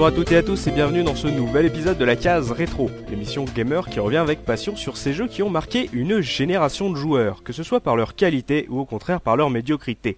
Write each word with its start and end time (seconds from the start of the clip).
Bonjour 0.00 0.14
à 0.14 0.16
toutes 0.16 0.32
et 0.32 0.36
à 0.38 0.42
tous 0.42 0.66
et 0.66 0.70
bienvenue 0.70 1.02
dans 1.04 1.14
ce 1.14 1.26
nouvel 1.26 1.66
épisode 1.66 1.98
de 1.98 2.06
la 2.06 2.16
case 2.16 2.52
rétro, 2.52 2.90
l'émission 3.10 3.44
gamer 3.44 3.86
qui 3.86 4.00
revient 4.00 4.16
avec 4.16 4.42
passion 4.46 4.74
sur 4.74 4.96
ces 4.96 5.12
jeux 5.12 5.28
qui 5.28 5.42
ont 5.42 5.50
marqué 5.50 5.90
une 5.92 6.22
génération 6.22 6.88
de 6.88 6.96
joueurs, 6.96 7.42
que 7.42 7.52
ce 7.52 7.62
soit 7.62 7.80
par 7.80 7.96
leur 7.96 8.14
qualité 8.14 8.66
ou 8.70 8.80
au 8.80 8.86
contraire 8.86 9.20
par 9.20 9.36
leur 9.36 9.50
médiocrité. 9.50 10.16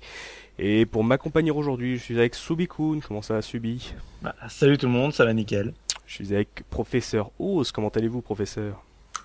Et 0.60 0.86
pour 0.86 1.02
m'accompagner 1.02 1.50
aujourd'hui, 1.50 1.98
je 1.98 2.02
suis 2.04 2.16
avec 2.16 2.36
Subikun, 2.36 3.00
comment 3.04 3.22
ça 3.22 3.34
va 3.34 3.42
Subi? 3.42 3.92
Bah, 4.22 4.36
Salut 4.48 4.78
tout 4.78 4.86
le 4.86 4.92
monde, 4.92 5.12
ça 5.14 5.24
va 5.24 5.32
nickel. 5.32 5.74
Je 6.06 6.14
suis 6.14 6.32
avec 6.32 6.62
Professeur 6.70 7.32
Oz, 7.40 7.72
comment 7.72 7.88
allez-vous 7.88 8.20
Professeur? 8.20 8.84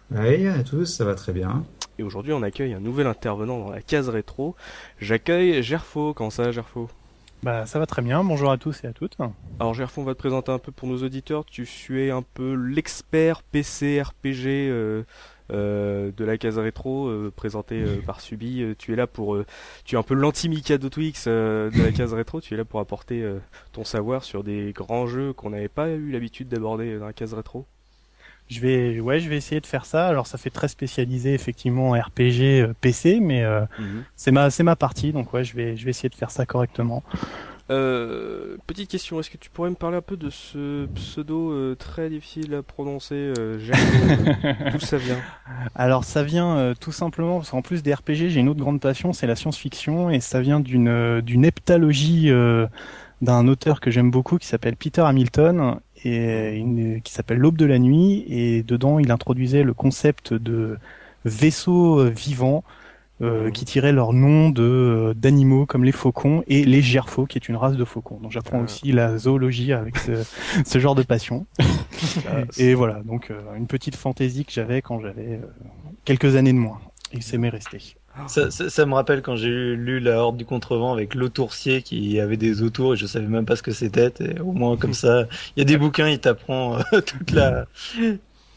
Oui, 0.10 0.48
à 0.48 0.64
tous, 0.64 0.86
ça 0.86 1.06
va 1.06 1.14
très 1.14 1.34
bien. 1.34 1.66
Et 2.00 2.04
aujourd'hui 2.04 2.34
on 2.34 2.42
accueille 2.42 2.74
un 2.74 2.80
nouvel 2.80 3.06
intervenant 3.06 3.60
dans 3.60 3.70
la 3.70 3.84
case 3.84 4.10
rétro, 4.10 4.56
j'accueille 5.00 5.62
Gerfo, 5.62 6.16
comment 6.16 6.32
ça 6.32 6.46
va 6.46 6.52
Gerfo? 6.52 6.90
Bah 7.44 7.66
ça 7.66 7.78
va 7.80 7.86
très 7.86 8.02
bien, 8.02 8.24
bonjour 8.24 8.52
à 8.52 8.58
tous 8.58 8.84
et 8.84 8.88
à 8.88 8.94
toutes. 8.94 9.16
Alors 9.60 9.74
Gerfon, 9.74 10.02
on 10.02 10.06
va 10.06 10.14
te 10.14 10.20
présenter 10.20 10.52
un 10.52 10.60
peu 10.60 10.72
pour 10.72 10.88
nos 10.88 11.04
auditeurs, 11.04 11.46
tu 11.46 11.66
es 12.04 12.10
un 12.10 12.24
peu 12.24 12.54
l'expert 12.54 13.44
PC 13.44 14.02
RPG 14.02 14.48
euh, 14.48 15.04
euh, 15.52 16.12
de 16.18 16.26
la 16.26 16.38
case 16.38 16.58
rétro 16.58 17.08
euh, 17.08 17.32
présenté 17.36 17.84
par 18.06 18.22
Subi. 18.22 18.76
tu 18.80 18.94
es 18.94 18.96
là 18.96 19.06
pour, 19.06 19.38
tu 19.86 19.96
es 19.96 19.98
un 19.98 20.04
peu 20.04 20.16
l'anti-Mikado 20.16 20.90
Twix 20.90 21.28
de 21.28 21.84
la 21.84 21.92
case 21.92 22.14
rétro, 22.14 22.42
tu 22.42 22.56
es 22.56 22.58
là 22.58 22.66
pour 22.66 22.80
apporter 22.80 23.24
ton 23.72 23.84
savoir 23.84 24.24
sur 24.24 24.44
des 24.44 24.74
grands 24.74 25.06
jeux 25.06 25.32
qu'on 25.32 25.52
n'avait 25.52 25.70
pas 25.70 25.90
eu 25.90 26.12
l'habitude 26.12 26.48
d'aborder 26.48 26.98
dans 26.98 27.06
la 27.06 27.14
case 27.14 27.34
rétro. 27.34 27.68
Je 28.50 28.62
vais, 28.62 29.00
ouais, 29.00 29.20
je 29.20 29.28
vais 29.30 29.36
essayer 29.36 29.60
de 29.60 29.66
faire 29.66 29.86
ça. 29.86 30.08
Alors, 30.08 30.26
ça 30.26 30.38
fait 30.38 30.50
très 30.50 30.70
spécialisé 30.70 31.34
effectivement 31.34 31.90
en 31.90 32.00
RPG 32.00 32.62
euh, 32.62 32.74
PC, 32.80 33.20
mais 33.20 33.44
euh, 33.44 33.62
mhm. 33.80 34.04
c'est 34.16 34.32
ma, 34.32 34.50
c'est 34.50 34.64
ma 34.64 34.76
partie, 34.76 35.12
donc 35.12 35.34
ouais, 35.34 35.44
je 35.44 35.56
vais, 35.56 35.76
je 35.76 35.84
vais 35.84 35.92
essayer 35.92 36.10
de 36.10 36.16
faire 36.16 36.32
ça 36.32 36.46
correctement. 36.46 37.04
Euh, 37.70 38.56
petite 38.66 38.90
question, 38.90 39.20
est-ce 39.20 39.30
que 39.30 39.36
tu 39.36 39.50
pourrais 39.50 39.70
me 39.70 39.76
parler 39.76 39.98
un 39.98 40.02
peu 40.02 40.16
de 40.16 40.30
ce 40.30 40.86
pseudo 40.96 41.52
euh, 41.52 41.76
très 41.76 42.10
difficile 42.10 42.56
à 42.56 42.64
prononcer, 42.64 43.34
D'où 44.72 44.80
ça 44.80 44.96
vient? 44.96 45.20
Alors 45.76 46.06
ça 46.06 46.24
vient 46.24 46.74
tout 46.80 46.94
simplement 46.94 47.40
parce 47.40 47.50
qu'en 47.50 47.62
plus 47.62 47.84
des 47.84 47.94
RPG, 47.94 48.30
j'ai 48.30 48.40
une 48.40 48.48
autre 48.48 48.62
grande 48.62 48.80
passion, 48.80 49.12
c'est 49.12 49.28
la 49.28 49.36
science-fiction, 49.36 50.10
et 50.10 50.22
ça 50.22 50.40
vient 50.40 50.62
d'une 50.62 51.20
d'une 51.20 51.44
heptalogie 51.44 52.32
d'un 53.22 53.48
auteur 53.48 53.82
que 53.82 53.92
j'aime 53.92 54.12
beaucoup 54.12 54.38
qui 54.38 54.48
s'appelle 54.48 54.78
Peter 54.78 55.02
Hamilton 55.02 55.80
et 56.04 56.56
une, 56.56 57.02
qui 57.02 57.14
s'appelle 57.14 57.38
L'aube 57.38 57.58
de 57.58 57.66
la 57.66 57.80
nuit 57.80 58.26
et 58.28 58.64
dedans 58.64 59.00
il 59.00 59.12
introduisait 59.12 59.64
le 59.64 59.74
concept 59.74 60.34
de 60.34 60.78
vaisseaux 61.26 62.06
vivants 62.10 62.64
euh, 63.20 63.46
mhm. 63.46 63.52
qui 63.52 63.66
tiraient 63.66 63.94
leur 63.94 64.14
nom 64.14 64.52
de 64.52 65.16
d'animaux 65.18 65.66
comme 65.66 65.84
les 65.84 65.92
faucons 65.92 66.44
et 66.46 66.64
les 66.66 66.84
gerfaux 66.84 67.26
qui 67.26 67.40
est 67.40 67.50
une 67.50 67.56
race 67.56 67.76
de 67.76 67.84
faucons. 67.84 68.20
Donc 68.22 68.32
j'apprends 68.32 68.62
aussi 68.62 68.92
la 68.92 69.18
zoologie 69.18 69.74
avec 69.74 69.98
ce, 69.98 70.24
ce 70.66 70.78
genre 70.80 70.94
de 70.94 71.04
passion. 71.04 71.48
Ah, 72.30 72.44
et 72.60 72.76
voilà, 72.76 73.02
donc 73.04 73.32
euh, 73.32 73.42
une 73.58 73.66
petite 73.66 73.96
fantaisie 73.96 74.46
que 74.46 74.52
j'avais 74.52 74.84
quand 74.84 75.00
j'avais 75.00 75.40
euh, 75.42 75.48
quelques 76.06 76.36
années 76.36 76.54
de 76.54 76.58
moins 76.58 76.80
et 77.12 77.22
c'est 77.22 77.40
m'est 77.40 77.50
resté. 77.50 77.96
Ça, 78.28 78.50
ça, 78.52 78.86
me 78.86 78.94
rappelle 78.94 79.22
quand 79.22 79.36
j'ai 79.36 79.76
lu 79.76 80.00
La 80.00 80.18
Horde 80.18 80.38
du 80.38 80.46
Contrevent 80.46 80.92
avec 80.92 81.14
l'autoursier 81.14 81.82
qui 81.82 82.20
avait 82.20 82.38
des 82.38 82.62
autours 82.62 82.94
et 82.94 82.98
je 82.98 83.06
savais 83.06 83.28
même 83.28 83.46
pas 83.46 83.56
ce 83.56 83.64
que 83.64 83.72
c'était. 83.72 84.14
Et 84.20 84.40
au 84.40 84.54
moins 84.54 84.76
comme 84.76 84.94
ça, 84.94 85.28
il 85.56 85.60
y 85.60 85.62
a 85.62 85.66
des 85.66 85.78
bouquins, 85.78 86.10
il 86.10 86.20
t'apprend 86.20 86.80
euh, 86.80 87.02
toute 87.06 87.32
la, 87.32 87.68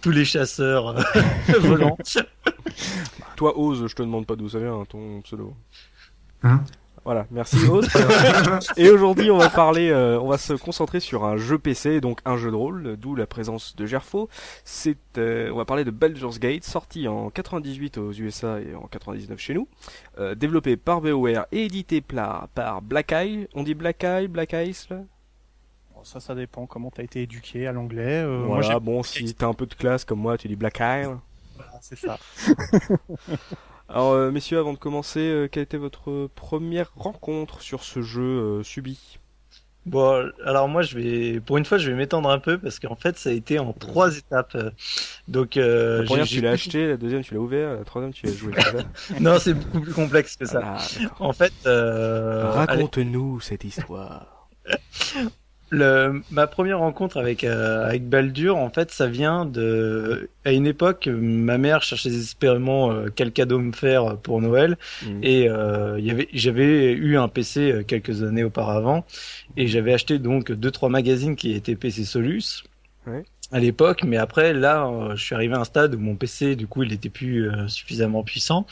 tous 0.00 0.10
les 0.10 0.24
chasseurs 0.24 0.98
euh, 0.98 1.02
volants. 1.60 1.98
Toi, 3.36 3.58
Ose, 3.58 3.86
je 3.86 3.94
te 3.94 4.02
demande 4.02 4.26
pas 4.26 4.36
d'où 4.36 4.48
ça 4.48 4.58
vient 4.58 4.84
ton 4.88 5.20
pseudo. 5.22 5.54
Hein? 6.42 6.62
Voilà, 7.04 7.26
merci 7.30 7.56
Et 8.76 8.90
aujourd'hui, 8.90 9.30
on 9.30 9.38
va 9.38 9.48
parler, 9.48 9.90
euh, 9.90 10.20
on 10.20 10.28
va 10.28 10.36
se 10.36 10.52
concentrer 10.52 11.00
sur 11.00 11.24
un 11.24 11.38
jeu 11.38 11.58
PC, 11.58 12.00
donc 12.00 12.20
un 12.26 12.36
jeu 12.36 12.50
de 12.50 12.56
rôle, 12.56 12.96
d'où 12.98 13.14
la 13.14 13.26
présence 13.26 13.74
de 13.74 13.86
Gerfo. 13.86 14.28
C'est, 14.64 14.98
euh, 15.16 15.50
on 15.50 15.56
va 15.56 15.64
parler 15.64 15.84
de 15.84 15.90
Baldur's 15.90 16.38
Gate, 16.38 16.64
sorti 16.64 17.08
en 17.08 17.30
98 17.30 17.96
aux 17.96 18.12
USA 18.12 18.60
et 18.60 18.74
en 18.74 18.86
99 18.86 19.38
chez 19.38 19.54
nous, 19.54 19.66
euh, 20.18 20.34
développé 20.34 20.76
par 20.76 21.00
BioWare 21.00 21.46
et 21.52 21.64
édité 21.64 22.02
par, 22.02 22.48
par 22.48 22.82
Black 22.82 23.12
Eye. 23.12 23.48
On 23.54 23.62
dit 23.62 23.74
Black 23.74 24.04
Eye, 24.04 24.28
Black 24.28 24.52
Ice 24.52 24.88
là? 24.90 24.98
Ça, 26.02 26.18
ça 26.18 26.34
dépend 26.34 26.64
comment 26.64 26.90
t'as 26.90 27.02
été 27.02 27.22
éduqué 27.22 27.66
à 27.66 27.72
l'anglais. 27.72 28.24
voilà, 28.46 28.80
bon, 28.80 29.02
si 29.02 29.34
t'as 29.34 29.48
un 29.48 29.52
peu 29.52 29.66
de 29.66 29.74
classe 29.74 30.06
comme 30.06 30.20
moi, 30.20 30.38
tu 30.38 30.48
dis 30.48 30.56
Black 30.56 30.80
Eye. 30.80 31.04
Voilà, 31.56 31.78
c'est 31.82 31.98
ça. 31.98 32.18
Alors, 33.92 34.12
euh, 34.12 34.30
messieurs, 34.30 34.58
avant 34.58 34.72
de 34.72 34.78
commencer, 34.78 35.18
euh, 35.18 35.48
quelle 35.48 35.64
était 35.64 35.76
votre 35.76 36.28
première 36.36 36.92
rencontre 36.94 37.60
sur 37.60 37.82
ce 37.82 38.02
jeu 38.02 38.22
euh, 38.22 38.62
subi? 38.62 39.18
Bon, 39.84 40.30
alors 40.44 40.68
moi, 40.68 40.82
je 40.82 40.96
vais, 40.96 41.40
pour 41.40 41.56
une 41.56 41.64
fois, 41.64 41.76
je 41.78 41.90
vais 41.90 41.96
m'étendre 41.96 42.30
un 42.30 42.38
peu 42.38 42.56
parce 42.56 42.78
qu'en 42.78 42.94
fait, 42.94 43.18
ça 43.18 43.30
a 43.30 43.32
été 43.32 43.58
en 43.58 43.72
trois 43.72 44.16
étapes. 44.16 44.56
Donc, 45.26 45.56
la 45.56 46.04
première, 46.04 46.26
tu 46.26 46.40
l'as 46.40 46.50
acheté, 46.50 46.86
la 46.86 46.96
deuxième, 46.96 47.22
tu 47.22 47.34
l'as 47.34 47.40
ouvert, 47.40 47.74
la 47.74 47.84
troisième, 47.84 48.12
tu 48.12 48.26
l'as 48.26 48.32
joué. 48.32 48.52
non, 49.20 49.38
c'est 49.40 49.54
beaucoup 49.54 49.80
plus 49.80 49.92
complexe 49.92 50.36
que 50.36 50.44
ça. 50.44 50.60
Ah, 50.62 50.78
en 51.18 51.32
fait, 51.32 51.52
raconte-nous 51.64 53.40
cette 53.40 53.64
histoire. 53.64 54.48
Le, 55.72 56.20
ma 56.32 56.48
première 56.48 56.80
rencontre 56.80 57.16
avec 57.16 57.44
euh, 57.44 57.86
avec 57.86 58.08
Baldur, 58.08 58.56
en 58.56 58.70
fait, 58.70 58.90
ça 58.90 59.06
vient 59.06 59.46
de 59.46 60.28
à 60.44 60.52
une 60.52 60.66
époque, 60.66 61.06
ma 61.06 61.58
mère 61.58 61.82
cherchait 61.82 62.10
désespérément 62.10 62.90
euh, 62.90 63.06
quel 63.14 63.30
cadeau 63.30 63.60
me 63.60 63.72
faire 63.72 64.16
pour 64.16 64.40
Noël, 64.40 64.78
mmh. 65.02 65.20
et 65.22 65.48
euh, 65.48 66.00
y 66.00 66.10
avait 66.10 66.28
j'avais 66.32 66.92
eu 66.92 67.16
un 67.16 67.28
PC 67.28 67.70
euh, 67.70 67.82
quelques 67.84 68.24
années 68.24 68.42
auparavant, 68.42 69.04
et 69.56 69.68
j'avais 69.68 69.92
acheté 69.92 70.18
donc 70.18 70.50
deux 70.50 70.72
trois 70.72 70.88
magazines 70.88 71.36
qui 71.36 71.52
étaient 71.52 71.76
PC 71.76 72.04
Solus. 72.04 72.64
Ouais. 73.06 73.22
À 73.52 73.58
l'époque, 73.58 74.02
mais 74.04 74.16
après 74.16 74.52
là, 74.52 74.88
je 75.16 75.22
suis 75.24 75.34
arrivé 75.34 75.54
à 75.54 75.60
un 75.60 75.64
stade 75.64 75.96
où 75.96 75.98
mon 75.98 76.14
PC, 76.14 76.54
du 76.54 76.68
coup, 76.68 76.84
il 76.84 76.92
était 76.92 77.08
plus 77.08 77.50
suffisamment 77.66 78.22
puissant. 78.22 78.64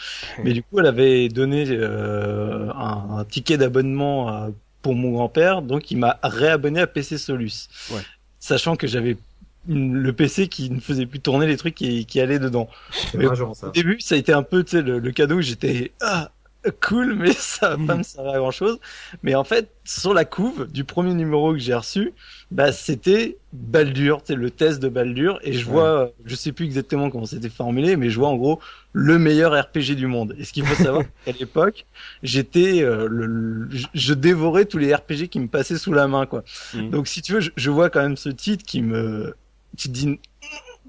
Mais 0.45 0.53
du 0.53 0.63
coup, 0.63 0.79
elle 0.79 0.87
avait 0.87 1.29
donné 1.29 1.65
un, 1.77 3.19
un, 3.19 3.25
ticket 3.25 3.57
d'abonnement 3.57 4.29
à 4.29 4.51
pour 4.83 4.95
mon 4.95 5.13
grand-père, 5.13 5.63
donc 5.63 5.91
il 5.91 5.99
m'a 5.99 6.19
réabonné 6.23 6.81
à 6.81 6.87
PC 6.87 7.19
Solus. 7.19 7.69
Ouais. 7.91 8.01
Sachant 8.39 8.77
que 8.77 8.87
j'avais 8.87 9.17
le 9.69 10.13
PC 10.13 10.49
qui 10.49 10.71
ne 10.71 10.81
faisait 10.81 11.07
plus 11.07 11.21
tourner 11.21 11.47
les 11.47 11.57
trucs 11.57 11.75
qui, 11.75 12.07
qui 12.07 12.21
allaient 12.21 12.39
dedans. 12.39 12.69
Au 13.15 13.71
début, 13.71 14.01
ça 14.01 14.15
a 14.15 14.19
été 14.19 14.33
un 14.33 14.43
peu, 14.43 14.65
tu 14.65 14.71
sais, 14.73 14.83
le, 14.83 14.99
le, 14.99 15.13
cadeau, 15.13 15.41
j'étais, 15.41 15.93
ah, 16.01 16.31
cool, 16.81 17.15
mais 17.15 17.33
ça 17.33 17.77
va 17.77 17.87
pas 17.87 17.97
me 17.97 18.03
servir 18.03 18.33
à 18.33 18.39
grand 18.39 18.51
chose. 18.51 18.79
Mais 19.23 19.35
en 19.35 19.45
fait, 19.45 19.71
sur 19.85 20.15
la 20.15 20.25
couve 20.25 20.71
du 20.71 20.85
premier 20.85 21.15
numéro 21.15 21.53
que 21.53 21.59
j'ai 21.59 21.75
reçu, 21.75 22.13
bah, 22.51 22.73
c'était 22.73 23.39
Baldur, 23.53 24.21
c'est 24.25 24.35
le 24.35 24.51
test 24.51 24.81
de 24.81 24.89
Baldur, 24.89 25.39
et 25.43 25.53
je 25.53 25.65
vois, 25.65 26.11
je 26.25 26.35
sais 26.35 26.53
plus 26.53 26.65
exactement 26.67 27.11
comment 27.11 27.27
c'était 27.27 27.49
formulé, 27.49 27.97
mais 27.97 28.11
je 28.11 28.19
vois 28.19 28.29
en 28.29 28.37
gros 28.37 28.61
le 28.93 29.19
meilleur 29.19 29.59
RPG 29.59 29.95
du 29.97 30.07
monde. 30.07 30.35
Et 30.39 30.45
ce 30.45 30.53
qu'il 30.53 30.65
faut 30.65 30.83
savoir, 30.83 31.05
qu'à 31.25 31.33
l'époque, 31.33 31.87
j'étais, 32.23 32.83
euh, 32.83 33.07
le, 33.09 33.69
je 33.95 34.15
dévorais 34.15 34.65
tous 34.65 34.79
les 34.79 34.95
RPG 34.95 35.29
qui 35.31 35.41
me 35.41 35.49
passaient 35.49 35.79
sous 35.79 35.93
la 35.93 36.09
main, 36.09 36.27
quoi. 36.27 36.45
Mmh. 36.75 36.91
Donc, 36.91 37.09
si 37.09 37.23
tu 37.23 37.35
veux, 37.35 37.41
je, 37.41 37.51
je, 37.57 37.71
vois 37.71 37.91
quand 37.91 38.03
même 38.03 38.17
ce 38.17 38.29
titre 38.29 38.65
qui 38.65 38.83
me, 38.83 39.35
dit 39.75 40.19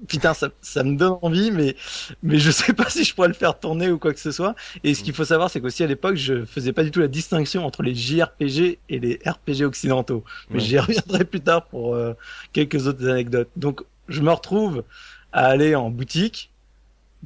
putain, 0.08 0.34
ça, 0.34 0.50
ça 0.60 0.82
me 0.82 0.96
donne 0.96 1.16
envie, 1.22 1.50
mais, 1.50 1.76
mais 2.22 2.38
je 2.38 2.50
sais 2.50 2.72
pas 2.72 2.88
si 2.90 3.04
je 3.04 3.14
pourrais 3.14 3.28
le 3.28 3.34
faire 3.34 3.58
tourner 3.58 3.90
ou 3.90 3.98
quoi 3.98 4.12
que 4.12 4.20
ce 4.20 4.32
soit. 4.32 4.54
Et 4.84 4.94
ce 4.94 5.02
qu'il 5.02 5.14
faut 5.14 5.24
savoir, 5.24 5.50
c'est 5.50 5.60
qu'aussi 5.60 5.82
à 5.82 5.86
l'époque, 5.86 6.16
je 6.16 6.44
faisais 6.44 6.72
pas 6.72 6.84
du 6.84 6.90
tout 6.90 7.00
la 7.00 7.08
distinction 7.08 7.64
entre 7.64 7.82
les 7.82 7.94
JRPG 7.94 8.78
et 8.88 8.98
les 8.98 9.20
RPG 9.26 9.64
occidentaux. 9.64 10.24
Mais 10.50 10.60
j'y 10.60 10.78
reviendrai 10.78 11.24
plus 11.24 11.40
tard 11.40 11.66
pour 11.66 11.94
euh, 11.94 12.14
quelques 12.52 12.86
autres 12.86 13.06
anecdotes. 13.08 13.50
Donc, 13.56 13.82
je 14.08 14.20
me 14.20 14.30
retrouve 14.30 14.84
à 15.32 15.46
aller 15.46 15.74
en 15.74 15.90
boutique 15.90 16.50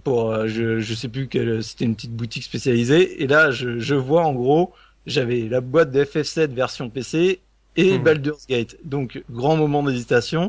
pour, 0.03 0.31
euh, 0.33 0.47
je, 0.49 0.81
je 0.81 0.95
sais 0.95 1.09
plus 1.09 1.29
quelle, 1.29 1.63
c'était 1.63 1.85
une 1.85 1.95
petite 1.95 2.15
boutique 2.15 2.45
spécialisée. 2.45 3.23
Et 3.23 3.27
là, 3.27 3.51
je, 3.51 3.79
je 3.79 3.95
vois 3.95 4.25
en 4.25 4.35
gros, 4.35 4.73
j'avais 5.07 5.49
la 5.49 5.61
boîte 5.61 5.91
de 5.91 6.03
FF7 6.03 6.53
version 6.53 6.91
PC 6.91 7.41
et 7.77 7.99
mmh. 7.99 8.03
Baldur's 8.03 8.47
Gate. 8.47 8.77
Donc, 8.85 9.23
grand 9.31 9.57
moment 9.57 9.83
d'hésitation 9.83 10.49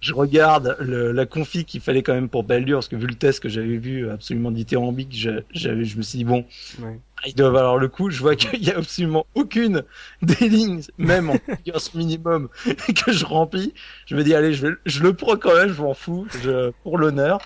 je 0.00 0.14
regarde 0.14 0.76
le, 0.80 1.12
la 1.12 1.26
config 1.26 1.64
qu'il 1.64 1.80
fallait 1.80 2.02
quand 2.02 2.14
même 2.14 2.28
pour 2.28 2.44
Baldur, 2.44 2.78
parce 2.78 2.88
que 2.88 2.96
vu 2.96 3.06
le 3.06 3.14
test 3.14 3.40
que 3.40 3.48
j'avais 3.48 3.76
vu 3.76 4.08
absolument 4.08 4.50
dithyrambique, 4.50 5.12
je, 5.12 5.30
je 5.52 5.70
me 5.70 6.02
suis 6.02 6.18
dit 6.18 6.24
bon, 6.24 6.44
ouais. 6.80 7.00
il 7.26 7.34
doit 7.34 7.50
valoir 7.50 7.78
le 7.78 7.88
coup. 7.88 8.10
Je 8.10 8.20
vois 8.20 8.36
qu'il 8.36 8.62
y 8.62 8.70
a 8.70 8.78
absolument 8.78 9.26
aucune 9.34 9.82
des 10.22 10.48
lignes, 10.48 10.82
même 10.98 11.30
en 11.30 11.38
configuration 11.46 11.98
minimum, 11.98 12.48
que 13.04 13.12
je 13.12 13.24
remplis. 13.24 13.74
Je 14.06 14.14
me 14.14 14.22
dis 14.22 14.34
allez, 14.34 14.52
je, 14.52 14.66
vais, 14.66 14.74
je 14.86 15.02
le 15.02 15.14
prends 15.14 15.36
quand 15.36 15.54
même, 15.54 15.72
je 15.72 15.82
m'en 15.82 15.94
fous, 15.94 16.26
je, 16.42 16.70
pour 16.84 16.98
l'honneur. 16.98 17.40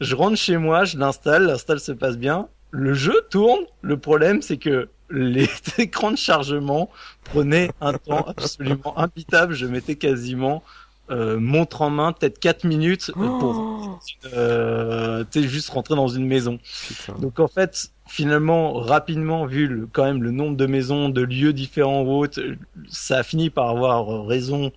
Je 0.00 0.14
rentre 0.14 0.36
chez 0.36 0.56
moi, 0.56 0.84
je 0.84 0.96
l'installe, 0.96 1.46
l'install 1.46 1.80
se 1.80 1.92
passe 1.92 2.16
bien. 2.16 2.48
Le 2.70 2.94
jeu 2.94 3.26
tourne. 3.28 3.66
Le 3.82 3.98
problème, 3.98 4.40
c'est 4.40 4.56
que 4.56 4.88
les 5.12 5.48
écrans 5.78 6.10
de 6.10 6.16
chargement 6.16 6.90
prenaient 7.24 7.70
un 7.80 7.92
temps 7.94 8.24
absolument 8.26 8.98
impitable. 8.98 9.54
Je 9.54 9.66
mettais 9.66 9.96
quasiment 9.96 10.62
euh, 11.10 11.38
montre 11.38 11.82
en 11.82 11.90
main, 11.90 12.12
peut-être 12.12 12.38
4 12.38 12.64
minutes 12.64 13.10
euh, 13.10 13.26
pour 13.38 13.56
oh 13.58 13.98
euh, 14.34 15.24
juste 15.34 15.70
rentrer 15.70 15.94
dans 15.94 16.08
une 16.08 16.26
maison. 16.26 16.58
Donc 17.18 17.40
en 17.40 17.48
fait, 17.48 17.90
finalement, 18.08 18.74
rapidement, 18.74 19.44
vu 19.46 19.66
le, 19.66 19.88
quand 19.92 20.04
même 20.04 20.22
le 20.22 20.30
nombre 20.30 20.56
de 20.56 20.66
maisons, 20.66 21.08
de 21.08 21.22
lieux 21.22 21.52
différents 21.52 22.02
ou 22.02 22.10
autres, 22.22 22.40
ça 22.88 23.18
a 23.18 23.22
fini 23.22 23.50
par 23.50 23.68
avoir 23.68 24.26
raison 24.26 24.72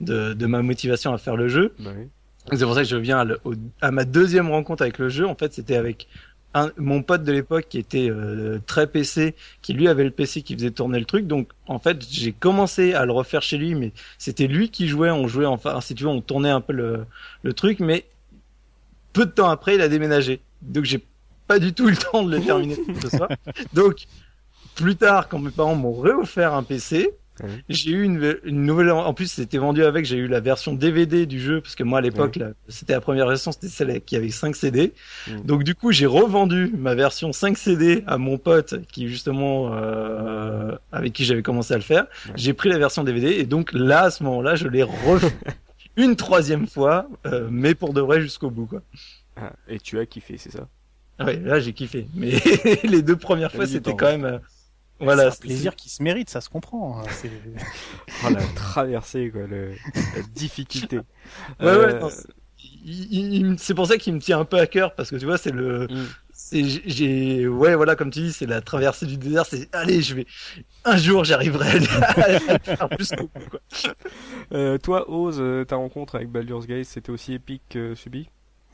de, 0.00 0.32
de 0.34 0.46
ma 0.46 0.62
motivation 0.62 1.12
à 1.12 1.18
faire 1.18 1.36
le 1.36 1.48
jeu. 1.48 1.74
Bah 1.78 1.90
oui. 1.96 2.08
C'est 2.52 2.64
pour 2.64 2.74
ça 2.74 2.82
que 2.82 2.88
je 2.88 2.96
viens 2.96 3.18
à, 3.18 3.24
le- 3.24 3.38
au- 3.44 3.54
à 3.80 3.90
ma 3.90 4.04
deuxième 4.04 4.50
rencontre 4.50 4.82
avec 4.82 4.98
le 4.98 5.08
jeu. 5.08 5.26
En 5.26 5.34
fait, 5.34 5.52
c'était 5.52 5.76
avec 5.76 6.08
un, 6.54 6.70
mon 6.76 7.02
pote 7.02 7.22
de 7.22 7.32
l'époque 7.32 7.66
qui 7.68 7.78
était 7.78 8.08
euh, 8.10 8.58
très 8.66 8.86
PC, 8.86 9.34
qui 9.62 9.72
lui 9.72 9.88
avait 9.88 10.04
le 10.04 10.10
PC 10.10 10.42
qui 10.42 10.54
faisait 10.54 10.70
tourner 10.70 10.98
le 10.98 11.04
truc. 11.04 11.26
Donc, 11.26 11.48
en 11.66 11.78
fait, 11.78 12.04
j'ai 12.08 12.32
commencé 12.32 12.94
à 12.94 13.04
le 13.04 13.12
refaire 13.12 13.42
chez 13.42 13.56
lui, 13.56 13.74
mais 13.74 13.92
c'était 14.18 14.46
lui 14.46 14.70
qui 14.70 14.88
jouait. 14.88 15.10
On 15.10 15.28
jouait, 15.28 15.46
enfin, 15.46 15.80
si 15.80 15.94
tu 15.94 16.04
veux, 16.04 16.10
on 16.10 16.20
tournait 16.20 16.50
un 16.50 16.60
peu 16.60 16.72
le, 16.72 17.06
le 17.42 17.52
truc, 17.52 17.80
mais 17.80 18.06
peu 19.12 19.26
de 19.26 19.30
temps 19.30 19.48
après, 19.48 19.76
il 19.76 19.80
a 19.80 19.88
déménagé. 19.88 20.40
Donc, 20.62 20.84
j'ai 20.84 21.04
pas 21.46 21.58
du 21.58 21.72
tout 21.72 21.88
eu 21.88 21.92
le 21.92 21.96
temps 21.96 22.22
de 22.22 22.36
le 22.36 22.42
terminer 22.42 22.76
ce 23.02 23.08
soir. 23.08 23.28
Donc, 23.72 24.06
plus 24.74 24.96
tard, 24.96 25.28
quand 25.28 25.38
mes 25.38 25.50
parents 25.50 25.74
m'ont 25.74 25.98
réoffert 25.98 26.54
un 26.54 26.62
PC, 26.62 27.10
J'ai 27.68 27.90
eu 27.90 28.02
une, 28.04 28.36
une 28.44 28.64
nouvelle. 28.64 28.90
En 28.90 29.14
plus, 29.14 29.30
c'était 29.30 29.58
vendu 29.58 29.84
avec. 29.84 30.04
J'ai 30.04 30.16
eu 30.16 30.26
la 30.28 30.40
version 30.40 30.74
DVD 30.74 31.26
du 31.26 31.40
jeu 31.40 31.60
parce 31.60 31.74
que 31.74 31.82
moi 31.84 31.98
à 31.98 32.02
l'époque, 32.02 32.38
c'était 32.68 32.92
la 32.92 33.00
première 33.00 33.26
version, 33.26 33.52
c'était 33.52 33.68
celle 33.68 34.00
qui 34.02 34.16
avait 34.16 34.30
5 34.30 34.54
CD. 34.56 34.92
Mm. 35.28 35.40
Donc 35.44 35.64
du 35.64 35.74
coup, 35.74 35.92
j'ai 35.92 36.06
revendu 36.06 36.72
ma 36.76 36.94
version 36.94 37.32
5 37.32 37.56
CD 37.58 38.04
à 38.06 38.18
mon 38.18 38.38
pote 38.38 38.74
qui 38.92 39.08
justement 39.08 39.70
euh, 39.74 40.76
avec 40.92 41.12
qui 41.12 41.24
j'avais 41.24 41.42
commencé 41.42 41.74
à 41.74 41.76
le 41.76 41.82
faire. 41.82 42.06
J'ai 42.34 42.52
pris 42.52 42.68
la 42.68 42.78
version 42.78 43.04
DVD 43.04 43.28
et 43.28 43.44
donc 43.44 43.72
là, 43.72 44.02
à 44.04 44.10
ce 44.10 44.22
moment-là, 44.24 44.54
je 44.54 44.68
l'ai 44.68 44.82
refait 44.82 45.32
une 45.96 46.16
troisième 46.16 46.66
fois, 46.66 47.08
euh, 47.26 47.48
mais 47.50 47.74
pour 47.74 47.92
de 47.92 48.00
vrai 48.00 48.20
jusqu'au 48.20 48.50
bout 48.50 48.66
quoi. 48.66 48.82
Ah, 49.36 49.52
et 49.68 49.78
tu 49.78 49.98
as 49.98 50.06
kiffé, 50.06 50.36
c'est 50.38 50.52
ça? 50.52 50.68
Ouais, 51.18 51.36
là 51.36 51.60
j'ai 51.60 51.72
kiffé. 51.72 52.06
Mais 52.14 52.32
les 52.84 53.02
deux 53.02 53.16
premières 53.16 53.52
fois, 53.52 53.66
c'était 53.66 53.94
quand 53.94 54.06
même. 54.06 54.24
euh, 54.24 54.38
C'est 55.00 55.04
voilà, 55.04 55.28
un 55.28 55.30
plaisir 55.30 55.74
qui 55.76 55.88
se 55.88 56.02
mérite, 56.02 56.30
ça 56.30 56.40
se 56.40 56.48
comprend. 56.48 57.00
hein. 57.00 57.04
C'est- 57.10 57.30
Ah, 58.22 58.30
la 58.30 58.42
traversée, 58.54 59.30
quoi, 59.30 59.46
le... 59.46 59.70
la 59.94 60.22
difficulté. 60.34 60.98
Ouais, 60.98 61.02
Euh, 61.62 61.86
ouais, 61.94 62.00
non, 62.00 62.10
c'est- 62.10 62.26
il- 62.84 63.08
il- 63.12 63.34
il- 63.52 63.58
c'est 63.58 63.74
pour 63.74 63.86
ça 63.86 63.96
qu'il 63.96 64.12
me 64.14 64.20
tient 64.20 64.38
un 64.38 64.44
peu 64.44 64.58
à 64.58 64.66
cœur 64.66 64.94
parce 64.94 65.10
que 65.10 65.16
tu 65.16 65.24
vois, 65.24 65.38
c'est 65.38 65.52
le, 65.52 65.86
Mm. 65.90 66.06
c'est, 66.32 66.64
j'ai, 66.86 67.48
ouais, 67.48 67.74
voilà, 67.74 67.96
comme 67.96 68.10
tu 68.10 68.20
dis, 68.20 68.32
c'est 68.34 68.44
la 68.46 68.60
traversée 68.60 69.06
du 69.06 69.16
désert. 69.16 69.46
C'est, 69.46 69.74
allez, 69.74 70.02
je 70.02 70.14
vais, 70.14 70.26
un 70.84 70.96
jour, 70.98 71.24
j'arriverai 71.24 71.78
à, 71.78 72.38
faire 72.62 72.88
bout, 72.90 73.30
quoi. 73.50 73.60
Euh, 74.52 74.76
toi, 74.78 75.10
Ose, 75.10 75.38
euh, 75.40 75.64
ta 75.64 75.76
rencontre 75.76 76.16
avec 76.16 76.28
Baldur's 76.28 76.66
Gate, 76.66 76.84
c'était 76.84 77.10
aussi 77.10 77.32
épique 77.34 77.62
que 77.70 77.94
Subi? 77.94 78.28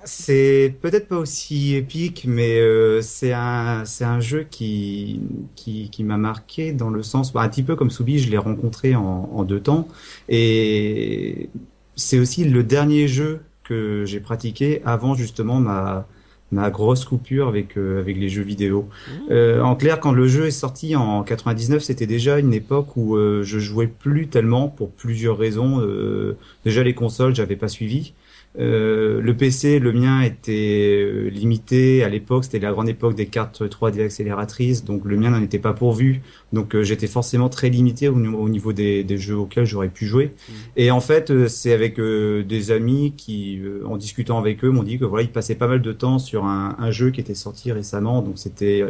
C'est 0.08 0.76
peut-être 0.82 1.08
pas 1.08 1.18
aussi 1.18 1.74
épique, 1.74 2.26
mais 2.28 2.60
euh, 2.60 3.02
c'est 3.02 3.32
un 3.32 3.84
c'est 3.84 4.04
un 4.04 4.20
jeu 4.20 4.46
qui 4.48 5.20
qui, 5.56 5.90
qui 5.90 6.04
m'a 6.04 6.16
marqué 6.16 6.72
dans 6.72 6.90
le 6.90 7.02
sens 7.02 7.32
bah, 7.32 7.40
un 7.42 7.48
petit 7.48 7.64
peu 7.64 7.74
comme 7.74 7.90
Soubi, 7.90 8.20
je 8.20 8.30
l'ai 8.30 8.38
rencontré 8.38 8.94
en, 8.94 9.02
en 9.32 9.42
deux 9.42 9.58
temps 9.60 9.88
et 10.28 11.50
c'est 11.96 12.20
aussi 12.20 12.44
le 12.44 12.62
dernier 12.62 13.08
jeu 13.08 13.40
que 13.64 14.04
j'ai 14.06 14.20
pratiqué 14.20 14.80
avant 14.84 15.16
justement 15.16 15.58
ma 15.58 16.06
ma 16.52 16.70
grosse 16.70 17.04
coupure 17.04 17.48
avec 17.48 17.76
euh, 17.76 18.00
avec 18.00 18.16
les 18.16 18.28
jeux 18.28 18.42
vidéo. 18.42 18.88
Euh, 19.30 19.60
en 19.62 19.74
clair, 19.74 19.98
quand 20.00 20.12
le 20.12 20.28
jeu 20.28 20.46
est 20.46 20.50
sorti 20.52 20.94
en 20.94 21.22
99, 21.24 21.82
c'était 21.82 22.06
déjà 22.06 22.38
une 22.38 22.54
époque 22.54 22.96
où 22.96 23.16
euh, 23.16 23.42
je 23.42 23.58
jouais 23.58 23.88
plus 23.88 24.28
tellement 24.28 24.68
pour 24.68 24.90
plusieurs 24.90 25.36
raisons. 25.38 25.80
Euh, 25.80 26.36
déjà 26.64 26.82
les 26.82 26.94
consoles, 26.94 27.34
j'avais 27.34 27.56
pas 27.56 27.68
suivi. 27.68 28.14
Euh, 28.58 29.20
le 29.20 29.36
PC, 29.36 29.78
le 29.78 29.92
mien 29.92 30.22
était 30.22 31.02
euh, 31.04 31.28
limité 31.28 32.02
à 32.04 32.08
l'époque, 32.08 32.44
c'était 32.44 32.58
la 32.58 32.72
grande 32.72 32.88
époque 32.88 33.14
des 33.14 33.26
cartes 33.26 33.60
3D 33.62 34.02
accélératrices, 34.02 34.82
donc 34.84 35.04
le 35.04 35.16
mien 35.18 35.30
n'en 35.30 35.42
était 35.42 35.58
pas 35.58 35.74
pourvu, 35.74 36.22
donc 36.54 36.74
euh, 36.74 36.82
j'étais 36.82 37.06
forcément 37.06 37.50
très 37.50 37.68
limité 37.68 38.08
au, 38.08 38.14
niveau- 38.18 38.38
au 38.38 38.48
niveau 38.48 38.72
des, 38.72 39.04
des 39.04 39.18
jeux 39.18 39.36
auxquels 39.36 39.66
j'aurais 39.66 39.90
pu 39.90 40.06
jouer. 40.06 40.32
Mhm. 40.48 40.54
Et 40.76 40.90
en 40.90 41.00
fait, 41.00 41.48
c'est 41.48 41.72
avec 41.74 41.98
euh, 41.98 42.42
des 42.44 42.70
amis 42.70 43.12
qui, 43.16 43.60
en 43.84 43.98
discutant 43.98 44.38
avec 44.38 44.64
eux, 44.64 44.70
m'ont 44.70 44.82
dit 44.84 44.98
que 44.98 45.04
voilà, 45.04 45.24
ils 45.24 45.30
passaient 45.32 45.54
pas 45.56 45.68
mal 45.68 45.82
de 45.82 45.92
temps 45.92 46.18
sur 46.18 46.46
un, 46.46 46.76
un 46.78 46.90
jeu 46.90 47.10
qui 47.10 47.20
était 47.20 47.34
sorti 47.34 47.72
récemment, 47.72 48.22
donc 48.22 48.38
c'était 48.38 48.84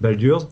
Baldur's. 0.00 0.48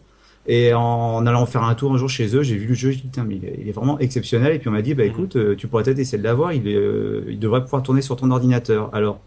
Et 0.51 0.73
en 0.73 1.27
allant 1.27 1.45
faire 1.45 1.63
un 1.63 1.75
tour 1.75 1.93
un 1.93 1.99
jour 1.99 2.09
chez 2.09 2.35
eux, 2.35 2.43
j'ai 2.43 2.57
vu 2.57 2.69
le 2.69 2.75
jeu, 2.75 2.91
j'ai 2.91 2.97
dit, 2.97 3.03
Putain, 3.09 3.25
mais 3.25 3.37
il 3.37 3.69
est, 3.69 3.73
vraiment 3.73 3.99
exceptionnel. 3.99 4.55
Et 4.55 4.59
puis 4.59 4.69
on 4.69 4.73
m'a 4.73 4.81
dit, 4.83 4.95
bah 4.95 5.05
Mhm. 5.05 5.11
écoute, 5.11 5.37
euh, 5.37 5.55
tu 5.55 5.69
pourrais 5.69 5.83
peut-être 5.83 5.99
essayer 5.99 6.17
de 6.19 6.25
l'avoir, 6.25 6.55
il, 6.55 6.67
euh, 6.67 7.23
il 7.29 7.39
devrait 7.39 7.63
pouvoir 7.63 7.83
tourner 7.83 8.01
sur 8.01 8.17
ton 8.17 8.31
ordinateur. 8.31 8.89
Alors, 8.95 9.21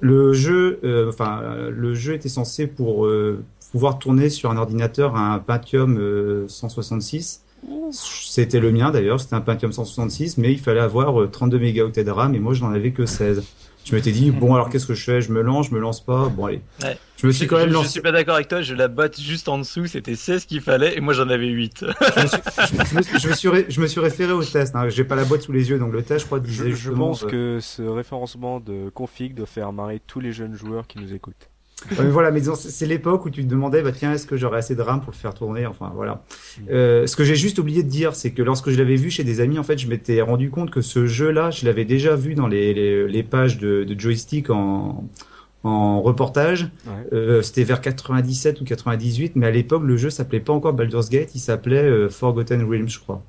le 0.00 0.32
jeu, 0.32 0.80
euh, 0.82 1.10
enfin, 1.10 1.42
le 1.70 1.94
jeu 1.94 2.14
était 2.14 2.30
censé 2.30 2.66
pour 2.66 3.04
euh, 3.04 3.44
pouvoir 3.70 3.98
tourner 3.98 4.30
sur 4.30 4.50
un 4.50 4.56
ordinateur 4.56 5.14
un 5.14 5.38
Pentium 5.38 5.98
euh, 5.98 6.48
166. 6.48 7.44
C'était 7.92 8.60
le 8.60 8.72
mien 8.72 8.90
d'ailleurs, 8.90 9.20
c'était 9.20 9.34
un 9.34 9.42
Pentium 9.42 9.72
166, 9.72 10.38
mais 10.38 10.50
il 10.52 10.58
fallait 10.58 10.80
avoir 10.80 11.20
euh, 11.20 11.26
32 11.26 11.58
mégaoctets 11.58 12.04
de 12.04 12.10
RAM 12.10 12.34
et 12.34 12.38
moi 12.38 12.54
je 12.54 12.62
n'en 12.64 12.72
avais 12.72 12.92
que 12.92 13.04
16. 13.04 13.42
Je 13.84 13.94
m'étais 13.96 14.12
dit, 14.12 14.30
bon 14.30 14.54
alors 14.54 14.68
qu'est-ce 14.68 14.86
que 14.86 14.94
je 14.94 15.02
fais? 15.02 15.20
Je 15.20 15.32
me 15.32 15.40
lance, 15.42 15.68
je 15.70 15.74
me 15.74 15.80
lance 15.80 16.04
pas 16.04 16.28
Bon 16.28 16.46
allez. 16.46 16.60
Ouais. 16.82 16.96
Je 17.16 17.26
me 17.26 17.32
suis 17.32 17.46
quand 17.46 17.56
je, 17.56 17.62
même 17.62 17.70
je 17.70 17.74
lancé. 17.74 17.88
suis 17.88 18.00
pas 18.00 18.12
d'accord 18.12 18.34
avec 18.36 18.46
toi, 18.48 18.62
je 18.62 18.74
la 18.74 18.88
botte 18.88 19.18
juste 19.20 19.48
en 19.48 19.58
dessous, 19.58 19.86
c'était 19.86 20.14
16 20.14 20.44
qu'il 20.44 20.60
fallait 20.60 20.96
et 20.96 21.00
moi 21.00 21.12
j'en 21.12 21.28
avais 21.28 21.48
8. 21.48 21.84
je, 21.84 22.22
me 22.22 22.26
suis, 22.26 22.38
je, 22.92 22.96
me, 23.16 23.18
je 23.18 23.28
me 23.28 23.34
suis 23.34 23.48
ré- 23.48 23.66
je 23.68 23.80
me 23.80 23.86
suis 23.86 24.00
référé 24.00 24.32
au 24.32 24.44
test. 24.44 24.76
Hein. 24.76 24.88
J'ai 24.90 25.04
pas 25.04 25.16
la 25.16 25.24
boîte 25.24 25.42
sous 25.42 25.52
les 25.52 25.70
yeux, 25.70 25.78
donc 25.78 25.92
le 25.92 26.02
test, 26.02 26.20
je 26.20 26.26
crois, 26.26 26.40
disait 26.40 26.70
Je, 26.70 26.76
je 26.76 26.90
pense 26.92 27.24
euh, 27.24 27.28
que 27.28 27.58
ce 27.60 27.82
référencement 27.82 28.60
de 28.60 28.90
config 28.90 29.34
doit 29.34 29.46
faire 29.46 29.72
marrer 29.72 30.00
tous 30.06 30.20
les 30.20 30.32
jeunes 30.32 30.54
joueurs 30.54 30.86
qui 30.86 30.98
nous 30.98 31.12
écoutent. 31.12 31.48
Ouais, 31.90 31.96
mais 32.04 32.10
voilà, 32.10 32.30
mais 32.30 32.40
c'est 32.42 32.70
c'est 32.70 32.86
l'époque 32.86 33.24
où 33.26 33.30
tu 33.30 33.42
te 33.44 33.48
demandais, 33.48 33.82
bah 33.82 33.92
tiens, 33.92 34.12
est-ce 34.12 34.26
que 34.26 34.36
j'aurais 34.36 34.58
assez 34.58 34.74
de 34.74 34.82
RAM 34.82 35.00
pour 35.00 35.12
le 35.12 35.16
faire 35.16 35.34
tourner 35.34 35.66
Enfin 35.66 35.92
voilà. 35.94 36.22
Euh, 36.70 37.06
ce 37.06 37.16
que 37.16 37.24
j'ai 37.24 37.36
juste 37.36 37.58
oublié 37.58 37.82
de 37.82 37.88
dire, 37.88 38.14
c'est 38.14 38.32
que 38.32 38.42
lorsque 38.42 38.70
je 38.70 38.78
l'avais 38.78 38.96
vu 38.96 39.10
chez 39.10 39.24
des 39.24 39.40
amis, 39.40 39.58
en 39.58 39.62
fait, 39.62 39.78
je 39.78 39.88
m'étais 39.88 40.20
rendu 40.20 40.50
compte 40.50 40.70
que 40.70 40.80
ce 40.80 41.06
jeu-là, 41.06 41.50
je 41.50 41.64
l'avais 41.64 41.84
déjà 41.84 42.16
vu 42.16 42.34
dans 42.34 42.46
les, 42.48 42.74
les, 42.74 43.08
les 43.08 43.22
pages 43.22 43.58
de, 43.58 43.84
de 43.84 43.98
joystick 44.00 44.50
en, 44.50 45.08
en 45.62 46.00
reportage. 46.02 46.70
Ouais. 46.86 46.92
Euh, 47.12 47.42
C'était 47.42 47.64
vers 47.64 47.80
97 47.80 48.60
ou 48.60 48.64
98, 48.64 49.36
mais 49.36 49.46
à 49.46 49.50
l'époque, 49.50 49.82
le 49.84 49.96
jeu 49.96 50.10
s'appelait 50.10 50.40
pas 50.40 50.52
encore 50.52 50.72
Baldur's 50.74 51.10
Gate, 51.10 51.34
il 51.34 51.40
s'appelait 51.40 51.84
euh, 51.84 52.08
Forgotten 52.08 52.62
Realms, 52.64 52.88
je 52.88 52.98
crois. 53.00 53.22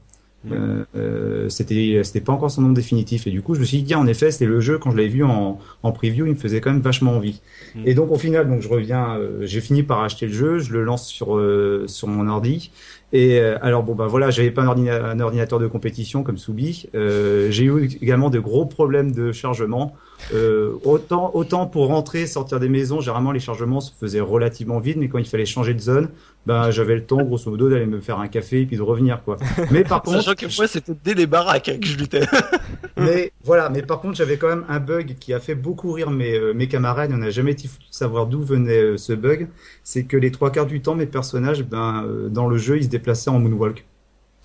Mhm. 0.43 0.53
Euh, 0.53 0.83
euh, 0.95 1.49
c'était 1.49 2.01
c'était 2.03 2.19
pas 2.21 2.33
encore 2.33 2.49
son 2.49 2.63
nom 2.63 2.71
définitif 2.71 3.27
et 3.27 3.29
du 3.29 3.43
coup 3.43 3.53
je 3.53 3.59
me 3.59 3.65
suis 3.65 3.77
dit 3.77 3.83
tiens 3.83 3.99
en 3.99 4.07
effet 4.07 4.31
c'était 4.31 4.47
le 4.47 4.59
jeu 4.59 4.79
quand 4.79 4.89
je 4.89 4.97
l'avais 4.97 5.07
vu 5.09 5.23
en, 5.23 5.59
en 5.83 5.91
preview 5.91 6.25
il 6.25 6.31
me 6.31 6.35
faisait 6.35 6.61
quand 6.61 6.71
même 6.71 6.81
vachement 6.81 7.11
envie 7.15 7.41
Mhm. 7.75 7.83
et 7.85 7.93
donc 7.93 8.09
au 8.11 8.17
final 8.17 8.49
donc 8.49 8.61
je 8.61 8.67
reviens 8.67 9.17
euh, 9.19 9.45
j'ai 9.45 9.61
fini 9.61 9.83
par 9.83 10.01
acheter 10.01 10.25
le 10.25 10.33
jeu 10.33 10.57
je 10.59 10.73
le 10.73 10.83
lance 10.83 11.07
sur 11.07 11.37
euh, 11.37 11.85
sur 11.87 12.07
mon 12.07 12.27
ordi 12.27 12.71
et 13.13 13.39
euh, 13.39 13.57
alors 13.61 13.83
bon 13.83 13.93
bah 13.95 14.07
voilà 14.07 14.29
j'avais 14.29 14.51
pas 14.51 14.61
un, 14.63 14.67
ordina- 14.67 15.03
un 15.03 15.19
ordinateur 15.19 15.59
de 15.59 15.67
compétition 15.67 16.23
comme 16.23 16.37
Soubi 16.37 16.87
euh, 16.95 17.47
j'ai 17.51 17.65
eu 17.65 17.85
également 18.01 18.29
de 18.29 18.39
gros 18.39 18.65
problèmes 18.65 19.11
de 19.11 19.31
chargement 19.31 19.95
euh, 20.33 20.73
autant 20.83 21.31
autant 21.33 21.65
pour 21.65 21.87
rentrer 21.87 22.25
sortir 22.27 22.59
des 22.59 22.69
maisons 22.69 23.01
généralement 23.01 23.31
les 23.31 23.39
chargements 23.39 23.81
se 23.81 23.91
faisaient 23.99 24.19
relativement 24.21 24.79
vite 24.79 24.97
mais 24.97 25.09
quand 25.09 25.17
il 25.17 25.25
fallait 25.27 25.45
changer 25.45 25.73
de 25.73 25.79
zone 25.79 26.09
bah 26.45 26.71
j'avais 26.71 26.95
le 26.95 27.03
temps 27.03 27.21
grosso 27.21 27.49
modo 27.51 27.69
d'aller 27.69 27.85
me 27.85 27.99
faire 27.99 28.19
un 28.19 28.27
café 28.27 28.61
et 28.61 28.65
puis 28.65 28.77
de 28.77 28.81
revenir 28.81 29.23
quoi 29.23 29.37
mais 29.71 29.83
par 29.83 30.01
contre 30.01 30.21
Sachant 30.21 30.35
que 30.35 30.45
moi 30.57 30.67
c'était 30.67 30.93
dès 31.03 31.13
les 31.13 31.27
baraques 31.27 31.69
hein, 31.69 31.77
que 31.81 31.87
je 31.87 31.97
luttais. 31.97 32.21
mais 32.97 33.31
voilà, 33.43 33.69
mais 33.69 33.81
par 33.81 33.99
contre, 34.01 34.15
j'avais 34.15 34.37
quand 34.37 34.47
même 34.47 34.65
un 34.69 34.79
bug 34.79 35.15
qui 35.19 35.33
a 35.33 35.39
fait 35.39 35.55
beaucoup 35.55 35.91
rire 35.91 36.11
mes, 36.11 36.35
euh, 36.37 36.53
mes 36.53 36.67
camarades. 36.67 37.11
On 37.13 37.17
n'a 37.17 37.29
jamais 37.31 37.51
été 37.51 37.67
foutu 37.67 37.87
de 37.89 37.95
savoir 37.95 38.27
d'où 38.27 38.41
venait 38.43 38.81
euh, 38.81 38.97
ce 38.97 39.13
bug. 39.13 39.47
C'est 39.83 40.03
que 40.03 40.17
les 40.17 40.31
trois 40.31 40.51
quarts 40.51 40.65
du 40.67 40.81
temps, 40.81 40.95
mes 40.95 41.05
personnages, 41.05 41.63
ben, 41.63 42.03
euh, 42.05 42.29
dans 42.29 42.47
le 42.47 42.57
jeu, 42.57 42.77
ils 42.77 42.83
se 42.83 42.89
déplaçaient 43.01 43.29
en 43.29 43.39
moonwalk. 43.39 43.85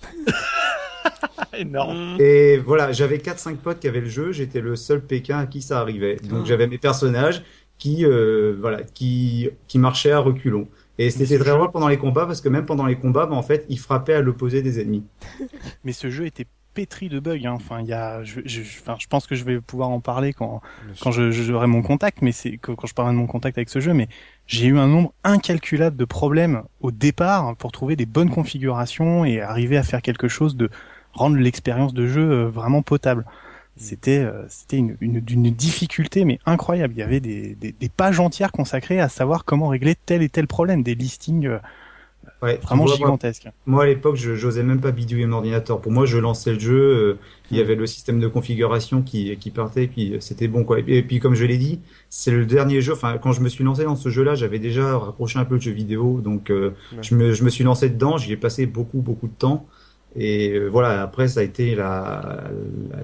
Énorme. 1.57 2.17
Et 2.19 2.57
voilà, 2.57 2.91
j'avais 2.91 3.17
4-5 3.17 3.57
potes 3.57 3.79
qui 3.79 3.87
avaient 3.87 4.01
le 4.01 4.09
jeu. 4.09 4.31
J'étais 4.31 4.61
le 4.61 4.75
seul 4.75 5.01
Pékin 5.01 5.39
à 5.39 5.45
qui 5.45 5.61
ça 5.61 5.79
arrivait. 5.79 6.17
Donc 6.17 6.45
j'avais 6.45 6.67
mes 6.67 6.77
personnages 6.77 7.43
qui, 7.77 8.05
euh, 8.05 8.55
voilà, 8.59 8.83
qui, 8.83 9.49
qui 9.67 9.79
marchaient 9.79 10.11
à 10.11 10.19
reculons. 10.19 10.67
Et 10.99 11.11
c'était 11.11 11.37
très 11.37 11.51
drôle 11.51 11.71
pendant 11.71 11.87
les 11.87 11.97
combats 11.97 12.25
parce 12.25 12.41
que 12.41 12.49
même 12.49 12.65
pendant 12.65 12.85
les 12.85 12.95
combats, 12.95 13.27
ben, 13.27 13.35
en 13.35 13.43
fait, 13.43 13.65
ils 13.69 13.79
frappaient 13.79 14.15
à 14.15 14.21
l'opposé 14.21 14.61
des 14.61 14.79
ennemis. 14.79 15.03
Mais 15.83 15.91
ce 15.91 16.09
jeu 16.09 16.25
était 16.25 16.47
pétri 16.73 17.09
de 17.09 17.19
bugs. 17.19 17.45
Hein. 17.45 17.53
Enfin, 17.53 17.81
il 17.81 17.87
y 17.87 17.93
a, 17.93 18.23
je, 18.23 18.41
je, 18.45 18.61
enfin, 18.61 18.95
je 18.99 19.07
pense 19.07 19.27
que 19.27 19.35
je 19.35 19.43
vais 19.43 19.61
pouvoir 19.61 19.89
en 19.89 19.99
parler 19.99 20.33
quand 20.33 20.61
quand 21.01 21.11
je 21.11 21.31
j'aurai 21.31 21.67
mon 21.67 21.81
contact, 21.81 22.21
mais 22.21 22.31
c'est 22.31 22.57
quand 22.57 22.75
quand 22.75 22.87
je 22.87 22.93
parlerai 22.93 23.15
de 23.15 23.19
mon 23.19 23.27
contact 23.27 23.57
avec 23.57 23.69
ce 23.69 23.79
jeu. 23.79 23.93
Mais 23.93 24.07
j'ai 24.47 24.67
eu 24.67 24.79
un 24.79 24.87
nombre 24.87 25.13
incalculable 25.23 25.97
de 25.97 26.05
problèmes 26.05 26.63
au 26.79 26.91
départ 26.91 27.55
pour 27.57 27.71
trouver 27.71 27.95
des 27.95 28.05
bonnes 28.05 28.29
configurations 28.29 29.25
et 29.25 29.41
arriver 29.41 29.77
à 29.77 29.83
faire 29.83 30.01
quelque 30.01 30.29
chose 30.29 30.55
de 30.55 30.69
rendre 31.13 31.35
l'expérience 31.35 31.93
de 31.93 32.07
jeu 32.07 32.31
euh, 32.31 32.49
vraiment 32.49 32.81
potable. 32.81 33.25
C'était 33.75 34.19
euh, 34.19 34.45
c'était 34.47 34.77
une, 34.77 35.21
difficulté 35.51 36.25
mais 36.25 36.39
incroyable. 36.45 36.93
Il 36.95 36.99
y 36.99 37.03
avait 37.03 37.19
des, 37.19 37.55
des, 37.55 37.73
des 37.73 37.89
pages 37.89 38.19
entières 38.19 38.51
consacrées 38.51 38.99
à 38.99 39.09
savoir 39.09 39.45
comment 39.45 39.67
régler 39.67 39.95
tel 39.95 40.23
et 40.23 40.29
tel 40.29 40.47
problème, 40.47 40.81
des 40.81 40.95
listings 40.95 41.45
euh, 41.45 41.59
Ouais, 42.43 42.59
vraiment 42.61 42.85
vois, 42.85 43.17
moi- 43.65 43.83
à 43.83 43.87
l'époque, 43.87 44.15
je 44.15 44.35
j'osais 44.35 44.61
même 44.63 44.79
pas 44.79 44.91
bidouiller 44.91 45.25
mon 45.25 45.37
ordinateur. 45.37 45.81
Pour 45.81 45.91
moi, 45.91 46.05
je 46.05 46.17
lançais 46.19 46.53
le 46.53 46.59
jeu, 46.59 46.75
euh, 46.79 47.19
il 47.49 47.57
y 47.57 47.61
avait 47.61 47.75
le 47.75 47.87
système 47.87 48.19
de 48.19 48.27
configuration 48.27 49.01
qui, 49.01 49.35
qui 49.37 49.49
partait, 49.51 49.85
et 49.85 49.87
puis 49.87 50.13
euh, 50.13 50.19
c'était 50.19 50.47
bon, 50.47 50.63
quoi. 50.63 50.79
Et 50.79 50.83
puis, 50.83 50.95
et 50.97 51.03
puis, 51.03 51.19
comme 51.19 51.33
je 51.33 51.45
l'ai 51.45 51.57
dit, 51.57 51.81
c'est 52.09 52.31
le 52.31 52.45
dernier 52.45 52.81
jeu. 52.81 52.93
Enfin, 52.93 53.17
quand 53.17 53.31
je 53.31 53.41
me 53.41 53.49
suis 53.49 53.63
lancé 53.63 53.83
dans 53.85 53.95
ce 53.95 54.09
jeu-là, 54.09 54.35
j'avais 54.35 54.59
déjà 54.59 54.97
rapproché 54.99 55.39
un 55.39 55.45
peu 55.45 55.55
le 55.55 55.61
jeu 55.61 55.71
vidéo, 55.71 56.21
donc 56.21 56.51
euh, 56.51 56.71
Ouais. 56.91 56.99
je, 57.01 57.15
me, 57.15 57.33
je 57.33 57.43
me 57.43 57.49
suis 57.49 57.63
lancé 57.63 57.89
dedans. 57.89 58.17
J'y 58.17 58.33
ai 58.33 58.37
passé 58.37 58.67
beaucoup, 58.67 59.01
beaucoup 59.01 59.27
de 59.27 59.33
temps. 59.33 59.65
Et 60.17 60.49
euh, 60.49 60.67
voilà, 60.67 61.03
après, 61.03 61.27
ça 61.27 61.41
a 61.41 61.43
été 61.43 61.75
la, 61.75 62.43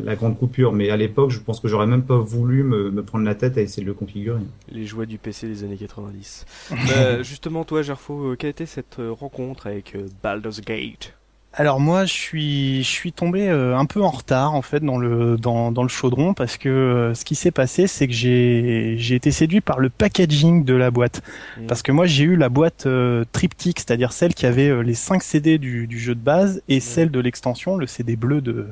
la, 0.03 0.15
grande 0.15 0.37
coupure. 0.37 0.73
Mais 0.73 0.89
à 0.89 0.97
l'époque, 0.97 1.29
je 1.29 1.39
pense 1.39 1.59
que 1.59 1.67
j'aurais 1.67 1.85
même 1.85 2.03
pas 2.03 2.17
voulu 2.17 2.63
me, 2.63 2.89
me, 2.89 3.03
prendre 3.03 3.23
la 3.23 3.35
tête 3.35 3.57
à 3.57 3.61
essayer 3.61 3.83
de 3.83 3.87
le 3.87 3.93
configurer. 3.93 4.41
Les 4.69 4.85
jouets 4.85 5.05
du 5.05 5.19
PC 5.19 5.47
des 5.47 5.63
années 5.63 5.77
90. 5.77 6.45
bah, 6.71 7.21
justement, 7.21 7.65
toi, 7.65 7.83
Gerfo, 7.83 8.31
euh, 8.31 8.35
quelle 8.35 8.49
était 8.49 8.65
cette 8.65 8.97
euh, 8.99 9.11
rencontre 9.11 9.67
avec 9.67 9.95
Baldur's 10.23 10.61
Gate? 10.61 11.13
Alors 11.53 11.79
moi, 11.79 12.05
je 12.05 12.13
suis, 12.13 12.83
je 12.83 12.89
suis 12.89 13.13
tombé 13.13 13.47
un 13.49 13.85
peu 13.85 14.01
en 14.01 14.09
retard 14.09 14.53
en 14.55 14.61
fait 14.61 14.79
dans 14.79 14.97
le 14.97 15.37
dans, 15.37 15.71
dans 15.71 15.83
le 15.83 15.89
chaudron 15.89 16.33
parce 16.33 16.57
que 16.57 17.11
ce 17.15 17.23
qui 17.23 17.35
s'est 17.35 17.51
passé, 17.51 17.87
c'est 17.87 18.07
que 18.07 18.13
j'ai 18.13 18.95
j'ai 18.97 19.15
été 19.15 19.31
séduit 19.31 19.61
par 19.61 19.79
le 19.79 19.89
packaging 19.89 20.65
de 20.65 20.73
la 20.73 20.89
boîte. 20.89 21.21
Mmh. 21.57 21.67
Parce 21.67 21.83
que 21.83 21.91
moi, 21.91 22.05
j'ai 22.05 22.23
eu 22.23 22.35
la 22.35 22.49
boîte 22.49 22.87
triptyque, 23.31 23.79
c'est-à-dire 23.79 24.13
celle 24.13 24.33
qui 24.33 24.45
avait 24.45 24.83
les 24.83 24.95
5 24.95 25.21
CD 25.21 25.57
du, 25.57 25.87
du 25.87 25.99
jeu 25.99 26.15
de 26.15 26.19
base 26.19 26.61
et 26.69 26.77
mmh. 26.77 26.81
celle 26.81 27.11
de 27.11 27.19
l'extension, 27.19 27.77
le 27.77 27.87
CD 27.87 28.15
bleu 28.15 28.41
de 28.41 28.67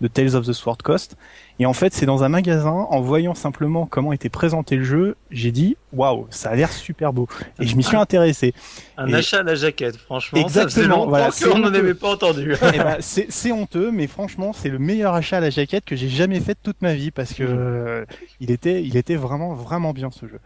de 0.00 0.08
Tales 0.08 0.34
of 0.34 0.46
the 0.46 0.52
Sword 0.52 0.78
Coast. 0.82 1.16
Et 1.58 1.66
en 1.66 1.72
fait, 1.72 1.92
c'est 1.92 2.06
dans 2.06 2.24
un 2.24 2.28
magasin, 2.28 2.70
en 2.70 3.00
voyant 3.00 3.34
simplement 3.34 3.86
comment 3.86 4.12
était 4.12 4.28
présenté 4.28 4.76
le 4.76 4.84
jeu, 4.84 5.16
j'ai 5.30 5.52
dit 5.52 5.76
waouh, 5.92 6.26
ça 6.30 6.50
a 6.50 6.54
l'air 6.56 6.72
super 6.72 7.12
beau. 7.12 7.28
Et 7.60 7.66
je 7.66 7.76
m'y 7.76 7.82
suis 7.82 7.96
intéressé. 7.96 8.54
Un 8.96 9.12
achat 9.12 9.40
à 9.40 9.42
la 9.42 9.54
jaquette, 9.54 9.96
franchement. 9.96 10.40
Exactement. 10.40 11.06
Voilà, 11.06 11.30
on 11.52 11.58
n'en 11.58 11.72
avait 11.72 11.94
pas 11.94 12.12
entendu. 12.12 12.54
Eh 12.74 12.78
ben, 12.78 12.96
c'est 13.00 13.52
honteux, 13.52 13.90
mais 13.90 14.06
franchement, 14.06 14.52
c'est 14.54 14.70
le 14.70 14.78
meilleur 14.78 15.14
achat 15.14 15.36
à 15.36 15.40
la 15.40 15.50
jaquette 15.50 15.84
que 15.84 15.94
j'ai 15.94 16.08
jamais 16.08 16.40
fait 16.40 16.54
de 16.54 16.58
toute 16.62 16.80
ma 16.80 16.94
vie 16.94 17.10
parce 17.10 17.34
que 17.34 17.42
euh, 17.42 18.04
il 18.40 18.50
était, 18.50 18.82
il 18.82 18.96
était 18.96 19.16
vraiment, 19.16 19.54
vraiment 19.54 19.92
bien 19.92 20.10
ce 20.10 20.26
jeu. 20.26 20.40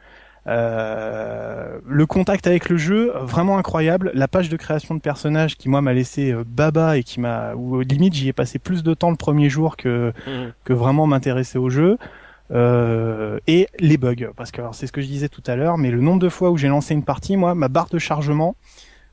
Euh, 0.48 1.78
le 1.84 2.06
contact 2.06 2.46
avec 2.46 2.68
le 2.68 2.76
jeu, 2.76 3.12
vraiment 3.20 3.58
incroyable. 3.58 4.12
La 4.14 4.28
page 4.28 4.48
de 4.48 4.56
création 4.56 4.94
de 4.94 5.00
personnages 5.00 5.56
qui 5.56 5.68
moi 5.68 5.80
m'a 5.80 5.92
laissé 5.92 6.32
euh, 6.32 6.44
baba 6.46 6.96
et 6.96 7.02
qui 7.02 7.20
m'a, 7.20 7.54
ou 7.54 7.80
limite 7.80 8.14
j'y 8.14 8.28
ai 8.28 8.32
passé 8.32 8.58
plus 8.58 8.82
de 8.82 8.94
temps 8.94 9.10
le 9.10 9.16
premier 9.16 9.48
jour 9.48 9.76
que 9.76 10.12
mhm. 10.26 10.52
que 10.64 10.72
vraiment 10.72 11.06
m'intéresser 11.06 11.58
au 11.58 11.68
jeu. 11.68 11.98
Euh, 12.52 13.38
et 13.46 13.68
les 13.80 13.96
bugs, 13.96 14.30
parce 14.36 14.52
que 14.52 14.62
c'est 14.72 14.86
ce 14.86 14.92
que 14.92 15.00
je 15.00 15.06
disais 15.06 15.28
tout 15.28 15.42
à 15.46 15.56
l'heure, 15.56 15.78
mais 15.78 15.90
le 15.90 16.00
nombre 16.00 16.20
de 16.20 16.28
fois 16.28 16.50
où 16.50 16.56
j'ai 16.56 16.68
lancé 16.68 16.94
une 16.94 17.02
partie, 17.02 17.36
moi, 17.36 17.54
ma 17.54 17.68
barre 17.68 17.88
de 17.88 17.98
chargement, 17.98 18.54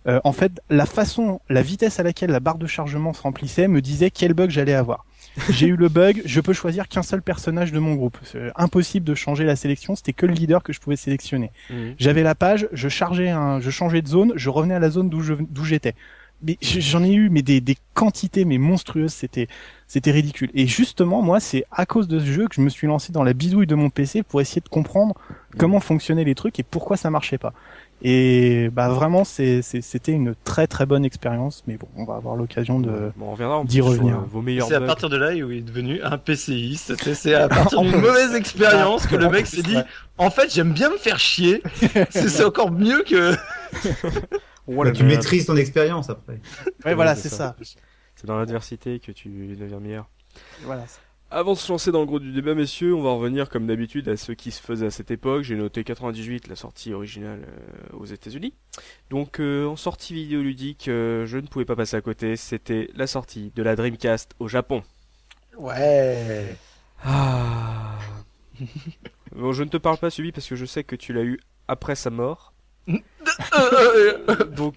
euh, 0.08 0.20
en 0.24 0.34
fait, 0.34 0.52
la 0.70 0.86
façon, 0.86 1.40
la 1.50 1.62
vitesse 1.62 2.00
à 2.00 2.04
laquelle 2.04 2.30
la 2.30 2.40
barre 2.40 2.58
de 2.58 2.68
chargement 2.68 3.14
se 3.14 3.22
remplissait 3.22 3.68
me 3.68 3.82
disait 3.82 4.12
quel 4.12 4.34
bug 4.34 4.50
j'allais 4.50 4.74
avoir 4.74 5.06
j'ai 5.50 5.68
eu 5.68 5.76
le 5.76 5.90
bug, 5.90 6.22
je 6.26 6.42
peux 6.42 6.54
choisir 6.54 6.88
qu'un 6.88 7.04
seul 7.04 7.22
personnage 7.22 7.72
de 7.72 7.80
mon 7.80 7.96
groupe. 7.96 8.18
Impossible 8.56 9.06
de 9.06 9.16
changer 9.16 9.44
la 9.44 9.56
sélection, 9.56 9.96
c'était 9.96 10.14
que 10.14 10.26
le 10.26 10.34
leader 10.34 10.64
que 10.64 10.74
je 10.74 10.80
pouvais 10.80 10.96
sélectionner. 10.96 11.52
Mhm. 11.70 11.96
J'avais 11.98 12.24
la 12.24 12.36
page, 12.36 12.68
je 12.72 12.90
chargeais 12.90 13.30
un, 13.30 13.60
je 13.60 13.70
changeais 13.70 14.02
de 14.02 14.08
zone, 14.08 14.34
je 14.36 14.50
revenais 14.50 14.76
à 14.76 14.80
la 14.80 14.90
zone 14.90 15.10
d'où 15.10 15.22
je, 15.22 15.34
d'où 15.34 15.66
j'étais. 15.66 15.96
Mais 16.46 16.58
j'en 16.62 17.04
ai 17.04 17.14
eu 17.14 17.30
mais 17.30 17.42
des, 17.42 17.62
des 17.62 17.78
quantités 17.94 18.44
mais 18.44 18.58
monstrueuses, 18.58 19.14
c'était 19.14 19.48
c'était 19.88 20.12
ridicule. 20.12 20.50
Et 20.56 20.68
justement, 20.68 21.22
moi, 21.22 21.40
c'est 21.40 21.66
à 21.72 21.86
cause 21.86 22.08
de 22.08 22.20
ce 22.20 22.26
jeu 22.26 22.48
que 22.48 22.56
je 22.56 22.62
me 22.62 22.70
suis 22.70 22.88
lancé 22.88 23.14
dans 23.14 23.24
la 23.24 23.34
bidouille 23.34 23.68
de 23.68 23.76
mon 23.76 23.90
PC 23.90 24.24
pour 24.24 24.42
essayer 24.42 24.60
de 24.60 24.68
comprendre 24.68 25.16
comment 25.58 25.80
fonctionnaient 25.80 26.24
les 26.24 26.36
trucs 26.36 26.60
et 26.60 26.64
pourquoi 26.64 26.98
ça 26.98 27.10
marchait 27.10 27.38
pas. 27.38 27.54
Et 28.02 28.70
bah 28.70 28.90
vraiment, 28.90 29.24
c'était 29.24 30.12
une 30.12 30.36
très 30.44 30.68
très 30.68 30.86
bonne 30.86 31.06
expérience. 31.06 31.64
Mais 31.68 31.78
bon, 31.78 31.88
on 31.96 32.04
va 32.04 32.16
avoir 32.16 32.36
l'occasion 32.36 32.80
de 32.80 33.12
d'y 33.66 33.82
revenir. 33.82 34.20
Vos 34.30 34.42
meilleurs 34.42 34.68
c'est 34.68 34.76
à 34.76 34.82
partir 34.82 35.10
de 35.10 35.18
là 35.18 35.32
où 35.32 35.52
il 35.52 35.60
est 35.60 35.62
devenu 35.62 36.02
un 36.02 36.18
PCiste. 36.18 36.96
C'est 37.14 37.34
à 37.34 37.48
partir 37.50 37.82
d'une 37.82 38.02
mauvaise 38.02 38.36
expérience 38.36 39.08
que 39.08 39.16
le 39.16 39.30
mec 39.30 39.48
s'est 39.48 39.64
dit. 39.64 39.78
En 40.18 40.30
fait, 40.30 40.54
j'aime 40.54 40.74
bien 40.74 40.90
me 40.90 40.98
faire 40.98 41.20
chier. 41.20 41.64
c'est 42.10 42.44
encore 42.44 42.72
mieux 42.72 43.04
que. 43.04 43.36
tu 44.94 45.04
maîtrises 45.04 45.46
ton 45.46 45.56
expérience 45.56 46.10
après. 46.10 46.42
Ouais, 46.86 46.96
voilà, 46.96 47.16
c'est 47.16 47.30
ça. 47.30 47.56
C'est 48.16 48.28
dans 48.28 48.38
l'adversité 48.38 49.00
que 49.00 49.12
tu 49.12 49.56
deviens 49.56 49.80
meilleur. 49.80 50.10
Voilà. 50.64 50.84
Avant 51.36 51.54
de 51.54 51.58
se 51.58 51.72
lancer 51.72 51.92
dans 51.92 52.02
le 52.02 52.06
gros 52.06 52.20
du 52.20 52.32
débat, 52.32 52.54
messieurs, 52.54 52.94
on 52.94 53.02
va 53.02 53.10
revenir 53.10 53.50
comme 53.50 53.66
d'habitude 53.66 54.08
à 54.08 54.18
ce 54.18 54.34
qui 54.34 54.52
se 54.52 54.62
faisait 54.62 54.86
à 54.86 54.92
cette 54.92 55.10
époque. 55.10 55.42
J'ai 55.42 55.56
noté 55.56 55.84
98, 55.84 56.48
la 56.48 56.56
sortie 56.56 56.94
originale 56.94 57.48
euh, 57.48 57.98
aux 57.98 58.06
États-Unis. 58.06 58.54
Donc, 59.10 59.40
euh, 59.40 59.66
en 59.66 59.76
sortie 59.76 60.14
vidéoludique, 60.14 60.88
euh, 60.90 61.26
je 61.26 61.40
ne 61.40 61.48
pouvais 61.48 61.66
pas 61.66 61.76
passer 61.76 61.98
à 61.98 62.02
côté. 62.02 62.36
C'était 62.36 62.92
la 62.94 63.08
sortie 63.08 63.52
de 63.56 63.64
la 63.64 63.76
Dreamcast 63.76 64.36
au 64.38 64.48
Japon. 64.48 64.84
Ouais. 65.58 66.56
Ah. 67.04 67.98
bon, 69.36 69.54
je 69.54 69.64
ne 69.64 69.70
te 69.70 69.78
parle 69.78 69.98
pas, 69.98 70.12
Subi, 70.12 70.32
parce 70.32 70.48
que 70.48 70.56
je 70.56 70.66
sais 70.66 70.84
que 70.84 70.96
tu 70.96 71.14
l'as 71.14 71.24
eu 71.24 71.40
après 71.68 71.96
sa 71.96 72.12
mort. 72.12 72.54
Donc 74.56 74.76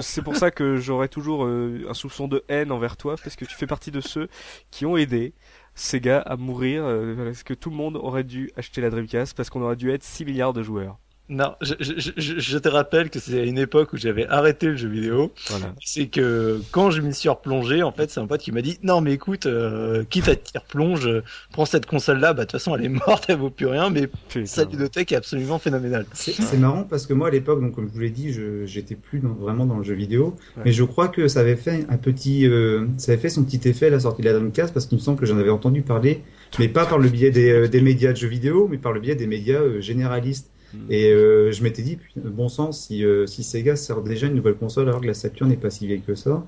c'est 0.00 0.22
pour 0.22 0.34
ça 0.34 0.50
que 0.50 0.76
j'aurais 0.76 1.08
toujours 1.08 1.44
un 1.46 1.94
soupçon 1.94 2.26
de 2.26 2.42
haine 2.48 2.72
envers 2.72 2.96
toi 2.96 3.16
parce 3.22 3.36
que 3.36 3.44
tu 3.44 3.54
fais 3.54 3.66
partie 3.66 3.90
de 3.90 4.00
ceux 4.00 4.28
qui 4.70 4.86
ont 4.86 4.96
aidé 4.96 5.34
Sega 5.78 6.18
à 6.18 6.36
mourir 6.36 6.84
euh, 6.84 7.14
parce 7.26 7.44
que 7.44 7.54
tout 7.54 7.70
le 7.70 7.76
monde 7.76 7.96
aurait 7.96 8.24
dû 8.24 8.50
acheter 8.56 8.80
la 8.80 8.90
Dreamcast 8.90 9.36
parce 9.36 9.48
qu'on 9.48 9.62
aurait 9.62 9.76
dû 9.76 9.90
être 9.90 10.02
6 10.02 10.24
milliards 10.24 10.52
de 10.52 10.62
joueurs. 10.62 10.98
Non, 11.28 11.54
je, 11.60 11.74
je, 11.80 12.10
je, 12.16 12.38
je, 12.38 12.58
te 12.58 12.68
rappelle 12.68 13.10
que 13.10 13.18
c'est 13.18 13.40
à 13.40 13.44
une 13.44 13.58
époque 13.58 13.92
où 13.92 13.96
j'avais 13.96 14.26
arrêté 14.26 14.66
le 14.66 14.76
jeu 14.76 14.88
vidéo. 14.88 15.32
Voilà. 15.48 15.74
C'est 15.84 16.06
que 16.06 16.60
quand 16.70 16.90
je 16.90 17.02
m'y 17.02 17.12
suis 17.12 17.28
replongé, 17.28 17.82
en 17.82 17.92
fait, 17.92 18.10
c'est 18.10 18.20
un 18.20 18.26
pote 18.26 18.40
qui 18.40 18.52
m'a 18.52 18.62
dit 18.62 18.78
non 18.82 19.00
mais 19.00 19.12
écoute, 19.12 19.46
euh, 19.46 20.04
quitte 20.08 20.28
à 20.28 20.36
te 20.36 20.58
replonge, 20.58 21.06
euh, 21.06 21.22
prends 21.52 21.66
cette 21.66 21.86
console-là. 21.86 22.32
Bah 22.32 22.42
de 22.42 22.46
toute 22.46 22.52
façon, 22.52 22.74
elle 22.74 22.84
est 22.84 22.88
morte, 22.88 23.26
elle 23.28 23.36
vaut 23.36 23.50
plus 23.50 23.66
rien, 23.66 23.90
mais 23.90 24.08
sa 24.46 24.64
ludothèque 24.64 25.12
est 25.12 25.16
absolument 25.16 25.58
phénoménale. 25.58 26.06
C'est 26.14 26.58
marrant 26.58 26.84
parce 26.84 27.06
que 27.06 27.12
moi 27.12 27.28
à 27.28 27.30
l'époque, 27.30 27.60
donc 27.60 27.74
comme 27.74 27.88
je 27.88 27.92
vous 27.92 28.00
l'ai 28.00 28.10
dit, 28.10 28.34
j'étais 28.64 28.94
plus 28.94 29.20
vraiment 29.20 29.66
dans 29.66 29.78
le 29.78 29.84
jeu 29.84 29.94
vidéo, 29.94 30.36
mais 30.64 30.72
je 30.72 30.84
crois 30.84 31.08
que 31.08 31.28
ça 31.28 31.40
avait 31.40 31.56
fait 31.56 31.86
un 31.88 31.96
petit, 31.96 32.46
euh, 32.46 32.86
ça 32.96 33.12
avait 33.12 33.20
fait 33.20 33.28
son 33.28 33.44
petit 33.44 33.68
effet 33.68 33.86
à 33.86 33.90
la 33.90 34.00
sortie 34.00 34.22
de 34.22 34.26
la 34.26 34.32
Dreamcast 34.32 34.72
parce 34.72 34.86
qu'il 34.86 34.98
me 34.98 35.02
semble 35.02 35.18
que 35.18 35.26
j'en 35.26 35.38
avais 35.38 35.50
entendu 35.50 35.82
parler, 35.82 36.22
mais 36.58 36.68
pas 36.68 36.86
par 36.86 36.98
le 36.98 37.08
biais 37.08 37.30
des, 37.30 37.50
euh, 37.50 37.68
des 37.68 37.80
médias 37.80 38.12
de 38.12 38.16
jeux 38.16 38.28
vidéo, 38.28 38.68
mais 38.70 38.78
par 38.78 38.92
le 38.92 39.00
biais 39.00 39.14
des 39.14 39.26
médias 39.26 39.60
généralistes. 39.80 40.50
Mm. 40.74 40.86
Et 40.90 41.10
euh, 41.12 41.52
je 41.52 41.62
m'étais 41.62 41.82
dit, 41.82 41.98
bon 42.16 42.48
sens, 42.48 42.86
si, 42.86 43.04
euh, 43.04 43.26
si 43.26 43.42
Sega 43.42 43.76
sort 43.76 44.02
déjà 44.02 44.26
une 44.26 44.34
nouvelle 44.34 44.56
console 44.56 44.88
alors 44.88 45.00
que 45.00 45.06
la 45.06 45.14
Saturn 45.14 45.48
n'est 45.50 45.56
pas 45.56 45.70
si 45.70 45.86
vieille 45.86 46.02
que 46.02 46.14
ça, 46.14 46.44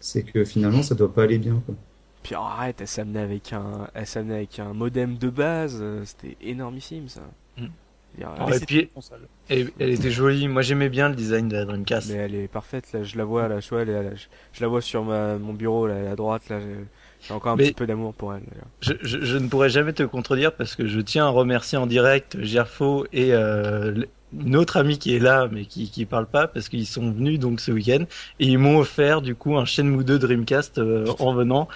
c'est 0.00 0.22
que 0.22 0.44
finalement 0.44 0.82
ça 0.82 0.94
doit 0.94 1.12
pas 1.12 1.22
aller 1.22 1.38
bien. 1.38 1.62
Quoi. 1.64 1.74
Puis 2.22 2.34
arrête, 2.34 2.80
elle 2.80 2.86
s'amenait 2.86 3.20
avec 3.20 3.52
un, 3.52 3.88
elle 3.94 4.32
avec 4.32 4.58
un 4.58 4.72
modem 4.72 5.16
de 5.16 5.28
base, 5.28 5.78
euh, 5.80 6.02
c'était 6.04 6.36
énormissime 6.40 7.08
ça. 7.08 7.22
Mm. 7.56 7.66
et 8.18 8.66
puis, 8.66 8.90
elle, 9.48 9.70
était 9.80 10.10
jolie. 10.10 10.46
Moi, 10.46 10.62
j'aimais 10.62 10.88
bien 10.88 11.08
le 11.08 11.16
design 11.16 11.48
de 11.48 11.56
la 11.56 11.64
Dreamcast. 11.64 12.10
Mais 12.10 12.18
elle 12.18 12.34
est 12.34 12.48
parfaite. 12.48 12.92
Là, 12.92 13.02
je 13.02 13.16
la 13.16 13.24
vois, 13.24 13.48
là, 13.48 13.60
je, 13.60 13.68
vois, 13.70 13.82
elle 13.82 14.12
je, 14.16 14.26
je, 14.52 14.60
la 14.62 14.68
vois 14.68 14.80
sur 14.80 15.02
ma, 15.02 15.36
mon 15.38 15.52
bureau, 15.52 15.86
là, 15.86 16.12
à 16.12 16.14
droite. 16.14 16.48
Là, 16.48 16.60
j'ai 17.22 17.34
encore 17.34 17.52
un 17.52 17.56
petit 17.56 17.72
peu 17.72 17.86
d'amour 17.86 18.14
pour 18.14 18.34
elle. 18.34 18.42
Je, 18.80 18.94
je, 19.00 19.24
je, 19.24 19.38
ne 19.38 19.48
pourrais 19.48 19.70
jamais 19.70 19.92
te 19.92 20.02
contredire 20.02 20.52
parce 20.52 20.74
que 20.74 20.86
je 20.86 21.00
tiens 21.00 21.26
à 21.26 21.28
remercier 21.28 21.78
en 21.78 21.86
direct 21.86 22.36
Gerfo 22.40 23.06
et 23.12 23.32
euh, 23.32 24.04
une 24.32 24.56
autre 24.56 24.76
amie 24.76 24.98
qui 24.98 25.14
est 25.14 25.18
là 25.18 25.48
mais 25.50 25.64
qui 25.64 25.90
qui 25.90 26.04
parle 26.04 26.26
pas 26.26 26.48
parce 26.48 26.68
qu'ils 26.68 26.86
sont 26.86 27.12
venus 27.12 27.38
donc 27.38 27.60
ce 27.60 27.70
week-end 27.70 28.04
et 28.40 28.46
ils 28.46 28.58
m'ont 28.58 28.78
offert 28.78 29.22
du 29.22 29.34
coup 29.34 29.56
un 29.56 29.64
Shenmue 29.64 30.04
2 30.04 30.18
Dreamcast 30.18 30.78
euh, 30.78 31.06
en 31.18 31.32
venant. 31.34 31.68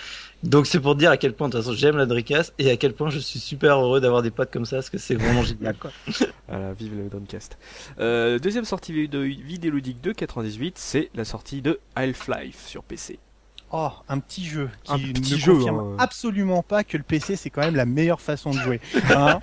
Donc 0.42 0.66
c'est 0.66 0.80
pour 0.80 0.96
dire 0.96 1.10
à 1.10 1.16
quel 1.16 1.32
point 1.32 1.48
de 1.48 1.52
toute 1.52 1.62
façon 1.62 1.76
j'aime 1.76 1.96
la 1.96 2.06
Dreamcast 2.06 2.54
et 2.58 2.70
à 2.70 2.76
quel 2.76 2.92
point 2.92 3.10
je 3.10 3.18
suis 3.18 3.38
super 3.38 3.78
heureux 3.78 4.00
d'avoir 4.00 4.22
des 4.22 4.30
potes 4.30 4.50
comme 4.50 4.66
ça 4.66 4.76
parce 4.76 4.90
que 4.90 4.98
c'est 4.98 5.14
vraiment 5.14 5.42
génial 5.44 5.76
quoi. 5.76 5.90
voilà, 6.48 6.72
vive 6.72 6.96
le 6.96 7.08
Dreamcast. 7.08 7.56
Euh, 8.00 8.38
deuxième 8.38 8.64
sortie 8.64 9.08
de 9.08 9.18
vidéoludique 9.20 10.00
de 10.00 10.12
98, 10.12 10.76
c'est 10.76 11.10
la 11.14 11.24
sortie 11.24 11.62
de 11.62 11.78
Half-Life 11.94 12.66
sur 12.66 12.82
PC. 12.82 13.18
Oh, 13.72 13.90
un 14.08 14.20
petit 14.20 14.44
jeu 14.44 14.68
qui 14.84 14.92
un 14.92 14.98
petit 14.98 15.34
ne 15.34 15.38
jeu, 15.38 15.54
confirme 15.54 15.78
hein. 15.80 15.96
absolument 15.98 16.62
pas 16.62 16.84
que 16.84 16.96
le 16.96 17.02
PC 17.02 17.34
c'est 17.34 17.50
quand 17.50 17.62
même 17.62 17.74
la 17.74 17.84
meilleure 17.84 18.20
façon 18.20 18.50
de 18.50 18.58
jouer. 18.58 18.80
Hein 19.10 19.40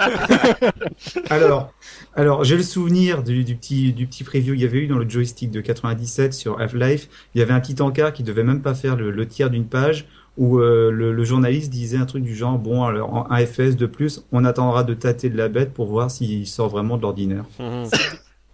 alors, 1.30 1.74
alors 2.16 2.46
j'ai 2.46 2.56
le 2.56 2.64
souvenir 2.64 3.22
du, 3.22 3.44
du, 3.44 3.56
petit 3.56 3.92
du 3.92 4.08
petit 4.08 4.24
preview 4.24 4.54
qu'il 4.54 4.62
y 4.62 4.66
avait 4.66 4.80
eu 4.80 4.88
dans 4.88 4.98
le 4.98 5.10
joystick 5.10 5.52
de 5.52 5.60
97 5.60 6.34
sur 6.34 6.62
Half-Life. 6.62 7.10
Il 7.36 7.40
y 7.40 7.42
avait 7.42 7.54
un 7.54 7.60
petit 7.60 7.82
encart 7.82 8.14
qui 8.14 8.24
devait 8.24 8.46
même 8.46 8.62
pas 8.62 8.76
faire 8.76 8.96
le, 8.96 9.28
tiers 9.28 9.50
d'une 9.50 9.66
page 9.66 10.06
où 10.38 10.60
euh, 10.60 10.90
le, 10.90 11.24
journaliste 11.26 11.70
disait 11.70 11.98
un 11.98 12.06
truc 12.06 12.24
du 12.24 12.34
genre 12.34 12.58
bon 12.58 12.86
alors 12.86 13.28
un 13.30 13.46
FPS 13.46 13.76
de 13.76 13.86
plus, 13.86 14.24
on 14.32 14.46
attendra 14.46 14.86
de 14.86 14.94
tâter 14.94 15.30
de 15.30 15.38
la 15.38 15.50
bête 15.50 15.74
pour 15.74 15.88
voir 15.88 16.10
s'il 16.10 16.48
sort 16.48 16.70
vraiment 16.70 16.96
de 16.96 17.02
l'ordinaire. 17.02 17.44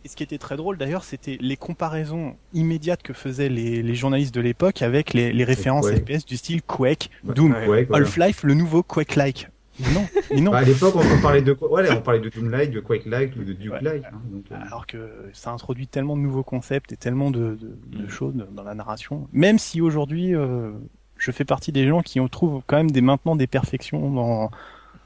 Et 0.06 0.08
ce 0.08 0.16
qui 0.16 0.24
était 0.24 0.38
très 0.38 0.56
drôle 0.56 0.78
d'ailleurs, 0.78 1.04
c'était 1.04 1.38
les 1.42 1.58
comparaisons 1.58 2.36
immédiates 2.54 3.04
que 3.04 3.14
faisaient 3.14 3.50
les, 3.50 3.84
les 3.84 3.96
journalistes 3.96 4.34
de 4.34 4.42
l'époque 4.42 4.82
avec 4.82 5.14
les, 5.14 5.34
les 5.34 5.44
références 5.44 5.88
FPS 5.90 6.26
du 6.26 6.38
style 6.38 6.62
Quake, 6.62 7.10
Doom, 7.24 7.56
Half-Life, 7.92 8.44
le 8.44 8.54
nouveau 8.54 8.82
Quake-like. 8.82 9.50
Non, 9.94 10.06
mais 10.32 10.42
non. 10.42 10.52
Bah, 10.52 10.58
à 10.58 10.64
l'époque, 10.64 10.96
on 10.96 11.22
parlait 11.22 11.42
de 11.42 11.54
ouais, 11.54 11.90
on 11.92 12.02
parlait 12.02 12.20
de 12.20 12.30
Doom-like, 12.30 12.72
de 12.72 12.80
Quake-like 12.80 13.36
ou 13.38 13.44
de 13.44 13.54
Duke-like. 13.54 14.04
Hein, 14.06 14.22
euh. 14.52 14.56
Alors 14.66 14.86
que 14.86 15.10
ça 15.34 15.52
introduit 15.52 15.88
tellement 15.88 16.18
de 16.18 16.22
nouveaux 16.22 16.44
concepts 16.44 16.92
et 16.92 16.98
tellement 16.98 17.32
de, 17.32 17.58
de, 17.60 17.98
de 17.98 18.04
mm. 18.04 18.10
choses 18.10 18.34
dans 18.52 18.64
la 18.64 18.76
narration. 18.76 19.28
Même 19.32 19.58
si 19.58 19.80
aujourd'hui, 19.82 20.36
euh, 20.36 20.72
je 21.18 21.32
fais 21.32 21.46
partie 21.46 21.72
des 21.72 21.88
gens 21.88 22.02
qui 22.02 22.20
trouvent 22.30 22.62
quand 22.68 22.78
même 22.78 22.92
des 22.92 23.02
maintenant 23.02 23.36
des 23.36 23.48
perfections 23.48 24.12
dans 24.12 24.52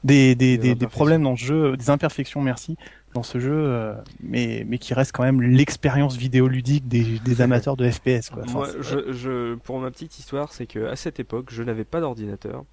des 0.02 0.34
des, 0.34 0.58
des, 0.58 0.74
des 0.74 0.86
problèmes 0.86 1.22
dans 1.22 1.30
le 1.30 1.36
jeu, 1.36 1.76
des 1.76 1.90
imperfections, 1.90 2.42
merci, 2.42 2.76
dans 3.14 3.22
ce 3.22 3.38
jeu, 3.38 3.52
euh, 3.54 3.94
mais, 4.20 4.64
mais 4.68 4.78
qui 4.78 4.92
reste 4.92 5.12
quand 5.12 5.22
même 5.22 5.40
l'expérience 5.40 6.16
vidéoludique 6.16 6.86
des, 6.88 7.18
des 7.20 7.40
amateurs 7.40 7.76
de 7.76 7.88
FPS. 7.88 8.28
Quoi. 8.30 8.42
Moi, 8.52 8.68
je, 8.80 9.12
je, 9.12 9.54
pour 9.54 9.78
ma 9.78 9.90
petite 9.90 10.18
histoire, 10.18 10.52
c'est 10.52 10.66
que 10.66 10.86
à 10.86 10.96
cette 10.96 11.20
époque, 11.20 11.46
je 11.50 11.62
n'avais 11.62 11.84
pas 11.84 12.00
d'ordinateur 12.00 12.64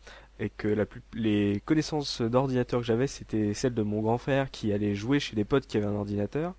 et 0.42 0.50
que 0.50 0.68
la 0.68 0.88
plus, 0.88 1.02
les 1.14 1.62
connaissances 1.66 2.22
d'ordinateur 2.22 2.80
que 2.80 2.86
j'avais, 2.86 3.06
c'était 3.06 3.54
celles 3.54 3.76
de 3.76 3.84
mon 3.84 4.02
grand 4.02 4.18
frère 4.18 4.50
qui 4.50 4.74
allait 4.74 4.96
jouer 4.96 5.20
chez 5.20 5.36
des 5.36 5.46
potes 5.46 5.68
qui 5.68 5.78
avaient 5.78 5.86
un 5.86 5.94
ordinateur, 5.94 6.56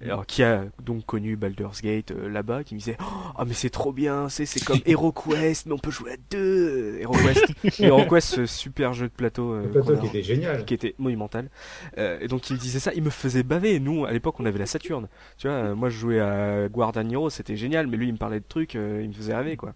alors 0.00 0.24
qui 0.24 0.42
a 0.42 0.64
donc 0.82 1.04
connu 1.04 1.36
Baldur's 1.36 1.82
Gate 1.82 2.12
euh, 2.12 2.30
là-bas, 2.30 2.64
qui 2.64 2.74
me 2.74 2.80
disait 2.80 2.96
"Ah 2.98 3.34
oh, 3.38 3.42
mais 3.46 3.52
c'est 3.52 3.68
trop 3.68 3.92
bien, 3.92 4.30
c'est 4.30 4.46
c'est 4.46 4.64
comme 4.64 4.80
HeroQuest, 4.86 5.66
mais 5.66 5.72
on 5.72 5.78
peut 5.78 5.90
jouer 5.90 6.12
à 6.12 6.16
deux." 6.30 6.98
HeroQuest, 6.98 7.52
HeroQuest 7.80 8.28
ce 8.28 8.46
super 8.46 8.94
jeu 8.94 9.08
de 9.08 9.12
plateau, 9.12 9.52
euh, 9.52 9.68
plateau 9.68 9.98
qui 9.98 10.06
était 10.06 10.22
génial, 10.22 10.64
qui 10.64 10.72
était 10.72 10.94
monumental. 10.96 11.50
Euh, 11.98 12.18
et 12.20 12.28
donc 12.28 12.48
il 12.48 12.56
disait 12.56 12.80
ça, 12.80 12.92
il 12.94 13.02
me 13.02 13.10
faisait 13.10 13.42
baver. 13.42 13.80
Nous 13.80 14.06
à 14.06 14.12
l'époque, 14.12 14.40
on 14.40 14.46
avait 14.46 14.58
la 14.58 14.66
Saturne. 14.66 15.08
Tu 15.36 15.46
vois, 15.46 15.74
moi 15.74 15.90
je 15.90 15.98
jouais 15.98 16.20
à 16.20 16.68
Guardian 16.70 17.10
Hero, 17.10 17.28
c'était 17.28 17.56
génial, 17.56 17.86
mais 17.86 17.98
lui 17.98 18.08
il 18.08 18.12
me 18.14 18.18
parlait 18.18 18.40
de 18.40 18.46
trucs, 18.48 18.74
il 18.74 18.80
me 18.80 19.12
faisait 19.12 19.36
rêver 19.36 19.58
quoi. 19.58 19.74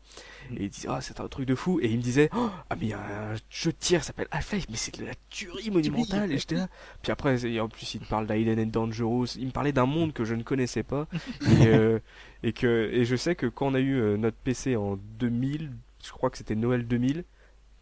Et 0.56 0.64
il 0.64 0.70
disait, 0.70 0.88
ah, 0.90 1.00
c'est 1.00 1.20
un 1.20 1.28
truc 1.28 1.46
de 1.46 1.54
fou. 1.54 1.80
Et 1.80 1.90
il 1.90 1.98
me 1.98 2.02
disait, 2.02 2.30
oh, 2.34 2.50
ah, 2.68 2.76
mais 2.76 2.86
il 2.86 2.88
y 2.90 2.92
a 2.92 3.32
un 3.32 3.34
jeu 3.48 3.72
de 3.72 3.76
tir 3.78 4.00
qui 4.00 4.06
s'appelle 4.06 4.28
Half-Life, 4.30 4.66
mais 4.70 4.76
c'est 4.76 4.98
de 4.98 5.04
la 5.04 5.14
tuerie 5.28 5.70
monumentale. 5.70 6.32
Et 6.32 6.38
j'étais 6.38 6.56
là. 6.56 6.68
Puis 7.02 7.12
après, 7.12 7.60
en 7.60 7.68
plus, 7.68 7.94
il 7.94 8.00
me 8.00 8.06
parle 8.06 8.26
d'Aiden 8.26 8.60
and 8.60 8.66
Dangerous. 8.66 9.36
Il 9.36 9.46
me 9.46 9.52
parlait 9.52 9.72
d'un 9.72 9.86
monde 9.86 10.12
que 10.12 10.24
je 10.24 10.34
ne 10.34 10.42
connaissais 10.42 10.82
pas. 10.82 11.06
et, 11.62 11.66
euh, 11.66 11.98
et, 12.42 12.52
que, 12.52 12.90
et 12.92 13.04
je 13.04 13.16
sais 13.16 13.34
que 13.34 13.46
quand 13.46 13.68
on 13.68 13.74
a 13.74 13.80
eu 13.80 13.94
euh, 13.94 14.16
notre 14.16 14.36
PC 14.36 14.76
en 14.76 14.96
2000, 15.18 15.70
je 16.04 16.10
crois 16.12 16.30
que 16.30 16.38
c'était 16.38 16.54
Noël 16.56 16.86
2000, 16.86 17.24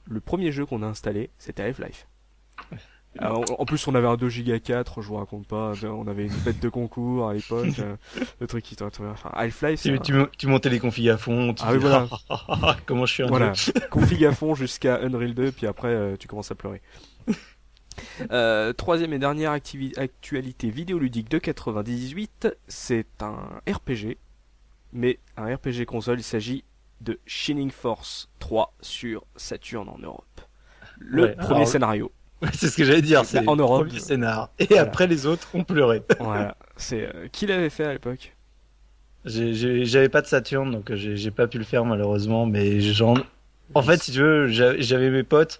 le 0.07 0.21
premier 0.21 0.53
jeu 0.53 0.67
qu'on 0.67 0.83
a 0.83 0.87
installé, 0.87 1.31
c'était 1.39 1.63
Half-Life 1.63 2.07
en 3.21 3.65
plus, 3.65 3.87
on 3.89 3.95
avait 3.95 4.07
un 4.07 4.17
2 4.17 4.29
Go 4.29 4.59
4, 4.63 5.03
je 5.03 5.09
vous 5.09 5.17
raconte 5.17 5.47
pas. 5.47 5.73
On 5.85 6.07
avait 6.07 6.27
une 6.27 6.37
bête 6.45 6.61
de 6.61 6.69
concours 6.69 7.29
à 7.29 7.35
l'époque. 7.35 7.79
Euh, 7.79 7.97
le 8.41 8.47
truc 8.47 8.65
qui 8.65 8.77
enfin, 8.83 9.31
Half-Life. 9.33 9.83
Tu, 9.83 9.99
tu, 10.01 10.15
tu, 10.37 10.47
montais 10.47 10.69
les 10.69 10.79
configs 10.79 11.09
à 11.09 11.19
fond. 11.19 11.55
Tu 11.55 11.63
ah 11.67 11.73
oui, 11.73 11.79
voilà. 11.79 12.09
Comment 12.87 13.07
je 13.07 13.15
suis 13.15 13.23
un 13.23 13.27
Voilà. 13.27 13.53
config 13.91 14.25
à 14.25 14.33
fond 14.33 14.55
jusqu'à 14.55 15.01
Unreal 15.01 15.35
2, 15.35 15.53
puis 15.53 15.67
après, 15.67 15.89
euh, 15.89 16.17
tu 16.17 16.29
commences 16.29 16.51
à 16.51 16.55
pleurer. 16.55 16.83
Euh, 18.31 18.73
troisième 18.73 19.13
et 19.13 19.19
dernière 19.19 19.51
actualité 19.51 20.71
vidéoludique 20.71 21.29
de 21.29 21.39
98, 21.39 22.47
c'est 22.69 23.09
un 23.21 23.61
RPG, 23.69 24.19
mais 24.93 25.19
un 25.37 25.53
RPG 25.57 25.85
console, 25.85 26.21
il 26.21 26.23
s'agit 26.23 26.63
de 27.01 27.19
Shining 27.27 27.73
Force 27.73 28.29
3 28.39 28.73
sur 28.81 29.25
Saturn 29.35 29.89
en 29.89 29.99
Europe. 29.99 30.41
Le 31.01 31.35
premier 31.35 31.67
scénario 31.67 32.13
c'est 32.53 32.69
ce 32.69 32.77
que 32.77 32.85
j'allais 32.85 33.03
dire, 33.03 33.25
c'est 33.25 33.47
en 33.49 33.57
Europe. 33.57 33.91
Scénar. 33.99 34.51
Et 34.59 34.79
après, 34.79 35.07
les 35.07 35.27
autres 35.27 35.49
ont 35.55 35.65
pleuré. 35.65 36.03
voilà. 36.21 36.57
C'est 36.81 37.07
euh, 37.13 37.27
qui 37.33 37.45
l'avait 37.47 37.71
fait 37.71 37.87
à 37.87 37.93
l'époque? 37.93 38.37
J'avais 39.25 40.09
pas 40.09 40.23
de 40.23 40.29
Saturn, 40.29 40.71
donc 40.71 40.93
euh, 40.93 40.97
j'ai 40.97 41.31
pas 41.33 41.49
pu 41.49 41.59
le 41.59 41.65
faire 41.65 41.85
malheureusement. 41.85 42.47
Mais 42.47 42.81
j'en, 42.81 43.15
en 43.75 43.83
fait, 43.83 44.03
si 44.03 44.13
tu 44.13 44.21
veux, 44.21 44.47
j'avais 44.47 45.11
mes 45.11 45.25
potes. 45.25 45.59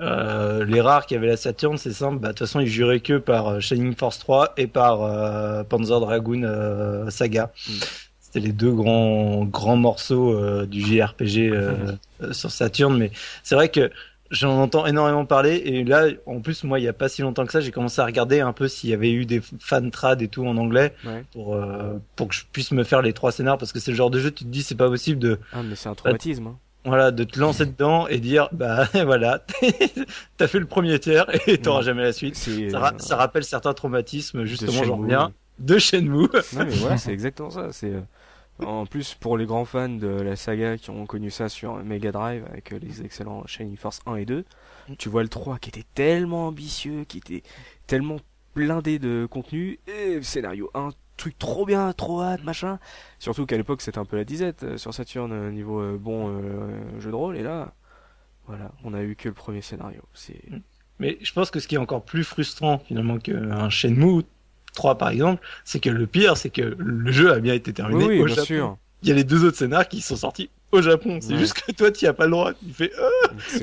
Euh, 0.00 0.64
les 0.66 0.80
rares 0.82 1.06
qui 1.06 1.14
avaient 1.14 1.26
la 1.26 1.36
Saturn, 1.36 1.78
c'est 1.78 1.92
simple. 1.92 2.18
Bah, 2.18 2.28
de 2.28 2.32
toute 2.32 2.40
façon, 2.46 2.60
ils 2.60 2.68
juraient 2.68 3.00
que 3.00 3.16
par 3.16 3.48
euh, 3.48 3.60
Shining 3.60 3.94
Force 3.94 4.18
3 4.18 4.52
et 4.58 4.66
par 4.66 5.02
euh, 5.02 5.64
Panzer 5.64 6.00
Dragoon 6.00 7.10
Saga. 7.10 7.52
Hmm. 7.68 7.72
C'était 8.20 8.40
les 8.40 8.52
deux 8.52 8.72
grands 8.72 9.44
grands 9.44 9.76
morceaux 9.76 10.66
du 10.66 10.80
JRPG 10.80 11.52
sur 12.32 12.50
Saturn. 12.50 12.98
Mais 12.98 13.10
c'est 13.42 13.54
vrai 13.54 13.68
que 13.68 13.90
J'en 14.30 14.60
entends 14.60 14.86
énormément 14.86 15.24
parler 15.24 15.62
et 15.64 15.84
là, 15.84 16.08
en 16.26 16.40
plus, 16.40 16.64
moi, 16.64 16.78
il 16.80 16.84
y 16.84 16.88
a 16.88 16.92
pas 16.92 17.08
si 17.08 17.22
longtemps 17.22 17.46
que 17.46 17.52
ça, 17.52 17.60
j'ai 17.60 17.70
commencé 17.70 18.00
à 18.00 18.04
regarder 18.04 18.40
un 18.40 18.52
peu 18.52 18.68
s'il 18.68 18.90
y 18.90 18.94
avait 18.94 19.12
eu 19.12 19.24
des 19.24 19.40
fan 19.60 19.90
trad 19.90 20.20
et 20.22 20.28
tout 20.28 20.46
en 20.46 20.56
anglais 20.56 20.94
pour 21.32 21.54
euh, 21.54 22.00
pour 22.16 22.28
que 22.28 22.34
je 22.34 22.42
puisse 22.50 22.72
me 22.72 22.84
faire 22.84 23.02
les 23.02 23.12
trois 23.12 23.32
scénars 23.32 23.58
parce 23.58 23.72
que 23.72 23.78
c'est 23.78 23.92
le 23.92 23.96
genre 23.96 24.10
de 24.10 24.18
jeu, 24.18 24.30
tu 24.30 24.44
te 24.44 24.48
dis, 24.48 24.62
c'est 24.62 24.74
pas 24.74 24.88
possible 24.88 25.18
de. 25.18 25.38
Ah, 25.52 25.62
mais 25.62 25.76
c'est 25.76 25.88
un 25.88 25.94
traumatisme. 25.94 26.48
Hein. 26.48 26.58
Voilà, 26.86 27.10
de 27.10 27.24
te 27.24 27.40
lancer 27.40 27.66
dedans 27.66 28.06
et 28.06 28.18
dire, 28.18 28.48
bah 28.52 28.88
voilà, 29.04 29.44
t'as 30.36 30.46
fait 30.46 30.60
le 30.60 30.66
premier 30.66 30.98
tiers 31.00 31.26
et 31.48 31.58
t'auras 31.58 31.82
jamais 31.82 32.02
la 32.02 32.12
suite. 32.12 32.36
Ça, 32.36 32.50
euh, 32.50 32.90
ça, 32.98 33.16
rappelle 33.16 33.42
certains 33.42 33.74
traumatismes, 33.74 34.44
justement, 34.44 34.84
j'en 34.84 34.96
reviens, 34.96 35.32
de 35.58 35.78
Shenmue. 35.78 36.28
non 36.54 36.64
mais 36.64 36.70
voilà, 36.70 36.96
c'est 36.96 37.12
exactement 37.12 37.50
ça. 37.50 37.68
C'est 37.72 37.92
euh, 37.92 38.00
en 38.64 38.86
plus, 38.86 39.14
pour 39.14 39.36
les 39.36 39.46
grands 39.46 39.64
fans 39.64 39.88
de 39.88 40.06
la 40.06 40.36
saga 40.36 40.78
qui 40.78 40.90
ont 40.90 41.06
connu 41.06 41.30
ça 41.30 41.48
sur 41.48 41.76
Mega 41.84 42.12
Drive 42.12 42.44
avec 42.48 42.70
les 42.70 43.02
excellents 43.02 43.46
Shining 43.46 43.76
Force 43.76 44.00
1 44.06 44.16
et 44.16 44.24
2, 44.24 44.44
mm. 44.88 44.94
tu 44.96 45.08
vois 45.08 45.22
le 45.22 45.28
3 45.28 45.58
qui 45.58 45.68
était 45.70 45.84
tellement 45.94 46.48
ambitieux, 46.48 47.04
qui 47.04 47.18
était 47.18 47.42
tellement 47.86 48.16
blindé 48.54 48.98
de 48.98 49.26
contenu, 49.30 49.78
et 49.86 50.22
scénario 50.22 50.70
1, 50.74 50.90
truc 51.16 51.38
trop 51.38 51.66
bien, 51.66 51.92
trop 51.92 52.22
hâte, 52.22 52.42
machin. 52.44 52.78
Surtout 53.18 53.46
qu'à 53.46 53.56
l'époque 53.56 53.82
c'était 53.82 53.98
un 53.98 54.04
peu 54.04 54.16
la 54.16 54.24
disette 54.24 54.62
euh, 54.62 54.76
sur 54.78 54.94
Saturn 54.94 55.32
euh, 55.32 55.50
niveau 55.50 55.80
euh, 55.80 55.98
bon 55.98 56.40
jeu 56.98 57.10
de 57.10 57.16
rôle, 57.16 57.36
et 57.36 57.42
là, 57.42 57.74
voilà, 58.46 58.72
on 58.84 58.94
a 58.94 59.02
eu 59.02 59.16
que 59.16 59.28
le 59.28 59.34
premier 59.34 59.60
scénario. 59.60 60.02
C'est. 60.14 60.50
Mm. 60.50 60.60
Mais 60.98 61.18
je 61.20 61.32
pense 61.34 61.50
que 61.50 61.60
ce 61.60 61.68
qui 61.68 61.74
est 61.74 61.78
encore 61.78 62.04
plus 62.04 62.24
frustrant 62.24 62.78
finalement 62.78 63.18
qu'un 63.18 63.68
Shenmue 63.68 64.22
3 64.76 64.98
par 64.98 65.10
exemple, 65.10 65.42
c'est 65.64 65.80
que 65.80 65.90
le 65.90 66.06
pire, 66.06 66.36
c'est 66.36 66.50
que 66.50 66.76
le 66.78 67.10
jeu 67.10 67.32
a 67.32 67.40
bien 67.40 67.54
été 67.54 67.72
terminé 67.72 68.04
oui, 68.04 68.20
au 68.20 68.24
bien 68.26 68.34
Japon. 68.34 68.46
Sûr. 68.46 68.76
Il 69.02 69.08
y 69.08 69.12
a 69.12 69.14
les 69.14 69.24
deux 69.24 69.44
autres 69.44 69.56
scénars 69.56 69.88
qui 69.88 70.00
sont 70.00 70.16
sortis 70.16 70.50
au 70.72 70.82
Japon. 70.82 71.18
C'est 71.20 71.36
juste 71.36 71.54
que 71.54 71.72
toi, 71.72 71.90
tu 71.90 72.06
as 72.06 72.12
pas 72.12 72.24
le 72.24 72.30
droit. 72.32 72.52
Tu 72.54 72.72
fais, 72.72 72.92
euh 72.98 73.10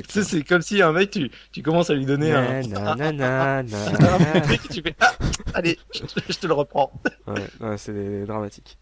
sais, 0.07 0.23
c'est 0.23 0.43
comme 0.43 0.61
si 0.61 0.81
un 0.81 0.91
mec, 0.91 1.11
tu, 1.11 1.29
tu 1.51 1.61
commences 1.61 1.89
à 1.89 1.95
lui 1.95 2.05
donner 2.05 2.31
un, 2.33 2.61
truc, 4.41 4.61
tu 4.69 4.81
fais, 4.81 4.95
ah, 4.99 5.13
allez, 5.53 5.77
je, 5.93 6.37
te 6.37 6.47
le 6.47 6.53
reprends. 6.53 6.91
ouais, 7.27 7.47
ouais 7.59 7.77
c'est 7.77 8.25
dramatique. 8.25 8.77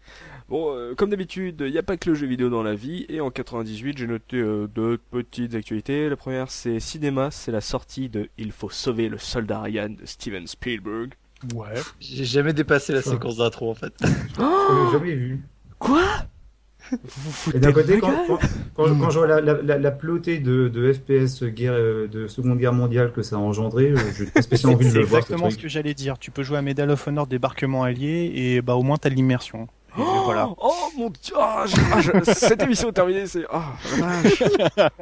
Bon, 0.48 0.74
euh, 0.74 0.94
comme 0.94 1.10
d'habitude, 1.10 1.62
il 1.66 1.72
n'y 1.72 1.78
a 1.78 1.82
pas 1.82 1.96
que 1.96 2.10
le 2.10 2.14
jeu 2.14 2.26
vidéo 2.26 2.50
dans 2.50 2.62
la 2.62 2.74
vie, 2.74 3.06
et 3.08 3.20
en 3.20 3.30
98, 3.30 3.96
j'ai 3.98 4.06
noté 4.06 4.36
euh, 4.36 4.66
deux 4.66 4.98
petites 4.98 5.54
actualités. 5.54 6.08
La 6.08 6.16
première, 6.16 6.50
c'est 6.50 6.78
cinéma, 6.80 7.30
c'est 7.30 7.52
la 7.52 7.60
sortie 7.60 8.08
de 8.08 8.28
Il 8.38 8.52
faut 8.52 8.70
sauver 8.70 9.08
le 9.08 9.18
soldat 9.18 9.62
Ryan 9.62 9.88
de 9.88 10.04
Steven 10.04 10.46
Spielberg. 10.46 11.14
Ouais. 11.54 11.74
J'ai 12.00 12.24
jamais 12.24 12.52
dépassé 12.52 12.92
la 12.92 13.02
séquence 13.02 13.36
d'intro 13.38 13.70
en 13.70 13.74
fait. 13.74 13.92
Oh 14.38 14.86
l'ai 14.86 14.92
jamais 14.92 15.14
vu. 15.14 15.42
Quoi 15.78 16.02
et 17.54 17.58
d'un 17.58 17.72
côté, 17.72 18.00
quand, 18.00 18.38
quand, 18.74 19.10
je 19.10 19.18
vois 19.18 19.26
la, 19.26 19.40
la, 19.40 19.78
la, 19.78 19.90
plotée 19.90 20.38
de, 20.38 20.68
de, 20.68 20.92
FPS 20.92 21.44
guerre, 21.44 21.72
euh, 21.72 22.06
de 22.06 22.26
Seconde 22.26 22.58
Guerre 22.58 22.72
mondiale 22.72 23.12
que 23.12 23.22
ça 23.22 23.36
a 23.36 23.38
engendré, 23.38 23.90
euh, 23.90 23.96
j'ai 24.16 24.26
pas 24.26 24.42
spécialement 24.42 24.76
envie 24.76 24.90
de 24.90 24.98
le 24.98 25.04
voir. 25.04 25.22
C'est 25.22 25.32
exactement 25.32 25.50
ce, 25.50 25.56
que 25.56 25.68
j'allais 25.68 25.94
dire. 25.94 26.18
Tu 26.18 26.30
peux 26.30 26.42
jouer 26.42 26.58
à 26.58 26.62
Medal 26.62 26.90
of 26.90 27.06
Honor 27.06 27.26
débarquement 27.26 27.82
allié 27.82 28.30
et 28.34 28.62
bah 28.62 28.74
au 28.74 28.82
moins 28.82 28.96
t'as 28.96 29.08
l'immersion. 29.08 29.68
Oh, 29.98 30.22
voilà. 30.24 30.48
oh, 30.56 30.90
mon 30.96 31.10
dieu, 31.10 31.34
ah, 31.38 31.66
ah, 31.92 32.00
cette 32.34 32.62
émission 32.62 32.88
est 32.88 32.92
terminée, 32.92 33.26
c'est 33.26 33.44
ah 33.50 33.74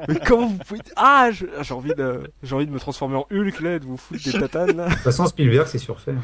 Mais 0.09 0.19
comment 0.27 0.49
vous 0.49 0.59
pouvez 0.59 0.81
ah 0.97 1.31
j'ai 1.31 1.75
envie 1.75 1.95
de 1.95 2.23
j'ai 2.43 2.55
envie 2.57 2.67
de 2.67 2.73
me 2.73 2.81
transformer 2.81 3.17
en 3.17 3.27
Hulk 3.31 3.61
là, 3.61 3.79
de 3.79 3.85
vous 3.85 3.97
foutre 3.97 4.25
des 4.25 4.33
tatanes 4.33 4.77
là. 4.77 4.89
De 4.89 4.95
toute 4.95 5.03
façon 5.03 5.27
Spielberg 5.27 5.69
c'est 5.69 5.79
surfait. 5.79 6.15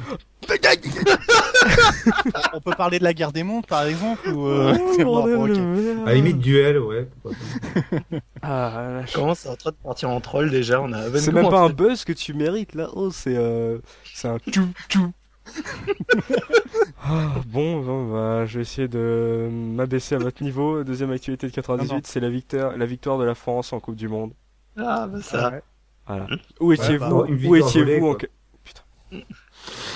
On 2.53 2.61
peut 2.61 2.75
parler 2.77 2.99
de 2.99 3.05
la 3.05 3.15
guerre 3.15 3.33
des 3.33 3.45
mondes 3.45 3.67
par 3.67 3.85
exemple 3.85 4.29
ou 4.31 4.47
euh... 4.49 4.77
oh, 5.05 5.45
À 6.05 6.07
la 6.07 6.15
limite 6.15 6.39
duel 6.39 6.79
ouais. 6.79 7.09
ah, 8.43 9.03
je 9.07 9.15
commence 9.15 9.47
à 9.47 9.55
train 9.57 9.71
de 9.71 9.77
partir 9.77 10.11
en 10.11 10.21
troll 10.21 10.51
déjà, 10.51 10.81
on 10.81 10.93
a 10.93 11.09
C'est 11.19 11.33
même 11.33 11.49
pas 11.49 11.61
un 11.61 11.71
buzz 11.71 12.05
que 12.05 12.13
tu 12.13 12.35
mérites 12.35 12.75
là. 12.75 12.89
Oh, 12.95 13.11
c'est 13.13 13.37
euh... 13.37 13.79
c'est 14.13 14.29
un 14.29 14.39
tout 14.39 14.69
tout 14.89 15.13
ah, 17.03 17.35
bon, 17.47 18.13
bah, 18.13 18.47
je 18.47 18.59
vais 18.59 18.63
essayer 18.63 18.89
de 18.89 19.49
m'abaisser 19.51 20.15
à 20.15 20.19
votre 20.19 20.43
niveau. 20.43 20.85
Deuxième 20.85 21.11
actualité 21.11 21.47
de 21.47 21.53
98, 21.53 22.07
c'est 22.07 22.21
la 22.21 22.31
victoire, 22.31 22.77
la 22.77 22.87
victoire 22.87 23.19
de 23.19 23.25
la 23.25 23.35
France 23.35 23.73
en 23.73 23.81
Coupe 23.81 23.97
du 23.97 24.09
Monde. 24.09 24.33
Ah, 24.77 25.07
bah 25.07 25.23
ça. 25.23 25.61
Voilà. 26.07 26.27
Où 26.61 26.73
étiez-vous 26.73 27.25
bah, 27.25 27.27
Où 27.29 27.57
étiez-vous 27.57 28.07
en... 28.07 28.15
Putain. 28.15 28.83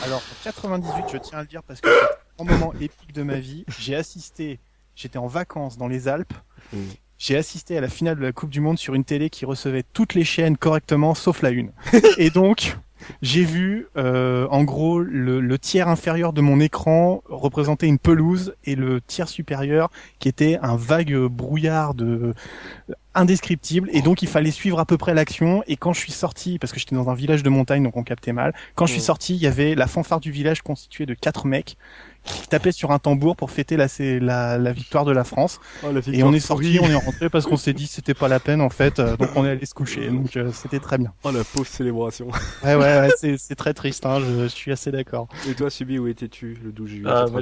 Alors, 0.04 0.18
en 0.18 0.44
98, 0.44 1.04
je 1.12 1.18
tiens 1.18 1.38
à 1.38 1.42
le 1.42 1.48
dire 1.48 1.62
parce 1.62 1.80
que 1.80 1.88
c'est 1.88 2.42
un 2.42 2.44
moment 2.44 2.72
épique 2.80 3.12
de 3.12 3.22
ma 3.22 3.38
vie. 3.38 3.64
J'ai 3.78 3.94
assisté, 3.94 4.58
j'étais 4.94 5.18
en 5.18 5.26
vacances 5.26 5.76
dans 5.76 5.88
les 5.88 6.08
Alpes. 6.08 6.34
Mm. 6.72 6.78
J'ai 7.18 7.36
assisté 7.36 7.76
à 7.76 7.82
la 7.82 7.88
finale 7.88 8.16
de 8.16 8.22
la 8.22 8.32
Coupe 8.32 8.48
du 8.48 8.60
Monde 8.60 8.78
sur 8.78 8.94
une 8.94 9.04
télé 9.04 9.28
qui 9.28 9.44
recevait 9.44 9.84
toutes 9.92 10.14
les 10.14 10.24
chaînes 10.24 10.56
correctement, 10.56 11.14
sauf 11.14 11.42
la 11.42 11.50
une. 11.50 11.72
Et 12.16 12.30
donc, 12.30 12.78
j'ai 13.22 13.44
vu 13.44 13.86
euh, 13.96 14.46
en 14.50 14.64
gros 14.64 14.98
le, 15.00 15.58
tiers 15.58 15.88
inférieur 15.88 16.32
de 16.32 16.40
mon 16.40 16.60
écran 16.60 17.22
représenter 17.28 17.86
une 17.86 17.98
pelouse 17.98 18.54
et 18.64 18.74
le 18.74 19.00
tiers 19.00 19.28
supérieur 19.28 19.90
qui 20.18 20.28
était 20.28 20.58
un 20.62 20.76
vague 20.76 21.14
brouillard 21.14 21.94
de 21.94 22.34
indescriptible. 23.14 23.88
Et 23.92 24.02
donc 24.02 24.22
il 24.22 24.28
fallait 24.28 24.50
suivre 24.52 24.78
à 24.78 24.84
peu 24.84 24.96
près 24.96 25.14
l'action. 25.14 25.62
Et 25.66 25.76
quand 25.76 25.92
je 25.92 26.00
suis 26.00 26.12
sorti 26.12 26.58
parce 26.58 26.72
que 26.72 26.78
j'étais 26.78 26.94
dans 26.94 27.10
un 27.10 27.14
village 27.14 27.42
de 27.42 27.50
montagne 27.50 27.82
donc 27.82 27.96
on 27.96 28.04
captait 28.04 28.32
mal 28.32 28.54
quand 28.74 28.86
je 28.86 28.92
suis 28.92 29.00
sorti 29.00 29.34
il 29.34 29.42
y 29.42 29.46
avait 29.46 29.74
la 29.74 29.86
fanfare 29.86 30.20
du 30.20 30.30
village 30.30 30.62
constituée 30.62 31.06
de 31.06 31.14
quatre 31.14 31.46
mecs 31.46 31.76
qui 32.24 32.48
tapait 32.48 32.72
sur 32.72 32.90
un 32.90 32.98
tambour 32.98 33.36
pour 33.36 33.50
fêter 33.50 33.76
la, 33.76 33.86
la, 33.98 34.58
la 34.58 34.72
victoire 34.72 35.04
de 35.04 35.12
la 35.12 35.24
France. 35.24 35.60
Oh, 35.82 35.88
et 36.12 36.22
on 36.22 36.32
est 36.32 36.40
sorti, 36.40 36.78
on 36.80 36.88
est 36.88 36.94
rentré 36.94 37.28
parce 37.28 37.46
qu'on 37.46 37.56
s'est 37.56 37.72
dit 37.72 37.86
c'était 37.86 38.14
pas 38.14 38.28
la 38.28 38.40
peine 38.40 38.60
en 38.60 38.70
fait, 38.70 38.98
euh, 38.98 39.16
donc 39.16 39.30
on 39.36 39.44
est 39.44 39.50
allé 39.50 39.66
se 39.66 39.74
coucher. 39.74 40.08
Donc 40.08 40.36
euh, 40.36 40.50
c'était 40.52 40.80
très 40.80 40.98
bien. 40.98 41.12
Oh 41.24 41.30
la 41.30 41.44
pauvre 41.44 41.66
célébration. 41.66 42.28
ouais 42.64 42.74
ouais, 42.74 43.10
ouais 43.20 43.36
c'est 43.38 43.54
très 43.56 43.74
triste, 43.74 44.06
hein, 44.06 44.20
je, 44.20 44.42
je, 44.42 44.48
suis 44.48 44.72
assez 44.72 44.90
d'accord. 44.90 45.28
Et 45.48 45.54
toi 45.54 45.70
Subi, 45.70 45.98
où 45.98 46.06
étais-tu 46.06 46.58
le 46.62 46.72
12 46.72 46.88
juillet? 46.88 47.04
Ah, 47.08 47.26
moi 47.30 47.40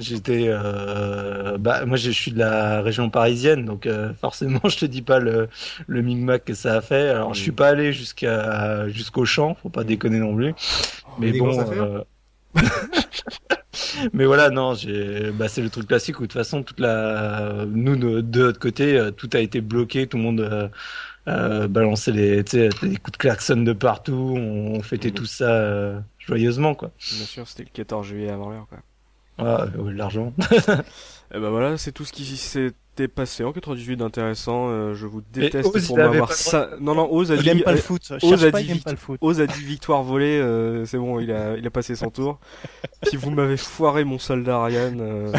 J'étais, 0.00 0.46
euh, 0.48 1.58
bah 1.58 1.84
moi 1.84 1.96
je 1.96 2.10
suis 2.10 2.32
de 2.32 2.38
la 2.38 2.80
région 2.80 3.10
parisienne, 3.10 3.66
donc 3.66 3.86
euh, 3.86 4.14
forcément 4.20 4.60
je 4.64 4.78
te 4.78 4.86
dis 4.86 5.02
pas 5.02 5.18
le 5.18 5.48
le 5.86 6.02
micmac 6.02 6.44
que 6.44 6.54
ça 6.54 6.76
a 6.76 6.80
fait. 6.80 7.10
Alors 7.10 7.34
je 7.34 7.40
suis 7.40 7.52
pas 7.52 7.68
allé 7.68 7.92
jusqu'à 7.92 8.88
jusqu'au 8.88 9.24
champ, 9.24 9.54
faut 9.54 9.68
pas 9.68 9.84
déconner 9.84 10.18
non 10.18 10.34
plus. 10.34 10.54
Mais 11.18 11.32
bon, 11.32 11.58
euh... 11.58 12.02
mais 14.12 14.24
voilà, 14.24 14.50
non, 14.50 14.74
bah 15.34 15.48
c'est 15.48 15.62
le 15.62 15.70
truc 15.70 15.88
classique 15.88 16.18
où 16.18 16.22
de 16.22 16.26
toute 16.26 16.32
façon 16.32 16.62
toute 16.62 16.80
la, 16.80 17.64
nous 17.66 17.96
de 17.96 18.40
notre 18.40 18.58
côté, 18.58 18.96
euh, 18.96 19.10
tout 19.10 19.30
a 19.32 19.40
été 19.40 19.60
bloqué, 19.60 20.06
tout 20.06 20.16
le 20.16 20.22
monde 20.22 20.40
euh, 20.40 20.68
euh 21.28 21.68
balançait 21.68 22.12
les, 22.12 22.42
coups 22.42 23.12
de 23.12 23.16
klaxon 23.18 23.56
de 23.58 23.72
partout, 23.72 24.34
on 24.36 24.80
fêtait 24.82 25.10
tout 25.10 25.26
ça 25.26 26.02
joyeusement 26.18 26.74
quoi. 26.74 26.90
Bien 27.16 27.26
sûr, 27.26 27.48
c'était 27.48 27.64
le 27.64 27.70
14 27.72 28.06
juillet 28.06 28.30
avant 28.30 28.50
l'heure 28.50 28.66
quoi. 28.68 28.78
Ah, 29.38 29.66
l'argent. 29.92 30.34
Et 31.34 31.38
ben 31.38 31.50
voilà, 31.50 31.78
c'est 31.78 31.92
tout 31.92 32.04
ce 32.04 32.12
qui 32.12 32.24
s'était 33.00 33.08
passé 33.08 33.44
en 33.44 33.52
98 33.52 33.96
d'intéressant. 33.96 34.68
Euh, 34.68 34.94
je 34.94 35.06
vous 35.06 35.22
déteste 35.32 35.86
pour 35.86 35.96
m'avoir 35.96 36.32
ça. 36.32 36.70
Non 36.80 36.94
non, 36.94 37.12
Oz 37.12 37.32
a 37.32 37.36
dit. 37.36 37.48
Il 37.48 37.62
pas 37.62 37.72
le 37.72 37.78
euh, 37.78 37.80
foot. 37.80 38.12
Oz 38.22 38.44
a, 38.44 38.50
dit 38.50 38.80
pas 38.80 38.90
le 38.90 38.96
foot. 38.96 39.18
Oz 39.20 39.40
a 39.40 39.46
dit 39.46 39.64
victoire 39.64 40.02
volée. 40.02 40.40
Euh, 40.40 40.84
c'est 40.84 40.98
bon, 40.98 41.20
il 41.20 41.30
a 41.32 41.56
il 41.56 41.66
a 41.66 41.70
passé 41.70 41.96
son 41.96 42.10
tour. 42.10 42.38
Puis 43.06 43.16
vous 43.16 43.30
m'avez 43.30 43.56
foiré 43.56 44.04
mon 44.04 44.18
soldat 44.18 44.62
Ryan. 44.64 44.96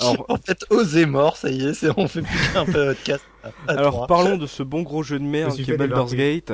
Alors... 0.00 0.26
En 0.28 0.36
fait, 0.36 0.64
Oz 0.70 0.96
est 0.96 1.06
mort. 1.06 1.36
Ça 1.36 1.50
y 1.50 1.66
est, 1.66 1.74
c'est 1.74 1.90
on 1.96 2.08
fait 2.08 2.22
plus 2.22 2.52
qu'un 2.52 2.64
podcast. 2.64 3.24
Alors 3.66 4.06
parlons 4.06 4.36
de 4.36 4.46
ce 4.46 4.62
bon 4.62 4.82
gros 4.82 5.02
jeu 5.02 5.18
de 5.18 5.24
merde 5.24 5.54
qui 5.54 5.70
est 5.70 5.76
Baldur's 5.76 6.14
Gate. 6.14 6.52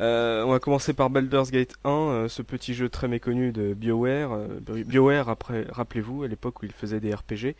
Euh, 0.00 0.42
on 0.44 0.50
va 0.50 0.58
commencer 0.58 0.94
par 0.94 1.10
Baldur's 1.10 1.50
Gate 1.50 1.74
1, 1.84 1.90
euh, 1.90 2.28
ce 2.28 2.42
petit 2.42 2.74
jeu 2.74 2.88
très 2.88 3.08
méconnu 3.08 3.52
de 3.52 3.74
BioWare. 3.74 4.32
Euh, 4.32 4.82
BioWare, 4.84 5.28
après, 5.28 5.66
rappelez-vous, 5.70 6.24
à 6.24 6.28
l'époque 6.28 6.62
où 6.62 6.66
il 6.66 6.72
faisait 6.72 7.00
des 7.00 7.14
RPG. 7.14 7.54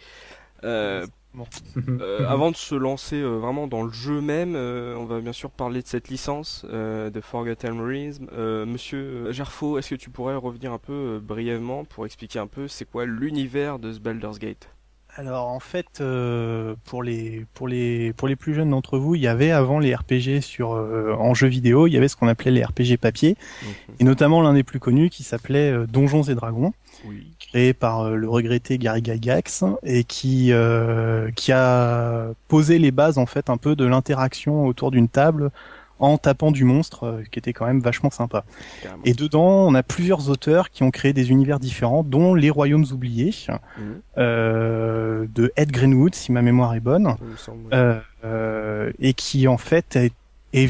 avant 2.28 2.50
de 2.50 2.56
se 2.56 2.74
lancer 2.74 3.22
vraiment 3.22 3.66
dans 3.66 3.82
le 3.82 3.92
jeu 3.92 4.20
même, 4.20 4.54
on 4.54 5.04
va 5.04 5.20
bien 5.20 5.32
sûr 5.32 5.50
parler 5.50 5.82
de 5.82 5.86
cette 5.86 6.08
licence 6.08 6.64
de 6.64 7.20
Forgotten 7.20 7.80
Realms. 7.80 8.28
Monsieur 8.66 9.32
Gerfo, 9.32 9.78
est-ce 9.78 9.90
que 9.90 9.94
tu 9.94 10.10
pourrais 10.10 10.36
revenir 10.36 10.72
un 10.72 10.78
peu 10.78 11.20
brièvement 11.22 11.84
pour 11.84 12.06
expliquer 12.06 12.38
un 12.38 12.46
peu 12.46 12.68
c'est 12.68 12.84
quoi 12.84 13.06
l'univers 13.06 13.78
de 13.78 13.92
ce 13.92 13.98
Baldur's 13.98 14.38
Gate? 14.38 14.68
Alors 15.14 15.48
en 15.48 15.60
fait, 15.60 16.00
euh, 16.00 16.74
pour 16.84 17.02
les 17.02 17.44
pour 17.52 17.68
les 17.68 18.14
pour 18.14 18.28
les 18.28 18.36
plus 18.36 18.54
jeunes 18.54 18.70
d'entre 18.70 18.98
vous, 18.98 19.14
il 19.14 19.20
y 19.20 19.26
avait 19.26 19.50
avant 19.50 19.78
les 19.78 19.94
RPG 19.94 20.40
sur 20.40 20.72
euh, 20.72 21.14
en 21.18 21.34
jeu 21.34 21.48
vidéo, 21.48 21.86
il 21.86 21.92
y 21.92 21.98
avait 21.98 22.08
ce 22.08 22.16
qu'on 22.16 22.28
appelait 22.28 22.50
les 22.50 22.64
RPG 22.64 22.96
papier, 22.98 23.36
mhm. 23.62 23.68
et 24.00 24.04
notamment 24.04 24.40
l'un 24.40 24.54
des 24.54 24.62
plus 24.62 24.80
connus 24.80 25.10
qui 25.10 25.22
s'appelait 25.22 25.70
euh, 25.70 25.86
Donjons 25.86 26.22
et 26.22 26.34
Dragons, 26.34 26.72
créé 27.52 27.74
par 27.74 28.10
le 28.10 28.28
regretté 28.28 28.78
Gary 28.78 29.02
Gygax 29.04 29.64
et 29.82 30.04
qui 30.04 30.52
qui 31.36 31.52
a 31.52 32.26
posé 32.48 32.78
les 32.78 32.90
bases 32.90 33.18
en 33.18 33.26
fait 33.26 33.50
un 33.50 33.58
peu 33.58 33.76
de 33.76 33.84
l'interaction 33.84 34.66
autour 34.66 34.90
d'une 34.90 35.08
table 35.08 35.50
en 36.02 36.18
tapant 36.18 36.50
du 36.50 36.64
monstre, 36.64 37.04
euh, 37.04 37.22
qui 37.30 37.38
était 37.38 37.52
quand 37.52 37.64
même 37.64 37.80
vachement 37.80 38.10
sympa. 38.10 38.44
Et 39.04 39.14
dedans, 39.14 39.68
on 39.68 39.74
a 39.74 39.84
plusieurs 39.84 40.28
auteurs 40.30 40.70
qui 40.70 40.82
ont 40.82 40.90
créé 40.90 41.12
des 41.12 41.30
univers 41.30 41.60
différents, 41.60 42.02
dont 42.02 42.34
Les 42.34 42.50
Royaumes 42.50 42.86
oubliés, 42.92 43.32
mhm. 43.48 44.00
euh, 44.18 45.26
de 45.32 45.52
Ed 45.54 45.70
Greenwood, 45.70 46.16
si 46.16 46.32
ma 46.32 46.42
mémoire 46.42 46.74
est 46.74 46.80
bonne, 46.80 47.14
euh, 47.72 48.92
et 48.98 49.14
qui 49.14 49.46
en 49.46 49.58
fait 49.58 49.96
est, 49.96 50.12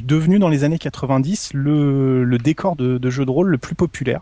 devenu 0.04 0.38
dans 0.38 0.50
les 0.50 0.64
années 0.64 0.78
90 0.78 1.54
le, 1.54 2.24
le 2.24 2.38
décor 2.38 2.76
de, 2.76 2.98
de 2.98 3.10
jeu 3.10 3.24
de 3.24 3.30
rôle 3.30 3.48
le 3.48 3.58
plus 3.58 3.74
populaire. 3.74 4.20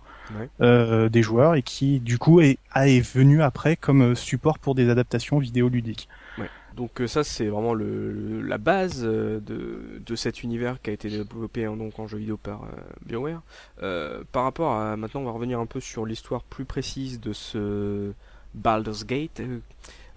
Des 0.61 1.23
joueurs 1.23 1.55
et 1.55 1.63
qui 1.63 2.01
du 2.01 2.19
coup 2.19 2.41
est, 2.41 2.59
est 2.77 3.01
venu 3.01 3.43
après 3.43 3.77
comme 3.77 4.15
support 4.15 4.59
pour 4.59 4.75
des 4.75 4.89
adaptations 4.89 5.39
vidéoludiques. 5.39 6.09
Donc 6.77 7.01
euh, 7.01 7.07
ça 7.07 7.25
c'est 7.25 7.47
vraiment 7.47 7.75
le, 7.75 8.43
la 8.43 8.59
base 8.59 9.03
euh, 9.05 9.41
de, 9.41 10.01
de, 10.05 10.17
cet 10.17 10.43
univers 10.43 10.81
qui 10.81 10.91
a 10.91 10.93
été 10.93 11.09
développé 11.09 11.65
hein, 11.65 11.77
donc 11.77 11.99
en 11.99 12.07
jeu 12.07 12.19
vidéo 12.19 12.37
par 12.37 12.65
euh, 12.65 12.69
BioWare. 13.05 13.43
par 14.33 14.45
rapport 14.45 14.73
à 14.73 14.97
maintenant 14.97 15.21
on 15.21 15.25
va 15.25 15.33
revenir 15.33 15.59
un 15.59 15.67
peu 15.67 15.81
sur 15.81 16.07
l'histoire 16.07 16.43
plus 16.43 16.65
précise 16.65 17.21
de 17.21 17.33
ce 17.33 18.13
Baldur's 18.55 19.05
Gate. 19.05 19.43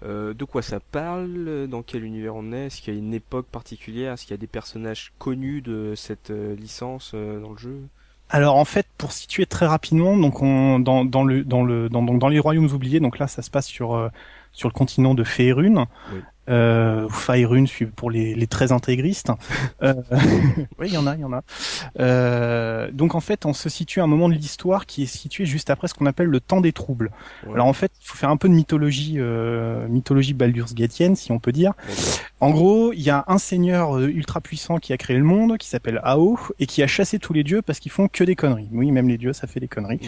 de 0.02 0.44
quoi 0.44 0.62
ça 0.62 0.80
parle? 0.80 1.66
Dans 1.68 1.82
quel 1.82 2.04
univers 2.04 2.34
on 2.34 2.52
est? 2.52 2.66
Est-ce 2.66 2.82
qu'il 2.82 2.94
y 2.94 2.96
a 2.96 2.98
une 2.98 3.14
époque 3.14 3.46
particulière? 3.46 4.14
Est-ce 4.14 4.22
qu'il 4.22 4.32
y 4.32 4.34
a 4.34 4.38
des 4.38 4.46
personnages 4.46 5.12
connus 5.18 5.60
de 5.60 5.94
cette 5.94 6.30
licence 6.30 7.14
dans 7.14 7.52
le 7.52 7.58
jeu? 7.58 7.80
Alors 8.34 8.56
en 8.56 8.64
fait, 8.64 8.86
pour 8.98 9.12
situer 9.12 9.46
très 9.46 9.66
rapidement, 9.66 10.16
donc 10.16 10.42
on, 10.42 10.80
dans, 10.80 11.04
dans 11.04 11.24
le 11.24 11.44
dans 11.44 11.62
le 11.62 11.88
dans, 11.88 12.02
dans 12.02 12.28
les 12.28 12.38
royaumes 12.38 12.70
oubliés, 12.72 13.00
donc 13.00 13.18
là 13.18 13.28
ça 13.28 13.42
se 13.42 13.50
passe 13.50 13.66
sur 13.66 14.10
sur 14.52 14.68
le 14.68 14.72
continent 14.72 15.14
de 15.14 15.24
Féerune. 15.24 15.86
Euh, 16.50 17.08
Faerun 17.08 17.64
pour 17.96 18.10
les, 18.10 18.34
les 18.34 18.46
très 18.46 18.72
intégristes. 18.72 19.32
Euh, 19.82 19.94
oui, 20.78 20.86
il 20.88 20.94
y 20.94 20.96
en 20.96 21.06
a, 21.06 21.14
il 21.14 21.20
y 21.20 21.24
en 21.24 21.32
a. 21.32 21.42
Euh, 21.98 22.90
donc 22.92 23.14
en 23.14 23.20
fait, 23.20 23.44
on 23.44 23.52
se 23.52 23.68
situe 23.68 24.00
à 24.00 24.04
un 24.04 24.06
moment 24.06 24.28
de 24.28 24.34
l'histoire 24.34 24.86
qui 24.86 25.02
est 25.02 25.06
situé 25.06 25.46
juste 25.46 25.68
après 25.68 25.88
ce 25.88 25.94
qu'on 25.94 26.06
appelle 26.06 26.28
le 26.28 26.40
temps 26.40 26.60
des 26.60 26.72
troubles. 26.72 27.10
Alors 27.52 27.66
en 27.66 27.72
fait, 27.72 27.92
il 28.00 28.06
faut 28.06 28.16
faire 28.16 28.30
un 28.30 28.36
peu 28.36 28.48
de 28.48 28.54
mythologie, 28.54 29.16
euh, 29.18 29.86
mythologie 29.88 30.32
Baldur's 30.32 30.74
Gatienne, 30.74 31.16
si 31.16 31.32
on 31.32 31.38
peut 31.38 31.52
dire. 31.52 31.72
En 32.44 32.50
gros, 32.50 32.92
il 32.92 33.00
y 33.00 33.08
a 33.08 33.24
un 33.26 33.38
seigneur 33.38 33.96
euh, 33.96 34.06
ultra 34.06 34.42
puissant 34.42 34.76
qui 34.76 34.92
a 34.92 34.98
créé 34.98 35.16
le 35.16 35.24
monde, 35.24 35.56
qui 35.56 35.66
s'appelle 35.66 35.98
Ao, 36.04 36.38
et 36.58 36.66
qui 36.66 36.82
a 36.82 36.86
chassé 36.86 37.18
tous 37.18 37.32
les 37.32 37.42
dieux 37.42 37.62
parce 37.62 37.78
qu'ils 37.78 37.90
font 37.90 38.06
que 38.06 38.22
des 38.22 38.36
conneries. 38.36 38.68
Oui, 38.70 38.90
même 38.90 39.08
les 39.08 39.16
dieux, 39.16 39.32
ça 39.32 39.46
fait 39.46 39.60
des 39.60 39.66
conneries. 39.66 39.98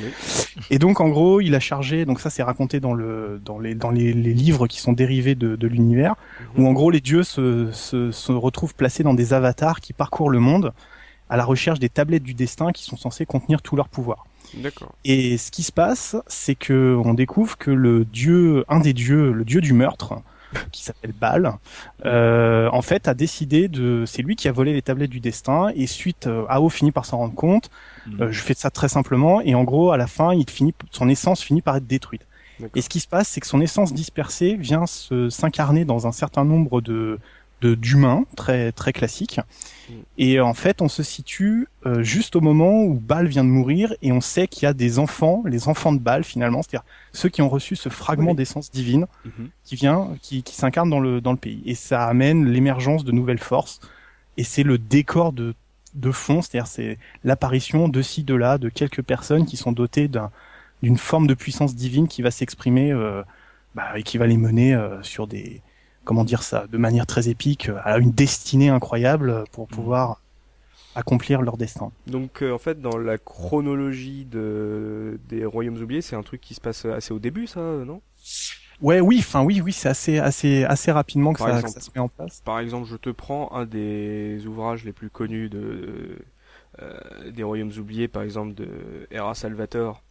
Et 0.69 0.79
donc 0.79 1.01
en 1.01 1.09
gros, 1.09 1.41
il 1.41 1.55
a 1.55 1.61
chargé, 1.61 2.05
donc 2.05 2.21
ça 2.21 2.29
c'est 2.29 2.43
raconté 2.43 2.79
dans 2.79 2.93
le 2.93 3.41
dans 3.43 3.59
les 3.59 3.75
dans 3.75 3.91
les, 3.91 4.13
les 4.13 4.35
livres 4.35 4.67
qui 4.67 4.81
sont 4.81 4.93
dérivés 4.93 5.35
de, 5.35 5.57
de 5.57 5.67
l'univers 5.67 6.15
où 6.59 6.67
en 6.67 6.75
gros 6.75 6.91
les 6.91 7.01
dieux 7.01 7.23
se, 7.23 7.71
se, 7.73 8.13
se, 8.13 8.33
retrouvent 8.33 8.75
placés 8.75 9.03
dans 9.03 9.15
des 9.15 9.33
avatars 9.33 9.81
qui 9.81 9.95
parcourent 9.95 10.29
le 10.29 10.39
monde 10.39 10.75
à 11.31 11.39
la 11.39 11.45
recherche 11.47 11.79
des 11.79 11.89
tablettes 11.89 12.23
du 12.23 12.35
destin 12.35 12.71
qui 12.71 12.85
sont 12.85 12.99
censées 12.99 13.25
contenir 13.25 13.63
tout 13.63 13.77
leur 13.77 13.89
pouvoir. 13.89 14.27
D'accord. 14.53 14.95
Et 15.07 15.39
ce 15.39 15.51
qui 15.51 15.63
se 15.63 15.73
passe, 15.73 16.17
c'est 16.27 16.55
que 16.55 17.01
on 17.03 17.15
découvre 17.15 17.57
que 17.57 17.71
le 17.71 18.05
dieu, 18.05 18.67
un 18.69 18.81
des 18.81 18.93
dieux, 18.93 19.33
le 19.33 19.47
dieu 19.47 19.63
du 19.63 19.73
meurtre, 19.73 20.21
qui 20.73 20.83
s'appelle 20.83 21.13
Baal, 21.13 21.53
euh, 22.05 22.69
en 22.73 22.83
fait 22.83 23.09
a 23.09 23.15
décidé 23.15 23.69
de, 23.69 24.05
c'est 24.07 24.23
lui 24.23 24.37
qui 24.37 24.49
a 24.49 24.53
volé 24.53 24.73
les 24.73 24.83
tablettes 24.83 25.11
du 25.11 25.21
destin 25.21 25.71
et 25.75 25.87
suite, 25.87 26.27
euh, 26.27 26.45
Ao 26.49 26.69
finit 26.69 26.93
par 26.93 27.05
s'en 27.05 27.19
rendre 27.19 27.35
compte. 27.35 27.71
Hmm. 28.07 28.23
Euh, 28.23 28.33
je 28.33 28.41
fais 28.41 28.55
ça 28.55 28.71
très 28.71 28.89
simplement 28.89 29.41
et 29.41 29.55
en 29.55 29.65
gros 29.65 29.93
à 29.93 29.97
la 29.97 30.07
fin, 30.07 30.35
il 30.35 30.49
finit, 30.49 30.75
son 30.91 31.09
essence 31.09 31.43
finit 31.43 31.63
par 31.63 31.77
être 31.77 31.87
détruite. 31.87 32.27
Et 32.75 32.81
ce 32.81 32.89
qui 32.89 33.01
se 33.01 33.09
passe, 33.09 33.29
c'est 33.29 33.41
que 33.41 33.47
son 33.47 33.61
essence 33.61 33.93
dispersée 33.93 34.57
vient 34.57 34.85
s'incarner 34.87 35.85
dans 35.85 36.07
un 36.07 36.13
certain 36.13 36.43
nombre 36.43 36.81
de 36.81 37.19
d'humains 37.63 38.25
très 38.37 38.73
très 38.73 38.93
classiques. 38.93 39.41
Mm. 39.89 39.93
Et 40.19 40.41
en 40.41 40.55
fait, 40.55 40.83
on 40.83 40.89
se 40.89 41.03
situe 41.03 41.69
euh, 41.85 42.03
juste 42.03 42.37
au 42.37 42.41
moment 42.41 42.83
où 42.85 42.95
Baal 42.95 43.27
vient 43.27 43.45
de 43.45 43.49
mourir 43.49 43.95
et 44.03 44.13
on 44.13 44.21
sait 44.21 44.47
qu'il 44.47 44.65
y 44.65 44.67
a 44.67 44.75
des 44.75 44.99
enfants, 44.99 45.43
les 45.47 45.69
enfants 45.69 45.93
de 45.93 45.99
Baal 45.99 46.25
finalement, 46.25 46.63
c'est-à-dire 46.63 46.87
ceux 47.13 47.29
qui 47.29 47.43
ont 47.43 47.49
reçu 47.49 47.77
ce 47.77 47.89
fragment 47.89 48.35
d'essence 48.35 48.71
divine 48.71 49.07
mm-hmm. 49.27 49.47
qui 49.65 49.77
vient, 49.77 50.09
qui, 50.23 50.43
qui 50.43 50.55
s'incarne 50.55 50.91
dans 50.91 51.01
le 51.01 51.21
dans 51.21 51.33
le 51.33 51.39
pays. 51.39 51.63
Et 51.67 51.75
ça 51.75 52.07
amène 52.07 52.47
l'émergence 52.47 53.05
de 53.05 53.13
nouvelles 53.13 53.39
forces. 53.39 53.81
Et 54.37 54.45
c'est 54.45 54.63
le 54.63 54.79
décor 54.79 55.33
de 55.33 55.55
de 55.95 56.11
fond, 56.11 56.43
c'est-à-dire 56.43 56.67
c'est 56.67 56.99
l'apparition 57.25 57.89
de 57.89 58.03
ci 58.03 58.23
de 58.23 58.35
là 58.35 58.59
de 58.59 58.69
quelques 58.69 59.03
personnes 59.03 59.47
qui 59.47 59.57
sont 59.57 59.73
dotées 59.73 60.09
d'un 60.09 60.31
d'une 60.83 60.99
forme 60.99 61.27
de 61.27 61.35
puissance 61.35 61.75
divine 61.75 62.07
qui 62.07 62.21
va 62.21 62.31
s'exprimer 62.31 62.93
euh, 62.93 63.23
bah, 63.75 63.99
et 63.99 64.03
qui 64.03 64.19
va 64.19 64.27
les 64.27 64.37
mener 64.37 64.75
euh, 64.75 65.03
sur 65.03 65.27
des 65.27 65.63
comment 66.07 66.25
dire 66.25 66.43
ça 66.43 66.67
de 66.67 66.79
manière 66.79 67.07
très 67.07 67.29
épique 67.29 67.71
à 67.85 67.99
une 67.99 68.13
destinée 68.13 68.71
incroyable 68.71 69.45
pour 69.53 69.65
mmh. 69.65 69.71
pouvoir 69.71 70.23
accomplir 70.95 71.43
leur 71.43 71.59
destin. 71.59 71.93
Donc 72.07 72.43
euh, 72.43 72.53
en 72.53 72.59
fait 72.59 72.81
dans 72.81 72.97
la 72.97 73.19
chronologie 73.19 74.25
de 74.25 75.21
des 75.29 75.45
royaumes 75.45 75.77
oubliés, 75.83 76.01
c'est 76.01 76.17
un 76.17 76.23
truc 76.23 76.41
qui 76.41 76.55
se 76.55 76.61
passe 76.63 76.87
assez 76.87 77.13
au 77.13 77.19
début 77.19 77.47
ça, 77.47 77.61
non? 77.61 78.01
Ouais, 78.81 79.01
oui, 79.01 79.17
enfin 79.21 79.43
oui, 79.43 79.63
oui, 79.63 79.73
c'est 79.73 79.89
assez, 79.89 80.19
assez, 80.19 80.65
assez 80.65 80.93
rapidement 80.93 81.33
que 81.33 81.41
ça, 81.41 81.67
se 81.67 81.91
met 81.95 82.01
en 82.01 82.09
place. 82.09 82.43
Par 82.45 82.59
exemple, 82.59 82.87
je 82.87 82.97
te 82.97 83.09
prends 83.09 83.51
un 83.53 83.65
des 83.65 84.47
ouvrages 84.47 84.85
les 84.85 84.93
plus 84.93 85.11
connus 85.11 85.49
de 85.49 86.19
des 87.33 87.43
royaumes 87.43 87.73
oubliés, 87.79 88.07
par 88.07 88.23
exemple 88.23 88.53
de 88.53 88.69
Era 89.11 89.35
Salvator, 89.35 90.03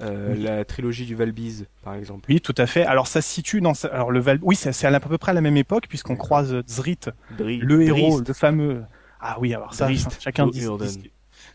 euh, 0.00 0.34
la 0.36 0.64
trilogie 0.64 1.06
du 1.06 1.14
Valbise, 1.14 1.66
par 1.82 1.94
exemple. 1.94 2.26
Oui, 2.28 2.40
tout 2.40 2.54
à 2.58 2.66
fait. 2.66 2.84
Alors 2.84 3.06
ça 3.06 3.22
se 3.22 3.28
situe 3.28 3.60
dans 3.60 3.72
alors 3.84 4.10
le 4.10 4.20
Val 4.20 4.38
oui, 4.42 4.56
c'est 4.56 4.84
à 4.84 5.00
peu 5.00 5.18
près 5.18 5.30
à 5.30 5.34
la 5.34 5.40
même 5.40 5.56
époque 5.56 5.86
puisqu'on 5.88 6.16
croise 6.16 6.62
Zrit, 6.68 6.98
le 7.38 7.82
héros, 7.82 8.20
le 8.20 8.34
fameux. 8.34 8.82
Ah 9.20 9.36
oui, 9.40 9.54
alors 9.54 9.74
ça, 9.74 9.88
chacun 10.20 10.46
dit, 10.48 10.66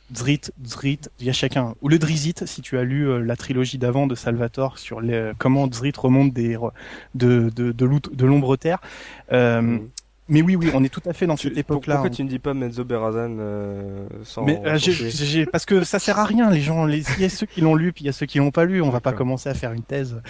Drit, 0.10 0.42
Drit, 0.58 1.02
il 1.20 1.28
y 1.28 1.30
a 1.30 1.34
chacun. 1.34 1.76
Ou 1.82 1.90
le 1.90 2.00
Drizit, 2.00 2.46
si 2.48 2.62
tu 2.62 2.80
as 2.80 2.84
lu 2.84 3.24
la 3.24 3.36
trilogie 3.36 3.78
d'avant 3.78 4.08
de 4.08 4.16
Salvatore 4.16 4.80
sur 4.80 5.02
les, 5.02 5.34
comment 5.38 5.68
Drit 5.68 5.94
remonte 5.96 6.34
des, 6.34 6.58
de, 7.14 7.52
de, 7.56 7.72
de, 7.72 8.26
l'ombre 8.26 8.56
terre. 8.56 8.80
Mm. 9.32 9.80
Mais 10.30 10.44
oui, 10.44 10.56
oui, 10.56 10.70
on 10.74 10.84
est 10.84 10.90
tout 10.90 11.02
à 11.06 11.14
fait 11.14 11.26
dans 11.26 11.36
cette 11.36 11.58
époque-là. 11.58 11.96
Pourquoi 11.96 12.12
tu 12.12 12.24
ne 12.24 12.30
dis 12.30 12.40
pas 12.40 12.54
Menzo 12.54 12.84
Berazan 12.84 13.38
euh, 13.40 14.08
sans 14.24 14.46
Mais 14.46 14.62
euh, 14.64 15.46
parce 15.52 15.66
que 15.66 15.84
ça 15.84 15.98
sert 15.98 16.20
à 16.20 16.26
rien. 16.26 16.50
Les 16.52 16.62
gens, 16.62 16.86
les... 16.86 17.04
il 17.18 17.22
y 17.22 17.26
a 17.26 17.30
ceux 17.30 17.48
qui 17.48 17.62
l'ont 17.62 17.76
lu, 17.76 17.92
puis 17.92 18.04
il 18.04 18.08
y 18.08 18.10
a 18.10 18.14
ceux 18.14 18.28
qui 18.28 18.38
l'ont 18.38 18.52
pas 18.52 18.66
lu. 18.66 18.82
On 18.82 18.92
va 18.92 19.02
pas 19.02 19.12
commencer 19.12 19.50
à 19.50 19.56
faire 19.56 19.74
une 19.74 19.82
thèse. 19.82 20.22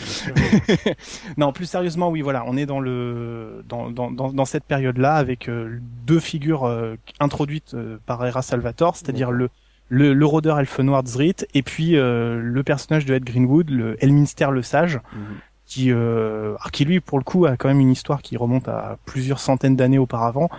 non, 1.37 1.51
plus 1.51 1.65
sérieusement, 1.65 2.09
oui, 2.09 2.21
voilà, 2.21 2.43
on 2.47 2.55
est 2.55 2.65
dans 2.65 2.79
le 2.79 3.63
dans 3.67 3.91
dans 3.91 4.09
dans, 4.11 4.45
cette 4.45 4.63
période-là 4.63 5.15
avec 5.15 5.49
euh, 5.49 5.79
deux 6.05 6.19
figures 6.19 6.65
euh, 6.65 6.95
introduites 7.19 7.73
euh, 7.73 7.97
par 8.05 8.25
Era 8.25 8.41
Salvatore, 8.41 8.95
c'est-à-dire 8.95 9.31
le 9.31 9.49
le, 9.91 10.13
le 10.13 10.25
rôdeur 10.25 10.59
elfe 10.59 10.79
noir 10.79 11.03
Zrit 11.05 11.37
et 11.55 11.63
puis 11.63 11.93
le 11.93 12.61
personnage 12.63 13.05
de 13.05 13.15
Ed 13.15 13.23
Greenwood, 13.23 13.71
le 13.71 13.97
Elminster 14.03 14.49
le 14.51 14.61
Sage. 14.61 14.99
Mhm 15.13 15.37
qui, 15.69 15.91
euh, 15.91 16.55
qui 16.73 16.83
lui 16.83 16.99
pour 16.99 17.19
le 17.19 17.23
coup 17.23 17.45
a 17.45 17.55
quand 17.55 17.69
même 17.69 17.79
une 17.79 17.91
histoire 17.91 18.23
qui 18.23 18.35
remonte 18.35 18.67
à 18.67 18.97
plusieurs 19.05 19.39
centaines 19.39 19.75
d'années 19.75 19.99
auparavant, 19.99 20.49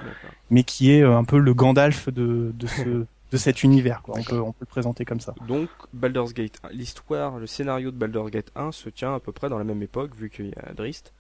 mais 0.50 0.62
qui 0.62 0.92
est 0.92 1.02
euh, 1.02 1.18
un 1.18 1.24
peu 1.24 1.38
le 1.38 1.52
Gandalf 1.52 2.08
de, 2.08 2.52
de 2.54 2.66
ce 2.68 3.06
de 3.32 3.36
cet 3.36 3.62
univers. 3.64 4.02
Quoi. 4.02 4.14
On 4.18 4.22
peut 4.22 4.40
on 4.40 4.52
peut 4.52 4.60
le 4.60 4.66
présenter 4.66 5.04
comme 5.04 5.20
ça. 5.20 5.34
Donc 5.48 5.68
Baldur's 5.92 6.32
Gate, 6.32 6.60
l'histoire, 6.70 7.38
le 7.38 7.48
scénario 7.48 7.90
de 7.90 7.96
Baldur's 7.96 8.30
Gate 8.30 8.52
1 8.54 8.70
se 8.70 8.88
tient 8.88 9.14
à 9.14 9.20
peu 9.20 9.32
près 9.32 9.48
dans 9.48 9.58
la 9.58 9.64
même 9.64 9.82
époque 9.82 10.14
vu 10.14 10.30
qu'il 10.30 10.46
y 10.46 10.54
a 10.54 10.72
Drist. 10.74 11.12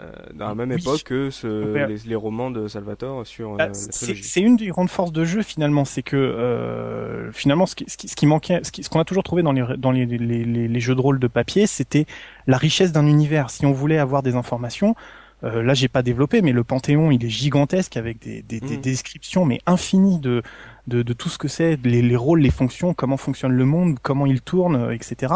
Euh, 0.00 0.12
dans 0.32 0.46
la 0.46 0.54
même 0.54 0.70
époque 0.70 1.02
que 1.02 1.28
ce, 1.30 2.06
les, 2.06 2.14
romans 2.14 2.52
de 2.52 2.68
Salvatore 2.68 3.26
sur 3.26 3.56
bah, 3.56 3.70
C'est 3.72 4.40
une 4.40 4.56
des 4.56 4.68
grandes 4.68 4.90
forces 4.90 5.10
de 5.10 5.24
jeu 5.24 5.42
finalement, 5.42 5.84
c'est 5.84 6.04
que 6.04 6.16
euh, 6.16 7.32
finalement 7.32 7.66
ce 7.66 7.74
qui, 7.74 7.86
ce 7.88 7.96
qui, 7.96 8.26
manquait, 8.26 8.60
ce 8.62 8.88
qu'on 8.88 9.00
a 9.00 9.04
toujours 9.04 9.24
trouvé 9.24 9.42
dans 9.42 9.50
les 9.50 9.64
dans 9.76 9.90
les, 9.90 10.06
les, 10.06 10.44
les 10.44 10.80
jeux 10.80 10.94
de 10.94 11.00
rôle 11.00 11.18
de 11.18 11.26
papier, 11.26 11.66
c'était 11.66 12.06
la 12.46 12.58
richesse 12.58 12.92
d'un 12.92 13.08
univers. 13.08 13.50
Si 13.50 13.66
on 13.66 13.72
voulait 13.72 13.98
avoir 13.98 14.22
des 14.22 14.36
informations, 14.36 14.94
euh, 15.42 15.64
là 15.64 15.74
j'ai 15.74 15.88
pas 15.88 16.02
développé, 16.02 16.42
mais 16.42 16.52
le 16.52 16.62
Panthéon 16.62 17.10
il 17.10 17.24
est 17.24 17.28
gigantesque 17.28 17.96
avec 17.96 18.20
des, 18.20 18.42
des, 18.42 18.60
des 18.60 18.76
mmh. 18.76 18.80
descriptions 18.80 19.44
mais 19.44 19.60
infinies 19.66 20.20
de 20.20 20.44
de, 20.88 21.02
de 21.02 21.12
tout 21.12 21.28
ce 21.28 21.38
que 21.38 21.48
c'est, 21.48 21.78
les, 21.84 22.02
les, 22.02 22.16
rôles, 22.16 22.40
les 22.40 22.50
fonctions, 22.50 22.94
comment 22.94 23.16
fonctionne 23.16 23.52
le 23.52 23.64
monde, 23.64 23.98
comment 24.02 24.26
il 24.26 24.40
tourne, 24.40 24.76
euh, 24.76 24.94
etc. 24.94 25.34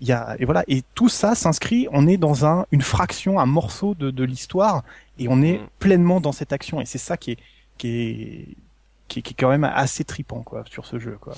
Il 0.00 0.06
y 0.06 0.12
a 0.12 0.36
et 0.38 0.44
voilà 0.44 0.64
et 0.68 0.82
tout 0.94 1.08
ça 1.08 1.34
s'inscrit. 1.34 1.88
On 1.92 2.06
est 2.06 2.16
dans 2.16 2.46
un 2.46 2.66
une 2.70 2.82
fraction, 2.82 3.40
un 3.40 3.46
morceau 3.46 3.94
de, 3.94 4.10
de 4.10 4.24
l'histoire 4.24 4.84
et 5.18 5.28
on 5.28 5.42
est 5.42 5.58
mm. 5.58 5.68
pleinement 5.78 6.20
dans 6.20 6.32
cette 6.32 6.52
action 6.52 6.80
et 6.80 6.86
c'est 6.86 6.98
ça 6.98 7.16
qui 7.16 7.32
est 7.32 7.38
qui 7.78 7.88
est 7.88 8.48
qui, 9.10 9.18
est 9.18 9.34
quand 9.34 9.48
même 9.48 9.64
assez 9.64 10.04
tripant 10.04 10.42
quoi 10.42 10.64
sur 10.70 10.86
ce 10.86 10.98
jeu 10.98 11.16
quoi. 11.20 11.34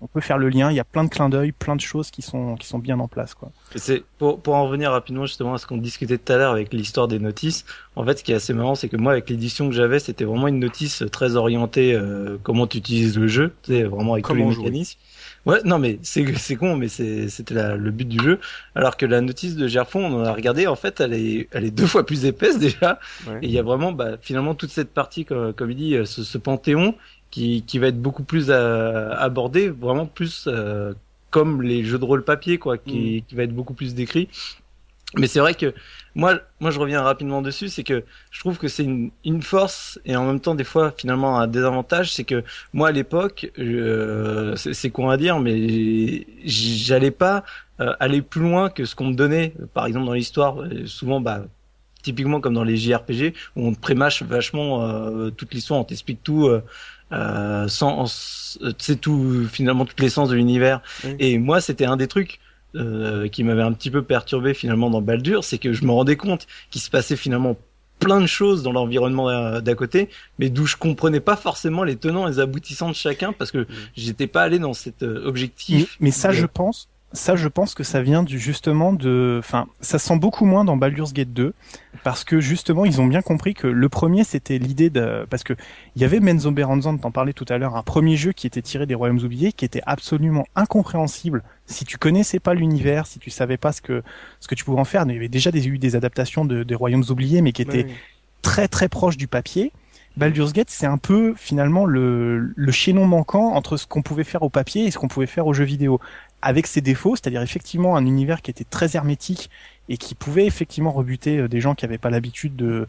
on 0.00 0.06
peut 0.08 0.20
faire 0.20 0.38
le 0.38 0.48
lien, 0.48 0.70
il 0.70 0.76
y 0.76 0.80
a 0.80 0.84
plein 0.84 1.04
de 1.04 1.08
clins 1.08 1.28
d'œil, 1.28 1.52
plein 1.52 1.76
de 1.76 1.80
choses 1.80 2.10
qui 2.10 2.22
sont 2.22 2.56
qui 2.56 2.66
sont 2.66 2.78
bien 2.78 2.98
en 2.98 3.08
place 3.08 3.34
quoi. 3.34 3.50
C'est 3.76 4.02
pour 4.18 4.40
pour 4.40 4.54
en 4.54 4.64
revenir 4.64 4.90
rapidement 4.90 5.24
justement 5.24 5.54
à 5.54 5.58
ce 5.58 5.66
qu'on 5.66 5.76
discutait 5.76 6.18
tout 6.18 6.32
à 6.32 6.36
l'heure 6.36 6.52
avec 6.52 6.72
l'histoire 6.72 7.08
des 7.08 7.18
notices. 7.18 7.64
En 7.94 8.04
fait, 8.04 8.18
ce 8.18 8.24
qui 8.24 8.32
est 8.32 8.34
assez 8.34 8.52
marrant, 8.52 8.74
c'est 8.74 8.88
que 8.88 8.96
moi 8.96 9.12
avec 9.12 9.30
l'édition 9.30 9.68
que 9.68 9.74
j'avais, 9.74 10.00
c'était 10.00 10.24
vraiment 10.24 10.48
une 10.48 10.58
notice 10.58 11.04
très 11.12 11.36
orientée 11.36 11.94
euh, 11.94 12.36
comment 12.42 12.66
tu 12.66 12.78
utilises 12.78 13.16
le 13.16 13.28
jeu, 13.28 13.54
tu 13.62 13.72
sais 13.72 13.84
vraiment 13.84 14.14
avec 14.14 14.26
tous 14.26 14.34
les 14.34 14.44
mécanismes. 14.44 14.98
Ouais, 15.46 15.60
non 15.64 15.78
mais 15.78 16.00
c'est 16.02 16.36
c'est 16.36 16.56
con, 16.56 16.76
mais 16.76 16.88
c'est 16.88 17.28
c'était 17.28 17.54
le 17.54 17.90
but 17.92 18.08
du 18.08 18.18
jeu. 18.22 18.40
Alors 18.74 18.96
que 18.96 19.06
la 19.06 19.20
notice 19.20 19.54
de 19.54 19.68
Gerfond, 19.68 20.04
on 20.04 20.20
en 20.20 20.24
a 20.24 20.32
regardé, 20.32 20.66
en 20.66 20.74
fait, 20.74 21.00
elle 21.00 21.14
est 21.14 21.48
elle 21.52 21.64
est 21.64 21.70
deux 21.70 21.86
fois 21.86 22.04
plus 22.04 22.24
épaisse 22.24 22.58
déjà. 22.68 22.98
Et 23.42 23.46
il 23.46 23.50
y 23.52 23.58
a 23.58 23.62
vraiment 23.62 23.92
bah, 23.92 24.16
finalement 24.20 24.56
toute 24.56 24.70
cette 24.70 24.92
partie 24.92 25.24
comme, 25.24 25.52
comme 25.52 25.70
il 25.70 25.76
dit, 25.76 25.94
euh, 25.94 26.04
ce, 26.04 26.24
ce 26.24 26.36
panthéon 26.36 26.96
qui 27.30 27.62
qui 27.62 27.78
va 27.78 27.86
être 27.88 28.02
beaucoup 28.02 28.24
plus 28.24 28.46
euh, 28.48 29.10
abordé, 29.16 29.68
vraiment 29.68 30.06
plus 30.06 30.46
euh, 30.48 30.94
comme 31.30 31.62
les 31.62 31.84
jeux 31.84 31.98
de 31.98 32.04
rôle 32.04 32.24
papier 32.24 32.58
quoi, 32.58 32.76
qui 32.76 33.18
mm. 33.18 33.28
qui 33.28 33.34
va 33.36 33.44
être 33.44 33.54
beaucoup 33.54 33.74
plus 33.74 33.94
décrit. 33.94 34.28
Mais 35.14 35.28
c'est 35.28 35.38
vrai 35.38 35.54
que 35.54 35.72
moi, 36.14 36.40
moi, 36.60 36.70
je 36.70 36.80
reviens 36.80 37.02
rapidement 37.02 37.42
dessus, 37.42 37.68
c'est 37.68 37.84
que 37.84 38.04
je 38.30 38.40
trouve 38.40 38.58
que 38.58 38.68
c'est 38.68 38.84
une, 38.84 39.10
une, 39.24 39.42
force 39.42 40.00
et 40.04 40.16
en 40.16 40.26
même 40.26 40.40
temps 40.40 40.54
des 40.54 40.64
fois 40.64 40.92
finalement 40.96 41.38
un 41.38 41.46
désavantage, 41.46 42.12
c'est 42.12 42.24
que 42.24 42.42
moi 42.72 42.88
à 42.88 42.92
l'époque, 42.92 43.50
euh, 43.58 44.56
c'est 44.56 44.90
con 44.90 45.10
à 45.10 45.16
dire, 45.16 45.38
mais 45.38 46.26
j'allais 46.44 47.10
pas 47.10 47.44
euh, 47.80 47.92
aller 48.00 48.22
plus 48.22 48.40
loin 48.40 48.68
que 48.68 48.84
ce 48.84 48.94
qu'on 48.94 49.08
me 49.08 49.14
donnait. 49.14 49.54
Par 49.74 49.86
exemple 49.86 50.06
dans 50.06 50.14
l'histoire, 50.14 50.60
euh, 50.60 50.86
souvent, 50.86 51.20
bah, 51.20 51.44
typiquement 52.02 52.40
comme 52.40 52.54
dans 52.54 52.64
les 52.64 52.76
JRPG, 52.76 53.34
où 53.56 53.68
on 53.68 53.74
te 53.74 53.80
prémâche 53.80 54.22
vachement 54.22 54.82
euh, 54.82 55.30
toute 55.30 55.54
l'histoire, 55.54 55.80
on 55.80 55.84
t'explique 55.84 56.22
tout. 56.22 56.48
Euh, 57.12 57.68
sans, 57.68 58.06
c'est 58.78 59.00
tout 59.00 59.46
finalement 59.50 59.84
toute 59.84 60.00
l'essence 60.00 60.28
de 60.28 60.34
l'univers. 60.34 60.80
Et 61.18 61.38
moi, 61.38 61.60
c'était 61.60 61.84
un 61.84 61.96
des 61.96 62.08
trucs 62.08 62.40
euh, 62.76 63.28
qui 63.28 63.44
m'avait 63.44 63.62
un 63.62 63.72
petit 63.72 63.90
peu 63.90 64.02
perturbé 64.02 64.54
finalement 64.54 64.90
dans 64.90 65.02
Baldur, 65.02 65.44
c'est 65.44 65.58
que 65.58 65.72
je 65.72 65.84
me 65.84 65.90
rendais 65.90 66.16
compte 66.16 66.46
qu'il 66.70 66.80
se 66.80 66.90
passait 66.90 67.16
finalement 67.16 67.56
plein 67.98 68.20
de 68.20 68.26
choses 68.26 68.62
dans 68.62 68.72
l'environnement 68.72 69.60
d'à 69.60 69.74
côté, 69.74 70.10
mais 70.38 70.50
d'où 70.50 70.66
je 70.66 70.76
comprenais 70.76 71.20
pas 71.20 71.36
forcément 71.36 71.82
les 71.82 71.96
tenants 71.96 72.26
et 72.26 72.30
les 72.30 72.40
aboutissants 72.40 72.90
de 72.90 72.94
chacun 72.94 73.32
parce 73.32 73.50
que 73.50 73.58
mm. 73.58 73.66
j'étais 73.96 74.26
pas 74.26 74.42
allé 74.42 74.58
dans 74.58 74.74
cet 74.74 75.02
euh, 75.02 75.26
objectif. 75.26 75.96
Mais, 76.00 76.10
ça, 76.10 76.32
je 76.32 76.46
pense, 76.46 76.88
ça, 77.12 77.36
je 77.36 77.48
pense 77.48 77.74
que 77.74 77.84
ça 77.84 78.02
vient 78.02 78.22
du 78.22 78.38
justement 78.38 78.92
de, 78.92 79.36
enfin, 79.38 79.66
ça 79.80 79.98
sent 79.98 80.18
beaucoup 80.18 80.44
moins 80.44 80.64
dans 80.64 80.76
Baldur's 80.76 81.12
Gate 81.12 81.32
2 81.32 81.54
parce 82.02 82.24
que 82.24 82.40
justement 82.40 82.84
ils 82.84 83.00
ont 83.00 83.06
bien 83.06 83.22
compris 83.22 83.54
que 83.54 83.66
le 83.66 83.88
premier 83.88 84.24
c'était 84.24 84.58
l'idée 84.58 84.90
de, 84.90 85.26
parce 85.30 85.42
que 85.42 85.54
il 85.94 86.02
y 86.02 86.04
avait 86.04 86.20
Menzo 86.20 86.50
Beranzan, 86.50 86.98
t'en 86.98 87.10
parlais 87.10 87.32
tout 87.32 87.46
à 87.48 87.58
l'heure, 87.58 87.76
un 87.76 87.82
premier 87.82 88.16
jeu 88.16 88.32
qui 88.32 88.46
était 88.46 88.60
tiré 88.60 88.86
des 88.86 88.94
Royaumes 88.94 89.20
oubliés, 89.20 89.52
qui 89.52 89.64
était 89.64 89.82
absolument 89.86 90.46
incompréhensible 90.56 91.42
si 91.66 91.84
tu 91.84 91.96
connaissais 91.96 92.40
pas 92.40 92.54
l'univers, 92.54 93.06
si 93.06 93.18
tu 93.18 93.30
savais 93.30 93.56
pas 93.56 93.72
ce 93.72 93.80
que 93.80 94.02
ce 94.40 94.48
que 94.48 94.54
tu 94.54 94.64
pouvais 94.64 94.80
en 94.80 94.84
faire. 94.84 95.04
Il 95.06 95.14
y 95.14 95.16
avait 95.16 95.28
déjà 95.28 95.50
des, 95.50 95.68
eu 95.68 95.78
des 95.78 95.96
adaptations 95.96 96.44
de, 96.44 96.64
des 96.64 96.74
Royaumes 96.74 97.04
oubliés, 97.08 97.40
mais 97.40 97.52
qui 97.52 97.62
étaient 97.62 97.86
très 98.42 98.68
très 98.68 98.88
proches 98.88 99.16
du 99.16 99.28
papier. 99.28 99.72
Baldur's 100.16 100.54
Gate, 100.54 100.70
c'est 100.70 100.86
un 100.86 100.96
peu 100.96 101.34
finalement 101.36 101.84
le, 101.84 102.52
le 102.56 102.72
chaînon 102.72 103.06
manquant 103.06 103.52
entre 103.52 103.76
ce 103.76 103.86
qu'on 103.86 104.00
pouvait 104.00 104.24
faire 104.24 104.42
au 104.42 104.48
papier 104.48 104.86
et 104.86 104.90
ce 104.90 104.98
qu'on 104.98 105.08
pouvait 105.08 105.26
faire 105.26 105.46
au 105.46 105.52
jeu 105.52 105.64
vidéo 105.64 106.00
avec 106.42 106.66
ses 106.66 106.80
défauts, 106.80 107.16
c'est-à-dire 107.16 107.42
effectivement 107.42 107.96
un 107.96 108.06
univers 108.06 108.42
qui 108.42 108.50
était 108.50 108.64
très 108.64 108.96
hermétique 108.96 109.50
et 109.88 109.96
qui 109.96 110.14
pouvait 110.14 110.46
effectivement 110.46 110.92
rebuter 110.92 111.38
euh, 111.38 111.48
des 111.48 111.60
gens 111.60 111.74
qui 111.74 111.84
n'avaient 111.84 111.98
pas 111.98 112.10
l'habitude 112.10 112.56
de, 112.56 112.86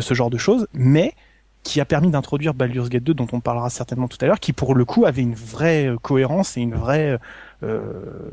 ce 0.00 0.14
genre 0.14 0.30
de 0.30 0.38
choses, 0.38 0.66
mais 0.72 1.14
qui 1.62 1.80
a 1.80 1.84
permis 1.84 2.10
d'introduire 2.10 2.54
Baldur's 2.54 2.88
Gate 2.88 3.02
2 3.02 3.14
dont 3.14 3.26
on 3.32 3.40
parlera 3.40 3.70
certainement 3.70 4.06
tout 4.06 4.18
à 4.20 4.26
l'heure, 4.26 4.38
qui 4.38 4.52
pour 4.52 4.74
le 4.74 4.84
coup 4.84 5.04
avait 5.04 5.22
une 5.22 5.34
vraie 5.34 5.88
euh, 5.88 5.96
cohérence 5.98 6.56
et 6.56 6.60
une 6.60 6.74
vraie 6.74 7.18
euh, 7.62 7.80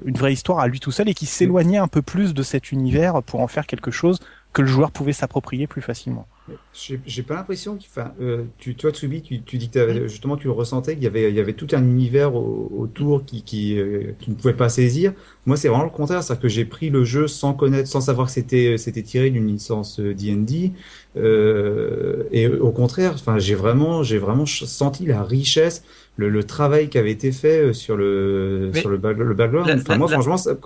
une 0.06 0.18
vraie 0.18 0.34
histoire 0.34 0.60
à 0.60 0.68
lui 0.68 0.80
tout 0.80 0.92
seul 0.92 1.10
et 1.10 1.14
qui 1.14 1.26
s'éloignait 1.26 1.78
un 1.78 1.88
peu 1.88 2.02
plus 2.02 2.34
de 2.34 2.44
cet 2.44 2.72
univers 2.72 3.24
pour 3.24 3.40
en 3.40 3.48
faire 3.48 3.66
quelque 3.66 3.90
chose 3.90 4.20
que 4.52 4.62
le 4.62 4.68
joueur 4.68 4.92
pouvait 4.92 5.14
s'approprier 5.14 5.66
plus 5.66 5.82
facilement. 5.82 6.28
J'ai 6.74 7.24
pas 7.24 7.36
l'impression 7.36 7.78
qu'il. 7.78 7.90
Enfin, 7.90 8.12
euh, 8.20 8.44
tu, 8.58 8.76
toi, 8.76 8.92
Tsubi, 8.92 9.22
tu, 9.22 9.42
tu 9.44 9.58
dis 9.58 9.70
que 9.70 10.08
justement 10.08 10.36
tu 10.36 10.48
le 10.48 10.52
ressentais 10.52 10.96
qu'il 10.96 11.04
y 11.04 11.08
avait, 11.08 11.30
il 11.30 11.36
y 11.36 11.40
avait 11.40 11.54
tout 11.54 11.68
un 11.72 11.82
univers 11.82 12.36
autour 12.36 13.24
qui, 13.24 13.44
qui, 13.44 13.80
euh, 13.80 14.12
qui 14.20 14.32
ne 14.32 14.36
pouvait 14.36 14.54
pas 14.54 14.68
saisir. 14.68 15.14
Moi, 15.46 15.56
c'est 15.56 15.70
vraiment 15.70 15.86
le 15.86 15.90
contraire, 15.90 16.22
c'est-à-dire 16.22 16.42
que 16.42 16.50
j'ai 16.50 16.66
pris 16.66 16.90
le 16.90 17.06
jeu 17.06 17.28
sans 17.28 17.54
connaître, 17.54 17.88
sans 17.88 18.02
savoir 18.02 18.28
que 18.28 18.34
c'était, 18.34 18.78
c'était 18.78 19.04
tiré 19.04 19.30
d'une 19.30 19.48
licence 19.48 20.00
D&D. 20.00 20.74
Euh, 21.16 22.24
et 22.32 22.48
au 22.48 22.72
contraire, 22.72 23.14
enfin, 23.16 23.38
j'ai 23.40 23.56
vraiment, 23.56 24.04
j'ai 24.04 24.18
vraiment 24.18 24.46
senti 24.46 25.06
la 25.06 25.24
richesse, 25.24 25.84
le, 26.18 26.30
le 26.30 26.44
travail 26.44 26.90
qui 26.90 26.98
avait 26.98 27.12
été 27.12 27.32
fait 27.32 27.70
euh, 27.70 27.74
sur 27.74 27.96
le, 27.96 28.72
sur 28.74 28.90
le, 28.90 28.98
le 28.98 29.34
background. 29.34 29.70
enfin, 29.70 29.98
moi, 29.98 30.08
franchement, 30.08 30.38
ça, 30.38 30.58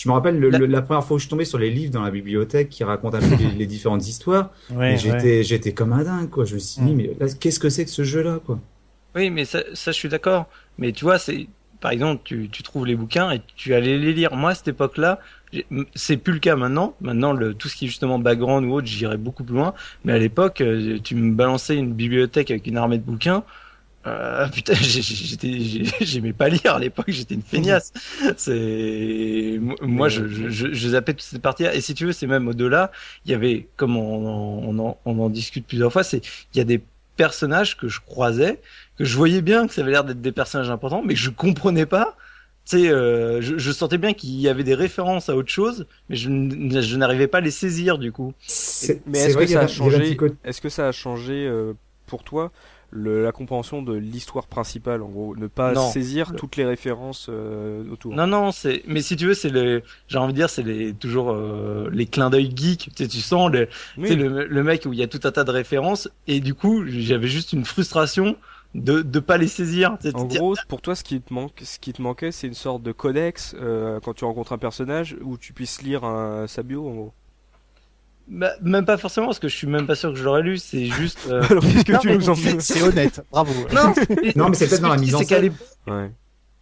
je 0.00 0.08
me 0.08 0.14
rappelle 0.14 0.40
la... 0.40 0.80
première 0.80 1.04
fois 1.04 1.16
où 1.16 1.18
je 1.18 1.24
suis 1.24 1.30
tombé 1.30 1.44
sur 1.44 1.58
les 1.58 1.70
livres 1.70 1.92
dans 1.92 2.00
la 2.00 2.10
bibliothèque 2.10 2.70
qui 2.70 2.84
racontent 2.84 3.18
un 3.18 3.20
peu 3.20 3.36
les, 3.58 3.66
différentes 3.66 4.08
histoires. 4.08 4.50
et 4.80 4.96
j'étais, 4.96 5.44
j'étais 5.44 5.72
comme 5.72 5.92
un 5.92 6.04
dingue, 6.04 6.30
quoi. 6.30 6.46
Je 6.46 6.54
me 6.54 6.58
suis 6.58 6.80
dit, 6.80 6.94
mm. 6.94 6.96
mais 6.96 7.10
qu'est-ce 7.38 7.60
que 7.60 7.68
c'est 7.68 7.84
que 7.84 7.90
ce 7.90 8.02
jeu-là, 8.02 8.40
quoi? 8.44 8.58
Oui, 9.14 9.28
mais 9.28 9.44
ça, 9.44 9.60
ça, 9.74 9.92
je 9.92 9.98
suis 9.98 10.08
d'accord. 10.08 10.46
Mais 10.78 10.92
tu 10.92 11.04
vois, 11.04 11.18
c'est, 11.18 11.48
par 11.82 11.90
exemple, 11.90 12.22
tu, 12.24 12.48
tu 12.48 12.62
trouves 12.62 12.86
les 12.86 12.94
bouquins 12.94 13.30
et 13.30 13.42
tu 13.56 13.74
allais 13.74 13.98
les 13.98 14.14
lire. 14.14 14.34
Moi, 14.34 14.52
à 14.52 14.54
cette 14.54 14.68
époque-là, 14.68 15.18
c'est 15.94 16.16
plus 16.16 16.32
le 16.32 16.38
cas 16.38 16.56
maintenant. 16.56 16.94
Maintenant, 17.02 17.34
le, 17.34 17.52
tout 17.52 17.68
ce 17.68 17.76
qui 17.76 17.84
est 17.84 17.88
justement 17.88 18.18
background 18.18 18.66
ou 18.66 18.72
autre, 18.72 18.86
j'irais 18.86 19.18
beaucoup 19.18 19.44
plus 19.44 19.56
loin. 19.56 19.74
Mais 20.06 20.14
à 20.14 20.18
l'époque, 20.18 20.62
euh, 20.62 20.98
tu 21.04 21.14
me 21.14 21.34
balançais 21.34 21.76
une 21.76 21.92
bibliothèque 21.92 22.50
avec 22.50 22.66
une 22.66 22.78
armée 22.78 22.96
de 22.96 23.02
bouquins. 23.02 23.44
Euh, 24.06 24.48
putain, 24.52 24.74
j'étais, 24.74 25.58
j'aimais 26.00 26.32
pas 26.32 26.48
lire 26.48 26.74
à 26.74 26.78
l'époque, 26.78 27.06
j'étais 27.08 27.34
une 27.34 27.42
feignasse. 27.42 27.92
C'est, 28.36 29.60
moi, 29.82 30.08
je, 30.08 30.26
je, 30.26 30.72
je, 30.72 30.88
zappais 30.88 31.12
toute 31.12 31.22
cette 31.22 31.42
partie-là. 31.42 31.74
Et 31.74 31.80
si 31.80 31.94
tu 31.94 32.06
veux, 32.06 32.12
c'est 32.12 32.26
même 32.26 32.48
au-delà. 32.48 32.90
Il 33.24 33.30
y 33.30 33.34
avait, 33.34 33.68
comme 33.76 33.96
on, 33.96 34.68
on, 34.68 34.78
en, 34.78 34.98
on 35.04 35.18
en 35.18 35.28
discute 35.28 35.66
plusieurs 35.66 35.92
fois, 35.92 36.02
c'est, 36.02 36.22
il 36.54 36.58
y 36.58 36.60
a 36.60 36.64
des 36.64 36.82
personnages 37.16 37.76
que 37.76 37.88
je 37.88 38.00
croisais, 38.00 38.60
que 38.96 39.04
je 39.04 39.16
voyais 39.16 39.42
bien 39.42 39.66
que 39.66 39.74
ça 39.74 39.82
avait 39.82 39.90
l'air 39.90 40.04
d'être 40.04 40.22
des 40.22 40.32
personnages 40.32 40.70
importants, 40.70 41.02
mais 41.04 41.14
que 41.14 41.20
je 41.20 41.30
comprenais 41.30 41.86
pas. 41.86 42.16
Tu 42.64 42.78
sais, 42.78 42.90
euh, 42.90 43.40
je, 43.40 43.58
je, 43.58 43.72
sentais 43.72 43.98
bien 43.98 44.12
qu'il 44.12 44.38
y 44.40 44.48
avait 44.48 44.64
des 44.64 44.74
références 44.74 45.28
à 45.28 45.36
autre 45.36 45.50
chose, 45.50 45.86
mais 46.08 46.16
je, 46.16 46.28
je 46.28 46.96
n'arrivais 46.96 47.26
pas 47.26 47.38
à 47.38 47.40
les 47.40 47.50
saisir 47.50 47.98
du 47.98 48.12
coup. 48.12 48.32
Mais 49.06 49.18
est-ce 49.18 49.36
que, 49.36 49.46
ça 49.46 49.60
a 49.60 49.66
changé 49.66 50.16
Est-ce 50.44 50.60
que 50.60 50.68
ça 50.68 50.88
a 50.88 50.92
changé 50.92 51.50
pour 52.06 52.22
toi 52.22 52.52
la 52.92 53.32
compréhension 53.32 53.82
de 53.82 53.94
l'histoire 53.94 54.46
principale, 54.46 55.02
en 55.02 55.08
gros, 55.08 55.36
ne 55.36 55.46
pas 55.46 55.74
saisir 55.90 56.34
toutes 56.36 56.56
les 56.56 56.64
références 56.64 57.28
euh, 57.28 57.84
autour. 57.90 58.14
Non, 58.14 58.26
non, 58.26 58.52
c'est, 58.52 58.82
mais 58.86 59.02
si 59.02 59.16
tu 59.16 59.26
veux, 59.26 59.34
c'est 59.34 59.50
les, 59.50 59.82
j'ai 60.08 60.18
envie 60.18 60.32
de 60.32 60.38
dire, 60.38 60.50
c'est 60.50 60.62
les 60.62 60.92
toujours 60.92 61.30
euh, 61.30 61.88
les 61.92 62.06
clins 62.06 62.30
d'œil 62.30 62.52
geek. 62.54 62.90
Tu, 62.94 63.04
sais, 63.04 63.08
tu 63.08 63.20
sens 63.20 63.50
le, 63.50 63.68
le, 63.96 64.46
le 64.46 64.62
mec 64.62 64.86
où 64.86 64.92
il 64.92 64.98
y 64.98 65.02
a 65.02 65.08
tout 65.08 65.20
un 65.24 65.32
tas 65.32 65.44
de 65.44 65.50
références, 65.50 66.08
et 66.26 66.40
du 66.40 66.54
coup, 66.54 66.84
j'avais 66.86 67.28
juste 67.28 67.52
une 67.52 67.64
frustration 67.64 68.36
de 68.74 69.02
de 69.02 69.20
pas 69.20 69.36
les 69.36 69.48
saisir. 69.48 69.96
En 70.14 70.24
gros, 70.24 70.54
pour 70.68 70.80
toi, 70.80 70.94
ce 70.94 71.04
qui 71.04 71.20
te 71.20 71.32
manque, 71.32 71.60
ce 71.62 71.78
qui 71.78 71.92
te 71.92 72.02
manquait, 72.02 72.32
c'est 72.32 72.46
une 72.46 72.54
sorte 72.54 72.82
de 72.82 72.92
codex 72.92 73.54
euh, 73.60 73.98
quand 74.00 74.14
tu 74.14 74.24
rencontres 74.24 74.52
un 74.52 74.58
personnage 74.58 75.16
où 75.22 75.36
tu 75.36 75.52
puisses 75.52 75.82
lire 75.82 76.04
un, 76.04 76.46
sa 76.46 76.62
bio, 76.62 76.88
en 76.88 76.92
gros. 76.92 77.12
Bah, 78.28 78.52
même 78.62 78.84
pas 78.84 78.96
forcément, 78.96 79.26
parce 79.26 79.38
que 79.38 79.48
je 79.48 79.56
suis 79.56 79.66
même 79.66 79.86
pas 79.86 79.96
sûr 79.96 80.12
que 80.12 80.18
je 80.18 80.24
l'aurais 80.24 80.42
lu. 80.42 80.58
C'est 80.58 80.86
juste. 80.86 81.28
Euh... 81.28 81.42
Alors 81.50 81.62
qu'est-ce 81.62 81.84
que 81.84 82.00
tu 82.00 82.12
nous 82.12 82.30
en 82.30 82.34
C'est 82.60 82.82
honnête, 82.82 83.22
bravo. 83.30 83.52
Non, 83.72 83.94
non 84.36 84.48
mais 84.48 84.54
c'est 84.54 84.68
peut-être 84.68 84.82
dans 84.82 84.90
la 84.90 84.96
mise 84.96 85.14
en 85.14 85.22
scène. 85.22 85.52
Ouais 85.86 86.10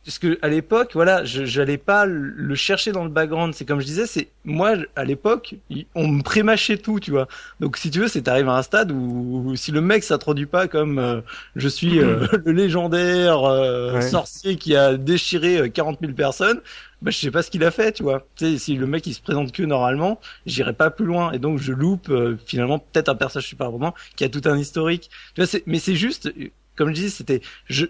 parce 0.09 0.18
que 0.18 0.38
à 0.40 0.49
l'époque, 0.49 0.92
voilà, 0.94 1.23
je 1.27 1.44
j'allais 1.44 1.77
pas 1.77 2.07
le 2.07 2.55
chercher 2.55 2.92
dans 2.92 3.05
le 3.05 3.11
background. 3.11 3.53
C'est 3.53 3.66
comme 3.66 3.79
je 3.79 3.85
disais, 3.85 4.07
c'est 4.07 4.29
moi 4.42 4.73
à 4.97 5.05
l'époque, 5.05 5.57
on 5.94 6.09
me 6.09 6.23
prémâchait 6.23 6.79
tout, 6.79 6.99
tu 6.99 7.11
vois. 7.11 7.29
Donc 7.61 7.77
si 7.77 7.90
tu 7.90 8.01
veux, 8.01 8.09
c'est 8.09 8.27
arrivé 8.27 8.49
à 8.49 8.55
un 8.55 8.62
stade 8.62 8.90
où, 8.90 9.55
si 9.55 9.71
le 9.71 9.83
mec 9.83 10.03
s'introduit 10.03 10.47
pas 10.47 10.66
comme 10.66 10.99
euh, 10.99 11.21
je 11.57 11.68
suis 11.68 11.99
euh, 12.01 12.27
le 12.47 12.53
légendaire 12.53 13.44
euh, 13.44 14.01
sorcier 14.01 14.57
qui 14.57 14.75
a 14.75 14.97
déchiré 14.97 15.71
40 15.71 15.99
000 16.01 16.14
personnes, 16.14 16.62
bah 17.00 17.11
je 17.11 17.18
sais 17.18 17.30
pas 17.30 17.42
ce 17.42 17.50
qu'il 17.50 17.62
a 17.64 17.70
fait, 17.70 17.92
tu 17.92 18.02
vois. 18.02 18.26
Tu 18.34 18.44
sais, 18.44 18.58
si 18.58 18.74
le 18.74 18.87
mec 18.87 19.06
il 19.06 19.14
se 19.14 19.20
présente 19.20 19.52
que 19.52 19.62
normalement, 19.62 20.20
j'irai 20.46 20.72
pas 20.72 20.90
plus 20.90 21.06
loin 21.06 21.30
et 21.32 21.38
donc 21.38 21.58
je 21.58 21.72
loupe 21.72 22.12
finalement 22.44 22.80
peut-être 22.80 23.08
un 23.08 23.14
personnage 23.14 23.46
super 23.46 23.70
vraiment 23.70 23.94
qui 24.16 24.24
a 24.24 24.28
tout 24.28 24.42
un 24.46 24.58
historique. 24.58 25.11
Tu 25.34 25.42
vois, 25.42 25.61
mais 25.66 25.78
c'est 25.78 25.94
juste 25.94 26.32
comme 26.78 26.90
je 26.90 26.94
dis, 26.94 27.11
c'était 27.11 27.42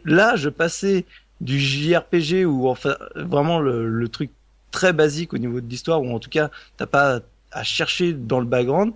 là 0.05 0.35
je 0.37 0.49
passais 0.49 1.05
du 1.41 1.61
JRPG 1.61 2.47
ou 2.47 2.69
enfin 2.69 2.97
vraiment 3.15 3.61
le, 3.61 4.09
truc 4.09 4.31
très 4.71 4.93
basique 4.93 5.35
au 5.35 5.39
niveau 5.39 5.61
de 5.61 5.69
l'histoire 5.69 6.03
ou 6.03 6.11
en 6.13 6.19
tout 6.19 6.31
cas 6.31 6.51
t'as 6.77 6.87
pas 6.87 7.21
à 7.53 7.63
chercher 7.63 8.13
dans 8.13 8.41
le 8.41 8.47
background 8.47 8.93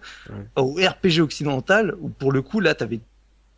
au 0.56 0.74
RPG 0.74 1.20
occidental 1.20 1.94
où 2.00 2.08
pour 2.08 2.32
le 2.32 2.42
coup 2.42 2.60
là 2.60 2.74
t'avais 2.74 3.00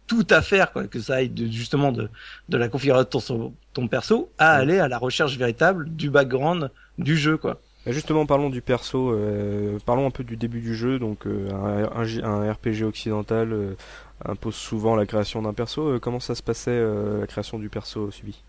tout 0.06 0.26
à 0.30 0.42
faire 0.42 0.72
quoi 0.72 0.86
que 0.86 1.00
ça 1.00 1.16
aille 1.16 1.28
de, 1.28 1.46
justement 1.46 1.92
de, 1.92 2.08
de 2.48 2.56
la 2.56 2.68
configuration 2.68 3.04
de 3.04 3.08
ton, 3.08 3.54
ton 3.72 3.88
perso 3.88 4.30
à 4.38 4.52
aller 4.52 4.78
à 4.78 4.88
la 4.88 4.98
recherche 4.98 5.36
véritable 5.36 5.88
du 5.90 6.10
background 6.10 6.70
du 6.98 7.16
jeu 7.16 7.36
quoi. 7.36 7.60
Justement, 7.86 8.24
parlons 8.24 8.48
du 8.48 8.62
perso, 8.62 9.10
euh, 9.10 9.78
parlons 9.84 10.06
un 10.06 10.10
peu 10.10 10.24
du 10.24 10.38
début 10.38 10.60
du 10.60 10.74
jeu. 10.74 10.98
Donc, 10.98 11.26
euh, 11.26 11.50
un, 11.52 12.24
un, 12.24 12.50
RPG 12.50 12.82
occidental 12.82 13.52
euh, 13.52 13.76
impose 14.24 14.54
souvent 14.54 14.96
la 14.96 15.04
création 15.04 15.42
d'un 15.42 15.52
perso. 15.52 16.00
comment 16.00 16.18
ça 16.18 16.34
se 16.34 16.42
passait 16.42 16.82
la 16.82 17.26
création 17.26 17.58
du 17.58 17.68
perso 17.68 18.10
subi? 18.10 18.42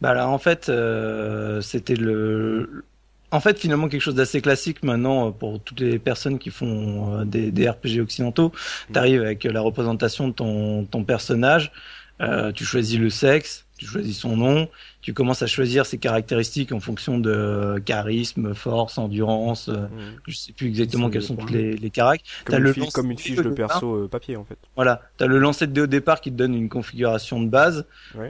Bah 0.00 0.14
là, 0.14 0.28
en 0.28 0.38
fait, 0.38 0.68
euh, 0.68 1.60
c'était 1.60 1.96
le. 1.96 2.84
En 3.30 3.40
fait, 3.40 3.58
finalement, 3.58 3.88
quelque 3.88 4.00
chose 4.00 4.14
d'assez 4.14 4.40
classique 4.40 4.82
maintenant 4.82 5.28
euh, 5.28 5.30
pour 5.30 5.60
toutes 5.60 5.80
les 5.80 5.98
personnes 5.98 6.38
qui 6.38 6.50
font 6.50 7.20
euh, 7.20 7.24
des, 7.24 7.50
des 7.50 7.68
RPG 7.68 8.00
occidentaux. 8.00 8.48
Mmh. 8.48 8.92
T'arrives 8.92 9.22
avec 9.22 9.44
la 9.44 9.60
représentation 9.60 10.28
de 10.28 10.32
ton, 10.32 10.84
ton 10.84 11.04
personnage, 11.04 11.72
euh, 12.20 12.52
tu 12.52 12.64
choisis 12.64 12.98
le 12.98 13.10
sexe, 13.10 13.66
tu 13.78 13.86
choisis 13.86 14.18
son 14.18 14.36
nom, 14.36 14.68
tu 15.00 15.14
commences 15.14 15.42
à 15.42 15.46
choisir 15.46 15.86
ses 15.86 15.98
caractéristiques 15.98 16.72
en 16.72 16.80
fonction 16.80 17.18
de 17.18 17.80
charisme, 17.84 18.54
force, 18.54 18.98
endurance, 18.98 19.68
euh, 19.68 19.86
mmh. 19.86 20.20
je 20.26 20.36
sais 20.36 20.52
plus 20.52 20.66
exactement 20.66 21.08
quels 21.08 21.22
sont 21.22 21.36
tous 21.36 21.52
les, 21.52 21.76
les 21.76 21.90
caractères. 21.90 22.26
Comme, 22.44 22.66
une 22.66 22.74
fiche, 22.74 22.90
comme 22.90 23.10
une 23.10 23.18
fiche 23.18 23.36
de 23.36 23.50
perso 23.50 24.04
euh, 24.04 24.08
papier 24.08 24.36
en 24.36 24.44
fait. 24.44 24.58
Voilà, 24.76 25.02
tu 25.16 25.24
as 25.24 25.26
le 25.26 25.38
lancer 25.38 25.66
de 25.66 25.72
dé 25.72 25.80
au 25.80 25.86
départ 25.86 26.20
qui 26.20 26.30
te 26.30 26.36
donne 26.36 26.54
une 26.54 26.68
configuration 26.68 27.40
de 27.40 27.48
base. 27.48 27.86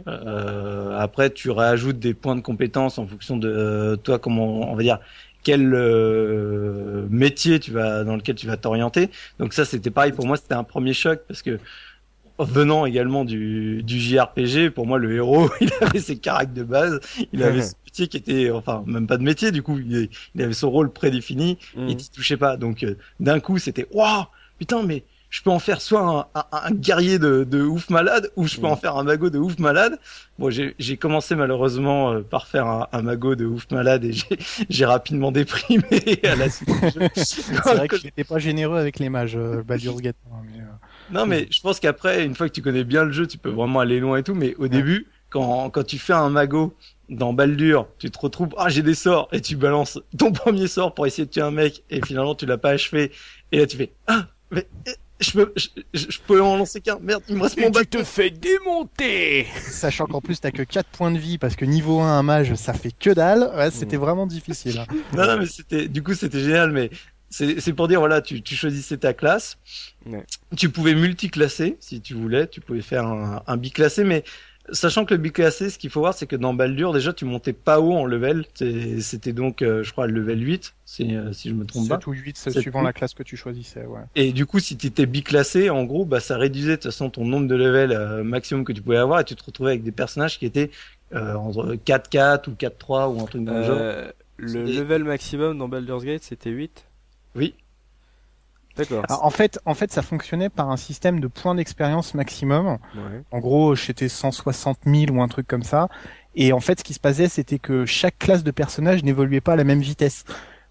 Euh, 0.07 0.99
après, 0.99 1.31
tu 1.31 1.51
rajoutes 1.51 1.99
des 1.99 2.15
points 2.15 2.37
de 2.37 2.41
compétence 2.41 2.99
en 2.99 3.07
fonction 3.07 3.37
de 3.37 3.49
euh, 3.49 3.97
toi, 3.97 4.19
comment 4.19 4.71
on 4.71 4.75
va 4.75 4.83
dire 4.83 4.99
quel 5.45 5.73
euh, 5.73 7.07
métier 7.11 7.59
tu 7.61 7.71
vas 7.71 8.05
dans 8.05 8.17
lequel 8.17 8.35
tu 8.35 8.47
vas 8.47 8.57
t'orienter. 8.57 9.09
Donc 9.39 9.55
ça, 9.55 9.65
c'était 9.65 9.91
pareil 9.91 10.13
pour 10.13 10.27
moi, 10.27 10.37
c'était 10.37 10.55
un 10.55 10.65
premier 10.65 10.93
choc 10.93 11.21
parce 11.27 11.43
que 11.43 11.59
venant 12.39 12.87
également 12.87 13.25
du, 13.25 13.83
du 13.83 13.99
JRPG, 13.99 14.71
pour 14.71 14.87
moi, 14.87 14.99
le 14.99 15.15
héros, 15.15 15.51
il 15.61 15.71
avait 15.81 16.01
ses 16.01 16.17
caractères 16.17 16.39
de 16.55 16.63
base, 16.63 17.01
il 17.33 17.43
avait 17.43 17.63
ce 17.63 17.75
métier 17.85 18.09
qui 18.09 18.17
était, 18.17 18.51
enfin, 18.51 18.83
même 18.87 19.07
pas 19.07 19.17
de 19.17 19.23
métier, 19.23 19.51
du 19.51 19.63
coup, 19.63 19.79
il, 19.79 20.09
avait 20.43 20.53
son 20.53 20.71
rôle 20.71 20.93
prédéfini, 20.93 21.59
et 21.77 21.81
mhm. 21.81 21.89
il 21.91 22.11
touchait 22.11 22.37
pas. 22.37 22.57
Donc, 22.57 22.83
euh, 22.83 22.97
d'un 23.21 23.41
coup, 23.41 23.59
c'était, 23.59 23.87
waouh, 23.93 24.25
putain, 24.59 24.83
mais 24.83 25.05
je 25.31 25.43
peux 25.43 25.51
en 25.51 25.59
faire 25.59 25.81
soit 25.81 26.29
un, 26.35 26.45
un, 26.53 26.71
guerrier 26.71 27.19
de, 27.19 27.45
de, 27.45 27.63
ouf 27.63 27.91
malade, 27.91 28.31
ou 28.37 28.47
je 28.47 28.59
peux 28.59 28.67
en 28.67 28.77
faire 28.77 28.97
un 28.97 29.03
mago 29.03 29.29
de 29.29 29.39
ouf 29.39 29.59
malade. 29.59 29.99
Bon, 30.39 30.51
j'ai 30.51 30.97
commencé 30.97 31.35
malheureusement 31.35 32.13
euh, 32.13 32.21
par 32.23 32.47
faire 32.47 32.67
un, 32.67 32.89
un, 32.93 33.03
mago 33.03 33.35
de 33.35 33.45
ouf 33.45 33.71
malade 33.71 34.05
et 34.05 34.13
j'ai 34.71 34.85
rapidement 34.87 35.31
déprimé 35.31 35.85
à 36.25 36.35
la 36.35 36.49
suite. 36.49 36.71
C'est 37.15 37.53
vrai 37.53 37.89
que 37.89 37.99
j'étais 37.99 38.25
pas 38.25 38.39
généreux 38.39 38.79
avec 38.79 38.99
les 38.99 39.11
mages, 39.11 39.37
euh, 39.37 39.63
Baldur's 39.63 40.01
Gate. 40.01 40.17
Hein, 40.33 40.37
mais, 40.51 40.63
non, 41.11 41.27
mais 41.27 41.47
je 41.51 41.61
pense 41.61 41.81
qu'après, 41.81 42.25
une 42.25 42.35
fois 42.35 42.49
que 42.49 42.55
tu 42.55 42.63
connais 42.63 42.85
bien 42.85 43.05
le 43.05 43.13
jeu, 43.13 43.27
tu 43.27 43.39
peux 43.39 43.51
vraiment 43.51 43.81
aller 43.81 44.01
loin 44.01 44.19
et 44.19 44.23
tout. 44.23 44.35
Mais 44.35 44.55
au 44.57 44.69
début, 44.69 45.07
quand, 45.31 45.71
quand 45.71 45.85
tu 45.85 45.99
fais 45.99 46.13
un 46.13 46.31
mago 46.31 46.75
dans 47.09 47.33
Baldur, 47.33 47.89
tu 47.99 48.11
te 48.11 48.19
retrouves, 48.19 48.51
ah, 48.59 48.69
j'ai 48.69 48.83
des 48.83 48.95
sorts, 48.95 49.29
et 49.33 49.41
tu 49.41 49.57
balances 49.57 49.99
ton 50.17 50.33
premier 50.33 50.67
sort 50.67 50.95
pour 50.95 51.07
essayer 51.07 51.27
de 51.27 51.31
tuer 51.31 51.43
un 51.43 51.51
mec, 51.51 51.83
et 51.91 52.05
finalement, 52.05 52.35
tu 52.35 52.47
l'as 52.47 52.59
pas 52.59 52.71
achevé. 52.71 53.13
Et 53.53 53.59
là, 53.59 53.67
tu 53.67 53.77
fais, 53.77 53.93
ah, 54.07 54.27
mais, 54.51 54.67
eh, 54.87 54.93
je 55.21 55.33
peux, 55.33 55.53
je, 55.95 56.19
peux 56.27 56.41
en 56.41 56.57
lancer 56.57 56.81
qu'un. 56.81 56.99
Merde, 57.01 57.23
il 57.29 57.37
me 57.37 57.43
reste 57.43 57.59
mon 57.59 57.71
bac. 57.71 57.91
Tu 57.91 57.99
te 57.99 58.05
fais 58.05 58.31
démonter 58.31 59.47
Sachant 59.67 60.07
qu'en 60.07 60.21
plus, 60.21 60.41
t'as 60.41 60.53
que 60.53 60.63
4 60.63 60.89
points 60.91 61.11
de 61.11 61.19
vie, 61.19 61.39
parce 61.39 61.57
que 61.57 61.65
niveau 61.65 61.99
1, 62.01 62.19
un 62.19 62.23
mage, 62.23 62.55
ça 62.55 62.73
fait 62.73 62.93
que 62.93 63.11
dalle. 63.11 63.51
Ouais, 63.57 63.71
c'était 63.71 63.97
mmh. 63.97 64.01
vraiment 64.01 64.27
difficile. 64.27 64.85
Non, 65.17 65.27
non, 65.27 65.39
mais 65.39 65.47
c'était, 65.47 65.89
du 65.89 66.03
coup, 66.03 66.15
c'était 66.15 66.41
génial, 66.41 66.71
mais 66.71 66.91
c'est 67.31 67.73
pour 67.73 67.89
dire, 67.89 68.01
voilà, 68.01 68.23
tu, 68.23 68.43
tu 68.43 68.55
choisissais 68.55 68.97
ta 68.97 69.13
classe. 69.13 69.59
Tu 70.57 70.71
pouvais 70.71 70.95
multiclasser 70.95 71.77
si 71.81 72.01
tu 72.01 72.15
voulais. 72.15 72.47
Tu 72.47 72.61
pouvais 72.61 72.81
faire 72.81 73.07
un, 73.07 73.43
un 73.47 73.57
biclassé, 73.57 74.05
mais 74.05 74.25
sachant 74.73 75.05
que 75.05 75.15
le 75.15 75.21
biclassé, 75.21 75.71
ce 75.71 75.79
qu'il 75.79 75.91
faut 75.91 76.01
voir, 76.01 76.15
c'est 76.15 76.27
que 76.27 76.37
dans 76.37 76.55
Baldur, 76.55 76.93
déjà, 76.93 77.13
tu 77.13 77.25
montais 77.25 77.53
pas 77.53 77.81
haut 77.81 77.95
en 77.95 78.05
level. 78.05 78.45
C'était 79.01 79.33
donc, 79.33 79.63
euh, 79.63 79.83
je 79.83 79.93
crois, 79.93 80.07
le 80.07 80.15
level 80.15 80.45
8, 80.45 80.75
si, 80.85 81.17
euh, 81.17 81.33
si 81.33 81.49
je 81.49 81.55
me 81.55 81.65
trompe 81.65 81.89
7 81.89 81.91
pas. 81.91 82.01
ou 82.07 82.13
8, 82.13 82.37
c'est 82.37 82.61
suivant 82.61 82.83
la 82.83 82.93
classe 82.93 83.15
que 83.15 83.23
tu 83.23 83.37
choisissais, 83.37 83.85
ouais. 83.87 84.01
Et 84.15 84.33
du 84.33 84.47
coup, 84.47 84.59
si 84.59 84.77
tu 84.77 84.87
étais 84.87 85.07
biclassé, 85.07 85.71
en 85.71 85.85
gros, 85.85 86.05
bah, 86.05 86.21
ça 86.21 86.37
réduisait 86.37 86.73
de 86.73 86.77
toute 86.77 86.85
façon 86.85 87.11
ton 87.11 87.25
nombre 87.25 87.47
de 87.47 87.55
levels 87.55 87.93
euh, 87.93 88.23
maximum 88.25 88.65
que 88.65 88.73
tu 88.73 88.83
pouvais 88.83 88.97
avoir 88.97 89.21
et 89.21 89.25
tu 89.25 89.35
te 89.35 89.45
retrouvais 89.45 89.73
avec 89.73 89.83
des 89.83 89.93
personnages 89.93 90.39
qui 90.39 90.47
étaient 90.47 90.71
entre 91.15 91.75
4-4 91.75 92.51
ou 92.51 92.53
4-3 92.53 93.15
ou 93.15 93.23
un 93.23 93.25
truc 93.25 93.45
dans 93.45 93.55
le 93.55 93.63
genre. 93.65 94.13
Le 94.37 94.63
level 94.63 95.05
maximum 95.05 95.59
dans 95.59 95.69
Baldur's 95.69 96.05
Gate, 96.05 96.23
c'était 96.23 96.51
8 96.51 96.88
oui. 97.35 97.55
D'accord. 98.77 99.05
En 99.09 99.31
fait, 99.31 99.59
en 99.65 99.75
fait, 99.75 99.91
ça 99.91 100.03
fonctionnait 100.03 100.49
par 100.49 100.71
un 100.71 100.77
système 100.77 101.19
de 101.19 101.27
points 101.27 101.57
d'expérience 101.57 102.15
maximum. 102.15 102.79
En 103.33 103.39
gros, 103.41 103.75
j'étais 103.75 104.09
160 104.09 104.79
000 104.87 105.13
ou 105.13 105.21
un 105.21 105.29
truc 105.29 105.49
comme 105.49 105.65
ça. 105.65 105.89
Et 106.37 106.53
en 106.53 106.61
fait, 106.61 106.79
ce 106.79 106.85
qui 106.85 106.95
se 106.95 107.01
passait, 107.01 107.29
c'était 107.29 107.59
que 107.59 107.85
chaque 107.85 108.19
classe 108.19 108.45
de 108.45 108.53
personnage 108.53 109.03
n'évoluait 109.03 109.41
pas 109.41 109.55
à 109.55 109.57
la 109.57 109.65
même 109.65 109.81
vitesse. 109.81 110.25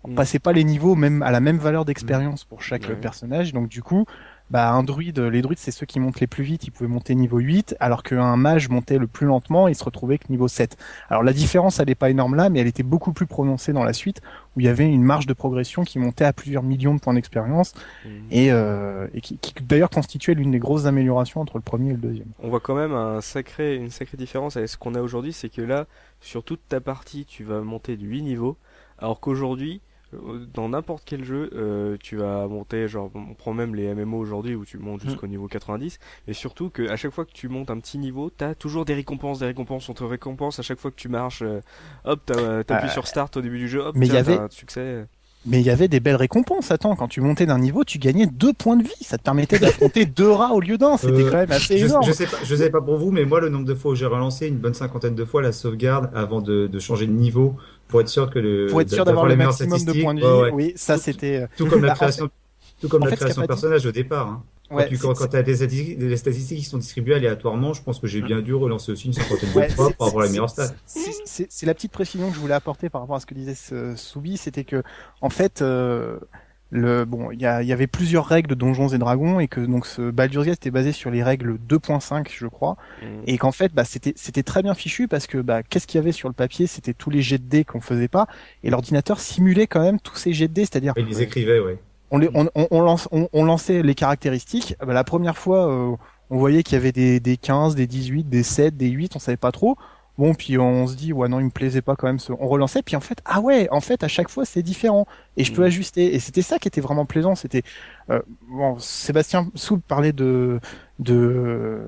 On 0.06 0.12
mm. 0.12 0.16
passait 0.16 0.40
pas 0.40 0.54
les 0.54 0.64
niveaux 0.64 0.96
même 0.96 1.22
à 1.22 1.32
la 1.32 1.42
même 1.42 1.58
valeur 1.58 1.84
d'expérience 1.84 2.46
pour 2.46 2.62
chaque 2.62 2.90
personnage. 3.02 3.52
Donc 3.52 3.68
du 3.68 3.84
coup, 3.84 4.06
bah 4.50 4.72
un 4.72 4.84
druide, 4.84 5.20
les 5.20 5.42
druides 5.42 5.60
c'est 5.60 5.72
ceux 5.72 5.86
qui 5.86 6.00
montent 6.00 6.20
les 6.20 6.28
plus 6.28 6.44
vite, 6.44 6.66
ils 6.66 6.72
pouvaient 6.72 6.90
monter 6.90 7.16
niveau 7.16 7.40
8, 7.40 7.76
alors 7.80 8.04
qu'un 8.04 8.38
mage 8.38 8.70
montait 8.70 8.98
le 8.98 9.08
plus 9.08 9.28
lentement, 9.28 9.68
il 9.68 9.76
se 9.76 9.84
retrouvait 9.84 10.18
que 10.18 10.26
niveau 10.30 10.48
7. 10.48 10.78
Alors 11.10 11.24
la 11.24 11.34
différence 11.34 11.80
elle 11.80 11.88
n'est 11.88 11.96
pas 11.96 12.10
énorme 12.10 12.36
là, 12.36 12.50
mais 12.50 12.60
elle 12.60 12.68
était 12.68 12.84
beaucoup 12.84 13.12
plus 13.12 13.26
prononcée 13.26 13.74
dans 13.74 13.84
la 13.84 13.94
suite, 13.94 14.22
où 14.56 14.60
il 14.60 14.66
y 14.66 14.70
avait 14.70 14.88
une 14.88 15.04
marge 15.04 15.26
de 15.26 15.34
progression 15.34 15.84
qui 15.84 16.00
montait 16.00 16.26
à 16.26 16.34
plusieurs 16.34 16.64
millions 16.64 16.96
de 16.96 17.00
points 17.00 17.14
d'expérience, 17.14 17.74
mmh. 18.06 18.10
et, 18.32 18.52
euh, 18.52 19.08
et 19.14 19.22
qui, 19.22 19.38
qui 19.38 19.54
d'ailleurs 19.64 19.90
constituait 19.90 20.34
l'une 20.34 20.52
des 20.52 20.60
grosses 20.60 20.86
améliorations 20.86 21.42
entre 21.42 21.58
le 21.58 21.64
premier 21.64 21.90
et 21.90 21.94
le 21.94 22.00
deuxième. 22.00 22.28
On 22.40 22.50
voit 22.50 22.60
quand 22.60 22.76
même 22.76 22.94
un 22.94 23.22
sacré, 23.22 23.76
une 23.76 23.92
sacrée 23.92 24.18
différence 24.18 24.58
avec 24.58 24.70
ce 24.70 24.78
qu'on 24.78 24.96
a 24.96 25.02
aujourd'hui, 25.02 25.34
c'est 25.34 25.50
que 25.50 25.62
là, 25.62 25.86
sur 26.22 26.44
toute 26.44 26.62
ta 26.68 26.80
partie, 26.80 27.26
tu 27.26 27.44
vas 27.44 27.62
monter 27.62 27.98
de 27.98 28.06
8 28.06 28.22
niveaux, 28.22 28.58
alors 28.98 29.20
qu'aujourd'hui, 29.20 29.82
dans 30.54 30.70
n'importe 30.70 31.04
quel 31.06 31.24
jeu, 31.24 31.50
euh, 31.54 31.98
tu 32.00 32.16
vas 32.16 32.48
monter, 32.48 32.88
genre, 32.88 33.12
on 33.14 33.34
prend 33.34 33.54
même 33.54 33.76
les 33.76 33.94
MMO 33.94 34.18
aujourd'hui 34.18 34.56
où 34.56 34.64
tu 34.64 34.78
montes 34.78 35.02
jusqu'au 35.02 35.28
mm. 35.28 35.32
niveau 35.32 35.48
90, 35.48 36.00
et 36.28 36.34
surtout 36.34 36.70
que 36.70 36.88
à 36.90 36.96
chaque 36.96 37.12
fois 37.12 37.26
que 37.26 37.34
tu 37.34 37.50
montes 37.50 37.70
un 37.70 37.80
petit 37.80 37.98
niveau, 37.98 38.30
t'as 38.30 38.56
toujours 38.56 38.86
des 38.86 38.94
récompenses, 38.94 39.40
des 39.40 39.48
récompenses, 39.48 39.90
on 39.90 39.94
te 39.94 40.04
récompense 40.04 40.60
à 40.60 40.62
chaque 40.62 40.80
fois 40.80 40.92
que 40.92 40.96
tu 40.96 41.10
marches, 41.10 41.42
euh, 41.42 41.62
hop, 42.06 42.26
t'appuies 42.26 42.88
euh, 42.88 42.92
sur 42.92 43.08
Start 43.08 43.36
au 43.38 43.42
début 43.42 43.60
du 43.60 43.68
jeu, 43.68 43.82
hop, 43.82 43.96
mais 43.96 44.08
il 44.08 44.14
y 44.14 44.18
avait 44.18 44.38
un 44.38 44.50
succès. 44.50 45.06
Mais 45.48 45.62
il 45.62 45.66
y 45.66 45.70
avait 45.70 45.88
des 45.88 46.02
belles 46.02 46.16
récompenses. 46.16 46.72
Attends, 46.72 46.96
quand 46.96 47.08
tu 47.08 47.22
montais 47.22 47.46
d'un 47.46 47.58
niveau, 47.58 47.86
tu 47.86 48.00
gagnais 48.00 48.28
deux 48.28 48.52
points 48.52 48.76
de 48.76 48.84
vie. 48.84 48.94
Ça 49.02 49.18
te 49.18 49.24
permettait 49.24 49.60
d'affronter 49.60 50.06
deux 50.18 50.30
rats 50.30 50.54
au 50.54 50.60
lieu 50.60 50.78
d'un. 50.78 50.98
C'était 50.98 51.24
quand 51.24 51.38
même 51.38 51.52
assez 51.52 51.78
je, 51.78 51.86
énorme. 51.86 52.04
Je 52.06 52.12
sais, 52.12 52.26
pas, 52.26 52.38
je 52.44 52.56
sais 52.56 52.70
pas 52.70 52.82
pour 52.82 52.98
vous, 52.98 53.12
mais 53.12 53.24
moi, 53.24 53.40
le 53.40 53.48
nombre 53.48 53.66
de 53.66 53.74
fois 53.74 53.92
où 53.92 53.96
j'ai 53.96 54.06
relancé 54.06 54.48
une 54.48 54.58
bonne 54.58 54.74
cinquantaine 54.74 55.16
de 55.16 55.26
fois 55.26 55.42
la 55.42 55.54
sauvegarde 55.54 56.10
avant 56.14 56.42
de, 56.42 56.68
de 56.68 56.80
changer 56.80 57.08
de 57.08 57.14
niveau 57.14 57.56
pour 57.88 58.02
être 58.02 58.10
sûr 58.10 58.30
que 58.30 58.40
le 58.40 58.68
pour 58.68 58.82
être 58.82 58.92
sûr 58.92 59.06
d'avoir 59.06 59.26
le 59.26 59.38
maximum 59.38 59.84
de 59.84 60.02
points 60.02 60.14
de 60.14 60.20
vie. 60.20 60.52
Oui, 60.54 60.74
ça 60.76 60.98
c'était 60.98 61.48
tout, 61.56 61.68
comme 61.68 61.86
la 61.86 61.94
création 61.96 62.30
Tout 62.80 62.88
comme 62.88 63.06
la 63.06 63.16
création 63.16 63.42
de 63.42 63.48
personnage 63.48 63.86
au 63.86 63.92
départ. 63.92 64.28
Hein. 64.28 64.44
Ouais, 64.70 64.90
quand 65.00 65.14
tu 65.14 65.36
as 65.38 65.44
des 65.44 66.18
statistiques, 66.18 66.60
qui 66.60 66.66
sont 66.66 66.78
distribuées 66.78 67.16
aléatoirement, 67.16 67.74
je 67.74 67.82
pense 67.82 68.00
que 68.00 68.08
j'ai 68.08 68.22
bien 68.22 68.42
dû 68.42 68.54
relancer 68.54 68.92
aussi 68.92 69.08
une 69.08 69.14
cinquantaine 69.14 69.50
de 69.54 69.72
fois 69.72 69.92
pour 69.92 70.08
avoir 70.08 70.26
les 70.26 70.30
meilleures 70.30 70.50
stats. 70.50 70.74
C'est 70.86 71.66
la 71.66 71.74
petite 71.74 71.92
précision 71.92 72.30
que 72.30 72.36
je 72.36 72.40
voulais 72.40 72.54
apporter 72.54 72.90
par 72.90 73.02
rapport 73.02 73.16
à 73.16 73.20
ce 73.20 73.26
que 73.26 73.34
disait 73.34 73.96
Soubi, 73.96 74.38
c'était 74.38 74.66
que 74.66 74.84
en 75.22 75.30
fait, 75.30 75.62
euh, 75.62 76.20
le 76.70 77.06
bon, 77.06 77.32
il 77.32 77.40
y, 77.40 77.44
y, 77.44 77.46
avait 77.46 77.88
plusieurs 77.88 78.26
règles 78.26 78.50
de 78.50 78.56
Donjons 78.56 78.90
et 78.90 78.98
Dragons 78.98 79.40
et 79.40 79.48
que 79.48 79.62
donc 79.62 79.86
ce 79.86 80.12
Baldur's 80.12 80.46
Gate 80.46 80.58
était 80.58 80.72
basé 80.72 80.92
sur 80.92 81.12
les 81.12 81.24
règles 81.24 81.58
2.5, 81.70 82.28
je 82.30 82.48
crois, 82.48 82.76
mmh. 83.02 83.06
et 83.26 83.38
qu'en 83.38 83.54
fait, 83.54 83.74
bah, 83.74 83.86
c'était 83.86 84.12
c'était 84.18 84.44
très 84.44 84.64
bien 84.64 84.74
fichu 84.74 85.08
parce 85.08 85.28
que 85.28 85.38
bah, 85.38 85.64
qu'est-ce 85.64 85.88
qu'il 85.88 85.98
y 85.98 86.02
avait 86.02 86.12
sur 86.12 86.28
le 86.28 86.34
papier, 86.34 86.68
c'était 86.68 86.94
tous 86.94 87.10
les 87.10 87.22
jets 87.22 87.38
de 87.38 87.46
dés 87.46 87.64
qu'on 87.64 87.80
faisait 87.80 88.10
pas, 88.10 88.28
et 88.64 88.70
l'ordinateur 88.70 89.22
simulait 89.22 89.68
quand 89.68 89.82
même 89.82 90.02
tous 90.02 90.18
ces 90.18 90.34
jets 90.34 90.50
de 90.50 90.54
dés, 90.54 90.66
c'est-à-dire. 90.66 90.94
Il 90.98 91.06
les 91.06 91.22
écrivait, 91.22 91.62
ouais 91.62 91.80
on, 92.12 92.22
on, 92.34 92.50
on, 92.72 92.82
lance, 92.82 93.08
on, 93.12 93.46
lançait 93.46 93.82
les 93.82 93.96
caractéristiques. 93.96 94.76
Bah, 94.80 94.94
la 94.94 95.04
première 95.04 95.38
fois, 95.38 95.68
euh, 95.68 95.96
on 96.30 96.38
voyait 96.38 96.64
qu'il 96.64 96.76
y 96.76 96.82
avait 96.82 96.92
des, 96.92 97.20
des 97.20 97.38
15, 97.38 97.76
des 97.76 97.88
18, 97.88 98.30
des 98.30 98.44
7, 98.44 98.78
des 98.78 98.90
8, 98.90 99.16
on 99.16 99.20
savait 99.20 99.38
pas 99.38 99.52
trop. 99.52 99.78
Bon, 100.18 100.34
puis 100.34 100.58
on 100.58 100.88
se 100.88 100.96
dit, 100.96 101.14
ouais, 101.14 101.28
non, 101.28 101.40
il 101.40 101.46
me 101.46 101.52
plaisait 101.52 101.84
pas 101.84 101.96
quand 101.96 102.08
même. 102.08 102.18
Ce... 102.18 102.34
On 102.34 102.48
relançait, 102.48 102.82
puis 102.82 102.96
en 102.96 103.02
fait, 103.02 103.22
ah 103.26 103.40
ouais, 103.40 103.68
en 103.70 103.82
fait, 103.82 104.04
à 104.04 104.08
chaque 104.08 104.30
fois, 104.30 104.46
c'est 104.46 104.64
différent. 104.64 105.06
Et 105.36 105.44
je 105.44 105.54
peux 105.54 105.62
mmh. 105.62 105.66
ajuster. 105.66 106.16
Et 106.16 106.20
c'était 106.20 106.42
ça 106.42 106.58
qui 106.58 106.68
était 106.68 106.82
vraiment 106.82 107.06
plaisant. 107.06 107.36
C'était, 107.36 107.62
euh, 108.10 108.20
bon, 108.50 108.80
Sébastien 108.80 109.52
Soub 109.54 109.80
parlait 109.88 110.14
de, 110.14 110.60
de, 110.98 111.82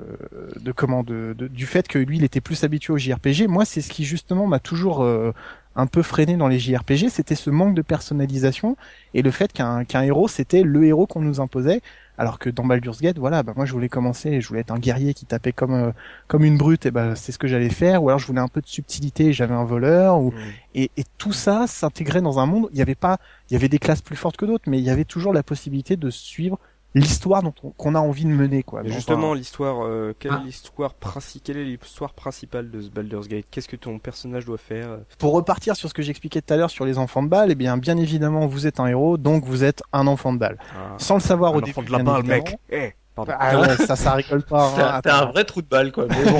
de 0.60 0.72
comment, 0.72 1.04
de, 1.04 1.34
du 1.34 1.66
fait 1.66 1.88
que 1.88 1.98
lui, 1.98 2.18
il 2.18 2.24
était 2.24 2.42
plus 2.42 2.64
habitué 2.64 2.94
au 2.94 2.98
JRPG. 3.00 3.48
Moi, 3.48 3.66
c'est 3.66 3.82
ce 3.82 3.90
qui, 3.90 4.06
justement, 4.06 4.46
m'a 4.46 4.60
toujours 4.60 5.02
euh, 5.04 5.32
un 5.80 5.88
peu 5.88 6.02
freiné 6.02 6.36
dans 6.36 6.50
les 6.50 6.60
JRPG, 6.60 7.10
c'était 7.10 7.36
ce 7.36 7.50
manque 7.50 7.74
de 7.74 7.82
personnalisation 7.82 8.76
et 9.14 9.22
le 9.22 9.32
fait 9.32 9.54
qu'un 9.54 9.86
qu'un 9.86 10.02
héros 10.02 10.28
c'était 10.28 10.64
le 10.64 10.84
héros 10.84 11.08
qu'on 11.08 11.22
nous 11.22 11.40
imposait, 11.40 11.82
alors 12.18 12.38
que 12.38 12.50
dans 12.50 12.66
Baldur's 12.66 13.00
Gate, 13.00 13.18
voilà, 13.18 13.44
bah 13.44 13.54
moi 13.56 13.66
je 13.66 13.72
voulais 13.72 13.88
commencer, 13.88 14.42
je 14.42 14.48
voulais 14.50 14.60
être 14.60 14.72
un 14.72 14.80
guerrier 14.80 15.14
qui 15.14 15.26
tapait 15.26 15.54
comme 15.54 15.74
euh, 15.74 15.92
comme 16.28 16.44
une 16.44 16.58
brute, 16.58 16.86
et 16.86 16.92
ben 16.92 17.16
c'est 17.16 17.32
ce 17.32 17.40
que 17.40 17.48
j'allais 17.48 17.70
faire, 17.70 18.04
ou 18.04 18.10
alors 18.10 18.20
je 18.20 18.28
voulais 18.28 18.42
un 18.42 18.50
peu 18.50 18.60
de 18.60 18.68
subtilité, 18.68 19.32
j'avais 19.32 19.56
un 19.56 19.64
voleur, 19.64 20.20
ou 20.20 20.34
et, 20.76 20.92
et 20.98 21.04
tout 21.18 21.32
ça 21.32 21.66
s'intégrait 21.66 22.22
dans 22.22 22.40
un 22.40 22.46
monde. 22.46 22.68
Il 22.74 22.78
y 22.78 22.82
avait 22.82 22.96
pas, 22.96 23.18
il 23.50 23.54
y 23.54 23.56
avait 23.56 23.70
des 23.70 23.80
classes 23.80 24.02
plus 24.02 24.18
fortes 24.18 24.36
que 24.36 24.46
d'autres, 24.46 24.70
mais 24.70 24.80
il 24.80 24.84
y 24.84 24.90
avait 24.90 25.06
toujours 25.06 25.32
la 25.34 25.44
possibilité 25.44 25.96
de 25.96 26.10
suivre 26.10 26.60
l'histoire 26.96 27.44
dont 27.44 27.52
qu'on 27.52 27.96
a 27.96 28.00
envie 28.00 28.26
de 28.26 28.30
mener 28.30 28.64
quoi. 28.64 28.84
justement 28.84 29.34
l'histoire 29.34 29.86
euh, 29.86 30.14
quelle 30.18 30.32
ah. 30.34 30.42
l'histoire 30.44 30.96
quelle 31.44 31.58
est 31.58 31.64
l'histoire 31.64 32.14
principale 32.14 32.72
de 32.72 32.82
Baldur's 32.90 33.28
Gate? 33.28 33.46
Qu'est-ce 33.52 33.68
que 33.68 33.76
ton 33.76 34.00
personnage 34.00 34.46
doit 34.46 34.58
faire? 34.58 35.00
Pour 35.18 35.34
repartir 35.34 35.76
sur 35.76 35.90
ce 35.90 35.94
que 35.94 36.02
j'expliquais 36.02 36.42
tout 36.42 36.54
à 36.54 36.58
l'heure 36.58 36.72
sur 36.72 36.86
les 36.86 36.98
enfants 36.98 37.24
de 37.24 37.28
balle, 37.28 37.52
eh 37.52 37.56
bien 37.56 37.78
bien 37.78 37.98
évidemment 37.98 38.48
vous 38.48 38.68
êtes 38.68 38.80
un 38.80 38.88
héros 38.88 39.18
donc 39.18 39.44
vous 39.44 39.64
êtes 39.64 39.84
un 39.94 40.08
enfant 40.08 40.34
de 40.34 40.40
balle. 40.40 40.58
Ah. 40.76 40.96
Sans 40.98 41.16
le 41.16 41.22
savoir 41.22 41.54
au 41.54 41.62
enfant 41.62 41.84
de 41.84 41.92
la 41.92 42.00
balle 42.00 42.24
mec. 42.24 42.58
Eh, 43.28 43.32
ah 43.38 43.60
ouais, 43.60 43.76
ça, 43.78 43.96
ça 43.96 44.14
rigole 44.14 44.44
pas. 44.44 44.96
Hein, 44.98 45.02
T'as 45.04 45.24
un 45.24 45.32
vrai 45.32 45.44
trou 45.44 45.62
de 45.62 45.68
balle, 45.68 45.92
quoi. 45.92 46.06
Mais 46.10 46.32
bon. 46.32 46.40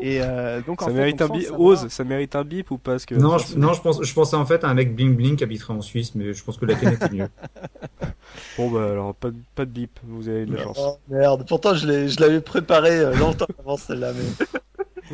et 0.00 0.20
euh, 0.22 0.60
donc, 0.62 0.82
ça 0.82 0.90
mérite 0.90 1.20
un 1.22 1.28
bip. 1.28 1.48
Ose, 1.56 1.88
ça 1.88 2.04
mérite 2.04 2.34
un 2.36 2.44
bip 2.44 2.70
ou 2.70 2.78
pas 2.78 2.98
que 2.98 3.14
Non, 3.14 3.38
je, 3.38 3.56
non, 3.56 3.72
je 3.72 3.80
pense, 3.80 4.02
je 4.02 4.14
pensais 4.14 4.36
en 4.36 4.46
fait 4.46 4.64
à 4.64 4.68
un 4.68 4.74
mec 4.74 4.94
bling 4.94 5.16
bling 5.16 5.36
qui 5.36 5.44
habiterait 5.44 5.74
en 5.74 5.80
Suisse, 5.80 6.14
mais 6.14 6.32
je 6.32 6.44
pense 6.44 6.56
que 6.56 6.66
la 6.66 6.74
tienne 6.74 6.94
était 6.94 7.10
mieux. 7.10 7.28
bon 8.58 8.70
bah 8.70 8.90
alors 8.90 9.14
pas 9.14 9.30
de, 9.30 9.36
pas 9.54 9.64
de 9.64 9.70
bip, 9.70 9.98
vous 10.04 10.28
avez 10.28 10.46
de 10.46 10.54
la 10.54 10.62
chance. 10.62 10.78
Oh, 10.80 10.98
merde, 11.08 11.44
pourtant 11.46 11.74
je 11.74 12.20
l'avais 12.20 12.40
préparé 12.40 12.98
euh, 12.98 13.14
longtemps 13.14 13.46
avant 13.58 13.76
celle-là, 13.76 14.12
mais. 14.12 14.46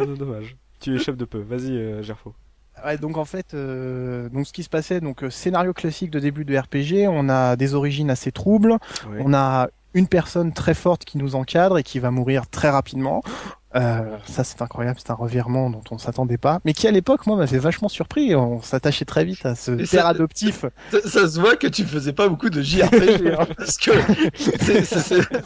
Oh, 0.00 0.04
dommage. 0.04 0.56
Tu 0.80 0.94
échappes 0.94 1.16
de 1.16 1.24
peu. 1.24 1.40
Vas-y, 1.40 1.72
euh, 1.72 2.02
Gerfo. 2.02 2.34
Ouais, 2.84 2.98
donc 2.98 3.16
en 3.16 3.24
fait, 3.24 3.54
euh, 3.54 4.28
donc 4.28 4.46
ce 4.46 4.52
qui 4.52 4.62
se 4.62 4.68
passait, 4.68 5.00
donc 5.00 5.24
euh, 5.24 5.30
scénario 5.30 5.72
classique 5.72 6.10
de 6.10 6.20
début 6.20 6.44
de 6.44 6.56
RPG, 6.56 7.08
on 7.08 7.28
a 7.28 7.56
des 7.56 7.74
origines 7.74 8.10
assez 8.10 8.32
troubles, 8.32 8.76
on 9.18 9.34
a 9.34 9.68
une 9.94 10.06
personne 10.06 10.52
très 10.52 10.74
forte 10.74 11.04
qui 11.04 11.18
nous 11.18 11.34
encadre 11.34 11.78
et 11.78 11.82
qui 11.82 11.98
va 11.98 12.10
mourir 12.10 12.48
très 12.48 12.70
rapidement. 12.70 13.22
Euh, 13.74 14.16
ça 14.26 14.44
c'est 14.44 14.62
incroyable, 14.62 14.98
c'est 14.98 15.10
un 15.10 15.14
revirement 15.14 15.68
dont 15.68 15.82
on 15.90 15.98
s'attendait 15.98 16.38
pas, 16.38 16.60
mais 16.64 16.72
qui 16.72 16.88
à 16.88 16.90
l'époque 16.90 17.26
moi 17.26 17.36
m'avait 17.36 17.58
vachement 17.58 17.88
surpris. 17.88 18.34
On 18.34 18.62
s'attachait 18.62 19.04
très 19.04 19.24
vite 19.24 19.44
à 19.44 19.54
ce 19.54 19.72
père 19.90 20.06
adoptif. 20.06 20.64
Ça, 21.04 21.28
se 21.28 21.38
voit 21.38 21.56
que 21.56 21.66
tu 21.66 21.84
faisais 21.84 22.14
pas 22.14 22.28
beaucoup 22.28 22.48
de 22.48 22.62
JRPG, 22.62 23.34
hein, 23.38 23.46
parce 23.56 23.76
que 23.76 23.90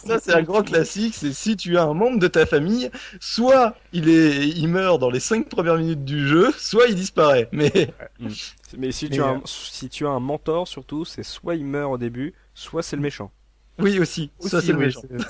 ça 0.07 0.18
c'est 0.20 0.35
un 0.35 0.43
grand 0.43 0.62
classique. 0.62 1.14
C'est 1.16 1.33
si 1.33 1.57
tu 1.57 1.77
as 1.77 1.83
un 1.83 1.95
membre 1.95 2.20
de 2.20 2.29
ta 2.29 2.47
famille, 2.47 2.91
soit 3.18 3.75
il 3.93 4.09
est, 4.09 4.49
il 4.49 4.68
meurt 4.68 5.01
dans 5.01 5.11
les 5.11 5.20
cinq 5.20 5.49
premières 5.49 5.77
minutes 5.77 6.05
du 6.05 6.29
jeu, 6.29 6.53
soit 6.57 6.87
il 6.89 6.95
disparaît. 6.95 7.49
Mais 7.51 7.93
mais 8.79 8.93
si 8.93 9.11
tu 9.11 9.20
as 9.20 9.27
un, 9.27 9.43
si 9.45 9.89
tu 9.89 10.07
as 10.07 10.11
un 10.11 10.20
mentor 10.20 10.68
surtout, 10.68 11.05
c'est 11.05 11.25
soit 11.25 11.57
il 11.57 11.64
meurt 11.64 11.93
au 11.93 11.99
début, 11.99 12.35
soit 12.55 12.85
c'est 12.85 12.97
le 12.97 13.03
méchant. 13.03 13.33
Oui 13.79 13.99
aussi, 13.99 14.31
ça 14.39 14.61
c'est 14.61 14.75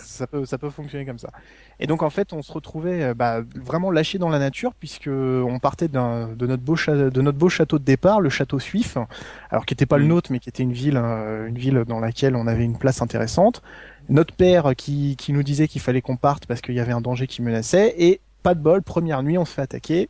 ça 0.01 0.27
peut 0.27 0.45
ça 0.45 0.59
peut 0.59 0.71
fonctionner 0.71 1.07
comme 1.07 1.19
ça. 1.19 1.31
Et 1.79 1.87
donc 1.87 2.03
en 2.03 2.11
fait 2.11 2.33
on 2.33 2.43
se 2.43 2.53
retrouvait 2.53 3.03
euh, 3.03 3.15
bah, 3.15 3.41
vraiment 3.55 3.91
lâché 3.91 4.19
dans 4.19 4.29
la 4.29 4.41
nature 4.41 4.75
puisque 4.75 5.09
on 5.09 5.59
partait 5.61 5.87
de 5.87 5.95
notre 5.95 6.63
beau 6.63 6.75
de 6.75 7.21
notre 7.23 7.39
beau 7.39 7.49
château 7.49 7.79
de 7.79 7.85
départ, 7.85 8.21
le 8.21 8.31
château 8.31 8.59
Suif, 8.59 8.99
alors 9.51 9.65
qui 9.65 9.75
n'était 9.75 9.87
pas 9.87 9.97
le 9.97 10.07
nôtre 10.07 10.33
mais 10.33 10.41
qui 10.41 10.49
était 10.49 10.65
une 10.65 10.73
ville 10.73 10.97
euh, 10.97 11.47
une 11.47 11.57
ville 11.57 11.85
dans 11.87 12.01
laquelle 12.01 12.35
on 12.35 12.49
avait 12.49 12.65
une 12.65 12.79
place 12.79 13.01
intéressante. 13.01 13.63
Notre 14.09 14.35
père 14.35 14.75
qui 14.77 15.15
qui 15.17 15.33
nous 15.33 15.45
disait 15.45 15.69
qu'il 15.69 15.81
fallait 15.81 16.03
qu'on 16.03 16.17
parte 16.17 16.47
parce 16.47 16.61
qu'il 16.61 16.75
y 16.75 16.81
avait 16.81 16.93
un 16.93 17.01
danger 17.01 17.29
qui 17.29 17.43
menaçait 17.43 17.95
et 17.97 18.21
pas 18.43 18.55
de 18.55 18.61
bol, 18.61 18.83
première 18.83 19.23
nuit 19.23 19.39
on 19.39 19.45
se 19.45 19.55
fait 19.55 19.63
attaquer. 19.63 20.09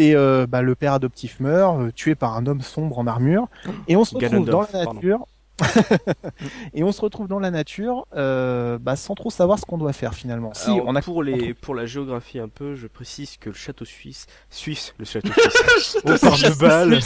Et 0.00 0.14
euh, 0.14 0.46
bah, 0.48 0.62
le 0.62 0.76
père 0.76 0.92
adoptif 0.92 1.40
meurt, 1.40 1.92
tué 1.92 2.14
par 2.14 2.36
un 2.36 2.46
homme 2.46 2.60
sombre 2.60 3.00
en 3.00 3.08
armure. 3.08 3.48
Et 3.88 3.96
on 3.96 4.04
se 4.04 4.14
retrouve 4.14 4.48
dans 4.48 4.62
la 4.72 4.84
nature. 4.84 5.26
et 6.74 6.84
on 6.84 6.92
se 6.92 7.00
retrouve 7.00 7.28
dans 7.28 7.38
la 7.38 7.50
nature 7.50 8.06
euh, 8.14 8.78
bah, 8.78 8.96
sans 8.96 9.14
trop 9.14 9.30
savoir 9.30 9.58
ce 9.58 9.64
qu'on 9.64 9.78
doit 9.78 9.92
faire 9.92 10.14
finalement. 10.14 10.52
Si, 10.54 10.70
on 10.70 10.94
a 10.94 11.02
pour 11.02 11.22
les 11.22 11.54
pour 11.54 11.74
la 11.74 11.86
géographie 11.86 12.38
un 12.38 12.48
peu, 12.48 12.74
je 12.74 12.86
précise 12.86 13.36
que 13.36 13.50
le 13.50 13.54
château 13.54 13.84
suisse, 13.84 14.26
suisse, 14.50 14.94
le 14.98 15.04
château 15.04 15.32
suisse, 15.32 15.98
on 16.04 16.16
parle 16.16 16.40
de 16.40 16.58
balle, 16.58 16.98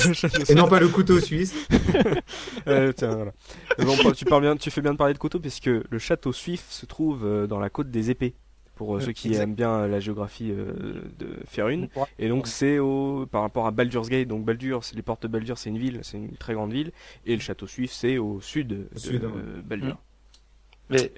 et 0.48 0.54
non 0.54 0.68
pas 0.68 0.80
le 0.80 0.88
couteau 0.88 1.20
suisse. 1.20 1.54
euh, 2.66 2.92
tiens, 2.92 3.14
voilà. 3.14 3.32
Bon, 3.78 4.12
tu 4.12 4.24
parles 4.24 4.42
bien, 4.42 4.56
tu 4.56 4.70
fais 4.70 4.80
bien 4.80 4.92
de 4.92 4.98
parler 4.98 5.14
de 5.14 5.18
couteau 5.18 5.40
puisque 5.40 5.66
le 5.66 5.98
château 5.98 6.32
suisse 6.32 6.64
se 6.68 6.86
trouve 6.86 7.24
euh, 7.24 7.46
dans 7.46 7.58
la 7.58 7.70
côte 7.70 7.90
des 7.90 8.10
épées 8.10 8.34
pour 8.74 8.96
euh, 8.96 9.00
ceux 9.00 9.12
qui 9.12 9.34
aiment 9.34 9.54
bien 9.54 9.86
la 9.86 10.00
géographie 10.00 10.50
euh, 10.50 11.02
de 11.18 11.28
faire 11.46 11.68
une. 11.68 11.88
Et 12.18 12.28
donc 12.28 12.46
c'est 12.46 12.78
au 12.78 13.26
par 13.30 13.42
rapport 13.42 13.66
à 13.66 13.70
Baldur's 13.70 14.08
Gate. 14.08 14.28
Donc 14.28 14.44
Baldur, 14.44 14.84
c'est 14.84 14.96
les 14.96 15.02
portes 15.02 15.22
de 15.22 15.28
Baldur, 15.28 15.58
c'est 15.58 15.70
une 15.70 15.78
ville, 15.78 16.00
c'est 16.02 16.16
une 16.16 16.36
très 16.36 16.54
grande 16.54 16.72
ville, 16.72 16.92
et 17.26 17.34
le 17.34 17.40
château 17.40 17.66
suisse 17.66 17.92
c'est 17.92 18.18
au 18.18 18.40
sud 18.40 18.68
de 18.68 19.62
Baldur. 19.64 19.98
Mais 20.90 21.10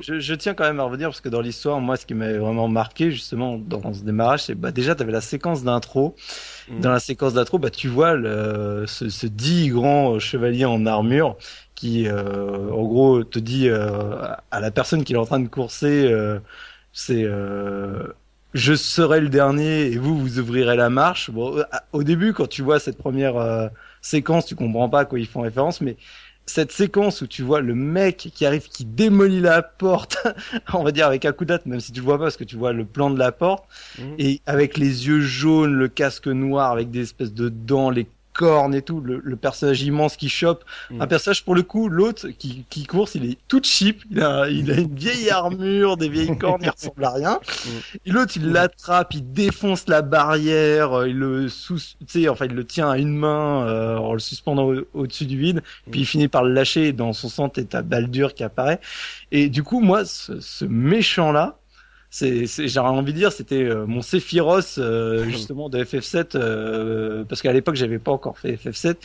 je, 0.00 0.34
tiens 0.34 0.54
quand 0.54 0.64
même 0.64 0.80
à 0.80 0.84
revenir 0.84 1.08
parce 1.08 1.20
que 1.20 1.28
dans 1.28 1.42
l'histoire, 1.42 1.80
moi, 1.80 1.96
ce 1.96 2.06
qui 2.06 2.14
m'a 2.14 2.32
vraiment 2.32 2.66
marqué 2.66 3.10
justement 3.10 3.58
dans 3.58 3.92
ce 3.92 4.02
démarrage, 4.02 4.44
c'est 4.44 4.54
bah 4.54 4.70
déjà, 4.70 4.94
tu 4.94 5.02
avais 5.02 5.12
la 5.12 5.20
séquence 5.20 5.64
d'intro. 5.64 6.14
Mm. 6.70 6.80
Dans 6.80 6.90
la 6.90 7.00
séquence 7.00 7.34
d'intro, 7.34 7.58
bah 7.58 7.68
tu 7.68 7.88
vois 7.88 8.14
le, 8.14 8.84
ce, 8.86 9.10
ce 9.10 9.26
dit 9.26 9.68
grand 9.68 10.18
chevalier 10.18 10.64
en 10.64 10.86
armure 10.86 11.36
qui, 11.74 12.08
euh, 12.08 12.70
en 12.70 12.84
gros, 12.84 13.22
te 13.22 13.38
dit 13.38 13.68
à 13.68 14.60
la 14.60 14.70
personne 14.70 15.04
qui 15.04 15.12
est 15.12 15.16
en 15.16 15.26
train 15.26 15.40
de 15.40 15.48
courser 15.48 16.10
c'est 16.98 17.22
euh, 17.22 18.08
je 18.54 18.74
serai 18.74 19.20
le 19.20 19.28
dernier 19.28 19.86
et 19.86 19.98
vous 19.98 20.18
vous 20.18 20.40
ouvrirez 20.40 20.74
la 20.74 20.90
marche. 20.90 21.30
Bon, 21.30 21.62
au 21.92 22.02
début, 22.02 22.32
quand 22.32 22.48
tu 22.48 22.62
vois 22.62 22.80
cette 22.80 22.98
première 22.98 23.36
euh, 23.36 23.68
séquence, 24.02 24.46
tu 24.46 24.56
comprends 24.56 24.88
pas 24.88 25.00
à 25.00 25.04
quoi 25.04 25.20
ils 25.20 25.28
font 25.28 25.42
référence, 25.42 25.80
mais 25.80 25.96
cette 26.44 26.72
séquence 26.72 27.22
où 27.22 27.28
tu 27.28 27.44
vois 27.44 27.60
le 27.60 27.76
mec 27.76 28.30
qui 28.34 28.44
arrive, 28.44 28.66
qui 28.68 28.84
démolit 28.84 29.40
la 29.40 29.62
porte, 29.62 30.26
on 30.74 30.82
va 30.82 30.90
dire 30.90 31.06
avec 31.06 31.24
un 31.24 31.30
coup 31.30 31.44
date, 31.44 31.66
même 31.66 31.78
si 31.78 31.92
tu 31.92 32.00
le 32.00 32.04
vois 32.04 32.18
pas 32.18 32.24
parce 32.24 32.36
que 32.36 32.42
tu 32.42 32.56
vois 32.56 32.72
le 32.72 32.84
plan 32.84 33.10
de 33.10 33.18
la 33.18 33.30
porte, 33.30 33.64
mhm. 34.00 34.16
et 34.18 34.40
avec 34.46 34.76
les 34.76 35.06
yeux 35.06 35.20
jaunes, 35.20 35.74
le 35.74 35.86
casque 35.86 36.26
noir, 36.26 36.72
avec 36.72 36.90
des 36.90 37.02
espèces 37.02 37.32
de 37.32 37.48
dents, 37.48 37.90
les 37.90 38.08
cornes 38.38 38.72
et 38.72 38.82
tout, 38.82 39.00
le, 39.00 39.36
personnage 39.36 39.82
immense 39.82 40.16
qui 40.16 40.28
chope. 40.28 40.64
Mm. 40.90 41.02
Un 41.02 41.06
personnage 41.08 41.44
pour 41.44 41.56
le 41.56 41.62
coup, 41.62 41.88
l'autre 41.88 42.28
qui, 42.28 42.64
qui 42.70 42.86
course, 42.86 43.16
il 43.16 43.24
est 43.28 43.38
tout 43.48 43.60
cheap, 43.62 44.02
il 44.10 44.22
a, 44.22 44.48
il 44.48 44.70
a 44.70 44.76
une 44.76 44.94
vieille 44.94 45.28
armure, 45.28 45.96
des 45.96 46.08
vieilles 46.08 46.38
cornes, 46.38 46.62
il 46.62 46.70
ressemble 46.70 47.04
à 47.04 47.10
rien. 47.10 47.34
Mm. 47.34 47.68
Et 48.06 48.10
l'autre, 48.12 48.32
il 48.36 48.52
l'attrape, 48.52 49.12
il 49.14 49.32
défonce 49.32 49.88
la 49.88 50.02
barrière, 50.02 51.00
euh, 51.00 51.08
il 51.08 51.18
le 51.18 51.48
sous, 51.48 51.78
tu 51.78 52.06
sais, 52.06 52.28
enfin, 52.28 52.46
il 52.46 52.54
le 52.54 52.64
tient 52.64 52.88
à 52.88 52.96
une 52.96 53.12
main 53.12 53.66
euh, 53.66 53.96
en 53.96 54.12
le 54.12 54.20
suspendant 54.20 54.72
au-dessus 54.94 55.26
du 55.26 55.36
vide, 55.36 55.56
mm. 55.56 55.90
puis 55.90 56.00
il 56.02 56.06
finit 56.06 56.28
par 56.28 56.44
le 56.44 56.52
lâcher 56.52 56.88
et 56.88 56.92
dans 56.92 57.12
son 57.12 57.28
sang, 57.28 57.48
t'as 57.48 57.82
Baldur 57.82 58.34
qui 58.34 58.44
apparaît. 58.44 58.80
Et 59.32 59.48
du 59.48 59.64
coup, 59.64 59.80
moi, 59.80 60.04
ce, 60.04 60.38
ce 60.38 60.64
méchant 60.64 61.32
là, 61.32 61.58
c'est, 62.10 62.46
j'aurais 62.68 62.88
envie 62.88 63.12
de 63.12 63.18
dire, 63.18 63.32
c'était 63.32 63.62
euh, 63.62 63.86
mon 63.86 64.00
Sephiroth 64.00 64.76
euh, 64.78 65.24
justement 65.28 65.68
de 65.68 65.82
FF7 65.82 66.36
euh, 66.36 67.24
parce 67.24 67.42
qu'à 67.42 67.52
l'époque 67.52 67.74
j'avais 67.74 67.98
pas 67.98 68.12
encore 68.12 68.38
fait 68.38 68.54
FF7, 68.54 68.96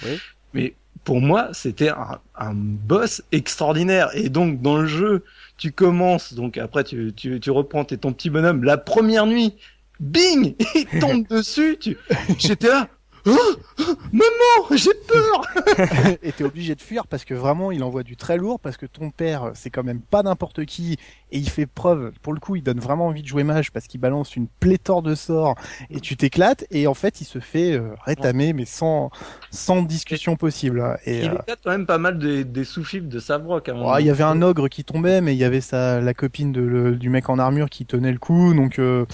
mais 0.54 0.74
pour 1.04 1.20
moi 1.20 1.50
c'était 1.52 1.90
un, 1.90 2.20
un, 2.38 2.54
boss 2.54 3.22
extraordinaire. 3.32 4.10
Et 4.14 4.30
donc 4.30 4.62
dans 4.62 4.78
le 4.78 4.88
jeu 4.88 5.24
tu 5.58 5.72
commences 5.72 6.34
donc 6.34 6.58
après 6.58 6.84
tu 6.84 7.14
tu, 7.14 7.40
tu 7.40 7.52
reprends 7.52 7.84
t'es 7.84 7.98
ton 7.98 8.14
petit 8.14 8.30
bonhomme. 8.30 8.64
La 8.64 8.78
première 8.78 9.28
nuit, 9.28 9.54
bing, 10.00 10.56
il 10.76 11.00
tombe 11.00 11.28
dessus, 11.30 11.78
tu, 11.80 11.98
j'étais 12.38 12.70
là, 12.70 12.88
maman, 13.26 14.76
j'ai 14.76 14.94
peur. 15.08 16.18
et 16.24 16.32
t'es 16.32 16.44
obligé 16.44 16.76
de 16.76 16.82
fuir 16.82 17.08
parce 17.08 17.26
que 17.26 17.34
vraiment 17.34 17.72
il 17.72 17.84
envoie 17.84 18.04
du 18.04 18.16
très 18.16 18.38
lourd 18.38 18.60
parce 18.60 18.78
que 18.78 18.86
ton 18.86 19.10
père 19.10 19.52
c'est 19.56 19.70
quand 19.70 19.84
même 19.84 20.02
pas 20.02 20.24
n'importe 20.24 20.66
qui 20.66 20.98
et 21.32 21.38
il 21.38 21.50
fait 21.50 21.66
preuve. 21.66 22.12
Pour 22.22 22.34
le 22.34 22.40
coup, 22.40 22.56
il 22.56 22.64
donne 22.64 22.80
vraiment 22.80 23.08
envie 23.08 23.24
de 23.24 23.28
jouer 23.28 23.44
mage 23.44 23.72
parce 23.72 23.88
qu'il 23.88 24.00
balance 24.00 24.36
une 24.36 24.48
pléthore 24.48 25.02
de 25.02 25.16
sorts 25.16 25.56
et 25.90 26.00
tu 26.00 26.16
t'éclates 26.16 26.66
et 26.70 26.86
en 26.88 26.94
fait 26.94 27.22
il 27.22 27.26
se 27.26 27.40
fait 27.40 27.74
euh, 27.74 27.96
rétamer 28.06 28.54
mais 28.54 28.66
sans 28.66 29.10
sans 29.50 29.82
discussion 29.82 30.36
possible. 30.36 30.82
Hein. 30.82 30.98
Et, 31.06 31.24
il 31.24 31.30
euh... 31.30 31.36
éclate 31.36 31.60
quand 31.64 31.72
même 31.72 31.86
pas 31.86 31.98
mal 31.98 32.20
des, 32.20 32.44
des 32.44 32.64
sous-fifs 32.64 33.08
de 33.08 33.20
Savrock. 33.20 33.72
Oh, 33.74 33.96
il 34.00 34.06
y 34.06 34.10
avait 34.10 34.24
un 34.24 34.42
ogre 34.42 34.68
qui 34.68 34.84
tombait 34.84 35.22
mais 35.22 35.34
il 35.34 35.40
y 35.40 35.44
avait 35.44 35.62
sa 35.62 36.02
la 36.02 36.14
copine 36.14 36.52
de, 36.52 36.62
le, 36.62 36.96
du 36.96 37.10
mec 37.10 37.30
en 37.30 37.40
armure 37.40 37.70
qui 37.70 37.86
tenait 37.86 38.12
le 38.12 38.20
coup 38.20 38.54
donc 38.54 38.80
euh, 38.80 39.06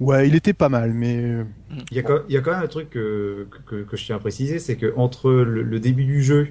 ouais 0.00 0.28
il 0.28 0.34
était 0.34 0.52
pas 0.52 0.68
mal 0.68 0.92
mais 0.92 1.16
euh, 1.16 1.44
il 1.90 1.96
y 1.96 2.00
a 2.00 2.02
quand, 2.02 2.20
il 2.28 2.34
y 2.34 2.38
a 2.38 2.40
quand 2.40 2.52
même 2.52 2.62
un 2.62 2.68
truc 2.68 2.90
que, 2.90 3.46
que, 3.66 3.82
que 3.82 3.96
je 3.96 4.04
tiens 4.04 4.16
à 4.16 4.18
préciser 4.18 4.58
c'est 4.58 4.76
que 4.76 4.92
entre 4.96 5.30
le, 5.30 5.62
le, 5.62 5.80
début 5.80 6.04
du 6.04 6.22
jeu 6.22 6.48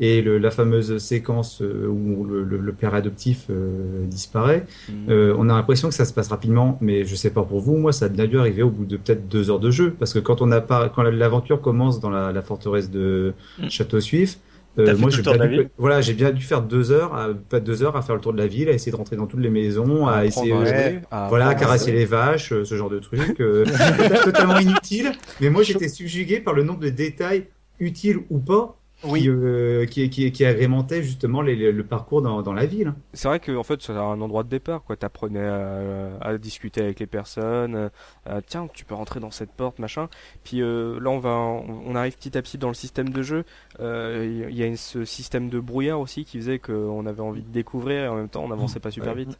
et 0.00 0.22
le, 0.22 0.38
la 0.38 0.50
fameuse 0.50 0.98
séquence 0.98 1.62
euh, 1.62 1.86
où 1.86 2.24
le, 2.24 2.42
le, 2.42 2.72
père 2.72 2.94
adoptif 2.94 3.46
euh, 3.48 4.04
disparaît, 4.06 4.66
mmh. 4.88 4.92
euh, 5.08 5.36
on 5.38 5.48
a 5.48 5.54
l'impression 5.54 5.88
que 5.88 5.94
ça 5.94 6.04
se 6.04 6.12
passe 6.12 6.28
rapidement, 6.28 6.78
mais 6.80 7.04
je 7.04 7.14
sais 7.14 7.30
pas 7.30 7.44
pour 7.44 7.60
vous, 7.60 7.76
moi 7.76 7.92
ça 7.92 8.06
a 8.06 8.08
bien 8.08 8.26
dû 8.26 8.38
arriver 8.38 8.62
au 8.62 8.70
bout 8.70 8.86
de 8.86 8.96
peut-être 8.96 9.28
deux 9.28 9.50
heures 9.50 9.60
de 9.60 9.70
jeu, 9.70 9.94
parce 9.96 10.12
que 10.12 10.18
quand 10.18 10.42
on 10.42 10.50
a 10.50 10.60
pas, 10.60 10.88
quand 10.88 11.02
l'aventure 11.02 11.60
commence 11.60 12.00
dans 12.00 12.10
la, 12.10 12.32
la 12.32 12.42
forteresse 12.42 12.90
de 12.90 13.34
mmh. 13.60 13.68
Château 13.70 14.00
Suif, 14.00 14.38
euh, 14.78 14.96
moi 14.96 15.08
j'ai 15.10 15.22
bien, 15.22 15.46
dû, 15.46 15.68
voilà, 15.78 16.00
j'ai 16.00 16.14
bien 16.14 16.32
dû 16.32 16.42
faire 16.42 16.62
deux 16.62 16.90
heures, 16.90 17.14
à, 17.14 17.28
pas 17.34 17.60
deux 17.60 17.82
heures 17.82 17.96
à 17.96 18.02
faire 18.02 18.14
le 18.14 18.20
tour 18.20 18.32
de 18.32 18.38
la 18.38 18.46
ville, 18.46 18.68
à 18.68 18.72
essayer 18.72 18.90
de 18.90 18.96
rentrer 18.96 19.16
dans 19.16 19.26
toutes 19.26 19.40
les 19.40 19.50
maisons, 19.50 20.06
à, 20.06 20.16
à 20.16 20.24
essayer, 20.24 20.52
ouais, 20.52 21.00
à 21.10 21.28
voilà, 21.28 21.48
à 21.48 21.54
caresser 21.54 21.92
les 21.92 22.04
vaches, 22.04 22.52
euh, 22.52 22.64
ce 22.64 22.74
genre 22.76 22.90
de 22.90 22.98
trucs, 22.98 23.40
euh, 23.40 23.64
totalement 24.24 24.58
inutile. 24.58 25.12
Mais 25.40 25.50
moi 25.50 25.62
j'étais 25.62 25.88
subjugué 25.88 26.40
par 26.40 26.54
le 26.54 26.64
nombre 26.64 26.80
de 26.80 26.88
détails 26.88 27.46
utiles 27.78 28.20
ou 28.30 28.38
pas 28.38 28.76
oui. 29.06 29.22
qui, 29.22 29.28
euh, 29.28 29.86
qui, 29.86 30.10
qui, 30.10 30.32
qui, 30.32 30.44
agrémentait 30.44 31.02
justement 31.02 31.42
les, 31.42 31.56
les, 31.56 31.72
le 31.72 31.84
parcours 31.84 32.22
dans, 32.22 32.42
dans 32.42 32.52
la 32.52 32.66
ville. 32.66 32.94
C'est 33.12 33.28
vrai 33.28 33.40
que 33.40 33.56
en 33.56 33.62
fait 33.62 33.82
c'est 33.82 33.92
un 33.92 34.20
endroit 34.20 34.42
de 34.42 34.48
départ 34.48 34.82
quoi. 34.82 34.96
T'apprenais 34.96 35.46
à, 35.46 36.16
à 36.20 36.38
discuter 36.38 36.82
avec 36.82 37.00
les 37.00 37.06
personnes. 37.06 37.90
À, 38.26 38.42
tiens 38.42 38.68
tu 38.72 38.84
peux 38.84 38.94
rentrer 38.94 39.20
dans 39.20 39.30
cette 39.30 39.50
porte 39.50 39.78
machin. 39.78 40.08
Puis 40.42 40.62
euh, 40.62 40.98
là 41.00 41.10
on 41.10 41.18
va 41.18 41.30
on 41.30 41.94
arrive 41.94 42.16
petit 42.16 42.36
à 42.36 42.42
petit 42.42 42.58
dans 42.58 42.68
le 42.68 42.74
système 42.74 43.10
de 43.10 43.22
jeu. 43.22 43.44
Il 43.78 43.84
euh, 43.84 44.50
y 44.50 44.62
a 44.62 44.66
une, 44.66 44.76
ce 44.76 45.04
système 45.04 45.48
de 45.48 45.60
brouillard 45.60 46.00
aussi 46.00 46.24
qui 46.24 46.38
faisait 46.38 46.58
qu'on 46.58 47.06
avait 47.06 47.22
envie 47.22 47.42
de 47.42 47.50
découvrir 47.50 48.04
et 48.04 48.08
en 48.08 48.16
même 48.16 48.28
temps 48.28 48.44
on 48.44 48.48
n'avançait 48.48 48.80
pas 48.80 48.90
super 48.90 49.14
vite. 49.14 49.38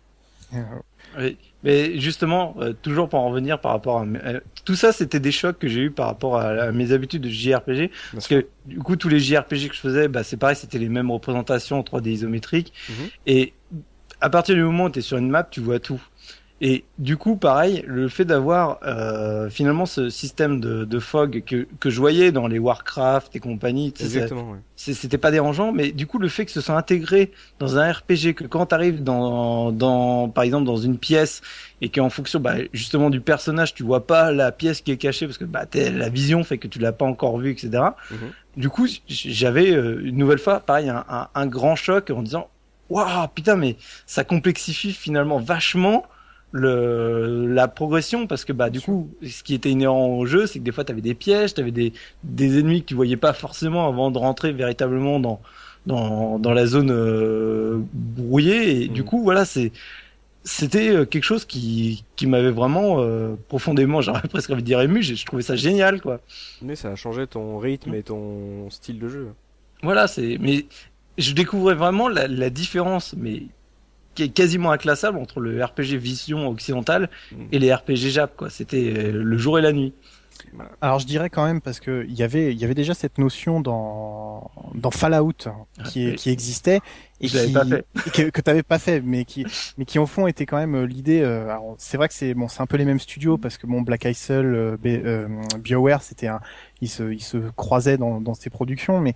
Oui. 1.19 1.37
Mais 1.63 1.99
justement, 2.01 2.57
euh, 2.59 2.73
toujours 2.73 3.09
pour 3.09 3.21
en 3.21 3.29
revenir 3.29 3.61
par 3.61 3.73
rapport 3.73 4.01
à 4.01 4.05
euh, 4.05 4.41
tout 4.65 4.75
ça, 4.75 4.91
c'était 4.91 5.21
des 5.21 5.31
chocs 5.31 5.59
que 5.59 5.69
j'ai 5.69 5.83
eu 5.83 5.91
par 5.91 6.07
rapport 6.07 6.37
à, 6.39 6.49
à, 6.49 6.73
mes 6.73 6.93
habitudes 6.93 7.23
de 7.23 7.29
JRPG, 7.29 7.91
parce 8.13 8.27
que 8.27 8.47
du 8.67 8.81
coup 8.81 8.97
tous 8.97 9.09
les 9.09 9.21
JRPG 9.21 9.69
que 9.69 9.75
je 9.75 9.81
faisais, 9.81 10.09
bah 10.09 10.25
c'est 10.25 10.37
pareil, 10.37 10.57
c'était 10.57 10.79
les 10.79 10.89
mêmes 10.89 11.11
représentations 11.11 11.79
en 11.79 11.83
3D 11.83 12.09
isométrique, 12.09 12.73
mm 12.89 12.93
-hmm. 12.93 13.11
et 13.27 13.53
à 14.21 14.31
partir 14.31 14.55
du 14.55 14.63
moment 14.63 14.85
où 14.85 14.91
tu 14.91 14.99
es 14.99 15.03
sur 15.03 15.19
une 15.19 15.31
map, 15.31 15.45
tu 15.45 15.61
vois 15.61 15.79
tout. 15.79 16.03
Et 16.61 16.85
du 16.99 17.17
coup, 17.17 17.37
pareil, 17.37 17.85
le 17.87 18.09
fait 18.09 18.25
d'avoir 18.25 18.79
euh, 18.87 19.51
finalement 19.51 19.87
ce 19.87 20.09
système 20.09 20.61
de, 20.61 20.85
de 20.85 20.99
fog 21.01 21.43
que, 21.45 21.67
que 21.81 21.91
je 21.91 21.99
voyais 21.99 22.31
dans 22.31 22.47
les 22.47 22.61
Warcraft 22.61 23.35
et 23.35 23.41
compagnie, 23.41 23.93
Exactement, 23.99 24.53
ouais. 24.53 24.59
c'était 24.77 25.19
pas 25.19 25.33
dérangeant, 25.33 25.73
mais 25.73 25.91
du 25.91 26.07
coup, 26.07 26.19
le 26.19 26.29
fait 26.29 26.45
que 26.45 26.53
ce 26.53 26.61
soit 26.61 26.77
intégré 26.77 27.33
dans 27.59 27.77
un 27.77 27.91
RPG, 27.93 28.35
que 28.37 28.45
quand 28.45 28.67
tu 28.67 28.75
arrives 28.75 29.03
dans, 29.03 29.73
dans, 29.73 30.29
par 30.29 30.45
exemple, 30.45 30.65
dans 30.65 30.77
une 30.77 30.97
pièce 30.97 31.43
et 31.83 31.89
qu'en 31.89 32.09
fonction 32.09 32.39
bah, 32.39 32.55
justement 32.73 33.11
du 33.11 33.21
personnage, 33.21 33.75
tu 33.75 33.83
vois 33.83 34.07
pas 34.07 34.31
la 34.31 34.53
pièce 34.53 34.81
qui 34.81 34.93
est 34.93 34.97
cachée 34.97 35.27
parce 35.27 35.39
que 35.39 35.45
bah, 35.45 35.67
la 35.75 36.09
vision 36.09 36.45
fait 36.45 36.59
que 36.59 36.69
tu 36.69 36.79
l'as 36.79 36.93
pas 36.93 37.05
encore 37.05 37.37
vue, 37.39 37.51
etc. 37.51 37.69
-hmm. 38.11 38.17
Du 38.57 38.69
coup, 38.71 38.87
j'avais 39.09 39.73
euh, 39.73 40.01
une 40.05 40.17
nouvelle 40.17 40.39
fois, 40.39 40.61
pareil, 40.61 40.89
un, 40.89 41.05
un, 41.09 41.29
un 41.35 41.47
grand 41.47 41.75
choc 41.75 42.11
en 42.11 42.23
disant, 42.23 42.49
waouh, 42.89 43.27
putain, 43.35 43.57
mais 43.57 43.77
ça 44.07 44.23
complexifie 44.23 44.93
finalement 44.93 45.41
vachement 45.41 46.07
le, 46.57 47.49
la 47.53 47.67
progression 47.67 48.29
parce 48.29 48.45
que 48.45 48.53
bah 48.53 48.71
du 48.71 48.81
coup 48.81 49.11
ce 49.29 49.43
qui 49.43 49.55
était 49.55 49.71
inhérent 49.71 50.07
au 50.07 50.25
jeu 50.25 50.47
c'est 50.47 50.61
que 50.61 50.65
des 50.65 50.71
fois 50.71 50.85
tu 50.85 50.93
avais 50.93 51.01
des 51.01 51.15
pièges 51.15 51.53
tu 51.53 51.61
avais 51.61 51.73
des, 51.73 51.93
des 52.23 52.61
ennemis 52.61 52.83
que 52.83 52.87
tu 52.87 52.95
voyais 52.95 53.17
pas 53.17 53.33
forcément 53.33 53.89
avant 53.89 54.13
de 54.13 54.19
rentrer 54.19 54.53
véritablement 54.53 55.19
dans 55.19 55.41
dans, 55.85 56.39
dans 56.39 56.53
la 56.53 56.65
zone 56.67 56.93
euh, 56.93 57.81
brouillée 57.93 58.85
et 58.85 58.89
mmh. 58.89 58.93
du 58.93 59.03
coup 59.03 59.25
voilà 59.25 59.45
c'est 59.45 59.73
c'était 60.45 61.07
quelque 61.07 61.25
chose 61.25 61.45
qui, 61.45 62.05
qui 62.17 62.27
m'avait 62.27 62.51
vraiment 62.51 62.97
euh, 62.99 63.35
profondément, 63.49 64.01
j'aurais 64.03 64.29
presque 64.29 64.51
envie 64.51 64.61
de 64.61 64.67
dire 64.67 64.83
ému, 64.83 65.03
je 65.03 65.25
trouvais 65.25 65.43
ça 65.43 65.57
génial 65.57 66.03
quoi. 66.03 66.21
Mais 66.61 66.77
ça 66.77 66.91
a 66.91 66.97
changé 66.97 67.27
ton 67.27 67.59
rythme 67.59 67.93
mmh. 67.93 67.95
et 67.95 68.03
ton 68.03 68.71
style 68.71 68.99
de 68.99 69.09
jeu. 69.09 69.29
Voilà, 69.83 70.07
c'est 70.07 70.37
mais 70.39 70.67
je 71.17 71.33
découvrais 71.33 71.75
vraiment 71.75 72.09
la, 72.09 72.29
la 72.29 72.51
différence 72.51 73.15
mais 73.17 73.45
qui 74.15 74.23
est 74.25 74.29
quasiment 74.29 74.71
inclassable 74.71 75.19
entre 75.19 75.41
le 75.41 75.63
RPG 75.63 75.97
vision 75.97 76.49
occidentale 76.49 77.11
mmh. 77.33 77.37
et 77.53 77.59
les 77.59 77.75
RPG 77.75 78.11
Jap 78.11 78.37
quoi. 78.37 78.51
C'était 78.51 79.13
le 79.13 79.39
jour 79.39 79.59
et 79.59 79.63
la 79.63 79.73
nuit. 79.73 79.93
Alors 80.81 80.99
je 80.99 81.07
dirais 81.07 81.31
quand 81.31 81.45
même 81.45 81.61
parce 81.61 81.81
que 81.81 82.05
il 82.09 82.15
y 82.15 82.23
avait 82.23 82.53
il 82.53 82.59
y 82.59 82.65
avait 82.65 82.75
déjà 82.75 82.95
cette 82.95 83.19
notion 83.19 83.61
dans 83.61 84.51
dans 84.75 84.91
Fallout 84.91 85.49
qui 85.87 86.09
est, 86.09 86.15
qui 86.15 86.31
existait 86.31 86.81
et 87.21 87.29
qui, 87.29 87.53
pas 87.53 87.65
fait. 87.65 87.85
que, 88.13 88.31
que 88.31 88.41
t'avais 88.41 88.63
pas 88.63 88.79
fait 88.79 89.01
mais 89.01 89.25
qui 89.25 89.45
mais 89.79 89.85
qui 89.85 89.99
au 89.99 90.07
fond 90.07 90.27
était 90.27 90.47
quand 90.47 90.59
même 90.59 90.85
l'idée 90.85 91.23
euh, 91.23 91.53
c'est 91.79 91.97
vrai 91.97 92.09
que 92.09 92.15
c'est 92.15 92.35
bon 92.35 92.49
c'est 92.49 92.61
un 92.61 92.67
peu 92.67 92.77
les 92.77 92.85
mêmes 92.85 93.01
studios 93.01 93.37
parce 93.37 93.59
que 93.59 93.67
bon 93.67 93.83
Black 93.83 94.05
Isle 94.05 94.15
euh, 94.31 94.77
euh, 94.85 95.29
BioWare 95.59 96.03
c'était 96.03 96.29
un 96.29 96.41
ils 96.81 96.89
se 96.89 97.13
ils 97.13 97.23
se 97.23 97.39
croisaient 97.57 97.97
dans 97.97 98.21
dans 98.21 98.35
ces 98.35 98.51
productions 98.51 99.01
mais 99.01 99.15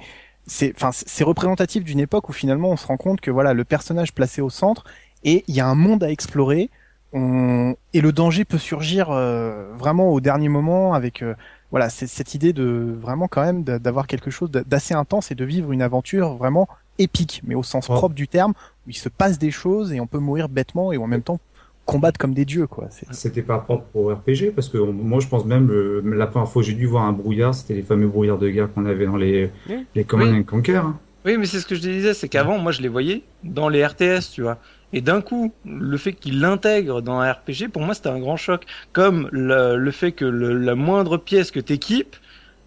c'est 0.49 0.73
enfin 0.75 0.91
c'est 0.93 1.25
représentatif 1.25 1.85
d'une 1.85 2.01
époque 2.01 2.29
où 2.29 2.33
finalement 2.33 2.71
on 2.71 2.77
se 2.77 2.87
rend 2.87 2.97
compte 2.97 3.21
que 3.21 3.31
voilà 3.31 3.55
le 3.55 3.65
personnage 3.65 4.13
placé 4.13 4.41
au 4.41 4.51
centre 4.51 4.85
et 5.25 5.45
il 5.47 5.55
y 5.55 5.61
a 5.61 5.67
un 5.67 5.75
monde 5.75 6.03
à 6.03 6.11
explorer. 6.11 6.71
On... 7.15 7.75
et 7.95 8.03
le 8.03 8.13
danger 8.13 8.45
peut 8.45 8.59
surgir 8.59 9.11
euh, 9.11 9.73
vraiment 9.79 10.11
au 10.11 10.21
dernier 10.21 10.51
moment 10.51 10.93
avec 10.93 11.23
euh, 11.23 11.35
voilà 11.71 11.89
cette 11.89 12.35
idée 12.35 12.53
de 12.53 12.99
vraiment 13.01 13.29
quand 13.29 13.43
même 13.43 13.65
d'avoir 13.65 14.07
quelque 14.07 14.31
chose 14.31 14.51
d'assez 14.51 14.93
intense 14.93 15.31
et 15.31 15.35
de 15.35 15.45
vivre 15.45 15.73
une 15.73 15.81
aventure 15.81 16.35
vraiment 16.35 16.69
épique 16.99 17.41
mais 17.47 17.55
au 17.55 17.63
sens 17.63 17.87
propre 17.87 18.15
du 18.15 18.29
terme 18.29 18.53
où 18.87 18.91
il 18.91 18.97
se 18.97 19.09
passe 19.09 19.39
des 19.39 19.51
choses 19.51 19.95
et 19.95 20.01
on 20.01 20.07
peut 20.07 20.19
mourir 20.19 20.51
bêtement 20.51 20.93
et 20.93 20.99
en 20.99 21.07
même 21.07 21.23
temps 21.23 21.41
combattre 21.89 22.18
comme 22.18 22.34
des 22.34 22.45
dieux 22.45 22.66
quoi. 22.66 22.89
C'était 23.11 23.43
pas 23.43 23.59
propre 23.59 23.86
au 23.95 24.14
RPG 24.14 24.53
parce 24.55 24.68
que 24.68 24.76
moi 24.76 25.20
je 25.20 25.26
pense 25.26 25.47
même 25.47 25.68
le, 25.68 26.01
la 26.01 26.26
première 26.26 26.47
fois 26.47 26.61
que 26.61 26.68
j'ai 26.68 26.74
dû 26.74 26.86
voir 26.86 27.05
un 27.05 27.12
brouillard 27.12 27.55
c'était 27.55 27.74
les 27.74 27.82
fameux 27.82 28.07
brouillards 28.07 28.39
de 28.39 28.51
guerre 28.51 28.72
qu'on 28.72 28.84
avait 28.84 29.07
dans 29.07 29.16
les 29.16 29.51
oui. 29.70 29.86
les 29.95 30.05
Command 30.05 30.28
oui. 30.28 30.45
Conquer. 30.45 30.76
Hein. 30.76 30.99
Oui 31.24 31.39
mais 31.39 31.47
c'est 31.47 31.61
ce 31.61 31.66
que 31.66 31.74
je 31.74 31.80
te 31.80 31.86
disais 31.86 32.12
c'est 32.12 32.28
qu'avant 32.28 32.59
moi 32.59 32.72
je 32.72 32.82
les 32.82 32.89
voyais 32.89 33.22
dans 33.43 33.70
les 33.70 33.84
RTS 33.84 34.30
tu 34.32 34.43
vois 34.43 34.59
et 34.93 35.01
d'un 35.01 35.22
coup 35.22 35.51
le 35.64 35.97
fait 35.97 36.12
qu'il 36.12 36.41
l'intègre 36.41 37.01
dans 37.01 37.20
un 37.20 37.32
RPG 37.32 37.70
pour 37.72 37.80
moi 37.80 37.95
c'était 37.95 38.11
un 38.11 38.20
grand 38.20 38.36
choc 38.36 38.66
comme 38.93 39.30
le, 39.32 39.76
le 39.76 39.91
fait 39.91 40.12
que 40.12 40.26
le, 40.26 40.59
la 40.59 40.74
moindre 40.74 41.16
pièce 41.16 41.51
que 41.51 41.61
t'équipes 41.61 42.16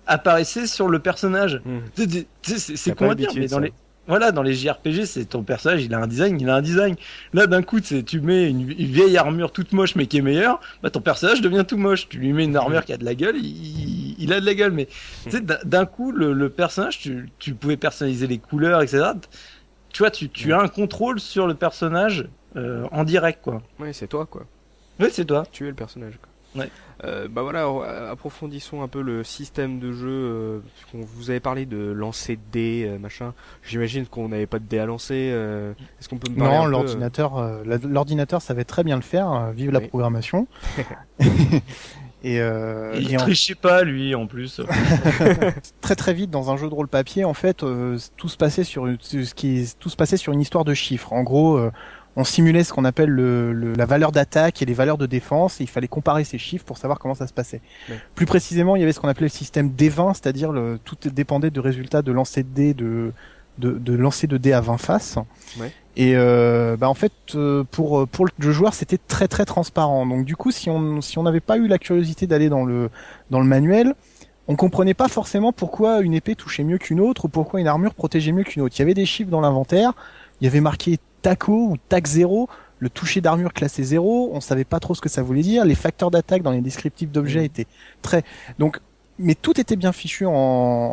apparaissait 0.08 0.68
sur 0.68 0.88
le 0.90 1.00
personnage. 1.00 1.62
Mmh. 1.64 2.26
C'est 2.42 2.96
comment 2.96 3.14
dire 3.14 3.30
mais 3.36 3.48
dans 3.48 3.60
les 3.60 3.72
voilà, 4.08 4.32
dans 4.32 4.42
les 4.42 4.54
JRPG, 4.54 5.06
c'est 5.06 5.26
ton 5.26 5.44
personnage, 5.44 5.84
il 5.84 5.94
a 5.94 6.00
un 6.00 6.08
design, 6.08 6.40
il 6.42 6.50
a 6.50 6.56
un 6.56 6.62
design. 6.62 6.96
Là, 7.34 7.46
d'un 7.46 7.62
coup, 7.62 7.80
tu 7.80 8.22
mets 8.22 8.50
une, 8.50 8.66
vieille 8.66 9.16
armure 9.18 9.52
toute 9.52 9.74
moche 9.74 9.96
mais 9.96 10.08
qui 10.08 10.18
est 10.18 10.22
meilleure, 10.22 10.60
bah 10.82 10.90
ton 10.90 11.02
personnage 11.02 11.42
devient 11.42 11.64
tout 11.68 11.78
moche. 11.78 12.10
Tu 12.10 12.18
lui 12.18 12.34
mets 12.34 12.46
une 12.46 12.56
armure 12.56 12.84
qui 12.84 12.94
a 12.94 12.98
de 12.98 13.06
la 13.06 13.14
gueule, 13.14 13.38
il, 13.38 14.16
il 14.18 14.34
a 14.34 14.40
de 14.40 14.46
la 14.46 14.54
gueule, 14.56 14.72
mais 14.72 14.88
d'un 15.66 15.86
coup, 15.86 16.12
le, 16.12 16.34
le 16.34 16.50
personnage, 16.50 17.00
tu, 17.00 17.30
tu, 17.38 17.54
pouvais 17.54 17.78
personnaliser 17.78 18.28
les 18.28 18.40
couleurs, 18.40 18.82
etc. 18.82 19.12
Tu 19.94 20.04
vois, 20.04 20.12
tu, 20.12 20.30
tu 20.30 20.52
as 20.52 20.60
un 20.60 20.68
contrôle 20.68 21.20
sur 21.20 21.48
le 21.48 21.54
personnage 21.54 22.28
euh, 22.56 22.88
en 22.92 23.04
direct, 23.04 23.42
quoi. 23.44 23.62
Oui, 23.80 23.94
c'est 23.94 24.08
toi, 24.08 24.26
quoi. 24.26 24.46
Oui, 25.00 25.10
c'est 25.12 25.26
toi. 25.26 25.44
Tu 25.52 25.66
es 25.66 25.70
le 25.70 25.76
personnage, 25.76 26.18
quoi. 26.22 26.31
Ouais. 26.56 26.70
Euh, 27.04 27.28
bah 27.28 27.42
voilà, 27.42 27.68
approfondissons 28.12 28.84
un 28.84 28.88
peu 28.88 29.02
le 29.02 29.24
système 29.24 29.80
de 29.80 29.92
jeu. 29.92 30.10
Euh, 30.10 30.60
vous 30.94 31.30
avez 31.32 31.40
parlé 31.40 31.66
de 31.66 31.92
lancer 31.92 32.36
de 32.36 32.42
dés, 32.52 32.86
euh, 32.88 33.00
machin. 33.00 33.34
J'imagine 33.64 34.06
qu'on 34.06 34.30
n'avait 34.30 34.46
pas 34.46 34.60
de 34.60 34.66
dés 34.66 34.80
à 34.80 34.86
lancer. 34.86 35.32
Euh, 35.32 35.74
Est-ce 36.00 36.10
qu'on 36.10 36.18
peut 36.18 36.32
me 36.32 36.38
parler 36.38 36.58
Non, 36.58 36.66
l'ordinateur, 36.66 37.38
euh, 37.38 37.64
l'ordinateur 37.84 38.42
savait 38.42 38.66
très 38.66 38.84
bien 38.84 38.96
le 38.98 39.02
faire. 39.02 39.52
vive 39.52 39.70
oui. 39.70 39.74
la 39.74 39.82
programmation. 39.82 40.48
Et, 42.24 42.40
euh, 42.40 42.94
il 43.00 43.12
et 43.14 43.18
trichait 43.18 43.56
en... 43.56 43.62
pas 43.62 43.84
lui 43.84 44.14
en 44.14 44.28
plus. 44.28 44.62
très 45.82 45.96
très 45.96 46.14
vite 46.14 46.30
dans 46.30 46.52
un 46.52 46.58
jeu 46.58 46.70
de 46.70 46.74
rôle 46.74 46.88
papier, 46.88 47.26
en 47.26 47.34
fait, 47.34 47.64
euh, 47.64 47.98
tout 48.16 48.30
se 48.30 48.38
passait 48.38 48.64
sur 48.64 48.86
une, 48.86 48.98
ce 49.02 49.34
qui, 49.34 49.68
tout 49.80 49.90
se 49.90 49.96
passait 49.96 50.18
sur 50.18 50.32
une 50.32 50.42
histoire 50.42 50.64
de 50.64 50.76
chiffres. 50.76 51.14
En 51.14 51.24
gros, 51.24 51.58
euh, 51.58 51.72
on 52.16 52.24
simulait 52.24 52.64
ce 52.64 52.74
qu'on 52.74 52.86
appelle 52.86 53.10
le, 53.10 53.54
le, 53.54 53.74
la 53.74 53.86
valeur 53.86 54.12
d'attaque 54.12 54.62
et 54.62 54.66
les 54.66 54.74
valeurs 54.74 54.98
de 54.98 55.06
défense, 55.06 55.62
et 55.62 55.64
il 55.64 55.70
fallait 55.70 55.88
comparer 55.88 56.24
ces 56.24 56.38
chiffres 56.38 56.66
pour 56.66 56.78
savoir 56.78 57.00
comment 57.00 57.16
ça 57.16 57.28
se 57.28 57.34
passait. 57.34 57.62
Ouais. 57.90 58.00
Plus 58.16 58.26
précisément, 58.26 58.76
il 58.76 58.80
y 58.80 58.84
avait 58.84 58.92
ce 58.92 59.00
qu'on 59.00 59.08
appelait 59.08 59.28
le 59.28 59.30
système 59.30 59.70
D20, 59.70 60.14
c'est-à-dire 60.16 60.52
le, 60.52 60.80
tout 60.84 60.98
dépendait 61.10 61.52
de 61.52 61.60
résultats 61.60 62.02
de 62.02 62.12
lancer 62.12 62.44
de 62.44 62.50
dés, 62.50 62.74
de, 62.74 63.14
de, 63.60 63.72
de 63.72 63.94
lancer 63.94 64.28
de 64.28 64.38
dés 64.38 64.54
à 64.54 64.62
20 64.62 64.78
faces. 64.78 65.18
Ouais. 65.60 65.72
Et 65.98 66.14
euh, 66.16 66.78
bah 66.78 66.88
en 66.88 66.94
fait, 66.94 67.12
euh, 67.36 67.66
pour 67.70 68.08
pour 68.08 68.26
le 68.26 68.52
joueur, 68.52 68.74
c'était 68.74 68.98
très 68.98 69.28
très 69.28 69.44
transparent. 69.44 70.06
Donc 70.06 70.26
du 70.26 70.38
coup, 70.38 70.52
si 70.52 70.70
on 70.70 71.02
si 71.02 71.18
on 71.18 71.24
n'avait 71.24 71.42
pas 71.42 71.58
eu 71.58 71.68
la 71.68 71.78
curiosité 71.78 72.28
d'aller 72.28 72.48
dans 72.48 72.64
le 72.64 72.90
dans 73.30 73.42
le 73.42 73.46
manuel, 73.46 73.94
on 74.48 74.56
comprenait 74.56 74.94
pas 74.94 75.10
forcément 75.10 75.52
pourquoi 75.52 76.00
une 76.00 76.14
épée 76.14 76.36
touchait 76.36 76.64
mieux 76.64 76.78
qu'une 76.78 77.02
autre 77.02 77.26
ou 77.26 77.28
pourquoi 77.28 77.60
une 77.60 77.68
armure 77.68 77.94
protégeait 77.94 78.32
mieux 78.32 78.44
qu'une 78.44 78.62
autre. 78.62 78.76
Il 78.78 78.80
y 78.80 78.84
avait 78.84 78.94
des 78.94 79.06
chiffres 79.06 79.30
dans 79.30 79.42
l'inventaire, 79.42 79.94
il 80.40 80.46
y 80.46 80.48
avait 80.48 80.62
marqué 80.62 80.98
TACO 81.22 81.54
ou 81.54 81.78
TAC 81.90 82.08
0, 82.08 82.50
le 82.80 82.90
toucher 82.90 83.22
d'armure 83.22 83.54
classé 83.54 83.84
0, 83.84 84.32
on 84.34 84.42
savait 84.42 84.64
pas 84.64 84.80
trop 84.80 84.96
ce 84.96 85.02
que 85.02 85.10
ça 85.10 85.22
voulait 85.22 85.42
dire, 85.42 85.66
les 85.66 85.76
facteurs 85.76 86.12
d'attaque 86.12 86.42
dans 86.42 86.52
les 86.52 86.62
descriptifs 86.62 87.12
d'objets 87.12 87.46
étaient 87.46 87.68
très 88.02 88.24
donc 88.60 88.80
mais 89.20 89.36
tout 89.36 89.60
était 89.60 89.76
bien 89.76 89.92
fichu 89.92 90.26
en, 90.26 90.32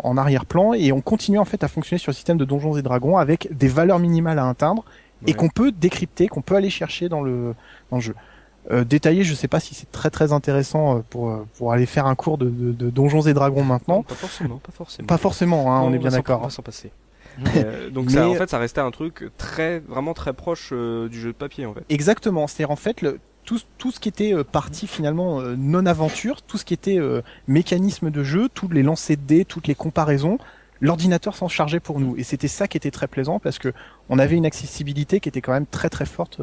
en 0.05 0.17
arrière-plan 0.19 0.75
et 0.75 0.93
on 0.93 1.01
continuait 1.01 1.39
en 1.39 1.47
fait 1.47 1.65
à 1.65 1.69
fonctionner 1.69 1.99
sur 1.99 2.11
le 2.11 2.15
système 2.15 2.37
de 2.37 2.45
donjons 2.45 2.77
et 2.77 2.83
dragons 2.83 3.17
avec 3.17 3.49
des 3.57 3.69
valeurs 3.69 3.99
minimales 3.99 4.39
à 4.39 4.49
atteindre 4.49 4.85
et 5.27 5.35
qu'on 5.35 5.49
peut 5.49 5.73
décrypter, 5.73 6.29
qu'on 6.29 6.43
peut 6.43 6.55
aller 6.55 6.71
chercher 6.71 7.09
dans 7.09 7.23
le 7.23 7.55
dans 7.91 7.97
le 7.97 8.03
jeu. 8.03 8.15
Euh, 8.71 8.85
détaillé, 8.85 9.25
je 9.25 9.35
sais 9.35 9.49
pas 9.49 9.61
si 9.61 9.75
c'est 9.75 9.91
très 9.91 10.11
très 10.11 10.33
intéressant 10.33 10.99
euh, 10.99 11.01
pour 11.09 11.31
euh, 11.31 11.47
pour 11.57 11.73
aller 11.73 11.87
faire 11.87 12.07
un 12.07 12.15
cours 12.15 12.37
de, 12.39 12.51
de, 12.51 12.73
de 12.73 12.91
donjons 12.91 13.23
et 13.23 13.33
dragons 13.33 13.65
maintenant. 13.65 14.03
Pas 14.03 14.15
forcément, 14.15 14.59
pas 14.59 14.73
forcément. 14.73 15.07
Pas 15.07 15.17
forcément, 15.17 15.75
hein, 15.75 15.81
on, 15.83 15.93
est 15.93 15.99
bien 15.99 16.11
d'accord. 16.11 16.41
On 16.41 16.45
va 16.45 16.51
s'en 16.51 16.63
passer. 16.63 16.91
Euh, 17.57 17.91
donc 17.91 18.11
ça, 18.11 18.29
en 18.29 18.35
fait, 18.35 18.51
ça 18.51 18.59
restait 18.59 18.81
un 18.81 18.91
truc 18.91 19.31
très, 19.37 19.81
vraiment 19.81 20.15
très 20.15 20.33
proche 20.33 20.71
euh, 20.73 21.09
du 21.09 21.21
jeu 21.21 21.29
de 21.29 21.37
papier 21.37 21.67
en 21.67 21.75
fait. 21.75 21.85
Exactement. 21.89 22.47
C'est-à-dire 22.47 22.71
en 22.71 22.77
fait 22.77 23.03
le 23.03 23.19
tout, 23.45 23.61
tout 23.79 23.91
ce 23.91 23.99
qui 24.01 24.09
était 24.09 24.35
euh, 24.35 24.45
partie 24.45 24.87
finalement 24.87 25.41
euh, 25.41 25.55
non 25.57 25.87
aventure, 25.87 26.43
tout 26.43 26.59
ce 26.59 26.65
qui 26.65 26.75
était 26.75 26.99
mécanisme 27.47 28.11
de 28.11 28.23
jeu, 28.23 28.49
tous 28.53 28.69
les 28.69 28.83
lancers 28.83 29.17
de 29.17 29.23
dés, 29.23 29.45
toutes 29.45 29.69
les 29.69 29.75
comparaisons, 29.75 30.39
l'ordinateur 30.81 31.35
s'en 31.35 31.49
chargeait 31.49 31.81
pour 31.81 32.01
nous. 32.01 32.17
Et 32.17 32.25
c'était 32.25 32.49
ça 32.49 32.69
qui 32.69 32.77
était 32.77 32.91
très 32.91 33.09
plaisant 33.09 33.39
parce 33.39 33.59
que 33.59 33.73
on 34.09 34.19
avait 34.19 34.37
une 34.37 34.47
accessibilité 34.47 35.21
qui 35.21 35.29
était 35.29 35.41
quand 35.41 35.53
même 35.53 35.67
très 35.67 35.89
très 35.89 36.07
forte 36.07 36.41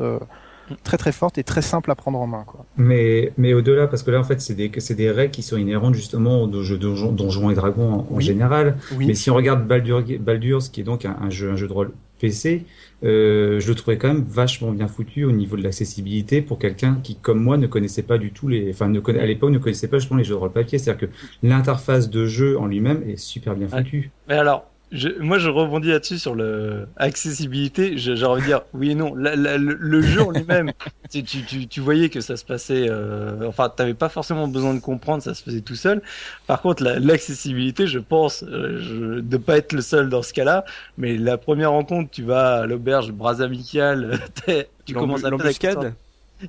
très 0.84 0.98
très 0.98 1.12
forte 1.12 1.38
et 1.38 1.44
très 1.44 1.62
simple 1.62 1.92
à 1.92 1.96
prendre 1.96 2.20
en 2.20 2.28
main. 2.28 2.44
Quoi. 2.46 2.66
Mais, 2.78 3.34
mais 3.38 3.54
au-delà, 3.54 3.88
parce 3.88 4.04
que 4.04 4.12
là 4.12 4.20
en 4.20 4.24
fait 4.24 4.42
c'est 4.42 4.56
des, 4.56 4.72
c'est 4.80 4.96
des 4.96 5.12
règles 5.12 5.32
qui 5.32 5.44
sont 5.44 5.58
inhérentes 5.58 5.94
justement 5.96 6.44
aux 6.44 6.62
jeux 6.64 6.78
donjons, 6.78 7.12
donjons 7.12 7.50
et 7.50 7.56
dragons 7.56 7.92
en, 7.94 8.08
Oui. 8.10 8.24
général. 8.24 8.78
Oui. 8.96 9.06
Mais 9.08 9.14
si 9.14 9.30
on 9.30 9.36
regarde 9.36 9.68
Baldur, 9.68 10.04
Baldur's, 10.20 10.70
qui 10.70 10.82
est 10.82 10.84
donc 10.84 11.06
un, 11.06 11.16
un 11.22 11.30
jeu, 11.30 11.52
un 11.52 11.56
jeu 11.56 11.68
de 11.68 11.74
rôle 11.74 11.92
PC, 12.20 12.64
euh, 13.04 13.60
je 13.60 13.68
le 13.68 13.76
trouvais 13.76 13.98
quand 13.98 14.08
même 14.08 14.24
vachement 14.28 14.72
bien 14.72 14.88
foutu 14.88 15.26
au 15.26 15.32
niveau 15.34 15.58
de 15.58 15.64
l'accessibilité 15.64 16.42
pour 16.42 16.58
quelqu'un 16.58 16.98
qui, 17.04 17.16
comme 17.18 17.40
moi, 17.44 17.58
ne 17.58 17.68
connaissait 17.68 18.04
pas 18.04 18.18
du 18.18 18.32
tout 18.32 18.48
les, 18.48 18.70
enfin, 18.72 18.88
ne 18.88 19.00
conna- 19.02 19.22
à 19.22 19.26
l'époque 19.26 19.52
ne 19.52 19.58
connaissait 19.60 19.90
pas 19.90 20.00
justement 20.00 20.18
les 20.18 20.24
jeux 20.24 20.34
de 20.34 20.40
rôle 20.40 20.52
papier. 20.54 20.80
C'est-à-dire 20.80 21.10
que 21.10 21.14
l'interface 21.44 22.10
de 22.10 22.26
jeu 22.26 22.58
en 22.58 22.68
lui-même 22.68 23.04
est 23.08 23.18
super 23.18 23.54
bien 23.56 23.68
foutue. 23.68 24.12
Mais 24.30 24.36
alors, 24.36 24.66
je, 24.92 25.10
moi 25.20 25.40
je 25.40 25.50
rebondis 25.50 25.90
là-dessus 25.90 26.20
sur 26.20 26.36
le 26.36 26.88
accessibilité. 26.98 27.98
Je- 27.98 28.16
J'ai 28.16 28.26
envie 28.26 28.42
de 28.42 28.48
dire 28.48 28.62
oui 28.74 28.92
et 28.92 28.96
non. 28.96 29.16
La- 29.16 29.36
la- 29.36 29.58
le, 29.58 29.76
le 29.80 30.02
jeu 30.02 30.22
en 30.22 30.32
lui-même, 30.32 30.72
tu, 31.12 31.24
tu, 31.24 31.44
tu, 31.44 31.68
tu 31.68 31.80
voyais 31.82 32.10
que 32.10 32.22
ça 32.22 32.38
se 32.38 32.46
passait. 32.46 32.88
Euh, 32.90 33.48
enfin, 33.48 33.70
t'avais 33.70 33.94
pas 33.94 34.10
forcément 34.10 34.48
besoin 34.48 34.74
de 34.74 34.80
comprendre, 34.80 35.24
ça 35.24 35.34
se 35.34 35.44
faisait 35.44 35.62
tout 35.62 35.76
seul. 35.76 36.02
Par 36.48 36.62
contre, 36.62 36.84
la- 36.84 37.00
l'accessibilité, 37.00 37.88
je 37.88 38.00
pense, 38.00 38.44
euh, 38.44 38.80
je, 38.80 39.20
de 39.22 39.38
pas 39.38 39.58
être 39.58 39.74
le 39.74 39.82
seul 39.82 40.10
dans 40.10 40.22
ce 40.22 40.34
cas-là. 40.34 40.66
Mais 40.98 41.18
la 41.18 41.38
première 41.38 41.72
rencontre, 41.72 42.10
tu 42.12 42.24
vas 42.24 42.62
à 42.62 42.66
l'auberge 42.66 43.12
Bras 43.12 43.42
Amical, 43.42 44.20
t'es- 44.46 44.68
tu 44.86 44.94
commences 44.94 45.24
à 45.24 45.30
l'embuscade. 45.32 45.94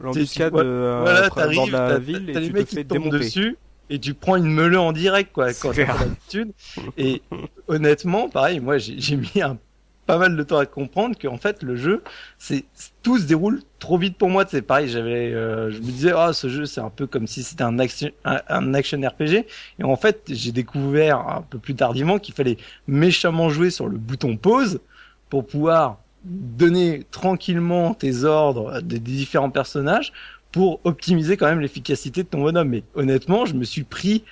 L'embuscade 0.01 0.53
Tu- 0.53 0.59
tu- 0.61 0.66
euh, 0.66 1.01
voilà, 1.03 1.28
de 1.66 1.72
la 1.72 1.99
ville 1.99 2.30
et 2.30 2.32
les 2.41 2.47
tu 2.49 2.53
te 2.53 2.59
fais 2.59 2.64
qui 2.82 2.87
tombent 2.89 3.12
dessus 3.20 3.57
et 3.91 3.99
tu 3.99 4.14
prends 4.14 4.37
une 4.37 4.47
meule 4.47 4.76
en 4.76 4.93
direct 4.93 5.32
quoi 5.32 5.53
quand 5.55 5.74
pas 5.74 5.99
l'habitude. 5.99 6.53
Et 6.97 7.22
honnêtement, 7.68 8.28
pareil, 8.28 8.61
moi 8.61 8.78
j'ai, 8.78 9.16
mis 9.16 9.43
un 9.43 9.59
pas 10.07 10.18
mal 10.18 10.37
de 10.37 10.43
temps 10.43 10.59
à 10.59 10.66
comprendre 10.66 11.16
qu'en 11.20 11.37
fait 11.37 11.62
le 11.62 11.76
jeu, 11.76 12.03
c'est 12.39 12.64
tout 13.03 13.18
se 13.18 13.24
déroule 13.24 13.62
trop 13.78 13.99
vite 13.99 14.16
pour 14.16 14.30
moi. 14.30 14.45
C'est 14.49 14.62
pareil, 14.62 14.89
j'avais, 14.89 15.32
euh, 15.32 15.70
je 15.70 15.78
me 15.78 15.84
disais 15.84 16.12
ah 16.14 16.32
ce 16.32 16.49
jeu 16.49 16.64
c'est 16.64 16.80
un 16.80 16.91
peu 16.91 17.07
comme 17.07 17.26
si 17.26 17.43
c'était 17.43 17.64
un 17.64 17.78
action, 17.78 18.11
un, 18.24 18.41
un 18.49 18.74
action 18.74 19.01
RPG. 19.01 19.47
Et 19.78 19.84
en 19.84 19.97
fait 19.97 20.22
j'ai 20.28 20.53
découvert 20.53 21.18
un 21.28 21.43
peu 21.43 21.59
plus 21.59 21.74
tardivement 21.74 22.18
qu'il 22.18 22.34
fallait 22.34 22.59
méchamment 22.87 23.49
jouer 23.49 23.70
sur 23.70 23.89
le 23.89 23.99
bouton 23.99 24.37
pause 24.37 24.80
pour 25.28 25.47
pouvoir 25.47 25.99
donner 26.24 27.05
tranquillement 27.11 27.95
tes 27.95 28.24
ordres 28.24 28.80
des, 28.80 28.99
des 28.99 29.12
différents 29.12 29.51
personnages 29.51 30.12
pour 30.57 30.81
optimiser 30.85 31.37
quand 31.37 31.45
même 31.45 31.61
l'efficacité 31.61 32.23
de 32.23 32.29
ton 32.29 32.41
bonhomme. 32.41 32.71
Mais 32.71 32.83
honnêtement, 32.95 33.45
je 33.45 33.53
me 33.53 33.65
suis 33.65 33.83
pris 33.85 34.25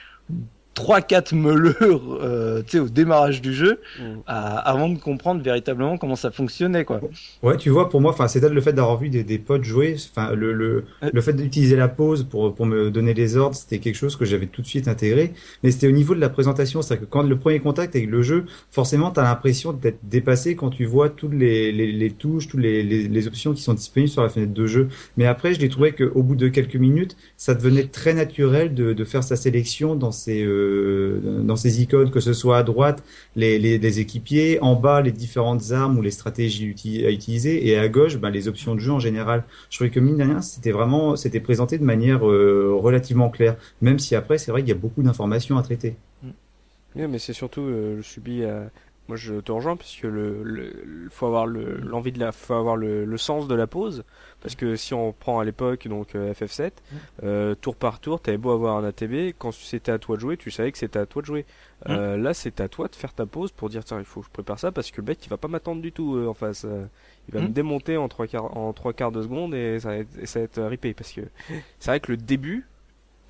trois 0.74 1.00
quatre 1.00 1.34
meuleurs 1.34 2.00
euh, 2.22 2.62
tu 2.62 2.72
sais 2.72 2.78
au 2.80 2.88
démarrage 2.88 3.40
du 3.40 3.52
jeu 3.54 3.80
Mm. 4.00 4.02
à- 4.26 4.58
avant 4.58 4.88
de 4.88 4.98
comprendre 4.98 5.42
véritablement 5.42 5.98
comment 5.98 6.16
ça 6.16 6.30
fonctionnait 6.30 6.84
quoi. 6.84 7.00
Ouais, 7.42 7.56
tu 7.56 7.70
vois, 7.70 7.88
pour 7.88 8.00
moi, 8.00 8.10
enfin, 8.12 8.28
c'est 8.28 8.40
le 8.48 8.60
fait 8.60 8.72
d'avoir 8.72 8.98
vu 8.98 9.08
des, 9.08 9.24
des 9.24 9.38
potes 9.38 9.64
jouer, 9.64 9.96
enfin, 10.10 10.34
le, 10.34 10.52
le, 10.52 10.84
le 11.12 11.20
fait 11.20 11.32
d'utiliser 11.32 11.76
la 11.76 11.88
pause 11.88 12.24
pour, 12.24 12.54
pour 12.54 12.66
me 12.66 12.90
donner 12.90 13.14
les 13.14 13.36
ordres, 13.36 13.54
c'était 13.56 13.78
quelque 13.78 13.94
chose 13.96 14.16
que 14.16 14.24
j'avais 14.24 14.46
tout 14.46 14.62
de 14.62 14.66
suite 14.66 14.88
intégré. 14.88 15.32
Mais 15.62 15.70
c'était 15.70 15.86
au 15.86 15.92
niveau 15.92 16.14
de 16.14 16.20
la 16.20 16.28
présentation, 16.28 16.82
c'est-à-dire 16.82 17.06
que 17.06 17.10
quand 17.10 17.22
le 17.22 17.38
premier 17.38 17.60
contact 17.60 17.94
avec 17.96 18.08
le 18.10 18.22
jeu, 18.22 18.44
forcément, 18.70 19.10
t'as 19.10 19.22
l'impression 19.22 19.72
d'être 19.72 19.98
dépassé 20.02 20.56
quand 20.56 20.70
tu 20.70 20.84
vois 20.84 21.08
toutes 21.08 21.34
les, 21.34 21.72
les, 21.72 21.92
les 21.92 22.10
touches, 22.10 22.48
toutes 22.48 22.60
les, 22.60 22.82
les, 22.82 23.08
les 23.08 23.26
options 23.26 23.52
qui 23.54 23.62
sont 23.62 23.74
disponibles 23.74 24.10
sur 24.10 24.22
la 24.22 24.28
fenêtre 24.28 24.52
de 24.52 24.66
jeu. 24.66 24.88
Mais 25.16 25.26
après, 25.26 25.54
je 25.54 25.60
l'ai 25.60 25.68
trouvé 25.68 25.92
qu'au 25.92 26.22
bout 26.22 26.36
de 26.36 26.48
quelques 26.48 26.76
minutes, 26.76 27.16
ça 27.36 27.54
devenait 27.54 27.84
très 27.84 28.14
naturel 28.14 28.74
de, 28.74 28.92
de 28.92 29.04
faire 29.04 29.22
sa 29.24 29.36
sélection 29.36 29.94
dans 29.94 30.12
ces, 30.12 30.42
euh, 30.42 30.63
dans 31.42 31.56
ces 31.56 31.82
icônes, 31.82 32.10
que 32.10 32.20
ce 32.20 32.32
soit 32.32 32.58
à 32.58 32.62
droite, 32.62 33.02
les, 33.36 33.58
les, 33.58 34.00
équipiers, 34.00 34.58
en 34.60 34.74
bas 34.74 35.00
les 35.02 35.12
différentes 35.12 35.72
armes 35.72 35.98
ou 35.98 36.02
les 36.02 36.10
stratégies 36.10 36.74
à 37.06 37.10
utiliser, 37.10 37.68
et 37.68 37.78
à 37.78 37.88
gauche 37.88 38.16
ben, 38.18 38.30
les 38.30 38.48
options 38.48 38.74
de 38.74 38.80
jeu 38.80 38.92
en 38.92 39.00
général. 39.00 39.44
Je 39.70 39.76
trouvais 39.76 39.90
que 39.90 40.00
mine 40.00 40.16
de 40.16 40.24
rien, 40.24 40.40
c'était 40.40 40.72
vraiment, 40.72 41.16
c'était 41.16 41.40
présenté 41.40 41.78
de 41.78 41.84
manière 41.84 42.28
euh, 42.28 42.72
relativement 42.74 43.30
claire, 43.30 43.56
même 43.80 43.98
si 43.98 44.14
après 44.14 44.38
c'est 44.38 44.50
vrai 44.50 44.62
qu'il 44.62 44.70
y 44.70 44.72
a 44.72 44.80
beaucoup 44.80 45.02
d'informations 45.02 45.58
à 45.58 45.62
traiter. 45.62 45.96
Oui, 46.96 47.06
mais 47.08 47.18
c'est 47.18 47.32
surtout 47.32 47.62
euh, 47.62 47.96
le 47.96 48.02
subi. 48.02 48.42
euh, 48.42 48.64
Moi, 49.08 49.18
je 49.18 49.34
te 49.34 49.52
rejoins 49.52 49.76
parce 49.76 49.94
que 49.96 50.06
le, 50.06 50.42
le, 50.42 51.08
faut 51.10 51.26
avoir 51.26 51.46
le, 51.46 51.76
l'envie 51.76 52.10
de 52.12 52.18
la, 52.18 52.32
faut 52.32 52.54
avoir 52.54 52.76
le, 52.76 53.04
le 53.04 53.18
sens 53.18 53.46
de 53.46 53.54
la 53.54 53.66
pause. 53.66 54.02
Parce 54.40 54.54
que 54.54 54.76
si 54.76 54.94
on 54.94 55.12
prend 55.12 55.40
à 55.40 55.44
l'époque 55.44 55.86
donc 55.88 56.14
euh, 56.14 56.32
FF7, 56.32 56.70
euh, 57.22 57.54
tour 57.54 57.76
par 57.76 58.00
tour, 58.00 58.20
t'avais 58.20 58.38
beau 58.38 58.50
avoir 58.50 58.76
un 58.78 58.84
ATB, 58.84 59.34
quand 59.38 59.52
c'était 59.52 59.92
à 59.92 59.98
toi 59.98 60.16
de 60.16 60.20
jouer, 60.22 60.36
tu 60.38 60.50
savais 60.50 60.72
que 60.72 60.78
c'était 60.78 60.98
à 60.98 61.06
toi 61.06 61.20
de 61.22 61.26
jouer. 61.26 61.44
Euh, 61.88 62.16
Là, 62.16 62.32
c'est 62.32 62.60
à 62.60 62.68
toi 62.68 62.88
de 62.88 62.94
faire 62.94 63.12
ta 63.12 63.26
pause 63.26 63.52
pour 63.52 63.68
dire 63.68 63.84
tiens, 63.84 63.98
il 63.98 64.04
faut 64.06 64.20
que 64.20 64.26
je 64.26 64.30
prépare 64.32 64.58
ça 64.58 64.72
parce 64.72 64.90
que 64.90 65.02
le 65.02 65.06
mec, 65.08 65.24
il 65.24 65.28
va 65.28 65.36
pas 65.36 65.48
m'attendre 65.48 65.82
du 65.82 65.92
tout 65.92 66.16
euh, 66.16 66.26
en 66.28 66.34
face. 66.34 66.64
Euh, 66.64 66.86
il 67.28 67.34
va 67.34 67.40
Mm. 67.40 67.44
me 67.44 67.48
démonter 67.50 67.96
en 67.98 68.08
trois 68.08 68.26
quarts, 68.26 68.56
en 68.56 68.72
trois 68.72 68.92
quarts 68.94 69.12
de 69.12 69.22
seconde 69.22 69.54
et 69.54 69.80
ça 69.80 69.88
va 69.88 69.96
être, 69.98 70.18
et 70.18 70.26
ça 70.26 70.38
va 70.40 70.44
être 70.46 70.58
euh, 70.58 70.68
ripé 70.68 70.94
parce 70.94 71.12
que 71.12 71.22
c'est 71.78 71.90
vrai 71.90 72.00
que 72.00 72.10
le 72.12 72.16
début, 72.16 72.66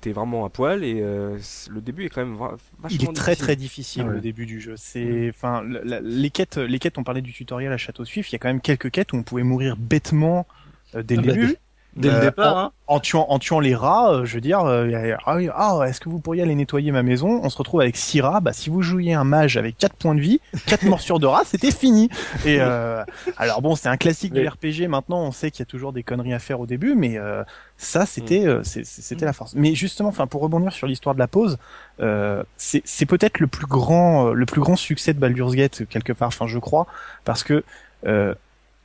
t'es 0.05 0.11
vraiment 0.13 0.45
à 0.45 0.49
poil 0.49 0.83
et 0.83 1.01
euh, 1.01 1.37
le 1.69 1.81
début 1.81 2.05
est 2.05 2.09
quand 2.09 2.23
même 2.23 2.35
vachement 2.35 2.59
Il 2.91 3.03
est 3.03 3.13
très 3.13 3.31
difficile. 3.31 3.37
très 3.45 3.55
difficile 3.55 4.03
Ouais. 4.03 4.13
le 4.13 4.21
début 4.21 4.45
du 4.45 4.61
jeu. 4.61 4.75
C'est, 4.77 5.29
enfin, 5.29 5.63
la- 5.67 5.83
la- 5.83 5.99
les 5.99 6.29
quêtes, 6.29 6.57
les 6.57 6.77
quêtes, 6.77 6.97
on 6.99 7.03
parlait 7.03 7.21
du 7.23 7.33
tutoriel 7.33 7.71
à 7.73 7.77
Château 7.77 8.05
Suif. 8.05 8.29
Il 8.29 8.33
y 8.33 8.35
a 8.35 8.39
quand 8.39 8.47
même 8.49 8.61
quelques 8.61 8.91
quêtes 8.91 9.13
où 9.13 9.15
on 9.15 9.23
pouvait 9.23 9.41
mourir 9.43 9.75
bêtement 9.77 10.45
euh, 10.93 11.01
dès 11.01 11.15
le 11.15 11.23
Ah 11.23 11.25
bah, 11.25 11.33
début. 11.33 11.55
Dès 11.95 12.09
Euh, 12.09 12.15
le 12.19 12.21
départ, 12.25 12.57
hein. 12.57 12.71
en 12.87 12.99
tuant 12.99 13.25
en 13.29 13.39
tuant 13.39 13.61
les 13.61 13.73
rats, 13.73 14.11
euh, 14.11 14.25
je 14.25 14.35
veux 14.35 14.41
dire, 14.41 14.59
euh, 14.65 15.15
ah 15.25 15.35
oui, 15.37 15.49
ah, 15.55 15.79
est-ce 15.87 16.01
que 16.01 16.09
vous 16.09 16.19
pourriez 16.19 16.41
aller 16.43 16.53
nettoyer 16.55 16.91
ma 16.91 17.03
maison? 17.03 17.39
On 17.41 17.49
se 17.49 17.57
retrouve 17.57 17.79
avec 17.79 17.95
six 17.95 18.19
rats. 18.19 18.41
Bah, 18.41 18.51
si 18.51 18.69
vous 18.69 18.81
jouiez 18.81 19.13
un 19.13 19.23
mage 19.23 19.55
avec 19.55 19.77
quatre 19.77 19.95
points 19.95 20.13
de 20.13 20.19
vie, 20.19 20.41
quatre 20.65 20.83
morsures 20.85 21.19
de 21.19 21.25
rats, 21.25 21.43
c'était 21.45 21.71
fini. 21.71 22.09
Et 22.45 22.57
euh, 22.59 23.01
alors 23.37 23.61
bon, 23.61 23.75
c'est 23.75 23.87
un 23.87 23.95
classique 23.95 24.33
Mais- 24.33 24.41
du 24.41 24.47
RPG. 24.49 24.87
Maintenant, 24.89 25.21
on 25.21 25.31
sait 25.31 25.51
qu'il 25.51 25.59
y 25.59 25.63
a 25.63 25.65
toujours 25.67 25.93
des 25.93 26.03
conneries 26.03 26.33
à 26.33 26.39
faire 26.39 26.59
au 26.59 26.65
début, 26.65 26.95
mais 26.95 27.17
euh, 27.17 27.43
ça, 27.77 28.05
c'était 28.05 28.45
euh, 28.45 28.61
c'est- 28.63 28.83
c'est- 28.85 29.01
c'était 29.01 29.25
la 29.25 29.33
force. 29.33 29.53
Mais 29.55 29.73
justement, 29.73 30.09
enfin, 30.09 30.27
pour 30.27 30.41
rebondir 30.41 30.73
sur 30.73 30.87
l'histoire 30.87 31.15
de 31.15 31.19
la 31.19 31.27
pause, 31.29 31.57
euh, 32.01 32.43
c'est 32.57 33.05
peut-être 33.05 33.39
le 33.39 33.47
plus 33.47 33.67
grand 33.67 34.27
euh, 34.27 34.33
le 34.33 34.45
plus 34.45 34.59
grand 34.59 34.75
succès 34.75 35.13
de 35.13 35.19
Baldur's 35.19 35.55
Gate 35.55 35.83
quelque 35.89 36.11
part. 36.11 36.27
Enfin, 36.27 36.45
je 36.47 36.59
crois, 36.59 36.87
parce 37.23 37.43
que 37.43 37.63
euh, 38.05 38.35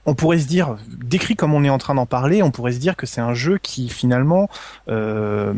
on 0.06 0.14
pourrait 0.14 0.38
se 0.38 0.46
dire, 0.46 0.76
décrit 0.88 1.36
comme 1.36 1.52
on 1.54 1.62
est 1.62 1.70
en 1.70 1.78
train 1.78 1.94
d'en 1.94 2.06
parler, 2.06 2.42
on 2.42 2.50
pourrait 2.50 2.72
se 2.72 2.78
dire 2.78 2.96
que 2.96 3.06
c'est 3.06 3.20
un 3.20 3.34
jeu 3.34 3.58
qui 3.58 3.88
finalement, 3.88 4.48
euh, 4.88 5.52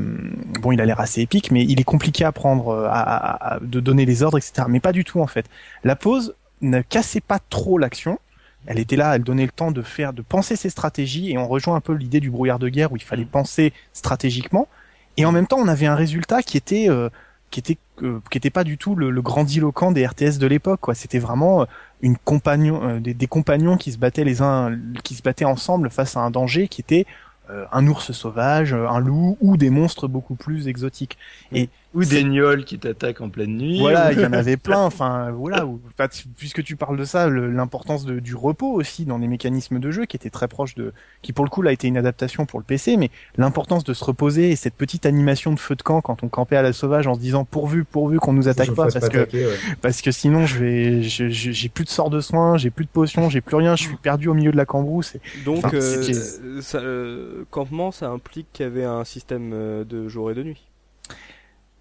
bon, 0.61 0.73
il 0.73 0.81
a 0.81 0.85
l'air 0.85 1.01
assez 1.01 1.21
épique, 1.21 1.51
mais 1.51 1.63
il 1.65 1.81
est 1.81 1.85
compliqué 1.85 2.25
à 2.25 2.33
prendre, 2.33 2.69
euh, 2.69 2.87
à, 2.87 3.01
à- 3.01 3.55
à- 3.55 3.61
de 3.61 3.81
donner 3.81 4.05
les 4.05 4.23
ordres, 4.23 4.39
etc. 4.39 4.65
Mais 4.69 4.81
pas 4.81 4.93
du 4.93 5.05
tout 5.05 5.21
en 5.21 5.27
fait. 5.27 5.47
La 5.85 5.97
pause 5.97 6.35
ne 6.61 6.81
cassait 6.81 7.21
pas 7.21 7.39
trop 7.51 7.79
l'action. 7.79 8.19
Elle 8.67 8.79
était 8.79 8.97
là, 8.97 9.17
elle 9.17 9.23
donnait 9.25 9.45
le 9.47 9.51
temps 9.53 9.73
de 9.73 9.83
faire, 9.83 10.13
de 10.13 10.23
penser 10.23 10.55
ses 10.55 10.71
stratégies, 10.71 11.33
et 11.33 11.39
on 11.39 11.49
rejoint 11.49 11.75
un 11.77 11.81
peu 11.81 11.95
l'idée 11.95 12.21
du 12.21 12.31
brouillard 12.31 12.59
de 12.61 12.69
guerre 12.69 12.93
où 12.93 12.97
il 12.97 13.03
fallait 13.03 13.25
penser 13.25 13.73
stratégiquement. 13.93 14.69
Et 15.17 15.25
en 15.25 15.33
même 15.33 15.47
temps, 15.47 15.59
on 15.59 15.69
avait 15.69 15.87
un 15.87 15.97
résultat 15.97 16.43
qui 16.43 16.57
était 16.57 16.89
euh, 16.89 17.09
qui 17.51 17.61
était 17.61 17.77
euh, 18.03 18.21
qui 18.31 18.39
était 18.39 18.51
pas 18.51 18.65
du 18.65 18.79
tout 18.79 18.95
le, 18.95 19.11
le 19.11 19.21
grandiloquent 19.23 19.93
des 19.93 20.07
RTS 20.07 20.39
de 20.39 20.47
l'époque. 20.47 20.81
C'était 20.95 21.19
vraiment 21.19 21.63
euh, 21.63 21.65
une 22.03 22.17
compagnon, 22.19 22.81
euh, 22.83 23.01
des, 23.01 23.15
des 23.15 23.27
compagnons 23.27 23.77
qui 23.77 23.93
se 23.93 23.99
battaient 23.99 24.25
les 24.25 24.43
uns, 24.43 24.77
qui 25.05 25.15
se 25.15 25.23
battaient 25.23 25.45
ensemble 25.45 25.91
face 25.91 26.17
à 26.17 26.21
un 26.21 26.31
danger 26.31 26.69
qui 26.69 26.81
était 26.81 27.07
euh, 27.51 27.65
un 27.73 27.87
ours 27.87 28.13
sauvage, 28.13 28.75
un 28.75 28.99
loup 28.99 29.37
ou 29.41 29.57
des 29.57 29.71
monstres 29.71 30.09
beaucoup 30.09 30.35
plus 30.35 30.69
exotiques. 30.69 31.17
Et 31.53 31.69
Ou 31.95 32.05
des 32.05 32.25
gnolls 32.25 32.65
qui 32.65 32.79
t'attaquent 32.79 33.21
en 33.21 33.29
pleine 33.29 33.57
nuit. 33.57 33.81
Voilà, 33.81 34.13
il 34.13 34.21
y 34.21 34.27
en 34.27 34.33
avait 34.33 34.57
plein. 34.57 34.81
Enfin, 34.81 35.31
voilà. 35.31 35.67
puisque 36.37 36.63
tu 36.63 36.77
parles 36.77 36.97
de 36.97 37.05
ça, 37.05 37.29
l'importance 37.29 38.07
du 38.07 38.35
repos 38.35 38.73
aussi 38.73 39.05
dans 39.05 39.19
les 39.19 39.29
mécanismes 39.29 39.79
de 39.79 39.91
jeu 39.91 40.07
qui 40.07 40.17
était 40.17 40.31
très 40.31 40.49
proche 40.49 40.75
de, 40.75 40.93
qui 41.23 41.33
pour 41.33 41.45
le 41.45 41.51
coup 41.51 41.63
là 41.63 41.71
a 41.71 41.73
été 41.73 41.89
une 41.89 41.97
adaptation 41.97 42.47
pour 42.47 42.59
le 42.59 42.65
PC, 42.65 42.97
mais 42.97 43.11
l'importance 43.37 43.85
de 43.85 43.93
se 43.95 44.05
reposer 44.05 44.51
et 44.51 44.57
cette 44.57 44.75
petite 44.75 45.07
animation 45.07 45.53
de 45.53 45.59
feu 45.59 45.75
de 45.75 45.83
camp 45.83 46.01
quand 46.01 46.23
on 46.23 46.29
campait 46.29 46.57
à 46.57 46.63
la 46.63 46.73
sauvage 46.73 47.07
en 47.07 47.15
se 47.15 47.21
disant 47.21 47.45
pourvu, 47.45 47.85
pourvu 47.85 48.19
qu'on 48.19 48.33
nous 48.33 48.49
attaque 48.49 48.73
pas, 48.73 48.89
parce 48.89 49.09
que 49.09 49.29
parce 49.81 50.03
que 50.03 50.11
sinon 50.11 50.47
je 50.47 50.59
vais, 50.59 51.03
j'ai 51.03 51.69
plus 51.69 51.85
de 51.85 51.91
sort 51.91 52.11
de 52.11 52.21
soins, 52.21 52.57
j'ai 52.57 52.71
plus 52.71 52.85
de 52.85 52.91
potions, 52.91 53.29
j'ai 53.29 53.41
plus 53.41 53.57
rien, 53.57 53.77
je 53.77 53.83
suis 53.83 53.97
perdu 53.97 54.29
au 54.29 54.35
milieu 54.35 54.53
de 54.53 54.57
la 54.57 54.67
cambrousse. 54.67 55.17
Donc, 55.45 55.75
euh, 55.75 56.61
ça, 56.61 56.79
euh, 56.79 57.45
campement, 57.51 57.93
ça 57.93 58.09
implique 58.11 58.47
qu'il 58.53 58.65
y 58.65 58.67
avait 58.67 58.85
un 58.85 59.05
système 59.05 59.53
euh, 59.53 59.85
de 59.85 60.09
jour 60.09 60.31
et 60.31 60.35
de 60.35 60.43
nuit. 60.43 60.63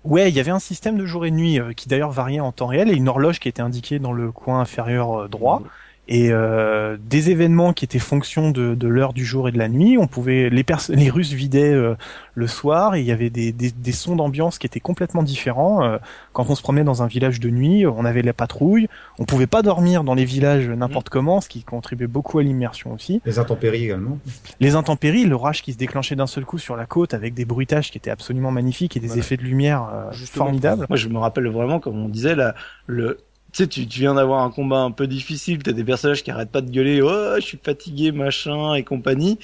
Ouais, 0.04 0.30
il 0.30 0.36
y 0.36 0.40
avait 0.40 0.52
un 0.52 0.60
système 0.60 0.98
de 0.98 1.06
jour 1.06 1.26
et 1.26 1.32
nuit 1.32 1.60
euh, 1.60 1.74
qui 1.74 1.88
d'ailleurs 1.88 2.12
variait 2.12 2.40
en 2.40 2.52
temps 2.52 2.66
réel 2.66 2.90
et 2.90 2.94
une 2.94 3.08
horloge 3.08 3.40
qui 3.40 3.48
était 3.48 3.62
indiquée 3.62 4.00
dans 4.00 4.14
le 4.14 4.32
coin 4.32 4.60
inférieur 4.60 5.22
euh, 5.24 5.28
droit. 5.28 5.62
Et 6.08 6.30
euh, 6.32 6.98
des 7.10 7.30
événements 7.30 7.72
qui 7.72 7.86
étaient 7.86 8.00
fonction 8.00 8.52
de, 8.52 8.76
de 8.76 8.88
l'heure 8.88 9.14
du 9.14 9.24
jour 9.24 9.48
et 9.48 9.52
de 9.52 9.58
la 9.58 9.70
nuit. 9.70 9.98
On 9.98 10.08
pouvait 10.08 10.50
les 10.50 10.66
les 10.90 11.10
Russes 11.10 11.32
vidaient 11.32 11.74
euh, 11.74 11.96
le 12.36 12.48
soir 12.48 12.96
et 12.96 13.00
il 13.00 13.06
y 13.06 13.12
avait 13.12 13.30
des, 13.30 13.54
des, 13.54 13.72
des 13.72 13.92
sons 13.92 14.16
d'ambiance 14.16 14.58
qui 14.58 14.66
étaient 14.66 14.82
complètement 14.82 15.24
différents. 15.24 15.86
Euh, 15.86 15.98
quand 16.34 16.50
on 16.50 16.56
se 16.56 16.62
promenait 16.62 16.84
dans 16.84 17.02
un 17.02 17.08
village 17.08 17.40
de 17.40 17.50
nuit, 17.50 17.86
on 17.86 18.04
avait 18.04 18.24
la 18.24 18.34
patrouille. 18.34 18.90
On 19.20 19.26
pouvait 19.26 19.48
pas 19.48 19.62
dormir 19.62 20.04
dans 20.04 20.16
les 20.16 20.26
villages 20.26 20.68
n'importe 20.68 21.08
mmh. 21.08 21.12
comment, 21.12 21.40
ce 21.40 21.48
qui 21.48 21.64
contribuait 21.64 22.08
beaucoup 22.08 22.40
à 22.40 22.44
l'immersion 22.44 22.94
aussi. 22.94 23.22
Les 23.26 23.40
intempéries 23.40 23.86
également. 23.86 24.18
Les 24.60 24.76
intempéries, 24.76 25.26
l'orage 25.26 25.62
qui 25.62 25.72
se 25.72 25.78
déclenchait 25.78 26.16
d'un 26.16 26.28
seul 26.28 26.46
coup 26.46 26.58
sur 26.58 26.76
la 26.76 26.86
côte 26.86 27.14
avec 27.14 27.36
des 27.36 27.46
bruitages 27.46 27.90
qui 27.92 27.98
étaient 27.98 28.12
absolument 28.12 28.52
magnifiques 28.52 28.98
et 28.98 29.00
des 29.00 29.18
effets 29.18 29.38
de 29.38 29.44
lumière 29.44 29.88
formidables. 30.12 30.88
Moi, 30.90 30.98
je 30.98 31.08
me 31.08 31.20
rappelle 31.20 31.48
vraiment, 31.48 31.80
comme 31.80 32.04
on 32.04 32.10
disait, 32.10 32.36
là, 32.36 32.54
le 32.88 33.20
tu 33.52 33.64
sais, 33.64 33.68
tu, 33.68 33.82
viens 33.82 34.14
d'avoir 34.14 34.44
un 34.44 34.52
combat 34.52 34.80
un 34.80 34.92
peu 34.92 35.08
difficile, 35.08 35.62
t'as 35.62 35.74
des 35.74 35.84
personnages 35.84 36.24
qui 36.24 36.32
arrêtent 36.32 36.52
pas 36.52 36.62
de 36.62 36.72
gueuler, 36.72 37.02
oh, 37.02 37.36
je 37.36 37.42
suis 37.42 37.60
fatigué, 37.62 38.12
machin 38.12 38.76
et 38.76 38.84
compagnie. 38.84 39.40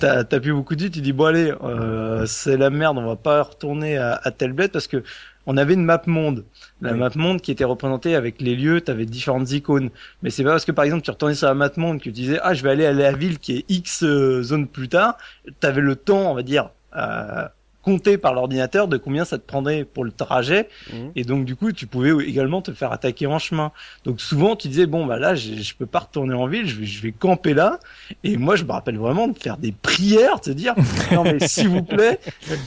T'as 0.00 0.20
as 0.20 0.40
plus 0.40 0.52
beaucoup 0.52 0.74
de 0.74 0.84
vie, 0.84 0.90
tu 0.90 1.00
dis 1.00 1.12
bon 1.12 1.26
allez, 1.26 1.52
euh, 1.62 2.24
c'est 2.26 2.56
la 2.56 2.70
merde, 2.70 2.98
on 2.98 3.06
va 3.06 3.16
pas 3.16 3.42
retourner 3.42 3.96
à, 3.98 4.20
à 4.22 4.30
telle 4.30 4.52
bête 4.52 4.72
parce 4.72 4.86
que 4.86 5.02
on 5.46 5.56
avait 5.56 5.74
une 5.74 5.84
map 5.84 6.02
monde, 6.06 6.44
la 6.80 6.94
map 6.94 7.10
monde 7.16 7.40
qui 7.40 7.50
était 7.50 7.64
représentée 7.64 8.14
avec 8.14 8.40
les 8.40 8.54
lieux, 8.54 8.80
t'avais 8.80 9.06
différentes 9.06 9.50
icônes. 9.50 9.90
Mais 10.22 10.30
c'est 10.30 10.44
pas 10.44 10.50
parce 10.50 10.64
que 10.64 10.72
par 10.72 10.84
exemple 10.84 11.02
tu 11.02 11.10
retournais 11.10 11.34
sur 11.34 11.48
la 11.48 11.54
map 11.54 11.70
monde 11.76 11.98
que 11.98 12.04
tu 12.04 12.12
disais 12.12 12.38
ah 12.42 12.54
je 12.54 12.62
vais 12.62 12.70
aller 12.70 12.86
à 12.86 12.92
la 12.92 13.12
ville 13.12 13.38
qui 13.38 13.56
est 13.56 13.64
X 13.68 14.04
euh, 14.04 14.42
zone 14.42 14.68
plus 14.68 14.88
tard, 14.88 15.18
t'avais 15.60 15.80
le 15.80 15.96
temps, 15.96 16.30
on 16.30 16.34
va 16.34 16.42
dire. 16.42 16.70
Euh, 16.96 17.48
compté 17.82 18.16
par 18.18 18.32
l'ordinateur 18.34 18.88
de 18.88 18.96
combien 18.96 19.24
ça 19.24 19.38
te 19.38 19.46
prendrait 19.46 19.84
pour 19.84 20.04
le 20.04 20.12
trajet. 20.12 20.68
Mhm. 20.92 21.12
Et 21.16 21.24
donc, 21.24 21.44
du 21.44 21.56
coup, 21.56 21.72
tu 21.72 21.86
pouvais 21.86 22.10
également 22.24 22.62
te 22.62 22.72
faire 22.72 22.92
attaquer 22.92 23.26
en 23.26 23.38
chemin. 23.38 23.72
Donc, 24.04 24.20
souvent, 24.20 24.56
tu 24.56 24.68
disais, 24.68 24.86
bon, 24.86 25.06
bah 25.06 25.18
là, 25.18 25.34
je, 25.34 25.72
peux 25.78 25.86
pas 25.86 26.00
retourner 26.00 26.34
en 26.34 26.46
ville, 26.46 26.66
je 26.66 26.80
vais, 26.80 26.86
je 26.86 27.02
vais 27.02 27.12
camper 27.12 27.54
là. 27.54 27.80
Et 28.24 28.36
moi, 28.36 28.56
je 28.56 28.64
me 28.64 28.72
rappelle 28.72 28.98
vraiment 28.98 29.28
de 29.28 29.38
faire 29.38 29.56
des 29.56 29.72
prières, 29.72 30.40
de 30.40 30.52
dire, 30.52 30.74
non, 31.12 31.24
mais 31.24 31.46
s'il 31.46 31.68
vous 31.68 31.82
plaît, 31.82 32.20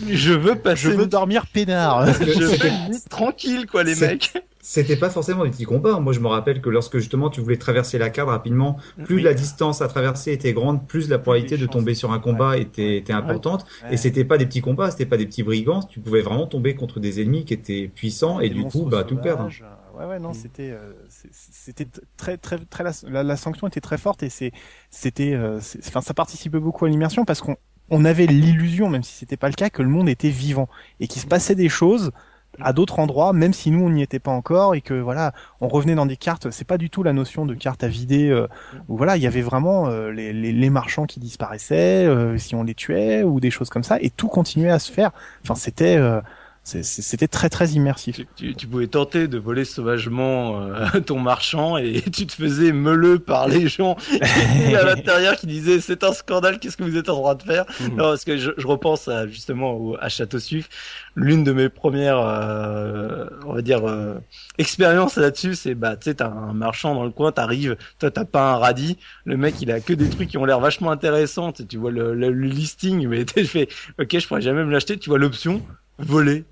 je 0.10 0.34
veux 0.34 0.56
passer. 0.56 0.76
Je 0.86 0.90
veux 0.92 1.08
dormir 1.08 1.48
peinard. 1.48 2.06
je 2.06 2.44
veux 2.44 3.00
tranquille, 3.10 3.66
quoi, 3.66 3.84
les 3.84 3.96
mecs 3.96 4.34
c'était 4.68 4.96
pas 4.96 5.12
forcément 5.12 5.44
des 5.44 5.52
petits 5.52 5.66
combats. 5.66 6.00
Moi, 6.00 6.12
je 6.12 6.20
me 6.20 6.28
rappelle 6.28 6.60
que 6.60 6.72
lorsque 6.72 6.98
justement 6.98 7.30
tu 7.30 7.40
voulais 7.40 7.56
traverser 7.56 8.00
la 8.00 8.10
carte 8.10 8.30
rapidement, 8.30 8.78
plus 9.04 9.20
la 9.20 9.36
distance 9.36 9.84
à 9.84 9.88
traverser 9.88 10.32
était 10.32 10.54
grande, 10.54 10.88
plus 10.88 11.08
la 11.08 11.20
probabilité 11.20 11.56
de 11.56 11.68
tomber 11.68 11.94
sur 11.94 12.12
un 12.12 12.18
combat 12.18 12.58
était, 12.58 12.98
était 12.98 13.14
importante. 13.14 13.68
Et 13.92 13.98
c'était 13.98 14.24
pas 14.24 14.40
des 14.40 14.48
petits 14.48 14.62
combats, 14.62 14.90
c'était 14.90 15.06
pas 15.06 15.18
des 15.18 15.28
petits 15.28 15.44
brigands. 15.44 15.84
Tu 15.84 16.00
pouvais 16.00 16.22
vraiment 16.22 16.48
tomber 16.48 16.74
contre 16.74 17.00
des 17.00 17.22
ennemis 17.22 17.46
qui 17.46 17.54
étaient 17.54 17.92
puissants 17.94 18.40
et 18.40 18.50
du 18.50 18.64
coup, 18.64 18.86
bah, 18.86 19.04
tout 19.04 19.18
perdre. 19.18 19.48
Ouais, 19.96 20.06
ouais, 20.06 20.20
non, 20.20 20.32
mm. 20.32 20.34
c'était, 20.34 20.72
euh, 20.72 20.94
c'était 21.32 21.88
très, 22.18 22.38
très, 22.38 22.58
très, 22.58 22.84
la, 23.08 23.22
la, 23.22 23.38
sanction 23.38 23.68
était 23.68 23.82
très 23.82 24.00
forte 24.00 24.24
et 24.24 24.30
c'est, 24.30 24.52
c'était, 24.90 25.36
euh, 25.36 25.60
enfin, 25.88 26.02
ça 26.02 26.16
participait 26.16 26.60
beaucoup 26.60 26.86
à 26.86 26.90
l'immersion 26.90 27.24
parce 27.24 27.40
qu'on, 27.40 27.56
on 27.92 28.04
avait 28.04 28.26
l'illusion, 28.26 28.90
même 28.90 29.04
si 29.04 29.14
c'était 29.14 29.38
pas 29.38 29.48
le 29.48 29.54
cas, 29.54 29.70
que 29.70 29.84
le 29.84 29.90
monde 29.90 30.10
était 30.10 30.30
vivant 30.30 30.68
et 31.00 31.08
qu'il 31.08 31.22
se 31.22 31.28
passait 31.28 31.56
des 31.56 31.70
choses 31.70 32.12
à 32.62 32.74
d'autres 32.74 33.00
endroits, 33.00 33.34
même 33.34 33.54
si 33.54 33.72
nous 33.72 33.86
on 33.86 33.90
n'y 33.90 34.02
était 34.02 34.20
pas 34.20 34.32
encore 34.32 34.76
et 34.76 34.82
que 34.82 34.94
voilà, 34.94 35.34
on 35.62 35.68
revenait 35.68 35.96
dans 35.96 36.06
des 36.06 36.18
cartes. 36.18 36.52
C'est 36.52 36.68
pas 36.68 36.78
du 36.78 36.90
tout 36.90 37.04
la 37.04 37.14
notion 37.14 37.46
de 37.46 37.54
carte 37.54 37.84
à 37.84 37.88
vider. 37.88 38.30
Euh, 38.30 38.48
où 38.88 38.98
voilà, 38.98 39.18
il 39.18 39.24
y 39.24 39.28
avait 39.28 39.42
vraiment 39.42 39.88
euh, 39.88 40.12
les, 40.12 40.34
les, 40.34 40.70
marchands 40.70 41.06
qui 41.06 41.20
disparaissaient 41.20 42.06
euh, 42.06 42.38
si 42.38 42.56
on 42.56 42.64
les 42.64 42.76
tuait 42.76 43.24
ou 43.24 43.40
des 43.40 43.52
choses 43.52 43.70
comme 43.70 43.84
ça, 43.84 43.98
et 44.02 44.10
tout 44.10 44.28
continuait 44.28 44.72
à 44.72 44.80
se 44.80 44.92
faire. 44.92 45.12
Enfin, 45.44 45.56
c'était 45.56 45.96
euh, 45.98 46.22
c'était 46.66 47.28
très 47.28 47.50
très 47.50 47.70
immersif. 47.70 48.22
Tu, 48.36 48.56
tu, 48.56 48.68
pouvais 48.68 48.88
tenter 48.88 49.28
de 49.28 49.38
voler 49.38 49.66
sauvagement 49.66 50.62
euh, 50.62 51.00
ton 51.06 51.20
marchand 51.20 51.78
et 51.78 52.02
tu 52.12 52.26
te 52.26 52.34
faisais 52.34 52.72
meuleux 52.72 53.20
par 53.20 53.48
les 53.48 53.68
gens 53.68 53.96
à 54.22 54.84
l'intérieur 54.84 55.36
qui 55.36 55.46
disaient 55.46 55.80
c'est 55.80 56.04
un 56.04 56.12
scandale, 56.12 56.58
qu'est-ce 56.58 56.76
que 56.76 56.84
vous 56.84 56.98
êtes 56.98 57.08
en 57.10 57.16
droit 57.16 57.36
de 57.36 57.44
faire 57.44 57.66
mmh. 57.80 57.88
Non, 57.90 58.06
parce 58.06 58.26
que 58.26 58.38
je, 58.38 58.50
je 58.58 58.66
repense 58.66 59.08
à, 59.08 59.28
justement 59.28 59.74
au, 59.74 59.96
à 60.00 60.10
Château 60.10 60.40
Suif. 60.40 60.68
L'une 61.16 61.44
de 61.44 61.54
mes 61.54 61.70
premières, 61.70 62.20
euh, 62.20 63.28
on 63.46 63.54
va 63.54 63.62
dire, 63.62 63.88
euh, 63.88 64.16
expériences 64.58 65.18
là-dessus, 65.18 65.54
c'est 65.54 65.76
bah 65.76 65.96
tu 65.96 66.06
sais 66.06 66.16
t'as 66.16 66.30
un 66.30 66.54
marchand 66.54 66.96
dans 66.96 67.04
le 67.04 67.12
coin, 67.12 67.32
t'arrives, 67.32 67.78
toi 68.00 68.10
t'as 68.10 68.26
pas 68.26 68.54
un 68.54 68.58
radis, 68.58 68.98
le 69.24 69.38
mec 69.38 69.62
il 69.62 69.72
a 69.72 69.80
que 69.80 69.94
des 69.94 70.10
trucs 70.10 70.30
qui 70.30 70.38
ont 70.38 70.46
l'air 70.46 70.60
vachement 70.60 70.90
intéressants, 70.92 71.52
tu 71.54 71.78
vois 71.78 71.92
le, 71.92 72.16
le, 72.16 72.32
le 72.32 72.48
listing, 72.48 73.08
mais 73.08 73.24
je 73.38 73.44
fais 73.44 73.70
ok 74.00 74.18
je 74.18 74.28
pourrais 74.28 74.42
jamais 74.42 74.66
me 74.66 74.72
l'acheter, 74.72 74.98
tu 74.98 75.10
vois 75.10 75.20
l'option 75.20 75.62
voler. 76.00 76.46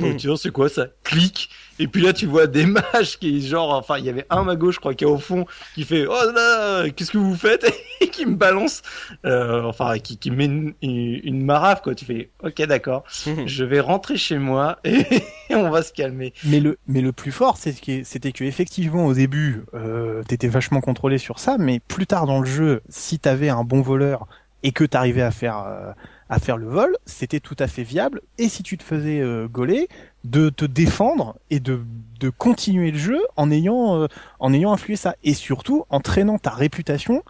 Donc 0.00 0.16
tu 0.16 0.28
vois 0.28 0.36
c'est 0.36 0.50
quoi 0.50 0.68
ça 0.68 0.86
Clique. 1.04 1.50
Et 1.78 1.86
puis 1.86 2.02
là 2.02 2.12
tu 2.12 2.26
vois 2.26 2.46
des 2.46 2.66
mages 2.94 3.18
qui 3.18 3.46
genre 3.46 3.74
enfin 3.74 3.98
il 3.98 4.04
y 4.04 4.08
avait 4.08 4.26
un 4.30 4.42
mago 4.42 4.72
je 4.72 4.78
crois 4.78 4.94
qui 4.94 5.04
est 5.04 5.08
au 5.08 5.18
fond 5.18 5.46
qui 5.74 5.84
fait 5.84 6.06
oh 6.06 6.32
là 6.34 6.88
qu'est-ce 6.90 7.10
que 7.10 7.18
vous 7.18 7.36
faites? 7.36 7.70
Et 8.00 8.08
qui 8.08 8.26
me 8.26 8.34
balance 8.34 8.82
euh, 9.24 9.62
enfin 9.62 9.98
qui, 9.98 10.16
qui 10.16 10.30
met 10.30 10.46
une, 10.46 10.74
une, 10.82 11.44
marave 11.44 11.82
quoi. 11.82 11.94
Tu 11.94 12.04
fais 12.04 12.30
ok 12.42 12.62
d'accord. 12.66 13.04
Je 13.46 13.64
vais 13.64 13.80
rentrer 13.80 14.16
chez 14.16 14.38
moi 14.38 14.78
et 14.84 15.04
on 15.50 15.70
va 15.70 15.82
se 15.82 15.92
calmer. 15.92 16.32
Mais 16.44 16.60
le 16.60 16.78
mais 16.86 17.00
le 17.00 17.12
plus 17.12 17.32
fort 17.32 17.58
c'était 17.58 18.32
que 18.32 18.44
effectivement 18.44 19.06
au 19.06 19.14
début 19.14 19.64
euh, 19.74 20.22
t'étais 20.24 20.48
vachement 20.48 20.80
contrôlé 20.80 21.18
sur 21.18 21.38
ça 21.38 21.56
mais 21.58 21.80
plus 21.80 22.06
tard 22.06 22.26
dans 22.26 22.40
le 22.40 22.46
jeu 22.46 22.82
si 22.88 23.18
t'avais 23.18 23.50
un 23.50 23.64
bon 23.64 23.82
voleur 23.82 24.26
et 24.62 24.72
que 24.72 24.84
t'arrivais 24.84 25.22
à 25.22 25.30
faire 25.30 25.64
euh, 25.66 25.92
à 26.28 26.38
faire 26.38 26.56
le 26.56 26.66
vol, 26.66 26.96
c'était 27.04 27.40
tout 27.40 27.56
à 27.58 27.66
fait 27.66 27.82
viable. 27.82 28.20
Et 28.38 28.48
si 28.48 28.62
tu 28.62 28.78
te 28.78 28.82
faisais 28.82 29.20
euh, 29.20 29.48
gauler, 29.48 29.88
de 30.24 30.50
te 30.50 30.64
défendre 30.64 31.36
et 31.50 31.60
de, 31.60 31.80
de 32.20 32.30
continuer 32.30 32.90
le 32.90 32.98
jeu 32.98 33.20
en 33.36 33.50
ayant 33.50 33.96
euh, 33.96 34.06
en 34.38 34.52
ayant 34.52 34.72
influé 34.72 34.96
ça 34.96 35.16
et 35.24 35.34
surtout 35.34 35.84
en 35.90 36.00
traînant 36.00 36.38
ta 36.38 36.50
réputation 36.50 37.22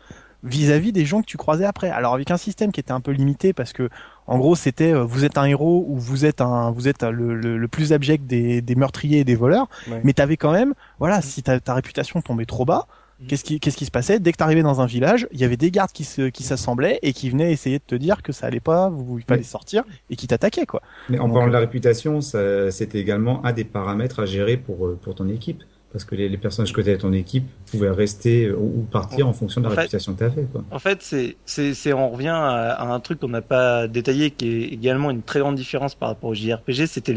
vis-à-vis 0.45 0.93
des 0.93 1.05
gens 1.05 1.21
que 1.23 1.27
tu 1.27 1.37
croisais 1.37 1.65
après. 1.65 1.91
Alors 1.91 2.15
avec 2.15 2.31
un 2.31 2.37
système 2.37 2.73
qui 2.73 2.81
était 2.81 2.93
un 2.93 3.01
peu 3.01 3.13
limité 3.13 3.53
parce 3.53 3.73
que 3.73 3.89
en 4.27 4.39
gros 4.39 4.57
c'était 4.57 4.93
euh, 4.93 5.05
vous 5.05 5.25
êtes 5.25 5.39
un 5.39 5.45
héros 5.45 5.85
ou 5.89 5.97
vous 5.99 6.25
êtes 6.25 6.41
un 6.41 6.71
vous 6.71 6.89
êtes 6.89 7.03
le, 7.03 7.35
le, 7.35 7.69
plus 7.69 7.93
abject 7.93 8.27
des, 8.27 8.61
des 8.61 8.75
meurtriers 8.75 9.21
et 9.21 9.25
des 9.25 9.37
voleurs, 9.37 9.69
mais 10.05 10.13
t'avais 10.13 10.37
quand 10.37 10.53
même 10.53 10.75
voilà 10.99 11.23
si 11.23 11.43
ta, 11.43 11.61
ta 11.61 11.75
réputation 11.75 12.21
tombait 12.21 12.47
trop 12.47 12.65
bas. 12.65 12.87
Qu'est-ce 13.29 13.45
qui, 13.45 13.61
qu'est-ce 13.61 13.77
qui 13.77 13.87
se 13.87 13.91
passait? 13.91 14.19
Dès 14.21 14.33
que 14.33 14.37
tu 14.39 14.43
arrivais 14.45 14.63
dans 14.63 14.81
un 14.81 14.87
village, 14.87 15.27
il 15.33 15.41
y 15.41 15.45
avait 15.45 15.57
des 15.57 15.71
gardes 15.71 15.93
qui 15.93 16.05
se, 16.05 16.29
qui 16.29 16.43
s'assemblaient 16.43 16.99
et 17.03 17.13
qui 17.13 17.31
venaient 17.31 17.53
essayer 17.53 17.79
de 17.79 17.85
te 17.87 17.95
dire 17.95 18.23
que 18.23 18.33
ça 18.33 18.47
allait 18.47 18.61
pas, 18.61 18.89
vous, 18.91 19.19
il 19.19 19.25
fallait 19.25 19.43
sortir 19.43 19.85
et 20.11 20.17
qui 20.17 20.27
t'attaquaient 20.27 20.67
quoi. 20.67 20.83
Mais 21.09 21.19
en 21.19 21.29
parlant 21.31 21.49
de 21.49 21.53
la 21.53 21.59
euh, 21.59 21.63
réputation, 21.63 22.21
ça, 22.21 22.71
c'était 22.71 22.99
également 22.99 23.45
un 23.45 23.53
des 23.53 23.65
paramètres 23.65 24.21
à 24.21 24.27
gérer 24.27 24.57
pour 24.57 24.87
euh, 24.87 24.99
pour 25.01 25.15
ton 25.15 25.29
équipe. 25.29 25.63
Parce 25.93 26.05
que 26.07 26.15
les, 26.15 26.31
les 26.31 26.39
personnages 26.39 26.73
que 26.73 26.81
tu 26.81 26.97
ton 26.97 27.13
équipe 27.13 27.45
pouvaient 27.71 27.91
rester 27.91 28.47
euh, 28.47 28.57
ou 28.57 28.87
partir 28.91 29.29
en 29.29 29.35
fonction 29.35 29.61
de 29.61 29.69
la 29.69 29.75
réputation 29.75 30.15
que 30.15 30.19
tu 30.19 30.25
avais. 30.25 30.45
Quoi. 30.45 30.65
En 30.71 30.79
fait, 30.79 31.03
c'est, 31.03 31.37
c'est, 31.45 31.75
c'est, 31.75 31.93
on 31.93 32.09
revient 32.09 32.29
à, 32.29 32.73
à 32.73 32.87
un 32.87 32.99
truc 32.99 33.21
qu'on 33.21 33.29
n'a 33.29 33.43
pas 33.43 33.89
détaillé, 33.89 34.31
qui 34.31 34.49
est 34.49 34.63
également 34.69 35.11
une 35.11 35.21
très 35.21 35.41
grande 35.41 35.55
différence 35.55 35.95
par 35.95 36.09
rapport 36.09 36.31
au 36.31 36.35
JRPG, 36.35 36.87
c'était 36.87 37.13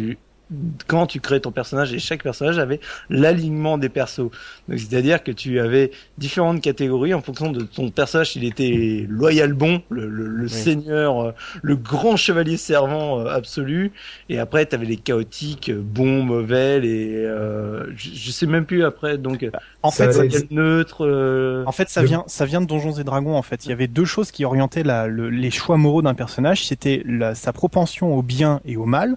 quand 0.88 1.08
tu 1.08 1.20
crées 1.20 1.40
ton 1.40 1.52
personnage 1.52 1.94
et 1.94 2.00
chaque 2.00 2.22
personnage 2.22 2.60
avait 2.60 2.80
l'alignement 3.10 3.78
des 3.78 3.90
persos. 3.90 4.30
Donc 4.68 4.80
c'est-à-dire 4.80 5.24
que 5.24 5.32
tu 5.32 5.60
avais 5.60 5.92
différentes 6.18 6.62
catégories 6.62 7.14
en 7.14 7.22
fonction 7.22 7.52
de 7.52 7.64
ton 7.64 7.90
personnage. 7.90 8.36
Il 8.36 8.44
était 8.44 9.06
loyal 9.10 9.54
bon, 9.54 9.82
le, 9.90 10.08
le, 10.08 10.28
le 10.28 10.48
seigneur, 10.48 11.20
euh, 11.20 11.32
le 11.62 11.76
grand 11.76 12.16
chevalier 12.16 12.58
servant 12.58 13.20
euh, 13.20 13.28
absolu. 13.28 13.92
Et 14.30 14.38
après 14.38 14.66
tu 14.66 14.76
avais 14.76 14.86
les 14.86 14.98
chaotiques, 14.98 15.70
euh, 15.70 15.82
bons, 15.82 16.24
mauvais. 16.24 16.80
Les, 16.80 17.16
euh, 17.16 17.92
je, 17.96 18.10
je, 18.14 18.32
sais 18.32 18.46
même 18.46 18.66
plus 18.66 18.84
après. 18.84 19.18
Donc 19.18 19.46
en 19.82 19.92
fait, 19.92 20.12
ça 20.12 20.24
neutre. 20.52 21.64
En 21.66 21.72
fait, 21.72 21.90
ça 21.90 22.04
vient, 22.04 22.24
ça 22.28 22.46
vient 22.46 22.62
de 22.62 22.68
Donjons 22.68 22.94
et 22.94 23.04
Dragons. 23.04 23.36
En 23.36 23.42
fait, 23.42 23.66
il 23.66 23.70
y 23.70 23.74
avait 23.74 23.88
deux 23.88 24.06
choses 24.06 24.32
qui 24.32 24.46
orientaient 24.46 24.84
la, 24.84 25.08
les 25.08 25.52
choix 25.52 25.78
moraux 25.78 26.02
d'un 26.02 26.14
personnage. 26.14 26.66
C'était 26.66 27.04
sa 27.34 27.52
propension 27.54 28.16
au 28.16 28.22
bien 28.22 28.62
et 28.66 28.78
au 28.78 28.86
mal 28.86 29.16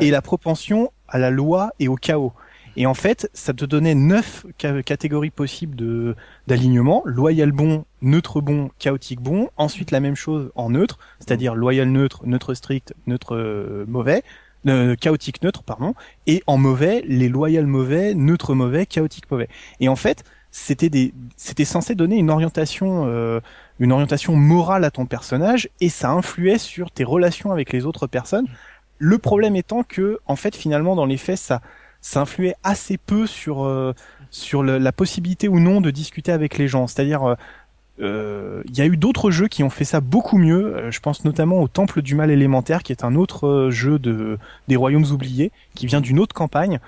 et 0.00 0.10
la 0.10 0.22
propension 0.22 0.92
à 1.08 1.18
la 1.18 1.30
loi 1.30 1.70
et 1.78 1.88
au 1.88 1.96
chaos. 1.96 2.32
Et 2.76 2.86
en 2.86 2.94
fait, 2.94 3.30
ça 3.34 3.52
te 3.52 3.64
donnait 3.64 3.94
neuf 3.94 4.46
catégories 4.58 5.30
possibles 5.30 5.76
de 5.76 6.16
d'alignement 6.48 7.02
loyal 7.04 7.52
bon, 7.52 7.84
neutre 8.02 8.40
bon, 8.40 8.70
chaotique 8.78 9.20
bon. 9.20 9.48
Ensuite, 9.56 9.90
la 9.92 10.00
même 10.00 10.16
chose 10.16 10.50
en 10.56 10.70
neutre, 10.70 10.98
c'est-à-dire 11.20 11.54
loyal 11.54 11.88
neutre, 11.88 12.26
neutre 12.26 12.54
strict, 12.54 12.94
neutre 13.06 13.36
euh, 13.36 13.84
mauvais. 13.86 14.22
euh, 14.66 14.96
chaotique 14.96 15.42
neutre, 15.42 15.62
pardon, 15.62 15.94
et 16.26 16.42
en 16.46 16.56
mauvais, 16.56 17.02
les 17.06 17.28
loyal 17.28 17.66
mauvais, 17.66 18.14
neutre 18.14 18.54
mauvais, 18.54 18.86
chaotique 18.86 19.30
mauvais. 19.30 19.48
Et 19.80 19.88
en 19.88 19.96
fait, 19.96 20.24
c'était 20.50 20.88
des, 20.88 21.12
c'était 21.36 21.64
censé 21.64 21.94
donner 21.94 22.16
une 22.16 22.30
orientation, 22.30 23.04
euh, 23.06 23.40
une 23.78 23.92
orientation 23.92 24.36
morale 24.36 24.84
à 24.84 24.90
ton 24.90 25.06
personnage, 25.06 25.68
et 25.80 25.88
ça 25.88 26.10
influait 26.10 26.58
sur 26.58 26.90
tes 26.90 27.04
relations 27.04 27.52
avec 27.52 27.72
les 27.72 27.86
autres 27.86 28.06
personnes. 28.06 28.46
Le 28.98 29.18
problème 29.18 29.56
étant 29.56 29.82
que, 29.82 30.18
en 30.26 30.36
fait, 30.36 30.54
finalement, 30.56 30.96
dans 30.96 31.06
les 31.06 31.16
faits, 31.16 31.38
ça, 31.38 31.60
ça 32.00 32.20
influait 32.20 32.54
assez 32.62 32.96
peu 32.98 33.26
sur 33.26 33.64
euh, 33.64 33.92
sur 34.30 34.62
la 34.62 34.92
possibilité 34.92 35.48
ou 35.48 35.60
non 35.60 35.80
de 35.80 35.90
discuter 35.90 36.32
avec 36.32 36.58
les 36.58 36.66
gens. 36.66 36.86
C'est-à-dire, 36.86 37.36
euh, 38.00 38.62
il 38.66 38.76
y 38.76 38.80
a 38.80 38.86
eu 38.86 38.96
d'autres 38.96 39.30
jeux 39.30 39.46
qui 39.46 39.62
ont 39.62 39.70
fait 39.70 39.84
ça 39.84 40.00
beaucoup 40.00 40.38
mieux. 40.38 40.76
Euh, 40.76 40.90
je 40.90 41.00
pense 41.00 41.24
notamment 41.24 41.60
au 41.60 41.68
Temple 41.68 42.02
du 42.02 42.14
Mal 42.14 42.30
élémentaire, 42.30 42.82
qui 42.82 42.92
est 42.92 43.04
un 43.04 43.14
autre 43.14 43.46
euh, 43.46 43.70
jeu 43.70 43.98
de 43.98 44.38
des 44.68 44.76
Royaumes 44.76 45.10
oubliés, 45.12 45.52
qui 45.74 45.86
vient 45.86 46.00
d'une 46.00 46.18
autre 46.18 46.34
campagne 46.34 46.80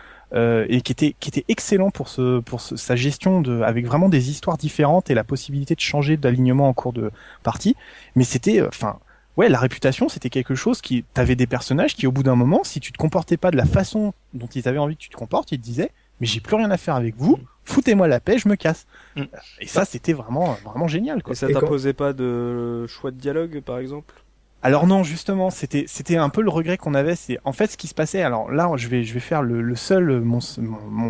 et 0.68 0.82
qui 0.82 0.92
était 0.92 1.14
qui 1.18 1.30
était 1.30 1.44
excellent 1.48 1.90
pour 1.90 2.08
ce 2.08 2.40
pour 2.40 2.60
sa 2.60 2.96
gestion 2.96 3.40
de 3.40 3.62
avec 3.62 3.86
vraiment 3.86 4.08
des 4.10 4.28
histoires 4.28 4.58
différentes 4.58 5.08
et 5.08 5.14
la 5.14 5.24
possibilité 5.24 5.74
de 5.74 5.80
changer 5.80 6.16
d'alignement 6.18 6.68
en 6.68 6.74
cours 6.74 6.92
de 6.92 7.10
partie. 7.42 7.74
Mais 8.16 8.24
c'était 8.24 8.60
enfin 8.60 8.98
ouais, 9.36 9.48
la 9.48 9.58
réputation, 9.58 10.08
c'était 10.08 10.30
quelque 10.30 10.54
chose 10.54 10.80
qui, 10.80 11.04
t'avais 11.14 11.36
des 11.36 11.46
personnages 11.46 11.94
qui, 11.94 12.06
au 12.06 12.12
bout 12.12 12.22
d'un 12.22 12.36
moment, 12.36 12.62
si 12.64 12.80
tu 12.80 12.92
te 12.92 12.98
comportais 12.98 13.36
pas 13.36 13.50
de 13.50 13.56
la 13.56 13.66
façon 13.66 14.14
dont 14.34 14.46
ils 14.46 14.68
avaient 14.68 14.78
envie 14.78 14.96
que 14.96 15.02
tu 15.02 15.10
te 15.10 15.16
comportes, 15.16 15.52
ils 15.52 15.58
te 15.58 15.64
disaient, 15.64 15.90
mais 16.20 16.26
j'ai 16.26 16.40
plus 16.40 16.56
rien 16.56 16.70
à 16.70 16.76
faire 16.76 16.94
avec 16.94 17.16
vous, 17.16 17.38
foutez-moi 17.64 18.08
la 18.08 18.20
paix, 18.20 18.38
je 18.38 18.48
me 18.48 18.56
casse. 18.56 18.86
Mm. 19.16 19.24
Et 19.60 19.66
ça, 19.66 19.84
c'était 19.84 20.12
vraiment, 20.12 20.56
vraiment 20.64 20.88
génial. 20.88 21.22
Quoi. 21.22 21.32
Et 21.32 21.36
ça 21.36 21.48
t'imposait 21.48 21.92
pas 21.92 22.12
de 22.12 22.86
choix 22.86 23.10
de 23.10 23.16
dialogue, 23.16 23.60
par 23.60 23.78
exemple? 23.78 24.14
Alors 24.62 24.86
non, 24.86 25.04
justement, 25.04 25.50
c'était 25.50 25.84
c'était 25.86 26.16
un 26.16 26.28
peu 26.28 26.40
le 26.40 26.50
regret 26.50 26.76
qu'on 26.76 26.94
avait. 26.94 27.14
C'est 27.14 27.38
en 27.44 27.52
fait 27.52 27.70
ce 27.70 27.76
qui 27.76 27.86
se 27.86 27.94
passait. 27.94 28.22
Alors 28.22 28.50
là, 28.50 28.68
je 28.74 28.88
vais 28.88 29.04
je 29.04 29.14
vais 29.14 29.20
faire 29.20 29.42
le, 29.42 29.62
le 29.62 29.76
seul 29.76 30.20
mon, 30.22 30.40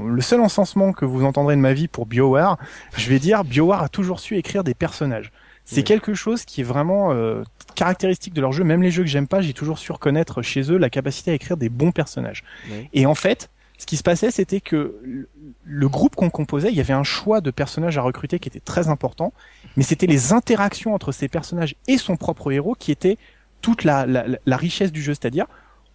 le 0.04 0.20
seul 0.20 0.40
encensement 0.40 0.92
que 0.92 1.06
vous 1.06 1.24
entendrez 1.24 1.56
de 1.56 1.60
ma 1.60 1.72
vie 1.72 1.88
pour 1.88 2.04
Bioware. 2.04 2.58
Je 2.98 3.08
vais 3.08 3.18
dire 3.18 3.44
Bioware 3.44 3.82
a 3.82 3.88
toujours 3.88 4.20
su 4.20 4.36
écrire 4.36 4.62
des 4.62 4.74
personnages. 4.74 5.32
C'est 5.64 5.82
quelque 5.82 6.14
chose 6.14 6.44
qui 6.44 6.60
est 6.60 6.64
vraiment 6.64 7.12
euh, 7.12 7.42
caractéristique 7.76 8.34
de 8.34 8.40
leur 8.40 8.52
jeu. 8.52 8.64
Même 8.64 8.82
les 8.82 8.90
jeux 8.90 9.04
que 9.04 9.08
j'aime 9.08 9.28
pas, 9.28 9.40
j'ai 9.40 9.52
toujours 9.52 9.78
su 9.78 9.92
reconnaître 9.92 10.42
chez 10.42 10.72
eux 10.72 10.78
la 10.78 10.90
capacité 10.90 11.30
à 11.30 11.34
écrire 11.34 11.56
des 11.56 11.68
bons 11.68 11.92
personnages. 11.92 12.42
Et 12.92 13.06
en 13.06 13.14
fait, 13.14 13.50
ce 13.78 13.86
qui 13.86 13.96
se 13.96 14.02
passait, 14.02 14.30
c'était 14.30 14.60
que 14.60 15.28
le 15.64 15.88
groupe 15.88 16.16
qu'on 16.16 16.30
composait, 16.30 16.70
il 16.70 16.76
y 16.76 16.80
avait 16.80 16.94
un 16.94 17.04
choix 17.04 17.40
de 17.40 17.50
personnages 17.50 17.98
à 17.98 18.02
recruter 18.02 18.38
qui 18.38 18.48
était 18.48 18.60
très 18.60 18.88
important, 18.88 19.32
mais 19.76 19.82
c'était 19.82 20.06
les 20.06 20.32
interactions 20.32 20.94
entre 20.94 21.12
ces 21.12 21.28
personnages 21.28 21.76
et 21.86 21.98
son 21.98 22.16
propre 22.16 22.50
héros 22.50 22.74
qui 22.74 22.90
était 22.90 23.18
toute 23.60 23.84
la, 23.84 24.06
richesse 24.46 24.92
du 24.92 25.02
jeu. 25.02 25.12
C'est-à-dire, 25.12 25.46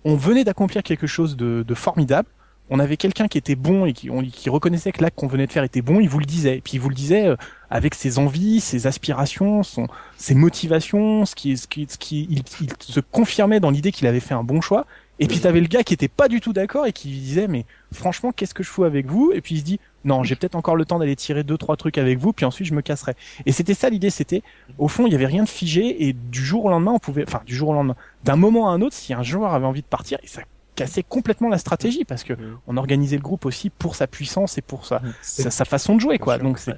on 0.06 0.16
venait 0.16 0.44
d'accomplir 0.44 0.84
quelque 0.84 1.08
chose 1.08 1.36
de, 1.36 1.74
formidable, 1.74 2.30
on 2.72 2.80
avait 2.80 2.96
quelqu'un 2.96 3.28
qui 3.28 3.38
était 3.38 3.56
bon 3.56 3.86
et 3.86 3.92
qui, 3.92 4.10
qui 4.32 4.50
reconnaissait 4.50 4.94
que 4.94 5.02
l'acte 5.02 5.20
qu'on 5.20 5.28
venait 5.28 5.46
de 5.46 5.52
faire 5.52 5.66
était 5.66 5.82
bon, 5.82 6.00
il 6.00 6.08
vous 6.08 6.20
le 6.20 6.26
disait. 6.26 6.58
Et 6.58 6.62
puis 6.62 6.74
il 6.76 6.80
vous 6.80 6.88
le 6.88 6.96
disait 6.96 7.28
euh, 7.28 7.36
avec 7.70 7.94
ses 7.94 8.18
envies, 8.18 8.62
ses 8.62 8.88
aspirations, 8.88 9.62
son, 9.62 9.88
ses 10.16 10.36
motivations, 10.36 11.26
ce 11.26 11.36
qui, 11.36 11.58
ce 11.58 11.68
qui, 11.68 11.86
ce 11.90 11.98
qui 11.98 12.28
il, 12.30 12.44
il 12.62 12.70
se 12.80 13.02
confirmait 13.02 13.60
dans 13.60 13.72
l'idée 13.72 13.92
qu'il 13.92 14.08
avait 14.08 14.22
fait 14.22 14.34
un 14.34 14.44
bon 14.44 14.62
choix. 14.62 14.88
Et 15.20 15.28
puis 15.28 15.40
t'avais 15.40 15.60
le 15.60 15.68
gars 15.68 15.84
qui 15.84 15.94
était 15.94 16.08
pas 16.08 16.30
du 16.30 16.40
tout 16.40 16.54
d'accord 16.54 16.88
et 16.88 16.94
qui 16.94 17.10
disait 17.10 17.48
mais 17.48 17.66
franchement 17.92 18.32
qu'est-ce 18.32 18.54
que 18.54 18.64
je 18.64 18.70
fous 18.70 18.86
avec 18.86 19.06
vous? 19.06 19.34
Et 19.36 19.42
puis 19.42 19.56
il 19.56 19.60
se 19.60 19.66
dit 19.66 19.80
non 20.06 20.24
j'ai 20.24 20.36
peut-être 20.38 20.56
encore 20.56 20.78
le 20.78 20.86
temps 20.86 20.98
d'aller 20.98 21.18
tirer 21.18 21.44
deux 21.44 21.58
trois 21.58 21.76
trucs 21.76 21.98
avec 21.98 22.18
vous 22.20 22.32
puis 22.32 22.46
ensuite 22.46 22.68
je 22.68 22.74
me 22.74 22.82
casserai. 22.82 23.16
Et 23.46 23.52
c'était 23.52 23.74
ça 23.74 23.90
l'idée, 23.90 24.10
c'était 24.10 24.44
au 24.80 24.88
fond 24.88 25.08
il 25.08 25.12
y 25.12 25.16
avait 25.16 25.28
rien 25.28 25.44
de 25.44 25.50
figé 25.50 26.08
et 26.08 26.14
du 26.14 26.44
jour 26.44 26.66
au 26.66 26.70
lendemain 26.70 26.94
on 26.94 27.00
pouvait, 27.00 27.26
enfin 27.28 27.42
du 27.46 27.54
jour 27.54 27.70
au 27.70 27.74
lendemain, 27.74 27.98
d'un 28.24 28.38
moment 28.38 28.70
à 28.70 28.72
un 28.72 28.82
autre 28.82 28.96
si 28.96 29.14
un 29.14 29.24
joueur 29.24 29.54
avait 29.54 29.66
envie 29.66 29.82
de 29.82 29.88
partir 29.88 30.18
et 30.24 30.28
ça 30.28 30.42
cassait 30.82 31.04
complètement 31.04 31.50
la 31.50 31.58
stratégie 31.58 32.06
parce 32.06 32.24
que 32.24 32.34
mmh. 32.34 32.58
on 32.68 32.78
organisait 32.78 33.18
le 33.18 33.22
groupe 33.22 33.46
aussi 33.46 33.70
pour 33.70 33.96
sa 33.96 34.08
puissance 34.08 34.58
et 34.58 34.62
pour 34.62 34.86
sa, 34.86 35.00
mmh. 35.00 35.50
sa, 35.50 35.66
façon 35.66 35.96
de 35.96 36.02
jouer 36.02 36.18
quoi. 36.18 36.38
Donc 36.38 36.60
c'est 36.60 36.76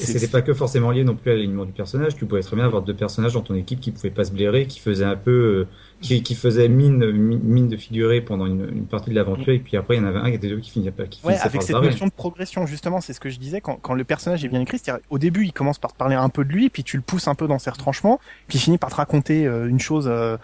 et 0.00 0.06
c'était 0.06 0.26
pas 0.26 0.42
que 0.42 0.52
forcément 0.52 0.90
lié 0.90 1.04
non 1.04 1.14
plus 1.14 1.30
à 1.30 1.34
l'alignement 1.34 1.64
du 1.64 1.72
personnage. 1.72 2.16
Tu 2.16 2.26
pouvais 2.26 2.40
très 2.40 2.56
bien 2.56 2.64
avoir 2.64 2.82
deux 2.82 2.94
personnages 2.94 3.34
dans 3.34 3.42
ton 3.42 3.54
équipe 3.54 3.78
qui 3.78 3.92
pouvaient 3.92 4.10
pas 4.10 4.24
se 4.24 4.32
blairer, 4.32 4.66
qui 4.66 4.80
faisaient 4.80 5.04
un 5.04 5.14
peu, 5.14 5.30
euh, 5.30 5.68
qui, 6.00 6.20
qui 6.24 6.34
faisaient 6.34 6.68
mine, 6.68 7.12
mine 7.12 7.68
de 7.68 7.76
figurer 7.76 8.20
pendant 8.20 8.46
une, 8.46 8.68
une 8.72 8.86
partie 8.86 9.10
de 9.10 9.14
l'aventure, 9.14 9.52
et 9.52 9.60
puis 9.60 9.76
après 9.76 9.94
il 9.94 9.98
y 9.98 10.04
en 10.04 10.08
avait 10.08 10.18
un 10.18 10.30
qui 10.30 10.34
était 10.34 10.48
deux 10.48 10.58
qui 10.58 10.70
finissait 10.70 10.90
pas, 10.90 11.04
qui 11.04 11.24
ouais, 11.24 11.36
avec 11.38 11.62
cette 11.62 11.76
notion 11.76 12.06
de 12.06 12.12
progression 12.12 12.66
justement, 12.66 13.00
c'est 13.00 13.12
ce 13.12 13.20
que 13.20 13.28
je 13.28 13.38
disais 13.38 13.60
quand, 13.60 13.76
quand 13.76 13.94
le 13.94 14.02
personnage 14.02 14.44
est 14.44 14.48
bien 14.48 14.60
écrit. 14.60 14.78
C'est-à-dire 14.78 15.04
au 15.10 15.18
début 15.18 15.44
il 15.44 15.52
commence 15.52 15.78
par 15.78 15.92
te 15.92 15.96
parler 15.96 16.16
un 16.16 16.28
peu 16.28 16.44
de 16.44 16.50
lui, 16.50 16.70
puis 16.70 16.82
tu 16.82 16.96
le 16.96 17.02
pousses 17.04 17.28
un 17.28 17.36
peu 17.36 17.46
dans 17.46 17.60
ses 17.60 17.70
retranchements, 17.70 18.18
puis 18.48 18.58
il 18.58 18.60
finit 18.60 18.78
par 18.78 18.90
te 18.90 18.96
raconter 18.96 19.46
euh, 19.46 19.68
une 19.68 19.78
chose. 19.78 20.08
Euh, 20.08 20.36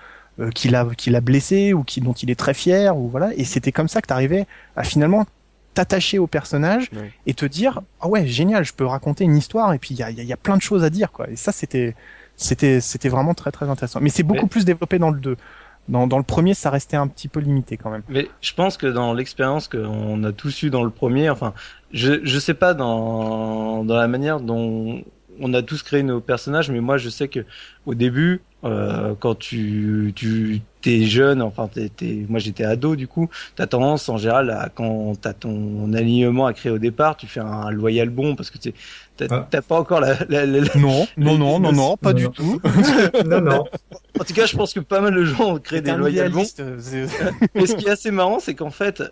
qu'il 0.55 0.75
a 0.75 0.87
qu'il 0.97 1.17
a 1.17 1.21
blessé 1.21 1.73
ou 1.73 1.85
qui 1.85 2.01
dont 2.01 2.13
il 2.13 2.31
est 2.31 2.39
très 2.39 2.55
fier 2.55 2.97
ou 2.97 3.09
voilà. 3.09 3.31
Et 3.37 3.45
c'était 3.45 3.73
comme 3.73 3.89
ça 3.89 4.01
que 4.01 4.07
tu 4.07 4.13
arrivais 4.13 4.47
à 4.77 4.85
finalement 4.85 5.27
t'attacher 5.75 6.19
au 6.19 6.27
personnage 6.27 6.91
et 7.27 7.35
te 7.35 7.45
dire 7.47 7.81
ah 8.01 8.09
ouais 8.09 8.27
génial 8.27 8.65
je 8.65 8.73
peux 8.73 8.87
raconter 8.87 9.25
une 9.25 9.37
histoire. 9.37 9.73
Et 9.73 9.79
puis 9.79 9.95
il 9.95 9.99
y 9.99 10.03
a, 10.03 10.11
y 10.11 10.33
a, 10.33 10.37
plein 10.37 10.57
de 10.57 10.63
choses 10.63 10.85
à 10.85 10.91
dire 10.91 11.13
quoi. 11.13 11.29
Et 11.31 11.37
ça 11.37 11.53
c'était 11.53 11.95
c'était 12.37 12.81
c'était 12.81 13.09
vraiment 13.09 13.35
très 13.35 13.51
très 13.51 13.69
intéressant. 13.69 14.01
Mais 14.01 14.11
c'est 14.11 14.23
beaucoup 14.23 14.47
plus 14.47 14.65
développé 14.65 14.99
dans 14.99 15.11
le 15.11 15.21
2 15.21 15.37
dans, 15.89 16.07
dans 16.07 16.19
le 16.19 16.25
premier 16.25 16.55
ça 16.55 16.71
restait 16.71 16.97
un 16.97 17.09
petit 17.09 17.29
peu 17.29 17.41
limité 17.41 17.77
quand 17.77 17.91
même. 17.91 18.03
Mais 18.09 18.29
je 18.41 18.55
pense 18.55 18.77
que 18.77 18.87
dans 18.87 19.13
l'expérience 19.13 19.69
qu'on 19.69 20.23
a 20.25 20.33
tous 20.33 20.63
eu 20.63 20.71
dans 20.71 20.85
le 20.85 20.91
premier 20.91 21.31
enfin 21.31 21.55
je 21.93 22.21
je 22.23 22.39
sais 22.39 22.55
pas 22.55 22.75
dans 22.75 23.85
dans 23.85 23.97
la 23.97 24.09
manière 24.09 24.41
dont 24.41 25.03
on 25.41 25.55
a 25.55 25.63
tous 25.63 25.83
créé 25.83 26.03
nos 26.03 26.21
personnages, 26.21 26.71
mais 26.71 26.81
moi 26.81 26.99
je 26.99 27.09
sais 27.09 27.29
que 27.29 27.45
au 27.87 27.95
début, 27.95 28.43
euh, 28.65 29.15
quand 29.19 29.37
tu 29.37 30.13
tu 30.15 30.61
t'es 30.83 31.03
jeune, 31.05 31.43
enfin 31.43 31.69
t'es, 31.69 31.91
moi 32.29 32.39
j'étais 32.39 32.65
ado 32.65 32.97
du 32.97 33.07
coup, 33.09 33.29
t'as 33.57 33.67
tendance 33.67 34.09
en 34.09 34.17
général 34.17 34.51
à 34.51 34.69
quand 34.69 35.15
t'as 35.21 35.33
ton 35.33 35.93
alignement 35.93 36.47
à 36.47 36.53
créer 36.53 36.73
au 36.73 36.79
départ, 36.79 37.17
tu 37.17 37.27
fais 37.27 37.41
un 37.41 37.71
loyal 37.71 38.11
bon 38.11 38.37
parce 38.37 38.51
que 38.51 38.59
t'as, 39.17 39.27
ah. 39.31 39.47
t'as 39.51 39.63
pas 39.63 39.79
encore 39.79 40.01
la, 40.01 40.15
la, 40.29 40.47
non 40.77 41.07
non 41.17 41.39
non 41.39 41.61
non 41.61 41.73
non 41.73 41.97
pas 41.97 42.13
du 42.13 42.29
tout. 42.31 42.61
Non 43.27 43.41
non. 43.41 43.65
En 44.19 44.25
tout 44.25 44.35
cas 44.35 44.47
je 44.47 44.57
pense 44.57 44.75
que 44.75 44.81
pas 44.81 45.01
mal 45.01 45.15
de 45.15 45.25
gens 45.25 45.55
ont 45.55 45.59
créé 45.59 45.81
des 45.81 45.93
loyal 45.93 46.31
bons. 46.31 46.45
mais 47.55 47.67
ce 47.67 47.77
qui 47.77 47.87
est 47.87 47.91
assez 47.91 48.11
marrant 48.11 48.41
c'est 48.41 48.55
qu'en 48.55 48.71
fait 48.71 49.03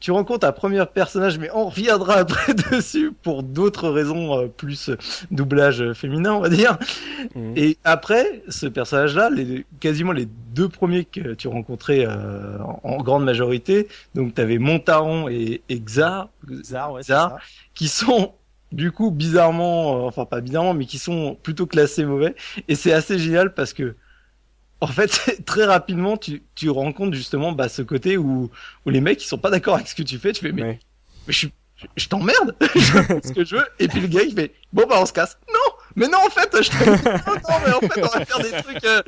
tu 0.00 0.10
rencontres 0.10 0.46
un 0.46 0.52
premier 0.52 0.84
personnage, 0.86 1.38
mais 1.38 1.50
on 1.52 1.68
reviendra 1.68 2.14
après 2.14 2.54
dessus 2.70 3.12
pour 3.22 3.42
d'autres 3.42 3.88
raisons 3.88 4.38
euh, 4.38 4.46
plus 4.46 4.90
doublage 5.30 5.92
féminin, 5.92 6.34
on 6.34 6.40
va 6.40 6.48
dire. 6.48 6.78
Mhm. 7.34 7.52
Et 7.56 7.78
après, 7.84 8.42
ce 8.48 8.66
personnage-là, 8.66 9.30
les, 9.30 9.66
quasiment 9.80 10.12
les 10.12 10.26
deux 10.54 10.68
premiers 10.68 11.04
que 11.04 11.34
tu 11.34 11.48
rencontrais 11.48 12.06
euh, 12.06 12.58
en, 12.82 12.98
grande 12.98 13.24
majorité, 13.24 13.88
donc 14.14 14.34
tu 14.34 14.40
avais 14.40 14.58
Montaron 14.58 15.28
et, 15.28 15.62
et 15.68 15.80
Xar, 15.80 16.28
Xar, 16.48 16.92
ouais, 16.92 17.02
qui 17.74 17.88
sont 17.88 18.32
du 18.72 18.92
coup 18.92 19.10
bizarrement, 19.10 19.96
euh, 19.96 20.08
enfin 20.08 20.24
pas 20.24 20.40
bizarrement, 20.40 20.74
mais 20.74 20.84
qui 20.84 20.98
sont 20.98 21.36
plutôt 21.42 21.66
classés 21.66 22.04
mauvais. 22.04 22.34
Et 22.68 22.74
c'est 22.74 22.92
assez 22.92 23.18
génial 23.18 23.54
parce 23.54 23.72
que 23.72 23.96
en 24.80 24.86
fait, 24.86 25.42
très 25.46 25.64
rapidement, 25.64 26.16
tu, 26.16 26.42
tu 26.54 26.72
compte 26.72 27.14
justement 27.14 27.52
bah, 27.52 27.68
ce 27.68 27.82
côté 27.82 28.16
où, 28.16 28.50
où 28.86 28.90
les 28.90 29.00
mecs 29.00 29.22
ils 29.22 29.26
sont 29.26 29.38
pas 29.38 29.50
d'accord 29.50 29.76
avec 29.76 29.88
ce 29.88 29.94
que 29.94 30.02
tu 30.02 30.18
fais. 30.18 30.32
Tu 30.32 30.46
fais 30.46 30.52
mais, 30.52 30.78
mais 31.26 31.32
je, 31.32 31.48
je 31.96 32.08
t'emmerde, 32.08 32.54
ce 32.60 33.32
que 33.32 33.44
je 33.44 33.56
veux. 33.56 33.66
Et 33.78 33.88
puis 33.88 34.00
le 34.00 34.08
gars 34.08 34.22
il 34.22 34.34
fait 34.34 34.52
bon 34.72 34.84
bah 34.88 34.96
on 35.00 35.06
se 35.06 35.12
casse. 35.12 35.38
Non, 35.48 35.72
mais 35.96 36.08
non 36.08 36.18
en 36.24 36.30
fait 36.30 36.50
je 36.62 36.70
t'emmerde. 36.70 37.22
non 37.26 37.56
mais 37.66 37.72
en 37.72 37.80
fait 37.80 38.02
on 38.02 38.18
va 38.18 38.24
faire 38.24 38.40
des 38.40 38.62
trucs. 38.62 38.84
Euh... 38.84 39.02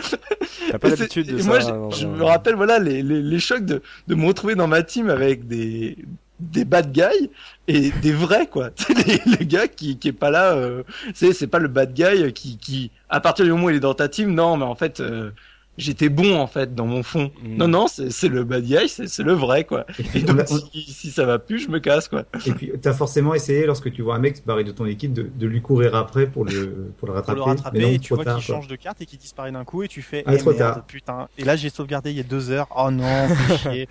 T'as 0.70 0.78
pas 0.78 0.88
l'habitude 0.88 1.26
de 1.26 1.38
et 1.38 1.42
ça. 1.42 1.48
Moi 1.48 1.60
je, 1.60 2.06
me 2.06 2.24
rappelle 2.24 2.54
voilà 2.54 2.78
les, 2.78 3.02
les, 3.02 3.22
les 3.22 3.40
chocs 3.40 3.64
de, 3.64 3.82
de 4.08 4.14
me 4.14 4.26
retrouver 4.26 4.54
dans 4.54 4.68
ma 4.68 4.82
team 4.82 5.08
avec 5.08 5.46
des 5.46 5.96
des 6.40 6.64
bad 6.64 6.90
guys 6.90 7.30
et 7.68 7.90
des 7.90 8.12
vrais 8.12 8.46
quoi 8.46 8.70
les, 9.06 9.20
les 9.38 9.46
gars 9.46 9.68
qui 9.68 9.98
qui 9.98 10.08
est 10.08 10.12
pas 10.12 10.30
là 10.30 10.54
euh, 10.54 10.82
c'est 11.14 11.32
c'est 11.32 11.46
pas 11.46 11.58
le 11.58 11.68
bad 11.68 11.92
guy 11.92 12.32
qui 12.32 12.56
qui 12.56 12.90
à 13.08 13.20
partir 13.20 13.44
du 13.44 13.52
moment 13.52 13.66
où 13.66 13.70
il 13.70 13.76
est 13.76 13.80
dans 13.80 13.94
ta 13.94 14.08
team 14.08 14.32
non 14.34 14.56
mais 14.56 14.64
en 14.64 14.74
fait 14.74 15.00
euh, 15.00 15.32
j'étais 15.78 16.08
bon 16.08 16.38
en 16.38 16.46
fait 16.46 16.74
dans 16.74 16.86
mon 16.86 17.02
fond. 17.02 17.30
Mm. 17.42 17.56
Non 17.56 17.68
non, 17.68 17.86
c'est 17.88 18.28
le 18.28 18.44
bad 18.44 18.64
guy, 18.64 18.88
c'est 18.88 19.22
le 19.22 19.32
vrai 19.32 19.64
quoi. 19.64 19.86
Et 20.14 20.20
donc 20.20 20.46
si, 20.46 20.82
si, 20.82 21.10
ça 21.10 21.24
va 21.24 21.38
plus, 21.38 21.60
je 21.60 21.70
me 21.70 21.80
casse 21.80 22.08
quoi. 22.08 22.24
Et 22.46 22.52
puis 22.52 22.72
t'as 22.80 22.92
forcément 22.92 23.34
essayé 23.34 23.66
lorsque 23.66 23.92
tu 23.92 24.02
vois 24.02 24.16
un 24.16 24.18
mec 24.18 24.36
se 24.36 24.42
barrer 24.42 24.64
de 24.64 24.72
ton 24.72 24.86
équipe 24.86 25.12
de, 25.12 25.30
de 25.34 25.46
lui 25.46 25.62
courir 25.62 25.94
après 25.94 26.26
pour 26.26 26.44
le 26.44 26.92
pour 26.98 27.08
le 27.08 27.14
rattraper. 27.14 27.38
Pour 27.38 27.48
le 27.48 27.52
rattraper 27.54 27.94
et 27.94 27.98
tu 27.98 28.14
vois 28.14 28.24
qu'il 28.24 28.42
change 28.42 28.68
de 28.68 28.76
carte 28.76 29.00
et 29.00 29.06
qu'il 29.06 29.18
disparaît 29.18 29.52
d'un 29.52 29.64
coup 29.64 29.82
et 29.82 29.88
tu 29.88 30.02
fais 30.02 30.22
ah, 30.26 30.34
eh, 30.34 30.44
merde, 30.44 30.82
putain. 30.86 31.28
Et 31.38 31.44
là 31.44 31.56
j'ai 31.56 31.70
sauvegardé 31.70 32.10
il 32.10 32.16
y 32.16 32.20
a 32.20 32.24
deux 32.24 32.50
heures. 32.50 32.68
Oh 32.76 32.90
non, 32.90 33.28
chier. 33.58 33.88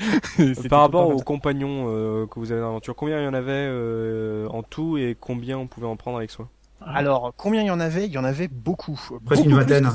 Par 0.70 0.82
rapport 0.82 1.10
aux 1.10 1.22
compagnons 1.22 1.86
euh, 1.90 2.28
que 2.28 2.40
vous 2.40 2.52
avez 2.52 2.62
dans 2.62 2.68
l'aventure, 2.68 2.96
combien 2.96 3.20
il 3.20 3.26
y 3.26 3.28
en 3.28 3.34
avait 3.34 3.52
euh, 3.52 4.48
en 4.50 4.64
tout 4.64 4.98
et 4.98 5.16
combien 5.20 5.58
on 5.58 5.68
pouvait 5.68 5.88
en 5.88 5.96
prendre 5.96 6.18
avec 6.18 6.32
soi? 6.32 6.50
Alors, 6.82 7.34
combien 7.36 7.62
il 7.62 7.68
y 7.68 7.72
en 7.72 7.80
avait? 7.80 8.06
Il 8.06 8.12
y 8.12 8.18
en 8.18 8.24
avait 8.24 8.48
beaucoup. 8.48 9.00
Presque 9.26 9.44
une 9.44 9.54
vingtaine 9.54 9.90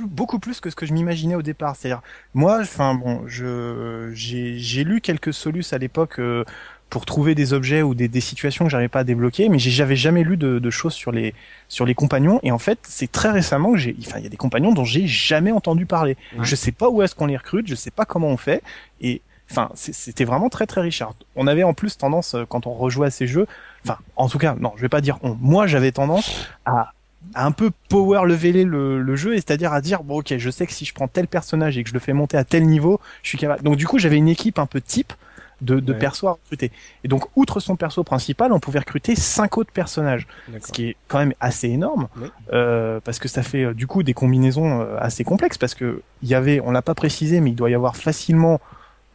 beaucoup 0.00 0.38
plus 0.38 0.60
que 0.60 0.70
ce 0.70 0.76
que 0.76 0.86
je 0.86 0.92
m'imaginais 0.92 1.34
au 1.34 1.42
départ. 1.42 1.76
C'est-à-dire, 1.76 2.02
moi, 2.34 2.60
enfin 2.60 2.94
bon, 2.94 3.22
je 3.26 4.10
j'ai 4.14 4.84
lu 4.84 5.00
quelques 5.00 5.32
solus 5.32 5.72
à 5.72 5.78
l'époque 5.78 6.18
euh, 6.18 6.44
pour 6.90 7.06
trouver 7.06 7.34
des 7.34 7.54
objets 7.54 7.82
ou 7.82 7.94
des, 7.94 8.08
des 8.08 8.20
situations 8.20 8.66
que 8.66 8.70
j'arrivais 8.70 8.88
pas 8.88 9.00
à 9.00 9.04
débloquer, 9.04 9.48
mais 9.48 9.58
j'avais 9.58 9.96
jamais 9.96 10.24
lu 10.24 10.36
de, 10.36 10.58
de, 10.58 10.70
choses 10.70 10.92
sur 10.92 11.10
les 11.10 11.34
sur 11.68 11.86
les 11.86 11.94
compagnons. 11.94 12.38
Et 12.42 12.52
en 12.52 12.58
fait, 12.58 12.78
c'est 12.82 13.10
très 13.10 13.30
récemment 13.30 13.72
que 13.72 13.78
j'ai, 13.78 13.96
enfin, 14.00 14.18
il 14.18 14.24
y 14.24 14.26
a 14.26 14.30
des 14.30 14.36
compagnons 14.36 14.72
dont 14.72 14.84
j'ai 14.84 15.06
jamais 15.06 15.52
entendu 15.52 15.86
parler. 15.86 16.16
Je 16.40 16.54
sais 16.54 16.72
pas 16.72 16.88
où 16.90 17.02
est-ce 17.02 17.14
qu'on 17.14 17.26
les 17.26 17.36
recrute, 17.36 17.66
je 17.66 17.74
sais 17.74 17.90
pas 17.90 18.04
comment 18.04 18.28
on 18.28 18.36
fait, 18.36 18.62
et 19.00 19.22
enfin, 19.50 19.70
c'était 19.74 20.24
vraiment 20.24 20.48
très 20.48 20.66
très 20.66 20.80
riche. 20.80 21.02
on 21.36 21.46
avait 21.46 21.62
en 21.62 21.74
plus 21.74 21.96
tendance 21.96 22.36
quand 22.48 22.66
on 22.66 22.74
rejouait 22.74 23.06
à 23.06 23.10
ces 23.10 23.26
jeux, 23.26 23.46
enfin, 23.84 23.98
en 24.16 24.28
tout 24.28 24.38
cas, 24.38 24.54
non, 24.58 24.72
je 24.76 24.82
vais 24.82 24.88
pas 24.88 25.00
dire 25.00 25.18
on. 25.22 25.34
Moi, 25.40 25.66
j'avais 25.66 25.92
tendance 25.92 26.48
à 26.66 26.92
un 27.34 27.52
peu 27.52 27.70
power 27.88 28.26
leveler 28.26 28.64
le, 28.64 29.00
le 29.00 29.16
jeu, 29.16 29.34
c'est-à-dire 29.34 29.72
à 29.72 29.80
dire 29.80 30.02
bon 30.02 30.18
ok, 30.18 30.34
je 30.36 30.50
sais 30.50 30.66
que 30.66 30.72
si 30.72 30.84
je 30.84 30.94
prends 30.94 31.08
tel 31.08 31.26
personnage 31.28 31.78
et 31.78 31.82
que 31.82 31.88
je 31.88 31.94
le 31.94 32.00
fais 32.00 32.12
monter 32.12 32.36
à 32.36 32.44
tel 32.44 32.66
niveau, 32.66 33.00
je 33.22 33.28
suis 33.28 33.38
capable. 33.38 33.62
Donc 33.62 33.76
du 33.76 33.86
coup, 33.86 33.98
j'avais 33.98 34.16
une 34.16 34.28
équipe 34.28 34.58
un 34.58 34.66
peu 34.66 34.80
type 34.80 35.12
de, 35.60 35.80
de 35.80 35.92
perso 35.92 36.26
à 36.26 36.32
recruter. 36.32 36.72
Et 37.04 37.08
donc, 37.08 37.24
outre 37.36 37.60
son 37.60 37.76
perso 37.76 38.02
principal, 38.02 38.52
on 38.52 38.58
pouvait 38.58 38.80
recruter 38.80 39.14
cinq 39.14 39.58
autres 39.58 39.72
personnages, 39.72 40.26
ce 40.60 40.72
qui 40.72 40.88
est 40.88 40.96
quand 41.06 41.18
même 41.18 41.34
assez 41.40 41.68
énorme, 41.68 42.08
euh, 42.52 42.98
parce 43.04 43.20
que 43.20 43.28
ça 43.28 43.42
fait 43.42 43.64
euh, 43.64 43.74
du 43.74 43.86
coup 43.86 44.02
des 44.02 44.12
combinaisons 44.12 44.80
euh, 44.80 44.96
assez 44.98 45.22
complexes, 45.22 45.58
parce 45.58 45.74
que 45.74 46.02
il 46.22 46.28
y 46.28 46.34
avait, 46.34 46.60
on 46.60 46.72
l'a 46.72 46.82
pas 46.82 46.94
précisé, 46.94 47.40
mais 47.40 47.50
il 47.50 47.54
doit 47.54 47.70
y 47.70 47.74
avoir 47.74 47.96
facilement 47.96 48.60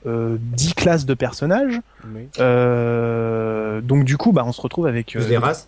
euh, 0.05 0.37
10 0.39 0.73
classes 0.75 1.05
de 1.05 1.13
personnages. 1.13 1.81
Euh, 2.39 3.81
donc 3.81 4.05
du 4.05 4.17
coup, 4.17 4.31
bah, 4.31 4.43
on 4.45 4.51
se 4.51 4.61
retrouve 4.61 4.87
avec 4.87 5.15
euh, 5.15 5.27
les 5.27 5.37
races 5.37 5.67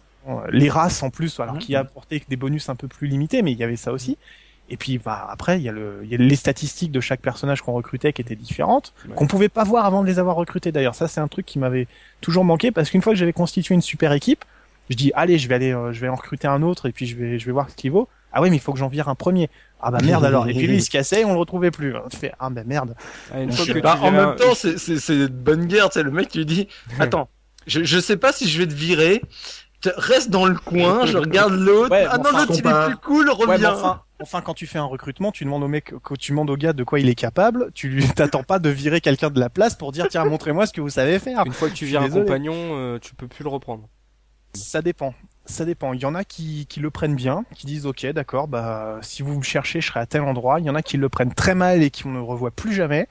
les 0.51 0.69
races 0.69 1.03
en 1.03 1.09
plus, 1.09 1.39
alors 1.39 1.57
qui 1.57 1.75
apportaient 1.75 2.21
des 2.27 2.35
bonus 2.35 2.69
un 2.69 2.75
peu 2.75 2.87
plus 2.87 3.07
limités, 3.07 3.41
mais 3.41 3.51
il 3.51 3.57
y 3.57 3.63
avait 3.63 3.75
ça 3.75 3.91
aussi. 3.91 4.17
Et 4.69 4.77
puis 4.77 4.99
bah, 4.99 5.27
après, 5.29 5.57
il 5.59 5.63
y, 5.63 5.69
a 5.69 5.71
le, 5.71 6.01
il 6.03 6.09
y 6.09 6.15
a 6.15 6.17
les 6.17 6.35
statistiques 6.35 6.91
de 6.91 6.99
chaque 6.99 7.21
personnage 7.21 7.61
qu'on 7.61 7.73
recrutait 7.73 8.13
qui 8.13 8.21
étaient 8.21 8.35
différentes, 8.35 8.93
qu'on 9.15 9.27
pouvait 9.27 9.49
pas 9.49 9.63
voir 9.63 9.85
avant 9.85 10.03
de 10.03 10.07
les 10.07 10.19
avoir 10.19 10.35
recrutés. 10.35 10.71
D'ailleurs, 10.71 10.95
ça 10.95 11.07
c'est 11.07 11.19
un 11.19 11.27
truc 11.27 11.45
qui 11.45 11.59
m'avait 11.59 11.87
toujours 12.21 12.45
manqué 12.45 12.71
parce 12.71 12.91
qu'une 12.91 13.01
fois 13.01 13.13
que 13.13 13.19
j'avais 13.19 13.33
constitué 13.33 13.73
une 13.73 13.81
super 13.81 14.13
équipe, 14.13 14.45
je 14.89 14.95
dis 14.95 15.11
allez, 15.15 15.39
je 15.39 15.47
vais 15.47 15.55
aller, 15.55 15.73
euh, 15.73 15.91
je 15.91 15.99
vais 15.99 16.07
en 16.07 16.15
recruter 16.15 16.47
un 16.47 16.61
autre 16.61 16.87
et 16.87 16.91
puis 16.91 17.07
je 17.07 17.15
vais, 17.15 17.39
je 17.39 17.45
vais 17.45 17.51
voir 17.51 17.69
ce 17.69 17.75
qu'il 17.75 17.91
vaut. 17.91 18.07
Ah 18.31 18.43
oui, 18.43 18.51
mais 18.51 18.57
il 18.57 18.59
faut 18.59 18.73
que 18.73 18.79
j'en 18.79 18.89
vire 18.89 19.09
un 19.09 19.15
premier. 19.15 19.49
Ah 19.81 19.89
bah 19.89 19.99
merde 20.03 20.23
alors. 20.23 20.47
Et 20.47 20.53
puis 20.53 20.67
lui 20.67 20.75
il 20.75 20.83
se 20.83 20.91
cassait, 20.91 21.21
et 21.21 21.25
on 21.25 21.33
le 21.33 21.39
retrouvait 21.39 21.71
plus. 21.71 21.95
Tu 22.11 22.17
fais 22.17 22.31
ah 22.39 22.51
bah 22.51 22.61
merde. 22.63 22.95
Ah, 23.33 23.37
bah, 23.81 23.97
en 24.01 24.11
même 24.11 24.35
temps, 24.35 24.53
c'est 24.53 24.77
c'est 24.77 25.15
une 25.15 25.27
bonne 25.27 25.65
guerre. 25.65 25.89
Tu 25.89 25.95
sais, 25.95 26.03
le 26.03 26.11
mec 26.11 26.29
tu 26.29 26.45
dis 26.45 26.67
attends, 26.99 27.29
je 27.65 27.83
je 27.83 27.99
sais 27.99 28.17
pas 28.17 28.31
si 28.31 28.47
je 28.47 28.59
vais 28.59 28.67
te 28.67 28.73
virer 28.73 29.21
reste 29.85 30.29
dans 30.29 30.45
le 30.45 30.55
coin, 30.55 31.05
je 31.05 31.17
regarde 31.17 31.53
l'autre. 31.53 31.95
ah 32.09 32.17
non, 32.17 32.31
l'autre 32.31 32.53
il 32.53 32.67
est 32.67 32.85
plus 32.87 32.97
cool, 32.97 33.29
reviens. 33.29 34.01
enfin, 34.21 34.41
quand 34.41 34.53
tu 34.53 34.67
fais 34.67 34.79
un 34.79 34.85
recrutement, 34.85 35.31
tu 35.31 35.45
demandes 35.45 35.63
au 35.63 35.67
mec, 35.67 35.93
quand 36.03 36.17
tu 36.17 36.31
demandes 36.31 36.49
au 36.49 36.57
gars 36.57 36.73
de 36.73 36.83
quoi 36.83 36.99
il 36.99 37.09
est 37.09 37.15
capable, 37.15 37.71
tu 37.73 37.89
lui 37.89 38.07
t'attends 38.15 38.43
pas 38.43 38.59
de 38.59 38.69
virer 38.69 39.01
quelqu'un 39.01 39.29
de 39.29 39.39
la 39.39 39.49
place 39.49 39.75
pour 39.75 39.91
dire 39.91 40.07
tiens 40.09 40.25
montrez-moi 40.25 40.65
ce 40.65 40.73
que 40.73 40.81
vous 40.81 40.89
savez 40.89 41.19
faire. 41.19 41.43
Une 41.45 41.53
fois 41.53 41.69
que 41.69 41.75
tu 41.75 41.85
vires 41.85 42.01
un 42.01 42.09
compagnon, 42.09 42.53
euh, 42.55 42.99
tu 42.99 43.15
peux 43.15 43.27
plus 43.27 43.43
le 43.43 43.49
reprendre. 43.49 43.87
Ça 44.53 44.81
dépend. 44.81 45.13
Ça 45.49 45.65
dépend. 45.65 45.93
Il 45.93 46.01
y 46.01 46.05
en 46.05 46.13
a 46.13 46.23
qui, 46.23 46.67
qui 46.67 46.79
le 46.79 46.91
prennent 46.91 47.15
bien, 47.15 47.43
qui 47.55 47.65
disent 47.65 47.87
ok 47.87 48.05
d'accord, 48.07 48.47
bah 48.47 48.99
si 49.01 49.23
vous 49.23 49.35
me 49.35 49.43
cherchez, 49.43 49.81
je 49.81 49.87
serai 49.87 49.99
à 49.99 50.05
tel 50.05 50.21
endroit. 50.21 50.59
Il 50.59 50.65
y 50.65 50.69
en 50.69 50.75
a 50.75 50.83
qui 50.83 50.95
le 50.95 51.09
prennent 51.09 51.33
très 51.33 51.55
mal 51.55 51.81
et 51.81 51.89
qui 51.89 52.05
on 52.05 52.11
ne 52.11 52.19
revoit 52.19 52.51
plus 52.51 52.71
jamais. 52.71 53.07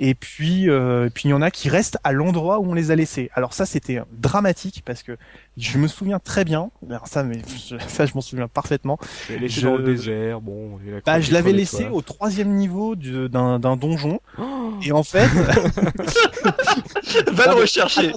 Et 0.00 0.14
puis, 0.14 0.68
euh, 0.68 1.08
puis 1.14 1.28
il 1.28 1.30
y 1.30 1.34
en 1.34 1.40
a 1.40 1.50
qui 1.50 1.68
restent 1.68 1.98
à 2.02 2.12
l'endroit 2.12 2.58
où 2.58 2.70
on 2.70 2.74
les 2.74 2.90
a 2.90 2.96
laissés. 2.96 3.30
Alors 3.32 3.54
ça, 3.54 3.64
c'était 3.64 4.00
dramatique 4.12 4.82
parce 4.84 5.04
que 5.04 5.16
je 5.56 5.78
me 5.78 5.86
souviens 5.86 6.18
très 6.18 6.44
bien. 6.44 6.70
Alors 6.90 7.06
ça, 7.06 7.22
mais 7.22 7.38
ça, 7.88 8.06
je 8.06 8.14
m'en 8.14 8.20
souviens 8.20 8.48
parfaitement. 8.48 8.98
Je 9.28 9.60
dans 9.60 9.76
le 9.76 9.84
désert. 9.84 10.40
Bon, 10.40 10.78
bah, 11.06 11.20
je 11.20 11.32
l'avais 11.32 11.52
laissé 11.52 11.88
au 11.88 12.02
troisième 12.02 12.54
niveau 12.54 12.96
d'un 12.96 13.76
donjon. 13.76 14.20
Oh 14.38 14.72
et 14.82 14.92
en 14.92 15.02
fait, 15.02 15.28
va 17.32 17.46
le 17.46 17.54
rechercher. 17.54 18.12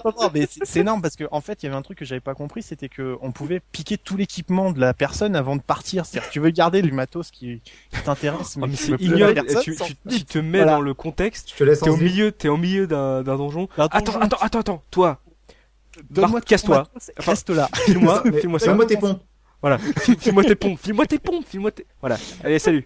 c'est 0.63 0.79
énorme 0.79 1.01
parce 1.01 1.15
que 1.15 1.25
en 1.31 1.41
fait, 1.41 1.63
il 1.63 1.65
y 1.65 1.69
avait 1.69 1.77
un 1.77 1.81
truc 1.81 1.97
que 1.97 2.05
j'avais 2.05 2.21
pas 2.21 2.33
compris, 2.33 2.61
c'était 2.63 2.89
que 2.89 3.17
on 3.21 3.31
pouvait 3.31 3.59
piquer 3.59 3.97
tout 3.97 4.17
l'équipement 4.17 4.71
de 4.71 4.79
la 4.79 4.93
personne 4.93 5.35
avant 5.35 5.55
de 5.55 5.61
partir. 5.61 6.05
C'est-à-dire, 6.05 6.29
tu 6.29 6.39
veux 6.39 6.49
garder 6.49 6.81
le 6.81 6.91
matos 6.91 7.31
qui, 7.31 7.61
t'intéresse, 8.03 8.57
mais, 8.57 8.63
oh, 8.63 8.67
mais 8.67 9.61
tu, 9.61 9.77
tu, 10.09 10.25
te 10.25 10.39
mets 10.39 10.65
dans 10.65 10.81
le 10.81 10.93
contexte 10.93 11.53
T'es 11.57 11.89
au 11.89 11.97
milieu, 11.97 12.31
t'es 12.31 12.49
au 12.49 12.57
milieu 12.57 12.87
d'un 12.87 13.23
donjon. 13.23 13.67
Attends, 13.77 14.19
attends, 14.19 14.37
attends, 14.39 14.59
attends, 14.59 14.83
toi. 14.91 15.19
Donne-moi, 16.09 16.41
casse-toi. 16.41 16.87
Reste 17.17 17.49
là. 17.49 17.69
File-moi, 17.85 18.23
file-moi 18.39 18.59
ça. 18.59 18.77
Tes 18.87 18.97
ponts. 18.97 19.19
Voilà, 19.61 19.77
file-moi 19.77 20.43
tes 20.43 20.55
ponts, 20.55 20.75
file-moi 20.75 21.05
tes 21.05 21.19
ponts, 21.19 21.41
file-moi 21.45 21.69
tes... 21.69 21.85
Voilà, 21.99 22.17
allez, 22.43 22.57
salut. 22.57 22.83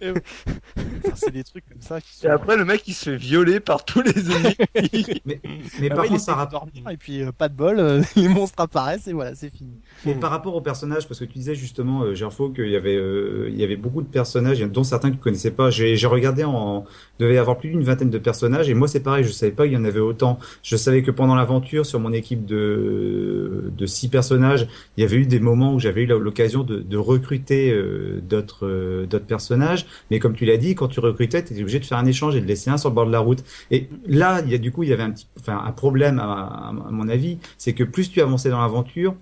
c'est 1.14 1.32
des 1.32 1.42
trucs 1.42 1.64
comme 1.66 1.80
ça 1.80 1.98
Et 2.22 2.28
après, 2.28 2.54
le 2.56 2.66
mec, 2.66 2.82
il 2.86 2.92
se 2.92 3.10
fait 3.10 3.16
violer 3.16 3.60
par 3.60 3.86
tous 3.86 4.02
les 4.02 4.30
ennemis. 4.30 4.56
mais, 5.24 5.40
mais 5.80 5.88
bah 5.88 5.96
par 5.96 6.04
contre, 6.04 6.26
par 6.26 6.36
rapport... 6.36 6.66
Et 6.90 6.96
puis, 6.98 7.22
euh, 7.22 7.32
pas 7.32 7.48
de 7.48 7.54
bol, 7.54 7.80
euh, 7.80 8.02
les 8.16 8.28
monstres 8.28 8.60
apparaissent 8.60 9.08
et 9.08 9.14
voilà, 9.14 9.34
c'est 9.34 9.48
fini. 9.48 9.70
Et 10.06 10.12
par 10.14 10.30
rapport 10.30 10.54
aux 10.54 10.60
personnages, 10.60 11.08
parce 11.08 11.18
que 11.18 11.24
tu 11.24 11.32
disais 11.38 11.54
justement, 11.54 12.02
euh, 12.02 12.14
Gerfo, 12.14 12.50
qu'il 12.50 12.68
y 12.68 12.76
avait, 12.76 12.96
euh, 12.96 13.48
il 13.48 13.58
y 13.58 13.64
avait 13.64 13.76
beaucoup 13.76 14.02
de 14.02 14.08
personnages, 14.08 14.60
dont 14.60 14.84
certains 14.84 15.10
que 15.10 15.16
tu 15.16 15.22
connaissais 15.22 15.52
pas. 15.52 15.70
J'ai 15.70 15.96
regardé 16.06 16.44
en, 16.44 16.84
devait 17.18 17.36
y 17.36 17.38
avoir 17.38 17.56
plus 17.56 17.70
d'une 17.70 17.84
vingtaine 17.84 18.10
de 18.10 18.18
personnages, 18.18 18.68
et 18.68 18.74
moi 18.74 18.86
c'est 18.86 19.00
pareil, 19.00 19.24
je 19.24 19.32
savais 19.32 19.52
pas 19.52 19.64
qu'il 19.64 19.72
y 19.72 19.78
en 19.78 19.84
avait 19.84 20.00
autant. 20.00 20.38
Je 20.62 20.76
savais 20.76 21.02
que 21.02 21.10
pendant 21.10 21.36
l'aventure, 21.36 21.86
sur 21.86 22.00
mon 22.00 22.12
équipe 22.12 22.44
de, 22.44 23.72
de 23.74 23.86
six 23.86 24.08
personnages, 24.08 24.68
il 24.96 25.00
y 25.00 25.04
avait 25.04 25.16
eu 25.16 25.26
des 25.26 25.40
moments 25.40 25.72
où 25.72 25.80
j'avais 25.80 26.02
eu 26.02 26.06
l'occasion 26.06 26.65
de, 26.66 26.80
de 26.80 26.96
recruter 26.96 27.70
euh, 27.72 28.20
d'autres 28.22 28.66
euh, 28.66 29.06
d'autres 29.06 29.26
personnages. 29.26 29.86
Mais 30.10 30.18
comme 30.18 30.34
tu 30.34 30.44
l'as 30.44 30.56
dit, 30.56 30.74
quand 30.74 30.88
tu 30.88 31.00
recrutais, 31.00 31.42
tu 31.44 31.52
étais 31.52 31.62
obligé 31.62 31.80
de 31.80 31.84
faire 31.84 31.98
un 31.98 32.06
échange 32.06 32.36
et 32.36 32.40
de 32.40 32.46
laisser 32.46 32.70
un 32.70 32.76
sur 32.76 32.90
le 32.90 32.94
bord 32.94 33.06
de 33.06 33.12
la 33.12 33.20
route. 33.20 33.44
Et 33.70 33.88
là, 34.06 34.42
il 34.44 34.50
y 34.50 34.54
a 34.54 34.58
du 34.58 34.72
coup, 34.72 34.82
il 34.82 34.90
y 34.90 34.92
avait 34.92 35.02
un 35.04 35.12
petit, 35.12 35.26
enfin, 35.38 35.62
un 35.64 35.72
problème 35.72 36.18
à, 36.18 36.68
à 36.68 36.72
mon 36.90 37.08
avis, 37.08 37.38
c'est 37.58 37.72
que 37.72 37.84
plus 37.84 38.10
tu 38.10 38.20
avançais 38.20 38.50
dans 38.50 38.60
l'aventure, 38.60 39.14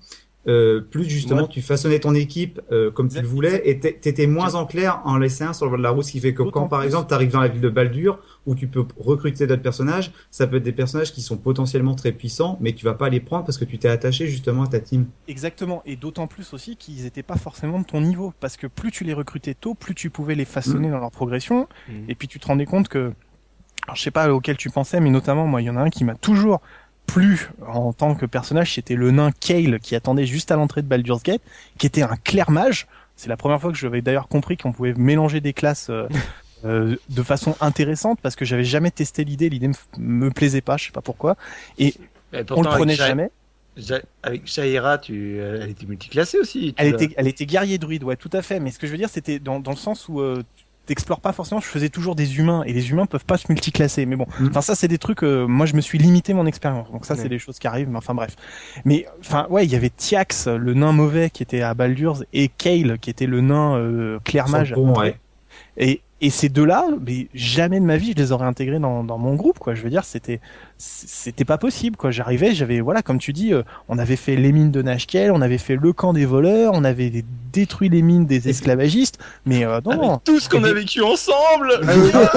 euh, 0.46 0.80
plus 0.80 1.04
justement 1.04 1.46
tu 1.46 1.62
façonnais 1.62 2.00
ton 2.00 2.14
équipe 2.14 2.60
euh, 2.70 2.90
comme 2.90 3.08
tu 3.08 3.20
le 3.20 3.26
voulais 3.26 3.62
et 3.64 3.78
t'étais 3.78 4.26
moins 4.26 4.54
en 4.54 4.66
clair 4.66 5.00
en 5.04 5.16
laissant 5.16 5.46
un 5.48 5.52
sur 5.52 5.66
le 5.66 5.70
bord 5.70 5.78
de 5.78 5.82
la 5.82 5.90
route, 5.90 6.04
ce 6.04 6.12
qui 6.12 6.20
fait 6.20 6.34
que 6.34 6.42
quand 6.42 6.68
par 6.68 6.82
exemple 6.82 7.08
tu 7.08 7.14
arrives 7.14 7.32
dans 7.32 7.40
la 7.40 7.48
ville 7.48 7.60
de 7.60 7.68
Baldur 7.68 8.18
où 8.46 8.54
tu 8.54 8.66
peux 8.66 8.84
recruter 8.98 9.46
d'autres 9.46 9.62
personnages, 9.62 10.12
ça 10.30 10.46
peut 10.46 10.56
être 10.56 10.62
des 10.62 10.72
personnages 10.72 11.12
qui 11.12 11.22
sont 11.22 11.36
potentiellement 11.36 11.94
très 11.94 12.12
puissants, 12.12 12.58
mais 12.60 12.72
tu 12.72 12.84
vas 12.84 12.94
pas 12.94 13.08
les 13.08 13.20
prendre 13.20 13.44
parce 13.44 13.58
que 13.58 13.64
tu 13.64 13.78
t'es 13.78 13.88
attaché 13.88 14.26
justement 14.26 14.64
à 14.64 14.66
ta 14.68 14.80
team. 14.80 15.06
Exactement, 15.28 15.82
et 15.86 15.96
d'autant 15.96 16.26
plus 16.26 16.52
aussi 16.52 16.76
qu'ils 16.76 17.06
étaient 17.06 17.22
pas 17.22 17.36
forcément 17.36 17.80
de 17.80 17.84
ton 17.84 18.00
niveau, 18.00 18.34
parce 18.40 18.56
que 18.56 18.66
plus 18.66 18.90
tu 18.90 19.04
les 19.04 19.14
recrutais 19.14 19.54
tôt, 19.54 19.74
plus 19.74 19.94
tu 19.94 20.10
pouvais 20.10 20.34
les 20.34 20.44
façonner 20.44 20.88
mm. 20.88 20.92
dans 20.92 20.98
leur 20.98 21.10
progression, 21.10 21.68
mm. 21.88 21.92
et 22.08 22.14
puis 22.14 22.28
tu 22.28 22.38
te 22.38 22.46
rendais 22.46 22.66
compte 22.66 22.88
que 22.88 23.12
alors 23.86 23.96
je 23.96 24.02
sais 24.02 24.10
pas 24.10 24.32
auquel 24.32 24.56
tu 24.56 24.70
pensais, 24.70 25.00
mais 25.00 25.10
notamment 25.10 25.46
moi 25.46 25.60
il 25.60 25.66
y 25.66 25.70
en 25.70 25.76
a 25.76 25.80
un 25.80 25.90
qui 25.90 26.04
m'a 26.04 26.14
toujours 26.14 26.60
plus 27.06 27.50
en 27.66 27.92
tant 27.92 28.14
que 28.14 28.26
personnage, 28.26 28.74
c'était 28.74 28.94
le 28.94 29.10
nain 29.10 29.30
Kale 29.32 29.78
qui 29.80 29.94
attendait 29.94 30.26
juste 30.26 30.50
à 30.50 30.56
l'entrée 30.56 30.82
de 30.82 30.88
Baldur's 30.88 31.22
Gate, 31.22 31.42
qui 31.78 31.86
était 31.86 32.02
un 32.02 32.16
clair 32.16 32.50
mage. 32.50 32.86
C'est 33.16 33.28
la 33.28 33.36
première 33.36 33.60
fois 33.60 33.70
que 33.70 33.78
j'avais 33.78 34.02
d'ailleurs 34.02 34.28
compris 34.28 34.56
qu'on 34.56 34.72
pouvait 34.72 34.94
mélanger 34.94 35.40
des 35.40 35.52
classes 35.52 35.88
euh, 35.90 36.08
euh, 36.64 36.96
de 37.10 37.22
façon 37.22 37.56
intéressante 37.60 38.18
parce 38.20 38.36
que 38.36 38.44
j'avais 38.44 38.64
jamais 38.64 38.90
testé 38.90 39.24
l'idée, 39.24 39.48
l'idée 39.48 39.68
me, 39.68 39.74
me 39.98 40.30
plaisait 40.30 40.60
pas, 40.60 40.76
je 40.76 40.86
sais 40.86 40.92
pas 40.92 41.02
pourquoi. 41.02 41.36
Et, 41.78 41.94
on 42.50 42.62
le 42.62 42.68
prenait 42.68 42.96
jamais. 42.96 43.30
Avec 44.22 44.46
Shaira, 44.46 44.98
tu, 44.98 45.38
elle 45.38 45.70
était 45.70 45.86
multiclassée 45.86 46.38
aussi. 46.38 46.74
Elle 46.76 46.94
était, 46.94 47.10
elle 47.16 47.26
était 47.26 47.46
guerrier 47.46 47.78
druide, 47.78 48.04
ouais, 48.04 48.16
tout 48.16 48.30
à 48.32 48.42
fait. 48.42 48.60
Mais 48.60 48.70
ce 48.70 48.78
que 48.78 48.86
je 48.86 48.92
veux 48.92 48.98
dire, 48.98 49.08
c'était 49.08 49.38
dans, 49.38 49.60
dans 49.60 49.72
le 49.72 49.76
sens 49.76 50.08
où 50.08 50.20
euh, 50.20 50.42
t'explores 50.86 51.20
pas 51.20 51.32
forcément. 51.32 51.60
Je 51.60 51.66
faisais 51.66 51.88
toujours 51.88 52.14
des 52.14 52.38
humains 52.38 52.62
et 52.66 52.72
les 52.72 52.90
humains 52.90 53.06
peuvent 53.06 53.24
pas 53.24 53.38
se 53.38 53.46
multiclasser. 53.48 54.06
Mais 54.06 54.16
bon, 54.16 54.26
mm. 54.38 54.48
enfin 54.48 54.60
ça 54.60 54.74
c'est 54.74 54.88
des 54.88 54.98
trucs. 54.98 55.22
Euh, 55.22 55.46
moi 55.46 55.66
je 55.66 55.74
me 55.74 55.80
suis 55.80 55.98
limité 55.98 56.34
mon 56.34 56.46
expérience. 56.46 56.90
Donc 56.90 57.06
ça 57.06 57.16
c'est 57.16 57.28
des 57.28 57.38
choses 57.38 57.58
qui 57.58 57.66
arrivent. 57.66 57.88
Mais 57.88 57.98
enfin 57.98 58.14
bref. 58.14 58.36
Mais 58.84 59.06
enfin 59.20 59.46
ouais, 59.50 59.64
il 59.64 59.72
y 59.72 59.76
avait 59.76 59.90
Tiax, 59.90 60.48
le 60.48 60.74
nain 60.74 60.92
mauvais 60.92 61.30
qui 61.30 61.42
était 61.42 61.62
à 61.62 61.74
Baldur's 61.74 62.24
et 62.32 62.48
Kale 62.48 62.98
qui 62.98 63.10
était 63.10 63.26
le 63.26 63.40
nain 63.40 63.76
euh, 63.76 64.18
clair 64.24 64.48
mage. 64.48 64.74
Et 65.76 66.00
et 66.24 66.30
ces 66.30 66.48
deux-là, 66.48 66.86
mais 67.04 67.28
jamais 67.34 67.80
de 67.80 67.84
ma 67.84 67.98
vie 67.98 68.12
je 68.12 68.22
les 68.22 68.32
aurais 68.32 68.46
intégrés 68.46 68.78
dans, 68.78 69.04
dans 69.04 69.18
mon 69.18 69.34
groupe, 69.34 69.58
quoi. 69.58 69.74
Je 69.74 69.82
veux 69.82 69.90
dire, 69.90 70.04
c'était 70.04 70.40
c'était 70.86 71.44
pas 71.44 71.58
possible, 71.58 71.96
quoi. 71.96 72.10
J'arrivais, 72.10 72.54
j'avais 72.54 72.80
voilà, 72.80 73.02
comme 73.02 73.18
tu 73.18 73.32
dis, 73.32 73.52
euh, 73.54 73.62
on 73.88 73.98
avait 73.98 74.16
fait 74.16 74.36
les 74.36 74.52
mines 74.52 74.70
de 74.70 74.82
Nashkel, 74.82 75.32
on 75.32 75.40
avait 75.40 75.58
fait 75.58 75.76
le 75.76 75.92
camp 75.92 76.12
des 76.12 76.26
voleurs, 76.26 76.72
on 76.74 76.84
avait 76.84 77.24
détruit 77.52 77.88
les 77.88 78.02
mines 78.02 78.26
des 78.26 78.48
esclavagistes, 78.48 79.18
mais 79.46 79.64
euh, 79.64 79.80
non. 79.84 80.18
tout 80.18 80.40
ce 80.40 80.48
qu'on 80.48 80.64
a 80.64 80.72
vécu 80.72 81.02
ensemble. 81.02 81.80
Ah 81.82 82.28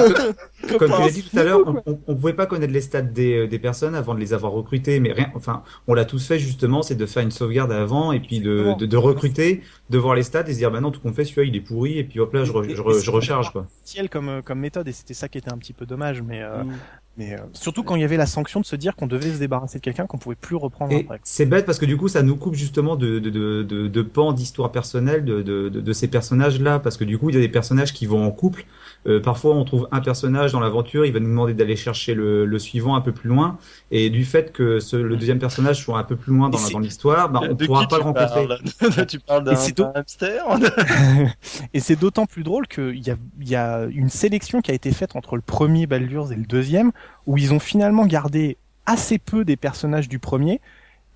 comme 0.78 0.92
tu 0.92 1.00
l'as 1.00 1.10
dit 1.10 1.22
tout 1.22 1.38
à 1.38 1.42
l'heure, 1.42 1.60
on, 1.86 1.98
on, 2.06 2.14
pouvait 2.14 2.32
pas 2.32 2.46
connaître 2.46 2.72
les 2.72 2.80
stats 2.80 3.02
des, 3.02 3.40
euh, 3.40 3.46
des 3.46 3.58
personnes 3.58 3.94
avant 3.94 4.14
de 4.14 4.20
les 4.20 4.32
avoir 4.32 4.52
recrutées, 4.52 5.00
mais 5.00 5.12
rien. 5.12 5.30
Enfin, 5.34 5.62
on 5.86 5.94
l'a 5.94 6.04
tous 6.04 6.26
fait 6.26 6.38
justement, 6.38 6.82
c'est 6.82 6.94
de 6.94 7.06
faire 7.06 7.22
une 7.22 7.30
sauvegarde 7.30 7.72
avant 7.72 8.12
et 8.12 8.20
puis 8.20 8.40
de, 8.40 8.74
de, 8.78 8.86
de, 8.86 8.96
recruter, 8.96 9.62
de 9.90 9.98
voir 9.98 10.14
les 10.14 10.22
stats 10.22 10.48
et 10.48 10.52
se 10.52 10.58
dire, 10.58 10.70
bah 10.70 10.80
non, 10.80 10.90
tout 10.90 11.00
qu'on 11.00 11.12
fait, 11.12 11.24
celui-là 11.24 11.48
il 11.48 11.56
est 11.56 11.60
pourri 11.60 11.98
et 11.98 12.04
puis 12.04 12.20
hop 12.20 12.32
là, 12.32 12.44
je, 12.44 12.52
je, 12.52 12.74
je 12.74 13.10
recharge 13.10 13.52
quoi 13.52 13.66
comme, 14.10 14.28
euh, 14.28 14.42
comme 14.42 14.60
méthode 14.60 14.86
et 14.86 14.92
c'était 14.92 15.14
ça 15.14 15.28
qui 15.28 15.38
était 15.38 15.52
un 15.52 15.58
petit 15.58 15.72
peu 15.72 15.86
dommage, 15.86 16.22
mais 16.22 16.42
euh, 16.42 16.62
mm. 16.62 16.72
Mais 17.18 17.34
euh, 17.34 17.38
surtout 17.52 17.82
quand 17.82 17.96
il 17.96 18.00
y 18.00 18.04
avait 18.04 18.16
la 18.16 18.26
sanction 18.26 18.60
de 18.60 18.64
se 18.64 18.76
dire 18.76 18.94
qu'on 18.94 19.08
devait 19.08 19.32
se 19.32 19.38
débarrasser 19.38 19.78
de 19.78 19.82
quelqu'un 19.82 20.06
qu'on 20.06 20.18
pouvait 20.18 20.36
plus 20.36 20.54
reprendre 20.54 20.96
après. 20.96 21.18
C'est 21.24 21.46
bête 21.46 21.66
parce 21.66 21.80
que 21.80 21.84
du 21.84 21.96
coup 21.96 22.06
ça 22.06 22.22
nous 22.22 22.36
coupe 22.36 22.54
justement 22.54 22.94
de 22.94 23.18
de 23.18 23.28
de 23.28 23.64
de, 23.64 23.88
de 23.88 24.02
pans 24.02 24.32
d'histoire 24.32 24.70
personnelle 24.70 25.24
de, 25.24 25.42
de 25.42 25.68
de 25.68 25.92
ces 25.92 26.06
personnages 26.06 26.60
là 26.60 26.78
parce 26.78 26.96
que 26.96 27.02
du 27.02 27.18
coup 27.18 27.30
il 27.30 27.34
y 27.34 27.38
a 27.38 27.40
des 27.40 27.48
personnages 27.48 27.92
qui 27.92 28.06
vont 28.06 28.24
en 28.24 28.30
couple. 28.30 28.66
Euh, 29.06 29.20
parfois 29.20 29.54
on 29.54 29.64
trouve 29.64 29.88
un 29.90 30.00
personnage 30.00 30.52
dans 30.52 30.60
l'aventure, 30.60 31.06
il 31.06 31.12
va 31.12 31.18
nous 31.18 31.28
demander 31.28 31.54
d'aller 31.54 31.76
chercher 31.76 32.14
le, 32.14 32.46
le 32.46 32.58
suivant 32.58 32.94
un 32.94 33.00
peu 33.00 33.12
plus 33.12 33.28
loin 33.28 33.58
et 33.90 34.10
du 34.10 34.24
fait 34.24 34.52
que 34.52 34.78
ce, 34.78 34.96
le 34.96 35.16
deuxième 35.16 35.38
personnage 35.40 35.82
soit 35.82 35.98
un 35.98 36.04
peu 36.04 36.14
plus 36.16 36.32
loin 36.32 36.50
dans, 36.50 36.58
dans 36.70 36.78
l'histoire, 36.78 37.30
bah, 37.30 37.40
on 37.42 37.56
pourra 37.56 37.88
pas 37.88 37.98
le 37.98 38.04
rencontrer. 38.04 38.46
tu 39.06 39.18
parles 39.18 39.44
d'un 39.44 39.56
hamster. 39.94 40.44
et 41.74 41.80
c'est 41.80 41.96
d'autant 41.96 42.26
plus 42.26 42.44
drôle 42.44 42.68
qu'il 42.68 43.04
y 43.04 43.10
a 43.10 43.16
il 43.40 43.48
y 43.48 43.56
a 43.56 43.86
une 43.90 44.08
sélection 44.08 44.60
qui 44.60 44.70
a 44.70 44.74
été 44.74 44.92
faite 44.92 45.16
entre 45.16 45.36
le 45.36 45.42
premier 45.42 45.86
Baldur's 45.86 46.30
et 46.30 46.36
le 46.36 46.44
deuxième 46.44 46.92
où 47.26 47.36
ils 47.36 47.52
ont 47.52 47.60
finalement 47.60 48.06
gardé 48.06 48.56
assez 48.86 49.18
peu 49.18 49.44
des 49.44 49.56
personnages 49.56 50.08
du 50.08 50.18
premier, 50.18 50.60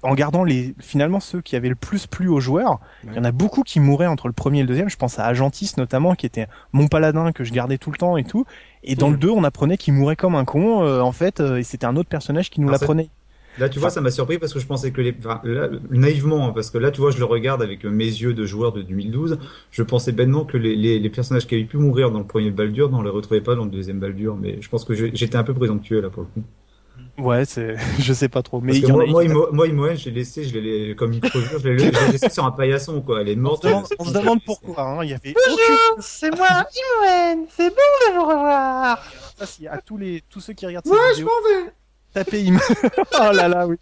en 0.02 0.14
gardant 0.14 0.44
les 0.44 0.74
finalement 0.80 1.20
ceux 1.20 1.40
qui 1.40 1.56
avaient 1.56 1.68
le 1.68 1.74
plus 1.74 2.06
plu 2.06 2.28
aux 2.28 2.40
joueurs. 2.40 2.80
Il 3.04 3.14
y 3.14 3.18
en 3.18 3.24
a 3.24 3.32
beaucoup 3.32 3.62
qui 3.62 3.80
mouraient 3.80 4.06
entre 4.06 4.26
le 4.26 4.32
premier 4.32 4.58
et 4.58 4.62
le 4.62 4.68
deuxième. 4.68 4.90
Je 4.90 4.96
pense 4.96 5.18
à 5.18 5.26
Agentis 5.26 5.72
notamment, 5.76 6.14
qui 6.14 6.26
était 6.26 6.48
mon 6.72 6.88
paladin 6.88 7.32
que 7.32 7.44
je 7.44 7.52
gardais 7.52 7.78
tout 7.78 7.90
le 7.90 7.96
temps 7.96 8.16
et 8.16 8.24
tout. 8.24 8.44
Et 8.82 8.96
dans 8.96 9.10
le 9.10 9.16
2, 9.16 9.30
on 9.30 9.44
apprenait 9.44 9.76
qu'il 9.76 9.94
mourait 9.94 10.16
comme 10.16 10.34
un 10.34 10.44
con, 10.44 10.82
euh, 10.82 11.00
en 11.00 11.12
fait, 11.12 11.40
euh, 11.40 11.58
et 11.58 11.62
c'était 11.62 11.86
un 11.86 11.96
autre 11.96 12.08
personnage 12.08 12.50
qui 12.50 12.60
nous 12.60 12.68
l'apprenait. 12.68 13.10
Là, 13.58 13.68
tu 13.68 13.78
vois, 13.78 13.90
ça 13.90 14.00
m'a 14.00 14.10
surpris 14.10 14.38
parce 14.38 14.52
que 14.52 14.60
je 14.60 14.66
pensais 14.66 14.92
que 14.92 15.00
les, 15.00 15.14
enfin, 15.18 15.42
naïvement, 15.90 16.48
hein, 16.48 16.52
parce 16.52 16.70
que 16.70 16.78
là, 16.78 16.90
tu 16.90 17.00
vois, 17.00 17.10
je 17.10 17.18
le 17.18 17.24
regarde 17.24 17.62
avec 17.62 17.84
mes 17.84 18.04
yeux 18.04 18.34
de 18.34 18.44
joueur 18.46 18.72
de 18.72 18.82
2012. 18.82 19.38
Je 19.70 19.82
pensais 19.82 20.12
bêtement 20.12 20.44
que 20.44 20.56
les, 20.56 20.74
les, 20.74 20.98
les 20.98 21.10
personnages 21.10 21.46
qui 21.46 21.54
avaient 21.54 21.64
pu 21.64 21.76
mourir 21.76 22.10
dans 22.10 22.20
le 22.20 22.26
premier 22.26 22.50
Baldur, 22.50 22.90
on 22.92 23.02
les 23.02 23.10
retrouvait 23.10 23.40
pas 23.40 23.54
dans 23.54 23.64
le 23.64 23.70
deuxième 23.70 24.00
Baldur. 24.00 24.36
Mais 24.36 24.58
je 24.60 24.68
pense 24.68 24.84
que 24.84 24.94
j'étais 24.94 25.36
un 25.36 25.44
peu 25.44 25.54
présomptueux 25.54 26.00
là 26.00 26.10
pour 26.10 26.22
le 26.22 26.28
coup. 26.28 26.46
Ouais, 27.18 27.44
c'est, 27.44 27.76
je 27.98 28.12
sais 28.12 28.28
pas 28.28 28.42
trop. 28.42 28.60
Mais 28.60 28.80
moi, 28.80 29.04
moi, 29.06 29.48
moi, 29.52 29.66
Imoen, 29.66 29.96
je 29.96 30.06
l'ai 30.06 30.16
laissé, 30.16 30.44
je 30.44 30.58
l'ai, 30.58 30.96
comme 30.96 31.12
il 31.12 31.20
je 31.24 31.68
l'ai 31.68 31.90
laissé 32.10 32.30
sur 32.30 32.44
un 32.44 32.52
paillasson, 32.52 33.02
quoi. 33.02 33.20
Elle 33.20 33.28
est 33.28 33.36
morte. 33.36 33.66
On 33.98 34.04
se 34.04 34.12
demande, 34.12 34.42
pourquoi, 34.44 34.82
hein. 34.82 35.04
Il 35.04 35.10
y 35.10 35.14
avait 35.14 35.34
Bonjour, 35.34 35.96
c'est 36.00 36.34
moi, 36.34 36.48
Imoen. 36.48 37.46
C'est 37.50 37.68
bon 37.68 37.76
de 37.76 38.14
vous 38.14 38.22
revoir. 38.22 38.98
Ça, 39.36 39.46
si, 39.46 39.66
à 39.68 39.78
tous 39.78 39.98
les, 39.98 40.22
tous 40.30 40.40
ceux 40.40 40.54
qui 40.54 40.66
regardent 40.66 40.86
cette 40.86 40.94
ouais, 40.94 41.12
vidéo. 41.14 41.28
je 41.44 41.58
m'en 41.58 41.64
vais. 41.64 41.72
Tapez 42.12 42.46
Im... 42.46 42.58
oh 43.20 43.32
là 43.32 43.48
là, 43.48 43.66
oui. 43.66 43.76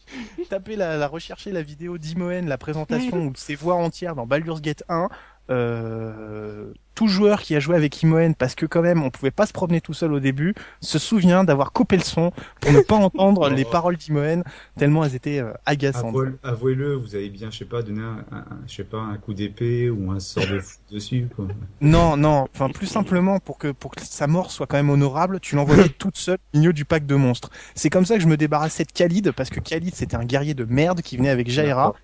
Tapez 0.48 0.76
la, 0.76 0.96
la 0.96 1.08
rechercher 1.08 1.50
la 1.50 1.62
vidéo 1.62 1.98
d'Imoen, 1.98 2.48
la 2.48 2.58
présentation 2.58 3.16
ou 3.26 3.32
ses 3.34 3.54
voix 3.54 3.74
entières 3.74 4.14
dans 4.14 4.26
Baldur's 4.26 4.60
Gate 4.60 4.84
1. 4.88 5.08
Euh, 5.50 6.72
tout 7.00 7.08
joueur 7.08 7.40
qui 7.40 7.56
a 7.56 7.60
joué 7.60 7.76
avec 7.76 8.02
Imoen, 8.02 8.34
parce 8.34 8.54
que 8.54 8.66
quand 8.66 8.82
même 8.82 9.02
on 9.02 9.08
pouvait 9.08 9.30
pas 9.30 9.46
se 9.46 9.54
promener 9.54 9.80
tout 9.80 9.94
seul 9.94 10.12
au 10.12 10.20
début, 10.20 10.54
se 10.82 10.98
souvient 10.98 11.44
d'avoir 11.44 11.72
coupé 11.72 11.96
le 11.96 12.02
son 12.02 12.30
pour 12.60 12.72
ne 12.72 12.80
pas 12.80 12.94
entendre 12.96 13.48
les 13.48 13.64
paroles 13.64 13.96
d'Imoen 13.96 14.44
tellement 14.76 15.02
elles 15.02 15.14
étaient 15.14 15.40
euh, 15.40 15.54
agaçantes. 15.64 16.14
Avouez-le, 16.42 16.94
vous 16.96 17.14
avez 17.14 17.30
bien, 17.30 17.50
je 17.50 17.56
sais 17.56 17.64
pas, 17.64 17.82
donné 17.82 18.02
un, 18.02 18.44
je 18.66 18.74
sais 18.74 18.84
pas, 18.84 18.98
un 18.98 19.16
coup 19.16 19.32
d'épée 19.32 19.88
ou 19.88 20.12
un 20.12 20.20
sort 20.20 20.46
de 20.46 20.60
dessus. 20.92 21.26
Quoi. 21.34 21.46
Non, 21.80 22.18
non, 22.18 22.46
enfin 22.54 22.68
plus 22.68 22.86
simplement 22.86 23.38
pour 23.40 23.56
que 23.56 23.72
pour 23.72 23.92
que 23.92 24.02
sa 24.04 24.26
mort 24.26 24.50
soit 24.50 24.66
quand 24.66 24.76
même 24.76 24.90
honorable, 24.90 25.40
tu 25.40 25.56
l'envoyais 25.56 25.88
toute 25.98 26.18
seule 26.18 26.38
au 26.54 26.58
milieu 26.58 26.74
du 26.74 26.84
pack 26.84 27.06
de 27.06 27.14
monstres. 27.14 27.48
C'est 27.74 27.88
comme 27.88 28.04
ça 28.04 28.16
que 28.16 28.22
je 28.22 28.28
me 28.28 28.36
débarrassais 28.36 28.84
de 28.84 28.92
Khalid 28.92 29.32
parce 29.32 29.48
que 29.48 29.60
Khalid 29.60 29.94
c'était 29.94 30.16
un 30.16 30.24
guerrier 30.24 30.52
de 30.52 30.66
merde 30.66 31.00
qui 31.00 31.16
venait 31.16 31.30
avec 31.30 31.48
Jaira 31.48 31.94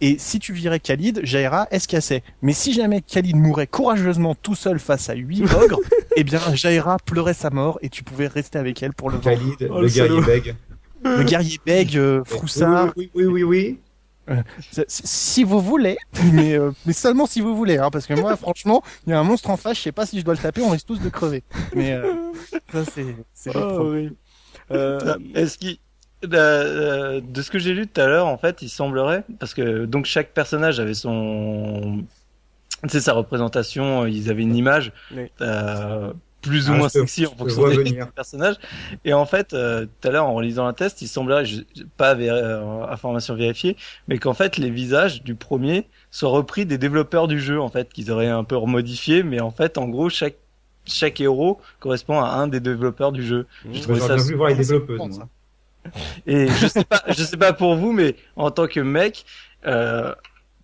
et 0.00 0.16
si 0.18 0.38
tu 0.38 0.52
virais 0.52 0.80
Khalid, 0.80 1.20
Jaira 1.24 1.68
escassait. 1.70 2.22
Mais 2.42 2.52
si 2.52 2.72
jamais 2.72 3.00
Khalid 3.00 3.36
mourait 3.36 3.66
courageusement 3.66 4.34
tout 4.34 4.54
seul 4.54 4.78
face 4.78 5.08
à 5.08 5.14
huit 5.14 5.42
ogres, 5.54 5.80
eh 6.16 6.24
bien 6.24 6.40
Jaira 6.54 6.98
pleurait 7.04 7.34
sa 7.34 7.50
mort 7.50 7.78
et 7.82 7.88
tu 7.88 8.02
pouvais 8.02 8.26
rester 8.26 8.58
avec 8.58 8.82
elle 8.82 8.92
pour 8.92 9.10
le 9.10 9.18
voir. 9.18 9.34
Khalid, 9.34 9.68
oh, 9.70 9.80
le, 9.80 9.88
guerrier 9.88 10.20
bègue. 10.20 10.56
Le 11.04 11.22
guerrier 11.22 11.58
bègue, 11.64 11.96
euh, 11.96 12.24
Froussard. 12.24 12.92
Oui, 12.96 13.10
oui, 13.14 13.24
oui, 13.24 13.42
oui. 13.42 13.78
Euh, 14.30 14.42
si 14.88 15.44
vous 15.44 15.60
voulez, 15.60 15.98
mais, 16.32 16.54
euh, 16.54 16.70
mais 16.86 16.94
seulement 16.94 17.26
si 17.26 17.42
vous 17.42 17.54
voulez, 17.54 17.76
hein, 17.76 17.90
parce 17.90 18.06
que 18.06 18.14
moi, 18.14 18.36
franchement, 18.36 18.82
il 19.06 19.10
y 19.10 19.12
a 19.12 19.20
un 19.20 19.22
monstre 19.22 19.50
en 19.50 19.58
face, 19.58 19.76
je 19.76 19.82
sais 19.82 19.92
pas 19.92 20.06
si 20.06 20.18
je 20.18 20.24
dois 20.24 20.34
le 20.34 20.40
taper, 20.40 20.62
on 20.62 20.70
risque 20.70 20.86
tous 20.86 21.00
de 21.00 21.10
crever. 21.10 21.44
Mais 21.74 22.00
ça, 22.72 22.84
c'est. 22.84 23.54
Oh, 23.54 23.92
oui. 23.92 24.10
Est-ce 25.34 25.58
qu'il 25.58 25.76
euh, 26.32 27.20
de 27.20 27.42
ce 27.42 27.50
que 27.50 27.58
j'ai 27.58 27.74
lu 27.74 27.86
tout 27.86 28.00
à 28.00 28.06
l'heure, 28.06 28.26
en 28.26 28.38
fait, 28.38 28.62
il 28.62 28.68
semblerait 28.68 29.24
parce 29.38 29.54
que 29.54 29.84
donc 29.84 30.06
chaque 30.06 30.32
personnage 30.32 30.80
avait 30.80 30.94
son, 30.94 32.04
c'est 32.88 33.00
sa 33.00 33.12
représentation. 33.12 34.06
Ils 34.06 34.30
avaient 34.30 34.42
une 34.42 34.56
image 34.56 34.92
euh, 35.40 36.12
plus 36.44 36.68
ou 36.68 36.72
ah, 36.74 36.76
moins 36.76 36.88
sexy 36.88 37.26
en 37.26 37.34
fonction 37.34 37.68
des 37.68 38.00
personnages. 38.14 38.56
Et 39.04 39.12
en 39.12 39.26
fait, 39.26 39.54
euh, 39.54 39.86
tout 40.00 40.08
à 40.08 40.10
l'heure 40.10 40.26
en 40.26 40.34
relisant 40.34 40.66
un 40.66 40.72
test, 40.72 41.02
il 41.02 41.08
semblerait, 41.08 41.46
je, 41.46 41.62
pas 41.96 42.14
euh, 42.14 42.84
information 42.84 43.34
vérifiée, 43.34 43.76
mais 44.08 44.18
qu'en 44.18 44.34
fait 44.34 44.58
les 44.58 44.70
visages 44.70 45.22
du 45.22 45.34
premier 45.34 45.88
soient 46.10 46.30
repris 46.30 46.66
des 46.66 46.78
développeurs 46.78 47.28
du 47.28 47.40
jeu, 47.40 47.60
en 47.60 47.68
fait, 47.68 47.92
qu'ils 47.92 48.10
auraient 48.10 48.28
un 48.28 48.44
peu 48.44 48.56
remodifié, 48.56 49.22
mais 49.22 49.40
en 49.40 49.50
fait, 49.50 49.78
en 49.78 49.88
gros, 49.88 50.08
chaque 50.08 50.36
chaque 50.86 51.18
héros 51.18 51.62
correspond 51.80 52.20
à 52.20 52.28
un 52.28 52.46
des 52.46 52.60
développeurs 52.60 53.10
du 53.10 53.24
jeu. 53.24 53.46
Mmh. 53.64 53.72
J'ai 53.72 54.00
ça 54.00 54.16
bien 54.16 54.36
voir 54.36 54.50
les 54.50 54.56
développeuses. 54.56 55.20
Et 56.26 56.48
je 56.48 56.66
sais 56.66 56.84
pas, 56.84 57.02
je 57.08 57.22
sais 57.22 57.36
pas 57.36 57.52
pour 57.52 57.74
vous, 57.76 57.92
mais 57.92 58.16
en 58.36 58.50
tant 58.50 58.66
que 58.66 58.80
mec, 58.80 59.24
euh, 59.66 60.14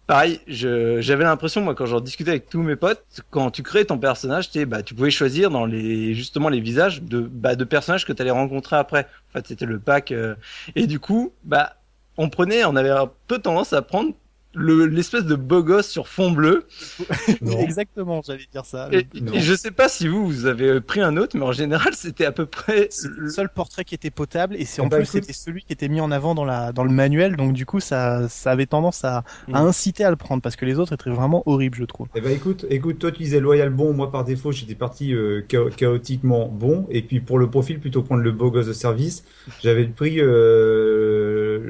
pareil, 0.07 0.41
j'avais 0.49 1.25
l'impression 1.25 1.61
moi 1.61 1.75
quand 1.75 1.87
j'en 1.87 2.01
discutais 2.01 2.31
avec 2.31 2.49
tous 2.49 2.62
mes 2.62 2.77
potes, 2.77 3.05
quand 3.31 3.51
tu 3.51 3.62
crées 3.62 3.85
ton 3.85 3.99
personnage, 3.99 4.51
bah 4.66 4.83
tu 4.83 4.95
pouvais 4.95 5.11
choisir 5.11 5.51
dans 5.51 5.66
les 5.66 6.14
justement 6.14 6.49
les 6.49 6.61
visages 6.61 7.03
de 7.03 7.21
bah, 7.21 7.55
de 7.55 7.64
personnages 7.64 8.05
que 8.05 8.12
tu 8.12 8.23
allais 8.23 8.31
rencontrer 8.31 8.77
après. 8.77 9.07
En 9.31 9.33
fait, 9.35 9.47
c'était 9.47 9.66
le 9.66 9.79
pack 9.79 10.12
euh, 10.12 10.35
et 10.75 10.87
du 10.87 10.99
coup, 10.99 11.33
bah 11.45 11.77
on 12.16 12.29
prenait, 12.29 12.64
on 12.64 12.77
avait 12.77 12.91
un 12.91 13.11
peu 13.29 13.39
tendance 13.39 13.73
à 13.73 13.83
prendre 13.83 14.12
l'espèce 14.55 15.25
de 15.25 15.35
beau 15.35 15.63
gosse 15.63 15.89
sur 15.89 16.09
fond 16.09 16.31
bleu. 16.31 16.67
Exactement, 17.59 18.21
j'allais 18.25 18.47
dire 18.51 18.65
ça. 18.65 18.89
Et, 18.93 19.07
je 19.15 19.55
sais 19.55 19.71
pas 19.71 19.89
si 19.89 20.09
vous, 20.09 20.27
vous 20.27 20.47
avez 20.47 20.81
pris 20.81 21.01
un 21.01 21.17
autre, 21.17 21.37
mais 21.37 21.45
en 21.45 21.53
général, 21.53 21.95
c'était 21.95 22.25
à 22.25 22.33
peu 22.33 22.47
près 22.47 22.89
le 23.17 23.31
seul 23.31 23.49
portrait 23.49 23.85
qui 23.85 23.95
était 23.95 24.11
potable, 24.11 24.57
et 24.57 24.65
c'est 24.65 24.81
en 24.83 24.87
bah, 24.87 24.99
plus 24.99 25.07
c'était 25.07 25.33
celui 25.33 25.63
qui 25.63 25.73
était 25.73 25.89
mis 25.89 26.01
en 26.01 26.11
avant 26.11 26.35
dans 26.35 26.45
la 26.45 26.73
dans 26.73 26.85
le 26.85 26.91
manuel, 26.91 27.37
donc 27.37 27.53
du 27.53 27.67
coup 27.67 27.81
ça 27.81 28.29
ça 28.29 28.51
avait 28.51 28.67
tendance 28.67 29.05
à, 29.05 29.25
à 29.53 29.63
mm. 29.63 29.67
inciter 29.67 30.05
à 30.05 30.11
le 30.11 30.17
prendre 30.17 30.43
parce 30.43 30.57
que 30.57 30.65
les 30.65 30.79
autres 30.79 30.93
étaient 30.93 31.11
vraiment 31.11 31.43
horribles, 31.47 31.77
je 31.79 31.85
trouve. 31.85 32.09
Eh 32.15 32.21
ben 32.21 32.33
écoute, 32.33 32.67
écoute, 32.71 32.99
toi 32.99 33.13
tu 33.13 33.23
disais 33.23 33.41
loyal 33.41 33.71
bon, 33.71 33.93
moi 33.93 34.11
par 34.11 34.25
défaut 34.25 34.53
j'étais 34.53 34.75
parti 34.75 35.15
euh, 35.15 35.43
chaotiquement 35.77 36.49
bon, 36.49 36.87
et 36.91 37.03
puis 37.03 37.21
pour 37.21 37.39
le 37.39 37.49
profil 37.49 37.81
plutôt 37.81 38.03
prendre 38.03 38.23
le 38.23 38.33
beau 38.33 38.51
gosse 38.51 38.67
de 38.67 38.73
service, 38.73 39.25
j'avais 39.63 39.87
pris 39.87 40.21
euh, 40.21 41.61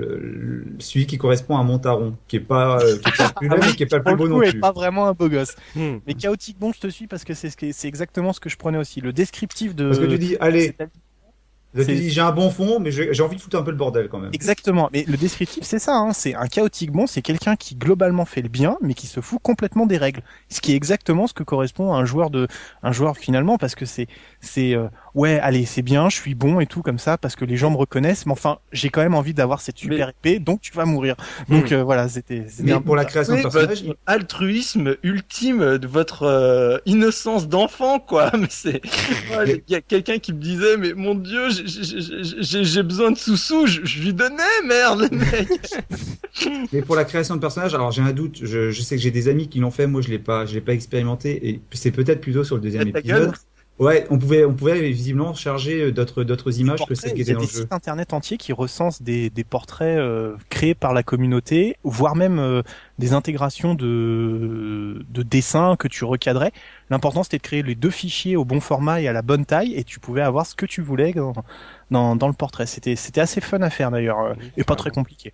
celui 0.81 1.07
qui 1.07 1.19
correspond 1.19 1.57
à 1.57 1.63
Montaron, 1.63 2.17
qui 2.29 2.37
est 2.37 2.41
pas 2.41 2.81
euh, 2.81 2.99
qui 2.99 3.09
est 3.09 3.17
pas 3.17 3.33
plus 3.33 3.49
ah 3.51 3.73
qui 3.73 3.83
est 3.83 3.87
pas 3.87 3.99
le 3.99 4.03
plus 4.05 4.17
beau 4.17 4.29
non 4.29 4.41
plus. 4.41 4.61
pas 4.61 4.73
vraiment 4.73 5.07
un 5.07 5.13
beau 5.13 5.29
gosse. 5.29 5.55
Hmm. 5.75 5.99
Mais 6.07 6.15
chaotique 6.15 6.59
bon, 6.59 6.73
je 6.73 6.81
te 6.81 6.89
suis 6.89 7.07
parce 7.07 7.25
que 7.25 7.35
c'est 7.35 7.51
c'est 7.73 7.89
exactement 7.89 8.33
ce 8.33 8.41
que 8.41 8.49
je 8.49 8.57
prenais 8.57 8.79
aussi. 8.79 9.01
Le 9.01 9.13
descriptif 9.13 9.75
de. 9.75 9.87
Parce 9.87 9.99
que 9.99 10.07
tu 10.07 10.19
dis, 10.19 10.37
allez, 10.41 10.75
j'ai 11.75 12.21
un 12.21 12.33
bon 12.33 12.51
fond, 12.51 12.81
mais 12.81 12.91
j'ai 12.91 13.23
envie 13.23 13.37
de 13.37 13.41
foutre 13.41 13.57
un 13.57 13.63
peu 13.63 13.71
le 13.71 13.77
bordel 13.77 14.09
quand 14.09 14.19
même. 14.19 14.31
Exactement. 14.33 14.91
Mais 14.93 15.05
le 15.07 15.17
descriptif, 15.17 15.63
c'est 15.63 15.79
ça. 15.79 15.97
Hein. 15.97 16.13
C'est 16.13 16.35
un 16.35 16.47
chaotique 16.47 16.91
bon, 16.91 17.07
c'est 17.07 17.23
quelqu'un 17.23 17.55
qui 17.55 17.77
globalement 17.77 18.25
fait 18.25 18.43
le 18.43 18.49
bien, 18.49 18.77
mais 18.81 18.95
qui 18.95 19.07
se 19.07 19.21
fout 19.21 19.41
complètement 19.41 19.87
des 19.87 19.97
règles. 19.97 20.23
Ce 20.49 20.61
qui 20.61 20.73
est 20.73 20.77
exactement 20.77 21.27
ce 21.27 21.35
que 21.35 21.45
correspond 21.45 21.93
à 21.93 21.99
un 21.99 22.05
joueur 22.05 22.31
de, 22.31 22.49
un 22.83 22.93
joueur 22.93 23.17
finalement, 23.17 23.57
parce 23.57 23.77
que 23.77 23.85
c'est, 23.85 24.09
c'est, 24.41 24.75
euh, 24.75 24.89
ouais, 25.15 25.39
allez, 25.41 25.67
c'est 25.67 25.83
bien, 25.83 26.09
je 26.09 26.17
suis 26.17 26.35
bon 26.35 26.61
et 26.61 26.67
tout 26.67 26.83
comme 26.83 26.99
ça, 26.99 27.19
parce 27.19 27.37
que 27.37 27.45
les 27.45 27.57
gens 27.57 27.71
me 27.71 27.77
reconnaissent. 27.77 28.27
Mais 28.27 28.33
enfin, 28.33 28.59
j'ai 28.73 28.91
quand 28.91 29.03
même 29.03 29.15
envie 29.15 29.35
d'avoir 29.35 29.61
cette 29.61 29.79
super 29.79 30.11
épée, 30.11 30.39
donc 30.39 30.61
tu 30.61 30.73
vas 30.73 30.85
mourir. 30.85 31.17
Donc 31.49 31.71
hmm. 31.71 31.75
euh, 31.75 31.83
voilà, 31.83 32.09
c'était. 32.09 32.45
Mais 32.61 32.79
pour 32.81 32.97
la 32.97 33.05
création 33.05 33.37
de 33.37 33.43
personnage, 33.43 33.85
altruisme 34.07 34.97
ultime 35.03 35.79
de 35.79 35.87
votre 35.87 36.23
euh, 36.25 36.79
innocence 36.87 37.49
d'enfant, 37.49 38.01
quoi. 38.01 38.31
Mais 38.39 38.47
c'est, 38.51 38.81
il 39.47 39.63
y 39.69 39.75
a 39.75 39.81
quelqu'un 39.81 40.19
qui 40.19 40.33
me 40.33 40.41
disait, 40.41 40.77
mais 40.77 40.95
mon 40.95 41.15
Dieu, 41.15 41.49
j'ai 41.51 42.83
besoin 42.83 43.11
de 43.11 43.19
sous-sous, 43.19 43.67
je, 43.67 44.01
lui 44.01 44.15
donnais, 44.15 44.43
merde, 44.65 45.09
mec. 45.13 45.49
Mais 46.73 46.83
pour 46.83 46.97
la 46.97 47.05
création 47.05 47.35
de 47.37 47.41
personnages, 47.41 47.75
alors 47.75 47.91
j'ai 47.91 48.03
un 48.03 48.13
doute, 48.13 48.41
je, 48.43 48.73
sais 48.73 48.97
que 48.97 49.03
j'ai 49.03 49.11
des 49.11 49.29
amis 49.29 49.49
qui 49.49 49.59
l'ont 49.59 49.71
fait, 49.71 49.87
moi 49.87 50.01
je 50.01 50.09
l'ai 50.09 50.19
pas, 50.19 50.47
je 50.47 50.55
l'ai 50.55 50.61
pas 50.61 50.73
expérimenté, 50.73 51.49
et 51.49 51.61
c'est 51.73 51.91
peut-être 51.91 52.21
plutôt 52.21 52.45
sur 52.45 52.57
le 52.57 52.63
deuxième 52.63 52.89
épisode. 52.89 53.33
Ouais, 53.81 54.07
on 54.11 54.19
pouvait, 54.19 54.45
on 54.45 54.53
pouvait 54.53 54.91
visiblement 54.91 55.33
charger 55.33 55.85
euh, 55.85 55.91
d'autres, 55.91 56.23
d'autres 56.23 56.61
images 56.61 56.85
que 56.85 56.95
celles 56.95 57.15
qui 57.15 57.23
étaient 57.23 57.33
dans 57.33 57.41
le 57.41 57.47
jeu. 57.47 57.51
Il 57.51 57.57
y 57.57 57.61
a 57.61 57.61
des 57.61 57.63
sites 57.63 57.73
internet 57.73 58.13
entiers 58.13 58.37
qui 58.37 58.53
recensent 58.53 59.01
des, 59.01 59.31
des 59.31 59.43
portraits 59.43 59.97
euh, 59.97 60.37
créés 60.51 60.75
par 60.75 60.93
la 60.93 61.03
communauté, 61.03 61.79
voire 61.83 62.15
même 62.15 62.39
euh, 62.39 62.63
des 62.99 63.15
intégrations 63.15 63.75
de, 63.75 65.03
de 65.09 65.23
dessins 65.23 65.77
que 65.77 65.89
tu 65.89 66.05
recadrais. 66.05 66.53
L'important 66.91 67.23
c'était 67.23 67.39
de 67.39 67.43
créer 67.43 67.63
les 67.63 67.75
deux 67.75 67.89
fichiers 67.89 68.37
au 68.37 68.45
bon 68.45 68.61
format 68.61 69.01
et 69.01 69.09
à 69.09 69.15
la 69.15 69.23
bonne 69.23 69.47
taille, 69.47 69.75
et 69.75 69.83
tu 69.83 69.99
pouvais 69.99 70.21
avoir 70.21 70.45
ce 70.45 70.55
que 70.55 70.67
tu 70.67 70.83
voulais 70.83 71.15
dans, 71.15 71.33
dans, 71.91 72.17
dans 72.17 72.29
le 72.29 72.35
portrait. 72.35 72.67
C'était, 72.67 72.97
c'était 72.97 73.23
assez 73.23 73.41
fun 73.41 73.63
à 73.63 73.71
faire 73.71 73.91
d'ailleurs, 73.91 74.37
et 74.59 74.65
pas 74.65 74.77
très 74.77 74.91
compliqué. 74.91 75.33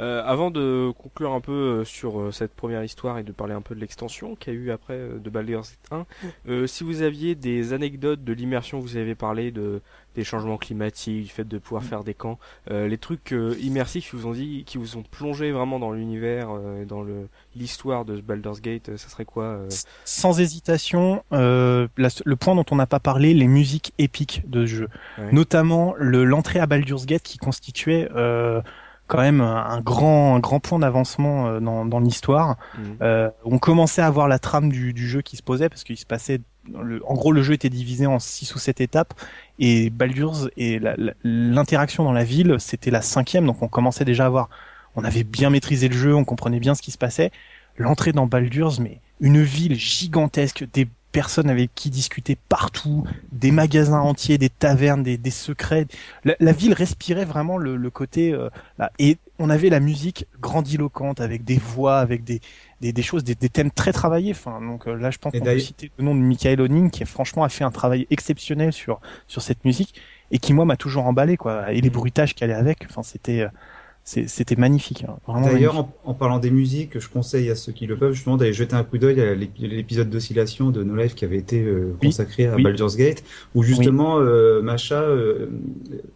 Euh, 0.00 0.22
avant 0.24 0.50
de 0.50 0.92
conclure 0.96 1.32
un 1.32 1.40
peu 1.40 1.52
euh, 1.52 1.84
sur 1.84 2.20
euh, 2.20 2.30
cette 2.30 2.54
première 2.54 2.84
histoire 2.84 3.18
et 3.18 3.24
de 3.24 3.32
parler 3.32 3.54
un 3.54 3.60
peu 3.60 3.74
de 3.74 3.80
l'extension 3.80 4.36
qu'il 4.36 4.52
y 4.52 4.56
a 4.56 4.58
eu 4.60 4.70
après 4.70 4.96
de 4.96 5.30
Baldur's 5.30 5.76
1, 5.90 6.06
si 6.66 6.84
vous 6.84 7.02
aviez 7.02 7.34
des 7.34 7.72
anecdotes 7.72 8.22
de 8.22 8.32
l'immersion, 8.32 8.78
vous 8.78 8.96
avez 8.96 9.14
parlé 9.14 9.50
de 9.50 9.80
des 10.14 10.24
changements 10.24 10.56
climatiques, 10.56 11.22
du 11.22 11.28
fait 11.28 11.46
de 11.46 11.58
pouvoir 11.58 11.84
faire 11.84 12.02
des 12.02 12.14
camps, 12.14 12.40
les 12.68 12.98
trucs 12.98 13.32
immersifs 13.60 14.10
qui 14.10 14.16
vous 14.16 14.26
ont 14.26 14.32
dit, 14.32 14.64
qui 14.66 14.76
vous 14.76 14.96
ont 14.96 15.04
plongé 15.04 15.52
vraiment 15.52 15.78
dans 15.78 15.92
l'univers, 15.92 16.48
dans 16.88 17.02
le 17.02 17.28
l'histoire 17.54 18.04
de 18.04 18.20
Baldur's 18.20 18.60
Gate, 18.60 18.96
ça 18.96 19.08
serait 19.08 19.24
quoi 19.24 19.60
Sans 20.04 20.40
hésitation, 20.40 21.22
le 21.30 22.34
point 22.34 22.56
dont 22.56 22.64
on 22.72 22.76
n'a 22.76 22.86
pas 22.86 22.98
parlé, 22.98 23.32
les 23.32 23.46
musiques 23.46 23.92
épiques 23.98 24.42
de 24.48 24.66
jeu, 24.66 24.88
notamment 25.30 25.94
le 25.96 26.24
l'entrée 26.24 26.58
à 26.58 26.66
Baldur's 26.66 27.06
Gate 27.06 27.22
qui 27.22 27.38
constituait 27.38 28.08
quand 29.08 29.18
même 29.18 29.40
un 29.40 29.80
grand 29.80 30.36
un 30.36 30.38
grand 30.38 30.60
point 30.60 30.78
d'avancement 30.78 31.48
euh, 31.48 31.60
dans, 31.60 31.84
dans 31.84 31.98
l'histoire. 31.98 32.56
Mhm. 32.78 32.96
Euh, 33.02 33.30
on 33.44 33.58
commençait 33.58 34.02
à 34.02 34.10
voir 34.10 34.28
la 34.28 34.38
trame 34.38 34.68
du, 34.70 34.92
du, 34.92 35.08
jeu 35.08 35.22
qui 35.22 35.36
se 35.36 35.42
posait 35.42 35.68
parce 35.68 35.82
qu'il 35.82 35.98
se 35.98 36.06
passait 36.06 36.40
en 37.06 37.14
gros, 37.14 37.32
le 37.32 37.42
jeu 37.42 37.54
était 37.54 37.70
divisé 37.70 38.06
en 38.06 38.18
six 38.18 38.54
ou 38.54 38.58
sept 38.58 38.82
étapes 38.82 39.14
et 39.58 39.88
Baldur's 39.88 40.50
et 40.58 40.78
l'interaction 41.24 42.04
dans 42.04 42.12
la 42.12 42.24
ville, 42.24 42.56
c'était 42.58 42.90
la 42.90 43.00
cinquième, 43.00 43.46
donc 43.46 43.62
on 43.62 43.68
commençait 43.68 44.04
déjà 44.04 44.26
à 44.26 44.28
voir, 44.28 44.50
on 44.94 45.02
avait 45.02 45.24
bien 45.24 45.48
maîtrisé 45.48 45.88
le 45.88 45.96
jeu, 45.96 46.14
on 46.14 46.24
comprenait 46.24 46.60
bien 46.60 46.74
ce 46.74 46.82
qui 46.82 46.90
se 46.90 46.98
passait. 46.98 47.30
L'entrée 47.78 48.12
dans 48.12 48.26
Baldur's, 48.26 48.80
mais 48.80 49.00
une 49.20 49.40
ville 49.42 49.76
gigantesque, 49.76 50.66
des 50.72 50.88
personnes 51.12 51.48
avec 51.50 51.74
qui 51.74 51.90
discuter 51.90 52.36
partout, 52.48 53.04
des 53.32 53.50
magasins 53.50 54.00
entiers, 54.00 54.38
des 54.38 54.50
tavernes, 54.50 55.02
des, 55.02 55.16
des 55.16 55.30
secrets. 55.30 55.86
La, 56.24 56.52
ville 56.52 56.74
respirait 56.74 57.24
vraiment 57.24 57.58
le, 57.58 57.76
le 57.76 57.90
côté 57.90 58.32
euh, 58.32 58.50
là. 58.78 58.90
et 58.98 59.18
on 59.38 59.50
avait 59.50 59.70
la 59.70 59.80
musique 59.80 60.26
grandiloquente 60.40 61.20
avec 61.20 61.44
des 61.44 61.58
voix, 61.58 61.98
avec 61.98 62.24
des 62.24 62.40
des, 62.80 62.92
des 62.92 63.02
choses, 63.02 63.24
des, 63.24 63.34
des, 63.34 63.48
thèmes 63.48 63.70
très 63.70 63.92
travaillés. 63.92 64.32
Enfin, 64.32 64.60
donc 64.60 64.86
euh, 64.86 64.94
là, 64.94 65.10
je 65.10 65.18
pense 65.18 65.32
qu'on 65.32 65.40
peut 65.40 65.58
citer 65.58 65.90
le 65.98 66.04
nom 66.04 66.14
de 66.14 66.20
Michael 66.20 66.60
O'Ning 66.60 66.90
qui, 66.90 67.04
franchement, 67.04 67.42
a 67.42 67.48
fait 67.48 67.64
un 67.64 67.70
travail 67.70 68.06
exceptionnel 68.10 68.72
sur 68.72 69.00
sur 69.26 69.42
cette 69.42 69.64
musique 69.64 70.00
et 70.30 70.38
qui 70.38 70.52
moi 70.52 70.64
m'a 70.64 70.76
toujours 70.76 71.06
emballé 71.06 71.36
quoi. 71.36 71.72
Et 71.72 71.80
les 71.80 71.90
mm. 71.90 71.92
bruitages 71.92 72.34
qui 72.34 72.44
allaient 72.44 72.54
avec. 72.54 72.84
Enfin, 72.88 73.02
c'était 73.02 73.40
euh, 73.40 73.48
c'était 74.08 74.56
magnifique. 74.56 75.04
Hein, 75.28 75.42
D'ailleurs, 75.42 75.86
en, 76.02 76.14
parlant 76.14 76.38
des 76.38 76.50
musiques, 76.50 76.98
je 76.98 77.08
conseille 77.10 77.50
à 77.50 77.54
ceux 77.54 77.72
qui 77.72 77.86
le 77.86 77.94
peuvent 77.94 78.14
justement 78.14 78.38
d'aller 78.38 78.54
jeter 78.54 78.74
un 78.74 78.82
coup 78.82 78.96
d'œil 78.96 79.20
à 79.20 79.34
l'épisode 79.34 80.08
d'oscillation 80.08 80.70
de 80.70 80.82
No 80.82 80.96
Life 80.96 81.14
qui 81.14 81.26
avait 81.26 81.36
été 81.36 81.62
euh, 81.62 81.94
consacré 82.02 82.46
à 82.46 82.56
Baldur's 82.56 82.96
Gate, 82.96 83.22
où 83.54 83.62
justement 83.62 84.18
euh, 84.18 84.62
Macha 84.62 85.02
euh, 85.02 85.48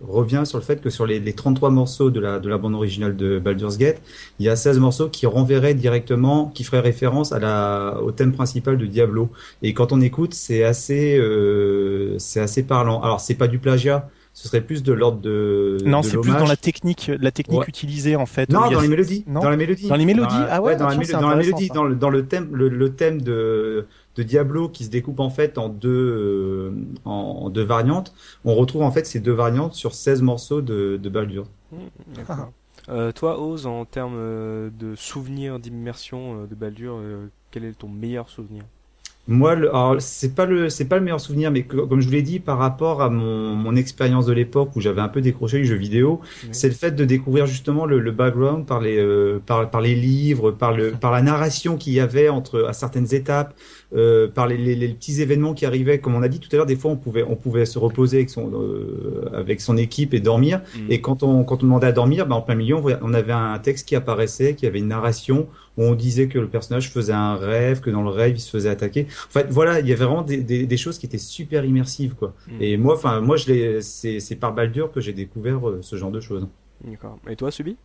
revient 0.00 0.44
sur 0.46 0.56
le 0.56 0.64
fait 0.64 0.80
que 0.80 0.88
sur 0.88 1.04
les, 1.04 1.20
les, 1.20 1.34
33 1.34 1.68
morceaux 1.68 2.10
de 2.10 2.18
la, 2.18 2.38
de 2.38 2.48
la 2.48 2.56
bande 2.56 2.74
originale 2.74 3.14
de 3.14 3.38
Baldur's 3.38 3.76
Gate, 3.76 4.00
il 4.38 4.46
y 4.46 4.48
a 4.48 4.56
16 4.56 4.78
morceaux 4.78 5.10
qui 5.10 5.26
renverraient 5.26 5.74
directement, 5.74 6.46
qui 6.46 6.64
feraient 6.64 6.80
référence 6.80 7.32
à 7.32 7.40
la, 7.40 8.00
au 8.02 8.10
thème 8.10 8.32
principal 8.32 8.78
de 8.78 8.86
Diablo. 8.86 9.28
Et 9.60 9.74
quand 9.74 9.92
on 9.92 10.00
écoute, 10.00 10.32
c'est 10.32 10.64
assez, 10.64 11.20
c'est 12.16 12.40
assez 12.40 12.62
parlant. 12.62 13.02
Alors, 13.02 13.20
c'est 13.20 13.34
pas 13.34 13.48
du 13.48 13.58
plagiat 13.58 14.08
ce 14.34 14.48
serait 14.48 14.62
plus 14.62 14.82
de 14.82 14.92
l'ordre 14.92 15.20
de 15.20 15.76
non 15.84 16.02
c'est 16.02 16.16
plus 16.16 16.32
dans 16.32 16.46
la 16.46 16.56
technique 16.56 17.10
la 17.20 17.30
technique 17.30 17.68
utilisée 17.68 18.16
en 18.16 18.26
fait 18.26 18.48
non 18.50 18.70
dans 18.70 18.80
les 18.80 18.88
mélodies 18.88 19.24
non. 19.26 19.40
dans 19.40 19.50
les 19.50 19.56
mélodies. 19.56 19.88
Dans 19.88 19.96
les 19.96 20.04
mélodies. 20.04 20.34
Ah 20.48 20.62
ouais, 20.62 20.76
dans, 20.76 20.88
la, 20.88 20.96
dans 20.96 21.28
la 21.28 21.36
mélodie 21.36 21.68
dans 21.68 21.84
le, 21.84 21.94
dans 21.94 22.10
le 22.10 22.26
thème 22.26 22.54
le, 22.54 22.94
thème 22.94 23.20
de 23.20 23.86
de 24.16 24.22
Diablo 24.22 24.68
qui 24.68 24.84
se 24.84 24.90
découpe 24.90 25.20
en 25.20 25.30
fait 25.30 25.58
en 25.58 25.68
deux 25.68 25.90
euh, 25.90 26.72
en, 27.04 27.50
deux 27.50 27.62
variantes. 27.62 28.14
On 28.44 28.54
retrouve 28.54 28.82
en 28.82 28.90
fait 28.90 29.06
ces 29.06 29.20
deux 29.20 29.32
variantes 29.32 29.74
sur 29.74 29.94
16 29.94 30.22
morceaux 30.22 30.60
de, 30.60 30.98
de 31.02 31.08
Baldur. 31.08 31.46
Mmh, 31.72 31.76
ah. 32.28 32.48
euh, 32.88 33.12
toi 33.12 33.40
Oz 33.40 33.66
en 33.66 33.84
termes 33.84 34.16
euh, 34.16 34.70
de 34.78 34.94
souvenirs 34.96 35.58
d'immersion 35.58 36.46
de 36.46 36.54
Baldur 36.54 36.98
quel 37.50 37.64
est 37.64 37.78
ton 37.78 37.88
meilleur 37.88 38.28
souvenir? 38.28 38.64
Moi, 39.28 39.56
c'est 40.00 40.34
pas 40.34 40.46
le 40.46 40.68
c'est 40.68 40.86
pas 40.86 40.96
le 40.96 41.02
meilleur 41.02 41.20
souvenir, 41.20 41.52
mais 41.52 41.62
comme 41.62 42.00
je 42.00 42.06
vous 42.06 42.12
l'ai 42.12 42.22
dit, 42.22 42.40
par 42.40 42.58
rapport 42.58 43.02
à 43.02 43.08
mon, 43.08 43.54
mon 43.54 43.76
expérience 43.76 44.26
de 44.26 44.32
l'époque 44.32 44.74
où 44.74 44.80
j'avais 44.80 45.00
un 45.00 45.08
peu 45.08 45.20
décroché 45.20 45.58
les 45.58 45.64
jeux 45.64 45.76
vidéo, 45.76 46.20
c'est 46.50 46.66
le 46.66 46.74
fait 46.74 46.90
de 46.90 47.04
découvrir 47.04 47.46
justement 47.46 47.86
le, 47.86 48.00
le 48.00 48.10
background 48.10 48.66
par 48.66 48.80
les 48.80 48.98
euh, 48.98 49.38
par, 49.46 49.70
par 49.70 49.80
les 49.80 49.94
livres, 49.94 50.50
par 50.50 50.72
le 50.72 50.90
par 50.90 51.12
la 51.12 51.22
narration 51.22 51.76
qu'il 51.76 51.92
y 51.92 52.00
avait 52.00 52.28
entre 52.28 52.64
à 52.64 52.72
certaines 52.72 53.14
étapes, 53.14 53.54
euh, 53.94 54.26
par 54.26 54.48
les, 54.48 54.56
les, 54.56 54.74
les, 54.74 54.88
petits 54.88 55.22
événements 55.22 55.54
qui 55.54 55.66
arrivaient. 55.66 56.00
Comme 56.00 56.16
on 56.16 56.22
a 56.22 56.28
dit 56.28 56.40
tout 56.40 56.48
à 56.50 56.56
l'heure, 56.56 56.66
des 56.66 56.76
fois 56.76 56.90
on 56.90 56.96
pouvait 56.96 57.22
on 57.22 57.36
pouvait 57.36 57.64
se 57.64 57.78
reposer 57.78 58.16
avec 58.16 58.30
son 58.30 58.50
euh, 58.52 59.30
avec 59.32 59.60
son 59.60 59.76
équipe 59.76 60.14
et 60.14 60.20
dormir. 60.20 60.62
Mm. 60.74 60.90
Et 60.90 61.00
quand 61.00 61.22
on 61.22 61.44
quand 61.44 61.62
on 61.62 61.66
demandait 61.66 61.86
à 61.86 61.92
dormir, 61.92 62.26
ben, 62.26 62.34
en 62.34 62.42
plein 62.42 62.56
milieu, 62.56 62.74
on, 62.76 63.14
avait 63.14 63.32
un 63.32 63.58
texte 63.60 63.86
qui 63.86 63.94
apparaissait, 63.94 64.54
qui 64.54 64.66
avait 64.66 64.80
une 64.80 64.88
narration 64.88 65.46
où 65.76 65.84
on 65.84 65.94
disait 65.94 66.28
que 66.28 66.38
le 66.38 66.48
personnage 66.48 66.90
faisait 66.90 67.12
un 67.12 67.36
rêve, 67.36 67.80
que 67.80 67.90
dans 67.90 68.02
le 68.02 68.10
rêve 68.10 68.36
il 68.36 68.40
se 68.40 68.50
faisait 68.50 68.68
attaquer. 68.68 69.06
En 69.28 69.30
fait, 69.30 69.46
voilà, 69.50 69.80
il 69.80 69.88
y 69.88 69.92
avait 69.92 70.04
vraiment 70.04 70.22
des, 70.22 70.38
des, 70.38 70.66
des 70.66 70.76
choses 70.76 70.98
qui 70.98 71.06
étaient 71.06 71.18
super 71.18 71.64
immersives, 71.64 72.14
quoi. 72.14 72.34
Mm. 72.48 72.62
Et 72.62 72.76
moi, 72.76 72.94
enfin, 72.94 73.20
moi, 73.20 73.36
je 73.36 73.80
c'est 73.80 74.20
c'est 74.20 74.36
par 74.36 74.54
Baldur 74.54 74.92
que 74.92 75.00
j'ai 75.00 75.12
découvert 75.12 75.68
euh, 75.68 75.78
ce 75.82 75.96
genre 75.96 76.10
de 76.10 76.20
choses. 76.20 76.46
D'accord. 76.84 77.18
Et 77.28 77.36
toi, 77.36 77.50
Subi? 77.50 77.76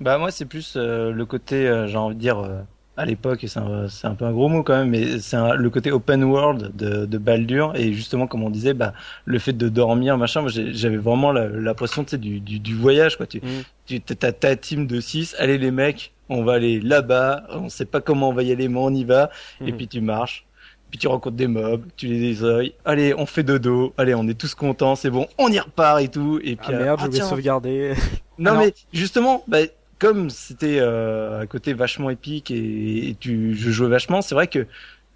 Bah 0.00 0.18
moi, 0.18 0.30
c'est 0.30 0.46
plus 0.46 0.76
le 0.76 1.24
côté, 1.24 1.84
j'ai 1.88 1.96
envie 1.96 2.14
de 2.14 2.20
dire 2.20 2.64
à 2.98 3.04
l'époque, 3.04 3.44
c'est 3.46 3.60
un, 3.60 3.86
un, 4.02 4.14
peu 4.16 4.24
un 4.24 4.32
gros 4.32 4.48
mot 4.48 4.64
quand 4.64 4.76
même, 4.76 4.90
mais 4.90 5.20
c'est 5.20 5.36
le 5.56 5.70
côté 5.70 5.92
open 5.92 6.24
world 6.24 6.74
de, 6.76 7.06
de 7.06 7.18
Baldur 7.18 7.72
et 7.76 7.92
justement 7.92 8.26
comme 8.26 8.42
on 8.42 8.50
disait, 8.50 8.74
bah 8.74 8.92
le 9.24 9.38
fait 9.38 9.52
de 9.52 9.68
dormir, 9.68 10.18
machin, 10.18 10.40
moi 10.40 10.50
j'avais 10.52 10.96
vraiment 10.96 11.30
l'impression 11.30 12.02
tu 12.02 12.10
sais, 12.10 12.18
du, 12.18 12.40
du, 12.40 12.58
du, 12.58 12.74
voyage 12.74 13.16
quoi. 13.16 13.26
Tu, 13.26 13.38
mm. 13.38 14.00
tu 14.00 14.02
as 14.20 14.32
ta 14.32 14.56
team 14.56 14.88
de 14.88 15.00
6, 15.00 15.36
allez 15.38 15.58
les 15.58 15.70
mecs, 15.70 16.12
on 16.28 16.44
va 16.44 16.54
aller 16.54 16.80
là-bas, 16.80 17.44
on 17.50 17.68
sait 17.68 17.84
pas 17.84 18.00
comment 18.00 18.28
on 18.30 18.32
va 18.32 18.42
y 18.42 18.52
aller, 18.52 18.68
mais 18.68 18.78
on 18.78 18.94
y 18.94 19.04
va, 19.04 19.30
et 19.60 19.72
mm. 19.72 19.76
puis 19.76 19.88
tu 19.88 20.00
marches. 20.00 20.44
Puis 20.90 20.98
tu 20.98 21.06
rencontres 21.06 21.36
des 21.36 21.48
mobs, 21.48 21.84
tu 21.96 22.06
les 22.06 22.18
désoeilles, 22.18 22.72
allez, 22.84 23.12
on 23.12 23.26
fait 23.26 23.42
dodo, 23.42 23.92
allez, 23.98 24.14
on 24.14 24.26
est 24.26 24.38
tous 24.38 24.54
contents, 24.54 24.96
c'est 24.96 25.10
bon, 25.10 25.26
on 25.36 25.52
y 25.52 25.58
repart 25.58 26.00
et 26.00 26.08
tout. 26.08 26.40
Et 26.42 26.56
puis, 26.56 26.72
ah 26.72 26.78
merde, 26.78 27.00
ah, 27.02 27.06
je 27.06 27.18
vais 27.18 27.20
sauvegarder. 27.20 27.94
Non 28.40 28.56
mais 28.56 28.72
justement, 28.92 29.42
bah, 29.48 29.58
comme 29.98 30.30
c'était 30.30 30.78
euh, 30.78 31.40
un 31.40 31.46
côté 31.46 31.72
vachement 31.72 32.08
épique 32.08 32.52
et, 32.52 33.16
tu, 33.18 33.56
je 33.56 33.70
jouais 33.70 33.88
vachement, 33.88 34.22
c'est 34.22 34.36
vrai 34.36 34.46
que 34.46 34.66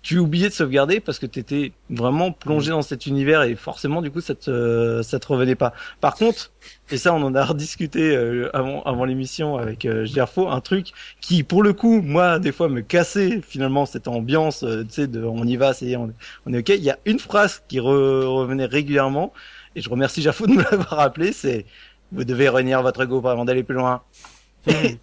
tu 0.03 0.19
oubliais 0.19 0.49
de 0.49 0.55
sauvegarder 0.55 1.01
parce 1.01 1.19
que 1.19 1.27
tu 1.27 1.39
étais 1.39 1.73
vraiment 1.89 2.33
plongé 2.33 2.71
mm. 2.71 2.75
dans 2.75 2.83
cet 2.83 3.07
univers 3.07 3.43
et 3.43 3.55
forcément 3.55 4.03
du 4.03 4.11
coup 4.11 4.21
ça 4.21 4.35
te 4.35 5.01
ça 5.03 5.19
te 5.19 5.27
revenait 5.29 5.55
pas. 5.55 5.73
Par 6.01 6.17
contre, 6.17 6.51
et 6.91 6.97
ça 6.97 7.15
on 7.15 7.23
en 7.23 7.35
a 7.35 7.45
rediscuté 7.47 8.15
euh, 8.15 8.51
avant 8.55 8.83
avant 8.83 9.05
l'émission 9.05 9.57
avec 9.57 9.87
euh, 9.87 10.05
Gerfo, 10.05 10.49
un 10.49 10.61
truc 10.61 10.93
qui 11.21 11.45
pour 11.45 11.63
le 11.63 11.73
coup 11.73 12.03
moi 12.03 12.39
des 12.39 12.53
fois 12.53 12.69
me 12.69 12.81
cassait 12.81 13.41
finalement 13.47 13.87
cette 13.87 14.09
ambiance, 14.09 14.65
euh, 14.65 14.85
tu 14.85 14.93
sais 14.93 15.07
de 15.07 15.23
on 15.25 15.45
y 15.45 15.57
va, 15.57 15.73
c'est 15.73 15.97
on, 15.97 16.13
on, 16.47 16.53
est 16.53 16.59
OK, 16.59 16.71
il 16.71 16.83
y 16.83 16.91
a 16.91 16.99
une 17.05 17.21
phrase 17.21 17.63
qui 17.69 17.79
revenait 17.79 18.67
régulièrement 18.67 19.33
et 19.77 19.81
je 19.81 19.89
remercie 19.89 20.21
Gerfo 20.21 20.47
de 20.47 20.53
me 20.53 20.63
l'avoir 20.71 20.99
rappelé, 20.99 21.33
c'est 21.33 21.65
vous 22.11 22.25
devez 22.25 22.49
réunir 22.49 22.83
votre 22.83 23.05
groupe 23.05 23.27
avant 23.27 23.45
d'aller 23.45 23.63
plus 23.63 23.75
loin. 23.75 24.03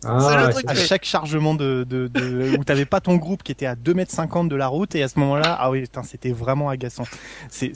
Ah, 0.06 0.50
à 0.68 0.76
chaque 0.76 1.06
chargement 1.06 1.54
de, 1.54 1.86
de, 1.88 2.08
de 2.08 2.58
où 2.58 2.64
t'avais 2.64 2.86
pas 2.86 3.02
ton 3.02 3.16
groupe 3.18 3.44
qui 3.44 3.52
était 3.52 3.66
à 3.66 3.76
2 3.76 3.94
mètres 3.94 4.12
50 4.12 4.50
de 4.50 4.56
la 4.56 4.68
route 4.68 4.96
et 4.96 5.04
à 5.04 5.08
ce 5.08 5.20
moment-là, 5.20 5.58
ah 5.60 5.70
oui, 5.70 5.84
c'était 6.04 6.32
vraiment 6.32 6.70
agaçant. 6.70 7.04
C'est, 7.50 7.74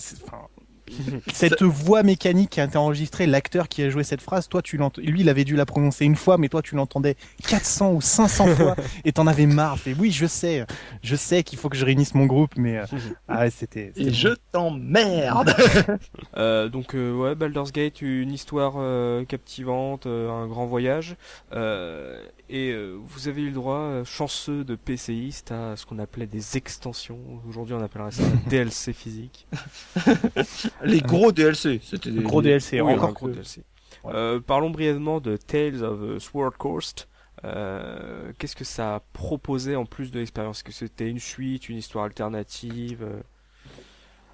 cette 1.33 1.61
voix 1.63 2.03
mécanique 2.03 2.51
qui 2.51 2.61
a 2.61 2.65
été 2.65 2.77
enregistrée, 2.77 3.25
l'acteur 3.25 3.67
qui 3.67 3.83
a 3.83 3.89
joué 3.89 4.03
cette 4.03 4.21
phrase, 4.21 4.47
toi 4.47 4.61
tu 4.61 4.77
l'entends, 4.77 5.01
lui 5.01 5.21
il 5.21 5.29
avait 5.29 5.43
dû 5.43 5.55
la 5.55 5.65
prononcer 5.65 6.05
une 6.05 6.15
fois, 6.15 6.37
mais 6.37 6.49
toi 6.49 6.61
tu 6.61 6.75
l'entendais 6.75 7.15
400 7.47 7.93
ou 7.93 8.01
500 8.01 8.47
fois 8.55 8.75
et 9.05 9.11
t'en 9.11 9.27
avais 9.27 9.45
marre. 9.45 9.77
Et 9.85 9.95
oui, 9.97 10.11
je 10.11 10.25
sais, 10.25 10.65
je 11.01 11.15
sais 11.15 11.43
qu'il 11.43 11.59
faut 11.59 11.69
que 11.69 11.77
je 11.77 11.85
réunisse 11.85 12.15
mon 12.15 12.25
groupe, 12.25 12.53
mais 12.57 12.77
euh, 12.77 12.85
ah 13.27 13.49
c'était. 13.49 13.91
Et 13.95 14.11
je 14.11 14.29
t'emmerde. 14.51 15.53
euh, 16.37 16.69
donc 16.69 16.95
euh, 16.95 17.13
ouais, 17.13 17.35
Baldur's 17.35 17.71
Gate, 17.71 18.01
une 18.01 18.31
histoire 18.31 18.73
euh, 18.77 19.25
captivante, 19.25 20.05
un 20.07 20.47
grand 20.47 20.65
voyage. 20.65 21.15
Et 22.55 22.75
vous 23.03 23.27
avez 23.27 23.41
eu 23.41 23.47
le 23.47 23.53
droit, 23.53 24.03
chanceux 24.03 24.63
de 24.63 24.75
PCiste, 24.75 25.51
à 25.51 25.75
ce 25.75 25.85
qu'on 25.85 25.97
appelait 25.97 26.27
des 26.27 26.55
extensions. 26.55 27.19
Aujourd'hui, 27.49 27.73
on 27.73 27.81
appellerait 27.81 28.11
ça 28.11 28.23
DLC 28.47 28.93
physique. 28.93 29.47
les 30.83 31.01
gros 31.01 31.31
DLC. 31.31 31.81
C'était 31.83 32.11
des 32.11 32.21
gros 32.21 32.41
DLC, 32.41 32.79
encore 32.79 33.13
gros 33.13 33.29
DLC. 33.29 33.63
Euh, 34.05 34.39
parlons 34.39 34.69
brièvement 34.69 35.19
de 35.19 35.37
Tales 35.37 35.83
of 35.83 36.21
Sword 36.21 36.57
Coast. 36.57 37.07
Euh, 37.45 38.31
Qu'est-ce 38.37 38.55
que 38.55 38.65
ça 38.65 39.01
proposait 39.13 39.75
en 39.75 39.85
plus 39.85 40.11
de 40.11 40.19
l'expérience? 40.19 40.57
Est-ce 40.57 40.63
que 40.63 40.71
c'était 40.71 41.09
une 41.09 41.19
suite, 41.19 41.69
une 41.69 41.77
histoire 41.77 42.05
alternative 42.05 43.05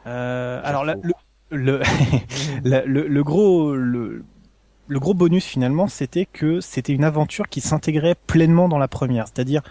euh, 0.08 0.62
Alors 0.64 0.86
le, 0.86 0.94
le, 1.52 1.82
le, 2.64 3.08
le, 3.08 3.24
gros 3.24 3.76
le, 3.76 4.24
le 4.90 5.00
gros 5.00 5.14
bonus 5.14 5.46
finalement, 5.46 5.88
c'était 5.88 6.26
que 6.26 6.60
c'était 6.60 6.94
une 6.94 7.04
aventure 7.04 7.48
qui 7.48 7.62
s'intégrait 7.62 8.16
pleinement 8.28 8.68
dans 8.68 8.80
la 8.80 8.88
première. 8.88 9.28
C'est-à-dire, 9.28 9.62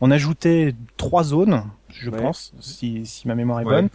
on 0.00 0.10
ajoutait 0.10 0.74
trois 0.96 1.22
zones, 1.22 1.62
je 1.88 2.10
pense, 2.10 2.52
si, 2.60 3.06
si 3.06 3.26
ma 3.28 3.36
mémoire 3.36 3.60
est 3.60 3.64
bonne. 3.64 3.88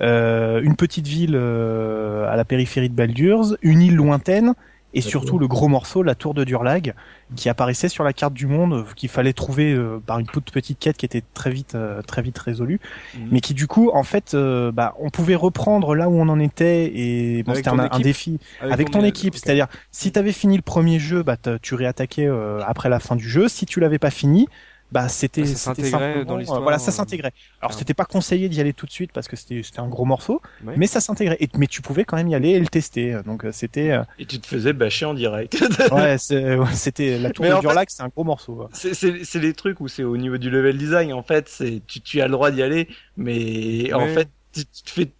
Euh, 0.00 0.60
une 0.60 0.74
petite 0.74 1.06
ville 1.06 1.36
euh, 1.36 2.28
à 2.28 2.34
la 2.34 2.44
périphérie 2.44 2.88
de 2.88 2.94
Baldur's, 2.94 3.56
une 3.62 3.80
île 3.80 3.94
lointaine 3.94 4.54
et 4.94 5.00
surtout 5.00 5.38
le 5.38 5.46
gros 5.46 5.68
morceau, 5.68 6.02
la 6.02 6.14
tour 6.14 6.34
de 6.34 6.44
Durlag, 6.44 6.94
qui 7.36 7.48
apparaissait 7.48 7.88
sur 7.88 8.04
la 8.04 8.12
carte 8.12 8.32
du 8.32 8.46
monde, 8.46 8.86
qu'il 8.96 9.08
fallait 9.08 9.32
trouver 9.32 9.72
euh, 9.72 9.98
par 10.04 10.18
une 10.18 10.26
toute 10.26 10.50
petite 10.50 10.78
quête 10.78 10.96
qui 10.96 11.04
était 11.04 11.22
très 11.34 11.50
vite, 11.50 11.76
très 12.06 12.22
vite 12.22 12.38
résolue, 12.38 12.80
mhm. 13.14 13.28
mais 13.30 13.40
qui 13.40 13.54
du 13.54 13.66
coup, 13.66 13.90
en 13.92 14.04
fait, 14.04 14.34
bah, 14.34 14.94
on 14.98 15.10
pouvait 15.10 15.34
reprendre 15.34 15.94
là 15.94 16.08
où 16.08 16.14
on 16.14 16.28
en 16.28 16.40
était 16.40 16.92
et 16.94 17.42
bon, 17.42 17.54
c'était 17.54 17.68
un, 17.68 18.00
défi 18.00 18.38
avec, 18.60 18.90
ton, 18.90 19.04
équipe. 19.04 19.34
C'est-à-dire, 19.36 19.66
si 19.90 20.12
tu 20.12 20.18
avais 20.18 20.32
fini 20.32 20.56
le 20.56 20.62
premier 20.62 20.98
jeu, 20.98 21.22
bah, 21.22 21.36
tu 21.60 21.74
réattaquais 21.74 22.28
après 22.66 22.88
la 22.88 23.00
fin 23.00 23.16
du 23.16 23.28
jeu. 23.28 23.48
Si 23.48 23.66
tu 23.66 23.80
l'avais 23.80 23.98
pas 23.98 24.10
fini, 24.10 24.48
bah 24.92 25.08
c'était 25.08 25.44
ça 25.44 25.56
s'intégrait 25.56 26.24
dans 26.24 26.36
l'histoire. 26.36 26.62
Voilà, 26.62 26.78
ça 26.78 26.92
s'intégrait. 26.92 27.32
Alors 27.60 27.72
ah. 27.74 27.78
c'était 27.78 27.94
pas 27.94 28.04
conseillé 28.04 28.48
d'y 28.48 28.60
aller 28.60 28.72
tout 28.72 28.86
de 28.86 28.90
suite 28.90 29.12
parce 29.12 29.28
que 29.28 29.36
c'était 29.36 29.62
c'était 29.62 29.80
un 29.80 29.88
gros 29.88 30.04
morceau, 30.04 30.40
mais 30.62 30.86
ça 30.86 31.00
s'intégrait. 31.00 31.36
Et 31.40 31.48
mais 31.56 31.66
tu 31.66 31.82
pouvais 31.82 32.04
quand 32.04 32.16
même 32.16 32.28
y 32.28 32.34
aller 32.34 32.50
et 32.50 32.60
le 32.60 32.68
tester. 32.68 33.18
Donc 33.24 33.44
euh, 33.44 33.52
c'était. 33.52 33.90
Euh, 33.90 34.04
et 34.18 34.26
tu 34.26 34.38
te 34.40 34.46
faisais 34.46 34.72
bâcher 34.72 35.06
en 35.06 35.14
direct. 35.14 35.56
ouais, 35.92 36.16
c'était 36.18 37.18
la 37.18 37.30
tour 37.30 37.44
de 37.44 37.60
Durlac, 37.60 37.90
c'est 37.90 38.02
un 38.02 38.08
gros 38.08 38.24
morceau. 38.24 38.68
C'est 38.72 38.94
c'est 38.94 39.40
les 39.40 39.52
trucs 39.52 39.80
où 39.80 39.88
c'est 39.88 40.04
au 40.04 40.16
niveau 40.16 40.38
du 40.38 40.50
level 40.50 40.78
design 40.78 41.12
en 41.12 41.22
fait, 41.22 41.48
c'est 41.48 41.82
tu 41.86 42.00
tu 42.00 42.20
as 42.20 42.26
le 42.26 42.32
droit 42.32 42.50
d'y 42.50 42.62
aller, 42.62 42.88
mais 43.16 43.92
en 43.92 44.06
fait 44.06 44.28
tu 44.52 44.64
te 44.64 44.90
fais 44.90 45.10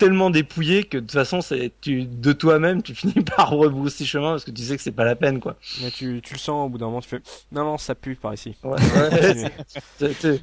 tellement 0.00 0.30
dépouillé 0.30 0.84
que 0.84 0.96
de 0.96 1.02
toute 1.02 1.12
façon, 1.12 1.42
c'est 1.42 1.72
tu 1.80 2.04
de 2.04 2.32
toi-même, 2.32 2.82
tu 2.82 2.94
finis 2.96 3.22
par 3.22 3.50
rebrousser 3.50 4.04
chemin 4.04 4.32
parce 4.32 4.44
que 4.44 4.50
tu 4.50 4.62
sais 4.62 4.76
que 4.76 4.82
c'est 4.82 4.90
pas 4.90 5.04
la 5.04 5.14
peine, 5.14 5.38
quoi. 5.38 5.56
Mais 5.82 5.90
tu, 5.90 6.20
tu 6.22 6.34
le 6.34 6.38
sens 6.38 6.66
au 6.66 6.68
bout 6.68 6.78
d'un 6.78 6.86
moment, 6.86 7.00
tu 7.00 7.08
fais 7.08 7.20
non 7.52 7.64
non, 7.64 7.78
ça 7.78 7.94
pue 7.94 8.16
par 8.16 8.34
ici. 8.34 8.56
Ouais, 8.64 8.72
ouais, 8.96 9.52
c'est, 9.98 10.40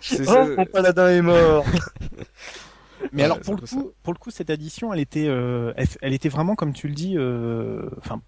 c'est, 0.00 0.28
oh, 0.28 0.48
mon 0.56 0.64
paladin 0.64 1.08
est 1.10 1.22
mort. 1.22 1.64
Mais 3.12 3.22
alors 3.22 3.38
pour 3.38 3.54
le 3.54 3.60
coup, 3.60 3.92
pour 4.02 4.12
le 4.12 4.18
coup, 4.18 4.30
cette 4.32 4.50
addition, 4.50 4.92
elle 4.92 4.98
était, 4.98 5.28
euh, 5.28 5.72
elle, 5.76 5.86
elle, 6.02 6.12
était 6.14 6.28
vraiment 6.28 6.56
comme 6.56 6.72
tu 6.72 6.88
le 6.88 6.94
dis, 6.94 7.14
euh, 7.16 7.88
enfin 7.98 8.20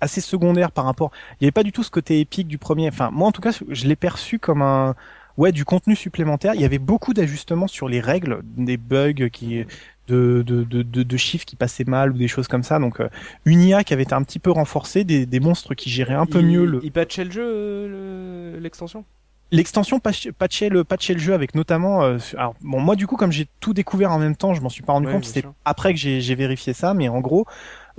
assez 0.00 0.20
secondaire 0.20 0.72
par 0.72 0.84
rapport. 0.84 1.12
Il 1.34 1.44
n'y 1.44 1.46
avait 1.46 1.52
pas 1.52 1.62
du 1.62 1.72
tout 1.72 1.82
ce 1.82 1.90
côté 1.90 2.20
épique 2.20 2.48
du 2.48 2.58
premier. 2.58 2.88
Enfin, 2.88 3.10
moi 3.12 3.28
en 3.28 3.32
tout 3.32 3.40
cas, 3.40 3.56
je 3.68 3.86
l'ai 3.86 3.96
perçu 3.96 4.38
comme 4.38 4.62
un 4.62 4.96
ouais 5.36 5.52
du 5.52 5.64
contenu 5.64 5.96
supplémentaire. 5.96 6.54
Il 6.54 6.60
y 6.60 6.64
avait 6.64 6.78
beaucoup 6.78 7.14
d'ajustements 7.14 7.66
sur 7.66 7.88
les 7.88 8.00
règles, 8.00 8.40
des 8.56 8.76
bugs 8.76 9.28
qui 9.32 9.64
de, 10.08 10.42
de, 10.46 10.62
de, 10.62 11.02
de, 11.02 11.16
chiffres 11.16 11.44
qui 11.44 11.56
passaient 11.56 11.84
mal 11.84 12.12
ou 12.12 12.14
des 12.14 12.28
choses 12.28 12.48
comme 12.48 12.62
ça. 12.62 12.78
Donc 12.78 13.00
euh, 13.00 13.08
une 13.44 13.60
IA 13.62 13.84
qui 13.84 13.92
avait 13.92 14.04
été 14.04 14.14
un 14.14 14.22
petit 14.22 14.38
peu 14.38 14.50
renforcée, 14.50 15.04
des, 15.04 15.26
des 15.26 15.40
monstres 15.40 15.74
qui 15.74 15.90
géraient 15.90 16.14
un 16.14 16.26
peu 16.26 16.40
mieux 16.42 16.64
le. 16.64 16.80
Il 16.82 16.92
patchait 16.92 17.24
le 17.24 17.30
jeu, 17.30 18.58
l'extension? 18.60 19.04
L'extension 19.52 20.00
patchait 20.00 20.68
le, 20.68 20.82
patchait 20.82 21.14
le 21.14 21.20
jeu 21.20 21.32
avec 21.32 21.54
notamment. 21.54 22.02
Euh, 22.02 22.18
alors 22.36 22.54
bon, 22.62 22.80
moi 22.80 22.96
du 22.96 23.06
coup 23.06 23.16
comme 23.16 23.30
j'ai 23.30 23.46
tout 23.60 23.74
découvert 23.74 24.10
en 24.10 24.18
même 24.18 24.36
temps, 24.36 24.54
je 24.54 24.60
m'en 24.60 24.68
suis 24.68 24.82
pas 24.82 24.92
rendu 24.92 25.06
compte. 25.06 25.24
C'était 25.24 25.46
après 25.64 25.92
que 25.94 25.98
j'ai 26.00 26.34
vérifié 26.34 26.72
ça, 26.72 26.94
mais 26.94 27.08
en 27.08 27.20
gros, 27.20 27.46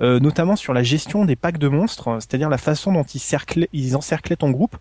euh, 0.00 0.20
notamment 0.20 0.56
sur 0.56 0.72
la 0.72 0.82
gestion 0.82 1.24
des 1.24 1.36
packs 1.36 1.58
de 1.58 1.68
monstres, 1.68 2.18
c'est-à-dire 2.20 2.48
la 2.48 2.58
façon 2.58 2.92
dont 2.92 3.02
ils, 3.02 3.18
cerclaient, 3.18 3.68
ils 3.72 3.96
encerclaient 3.96 4.36
ton 4.36 4.50
groupe. 4.50 4.76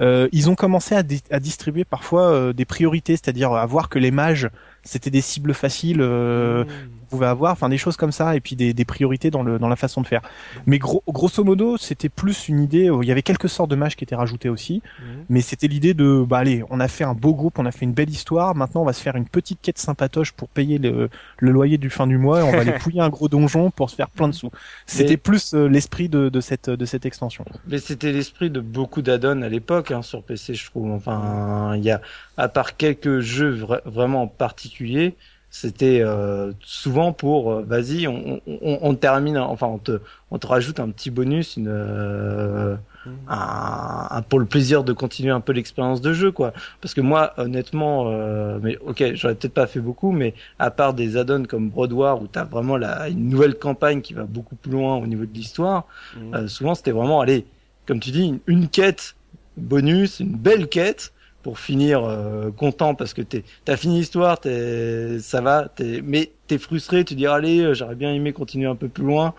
Euh, 0.00 0.28
ils 0.32 0.48
ont 0.48 0.54
commencé 0.54 0.94
à, 0.94 1.02
à 1.30 1.40
distribuer 1.40 1.84
parfois 1.84 2.30
euh, 2.30 2.52
des 2.52 2.64
priorités, 2.64 3.16
c'est-à-dire 3.16 3.52
à 3.52 3.66
voir 3.66 3.88
que 3.88 3.98
les 3.98 4.10
mages 4.10 4.48
c'était 4.84 5.10
des 5.10 5.20
cibles 5.20 5.54
faciles 5.54 6.00
euh, 6.00 6.64
mmh. 6.64 6.68
pouvait 7.10 7.26
avoir, 7.26 7.52
enfin 7.52 7.68
des 7.68 7.78
choses 7.78 7.96
comme 7.96 8.12
ça, 8.12 8.36
et 8.36 8.40
puis 8.40 8.56
des, 8.56 8.72
des, 8.74 8.84
priorités 8.84 9.30
dans, 9.30 9.42
le, 9.42 9.58
dans 9.58 9.68
la 9.68 9.76
façon 9.76 10.02
de 10.02 10.06
faire. 10.06 10.22
Mais 10.66 10.78
gros, 10.78 11.02
grosso 11.08 11.42
modo, 11.42 11.76
c'était 11.76 12.08
plus 12.08 12.48
une 12.48 12.60
idée. 12.60 12.90
Il 13.02 13.08
y 13.08 13.12
avait 13.12 13.22
quelques 13.22 13.48
sortes 13.48 13.70
de 13.70 13.76
mages 13.76 13.96
qui 13.96 14.04
étaient 14.04 14.14
rajoutés 14.14 14.48
aussi, 14.48 14.82
mmh. 14.84 15.02
mais 15.30 15.40
c'était 15.40 15.68
l'idée 15.68 15.94
de, 15.94 16.24
bah 16.26 16.38
allez, 16.38 16.62
on 16.70 16.80
a 16.80 16.88
fait 16.88 17.04
un 17.04 17.14
beau 17.14 17.34
groupe, 17.34 17.58
on 17.58 17.66
a 17.66 17.72
fait 17.72 17.84
une 17.84 17.92
belle 17.92 18.10
histoire. 18.10 18.54
Maintenant, 18.54 18.82
on 18.82 18.86
va 18.86 18.92
se 18.92 19.02
faire 19.02 19.16
une 19.16 19.26
petite 19.26 19.60
quête 19.62 19.78
sympatoche 19.78 20.32
pour 20.32 20.48
payer 20.48 20.78
le, 20.78 21.08
le 21.38 21.50
loyer 21.50 21.78
du 21.78 21.90
fin 21.90 22.06
du 22.06 22.18
mois, 22.18 22.40
et 22.40 22.42
on 22.42 22.52
va 22.52 22.60
aller 22.60 22.72
pouiller 22.80 23.00
un 23.00 23.10
gros 23.10 23.28
donjon 23.28 23.70
pour 23.70 23.90
se 23.90 23.96
faire 23.96 24.10
plein 24.10 24.28
de 24.28 24.34
sous. 24.34 24.50
C'était 24.86 25.16
plus 25.16 25.54
euh, 25.54 25.66
l'esprit 25.66 26.08
de, 26.08 26.28
de, 26.28 26.40
cette 26.40 26.70
de 26.70 26.84
cette 26.84 27.06
extension. 27.06 27.44
Mais 27.66 27.78
c'était 27.78 28.12
l'esprit 28.12 28.50
de 28.50 28.60
beaucoup 28.60 29.02
d'add-ons 29.02 29.42
à 29.42 29.48
l'époque 29.48 29.90
hein, 29.90 30.02
sur 30.02 30.22
PC, 30.22 30.54
je 30.54 30.66
trouve. 30.66 30.90
Enfin, 30.90 31.74
il 31.76 31.84
y 31.84 31.90
a 31.90 32.00
à 32.36 32.48
part 32.48 32.76
quelques 32.76 33.20
jeux 33.20 33.64
vraiment 33.84 34.26
particuliers, 34.26 35.16
c'était 35.54 36.00
euh, 36.02 36.50
souvent 36.64 37.12
pour 37.12 37.52
euh, 37.52 37.64
vas-y 37.64 38.08
on, 38.08 38.40
on, 38.48 38.78
on, 38.82 38.94
termine 38.96 39.38
enfin 39.38 39.68
on 39.68 39.78
te 39.78 40.00
on 40.32 40.38
te 40.40 40.48
rajoute 40.48 40.80
un 40.80 40.90
petit 40.90 41.10
bonus 41.10 41.56
une 41.56 41.68
euh, 41.68 42.74
mmh. 43.06 43.10
un, 43.28 44.22
pour 44.28 44.40
le 44.40 44.46
plaisir 44.46 44.82
de 44.82 44.92
continuer 44.92 45.30
un 45.30 45.38
peu 45.38 45.52
l'expérience 45.52 46.00
de 46.00 46.12
jeu 46.12 46.32
quoi 46.32 46.52
parce 46.80 46.92
que 46.92 47.00
moi 47.00 47.34
honnêtement 47.36 48.06
euh, 48.08 48.58
mais 48.60 48.76
ok 48.78 49.14
j'aurais 49.14 49.36
peut-être 49.36 49.54
pas 49.54 49.68
fait 49.68 49.78
beaucoup 49.78 50.10
mais 50.10 50.34
à 50.58 50.72
part 50.72 50.92
des 50.92 51.16
add-ons 51.16 51.44
comme 51.44 51.70
Broad 51.70 51.92
War 51.92 52.20
où 52.20 52.26
t'as 52.26 52.42
vraiment 52.42 52.76
la 52.76 53.08
une 53.08 53.28
nouvelle 53.28 53.56
campagne 53.56 54.00
qui 54.00 54.12
va 54.12 54.24
beaucoup 54.24 54.56
plus 54.56 54.72
loin 54.72 54.96
au 54.96 55.06
niveau 55.06 55.24
de 55.24 55.32
l'histoire 55.32 55.84
mmh. 56.16 56.34
euh, 56.34 56.48
souvent 56.48 56.74
c'était 56.74 56.90
vraiment 56.90 57.20
allez 57.20 57.46
comme 57.86 58.00
tu 58.00 58.10
dis 58.10 58.26
une, 58.26 58.40
une 58.48 58.68
quête 58.68 59.14
bonus 59.56 60.18
une 60.18 60.34
belle 60.34 60.66
quête 60.66 61.12
pour 61.44 61.58
finir 61.58 62.02
euh, 62.02 62.50
content 62.50 62.94
parce 62.94 63.12
que 63.12 63.20
t'es 63.20 63.44
t'as 63.66 63.76
fini 63.76 63.98
l'histoire, 63.98 64.40
t'es 64.40 65.18
ça 65.20 65.42
va, 65.42 65.68
t'es 65.68 66.00
mais 66.02 66.32
t'es 66.48 66.56
frustré, 66.56 67.04
tu 67.04 67.14
dis 67.14 67.26
allez 67.26 67.60
euh, 67.60 67.74
j'aurais 67.74 67.94
bien 67.94 68.12
aimé 68.12 68.32
continuer 68.32 68.66
un 68.66 68.74
peu 68.74 68.88
plus 68.88 69.04
loin. 69.04 69.34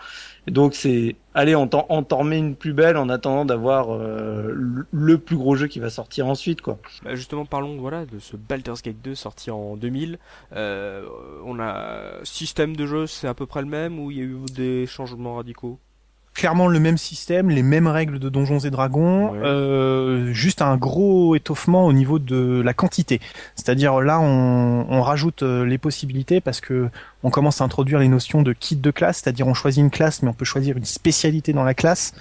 Donc 0.48 0.76
c'est 0.76 1.16
allez 1.34 1.56
on 1.56 1.68
t'en 1.68 2.18
remet 2.18 2.38
une 2.38 2.56
plus 2.56 2.74
belle 2.74 2.96
en 2.96 3.10
attendant 3.10 3.44
d'avoir 3.44 3.92
euh, 3.92 4.54
le 4.92 5.18
plus 5.18 5.36
gros 5.36 5.56
jeu 5.56 5.66
qui 5.68 5.80
va 5.80 5.90
sortir 5.90 6.28
ensuite 6.28 6.62
quoi. 6.62 6.78
Bah 7.04 7.16
justement 7.16 7.46
parlons 7.46 7.78
voilà 7.78 8.06
de 8.06 8.20
ce 8.20 8.38
Baldur's 8.38 8.84
Gate 8.84 9.02
2 9.04 9.16
sorti 9.16 9.50
en 9.50 9.76
2000. 9.76 10.20
on 10.54 11.60
a 11.60 12.24
système 12.24 12.76
de 12.76 12.86
jeu 12.86 13.08
c'est 13.08 13.28
à 13.28 13.34
peu 13.34 13.48
près 13.48 13.62
le 13.62 13.68
même 13.68 13.98
ou 14.00 14.12
il 14.12 14.18
y 14.18 14.22
a 14.22 14.26
eu 14.26 14.38
des 14.54 14.86
changements 14.86 15.38
radicaux? 15.38 15.80
Clairement 16.36 16.68
le 16.68 16.80
même 16.80 16.98
système, 16.98 17.50
les 17.50 17.64
mêmes 17.64 17.88
règles 17.88 18.20
de 18.20 18.30
Donjons 18.30 18.60
et 18.60 18.70
Dragons, 18.70 19.34
euh, 19.36 20.32
juste 20.34 20.62
un 20.62 20.78
gros 20.78 21.36
étoffement 21.36 21.86
au 21.86 21.94
niveau 21.94 22.20
de 22.20 22.62
la 22.64 22.74
quantité. 22.74 23.20
C'est-à-dire 23.56 24.02
là, 24.02 24.20
on, 24.20 24.86
on 24.90 25.02
rajoute 25.02 25.42
euh, 25.42 25.66
les 25.66 25.78
possibilités 25.78 26.42
parce 26.42 26.62
que 26.62 26.90
on 27.24 27.32
commence 27.32 27.62
à 27.62 27.64
introduire 27.64 27.98
les 27.98 28.08
notions 28.08 28.44
de 28.44 28.54
kit 28.54 28.76
de 28.76 28.92
classe, 28.92 29.22
c'est-à-dire 29.24 29.48
on 29.48 29.56
choisit 29.56 29.82
une 29.82 29.90
classe, 29.90 30.22
mais 30.22 30.30
on 30.30 30.34
peut 30.34 30.46
choisir 30.46 30.78
une 30.78 30.86
spécialité 30.86 31.54
dans 31.54 31.64
la 31.64 31.74
classe. 31.74 32.14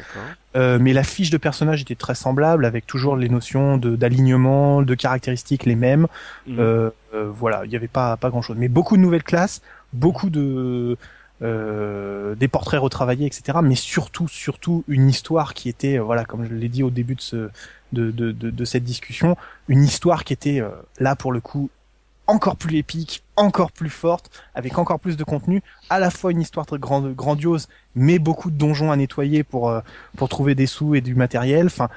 Euh, 0.57 0.79
mais 0.81 0.93
la 0.93 1.03
fiche 1.03 1.31
de 1.31 1.37
personnage 1.37 1.83
était 1.83 1.95
très 1.95 2.15
semblable, 2.15 2.65
avec 2.65 2.87
toujours 2.87 3.17
les 3.17 3.29
notions 3.29 3.77
d'alignement, 3.77 4.83
de, 4.83 4.95
caractéristiques 4.95 5.67
les 5.67 5.75
mêmes. 5.75 6.07
Mmh. 6.47 6.57
Euh, 6.59 6.91
euh, 7.15 7.31
voilà, 7.35 7.63
il 7.65 7.71
n'y 7.71 7.77
avait 7.77 7.89
pas 7.89 8.17
pas 8.17 8.31
grand-chose, 8.31 8.57
mais 8.59 8.69
beaucoup 8.69 8.97
de 8.97 9.03
nouvelles 9.03 9.25
classes, 9.25 9.63
beaucoup 9.93 10.31
de 10.31 10.97
euh, 11.45 12.35
des 12.35 12.49
portraits 12.49 12.81
retravaillés, 12.81 13.27
etc. 13.27 13.59
Mais 13.63 13.75
surtout, 13.75 14.29
surtout 14.29 14.83
une 14.89 15.09
histoire 15.11 15.53
qui 15.53 15.69
était, 15.69 15.99
euh, 15.99 16.03
voilà, 16.03 16.25
comme 16.25 16.45
je 16.45 16.55
l'ai 16.55 16.71
dit 16.71 16.83
au 16.83 16.89
début 16.89 17.17
de, 17.17 17.21
ce, 17.21 17.51
de, 17.93 18.11
de, 18.11 18.33
de, 18.33 18.65
cette 18.65 18.85
discussion, 18.85 19.37
une 19.69 19.83
histoire 19.83 20.25
qui 20.25 20.33
était 20.33 20.61
euh, 20.61 20.71
là 21.01 21.17
pour 21.17 21.33
le 21.33 21.41
coup 21.41 21.69
encore 22.27 22.57
plus 22.57 22.79
épique, 22.79 23.23
encore 23.37 23.73
plus 23.73 23.91
forte, 23.91 24.31
avec 24.55 24.79
encore 24.79 24.99
plus 24.99 25.19
de 25.19 25.25
contenu, 25.25 25.63
à 25.91 25.99
la 25.99 26.11
fois 26.11 26.31
une 26.31 26.41
histoire 26.41 26.65
très 26.65 26.79
grandiose, 26.79 27.69
mais 27.95 28.19
beaucoup 28.19 28.51
de 28.51 28.57
donjons 28.57 28.91
à 28.91 28.97
nettoyer 28.97 29.45
pour 29.45 29.71
pour 30.17 30.31
trouver 30.31 30.55
des 30.55 30.67
sous 30.67 30.95
et 30.95 31.03
du 31.03 31.15
matériel. 31.15 31.67
Enfin, 31.67 31.91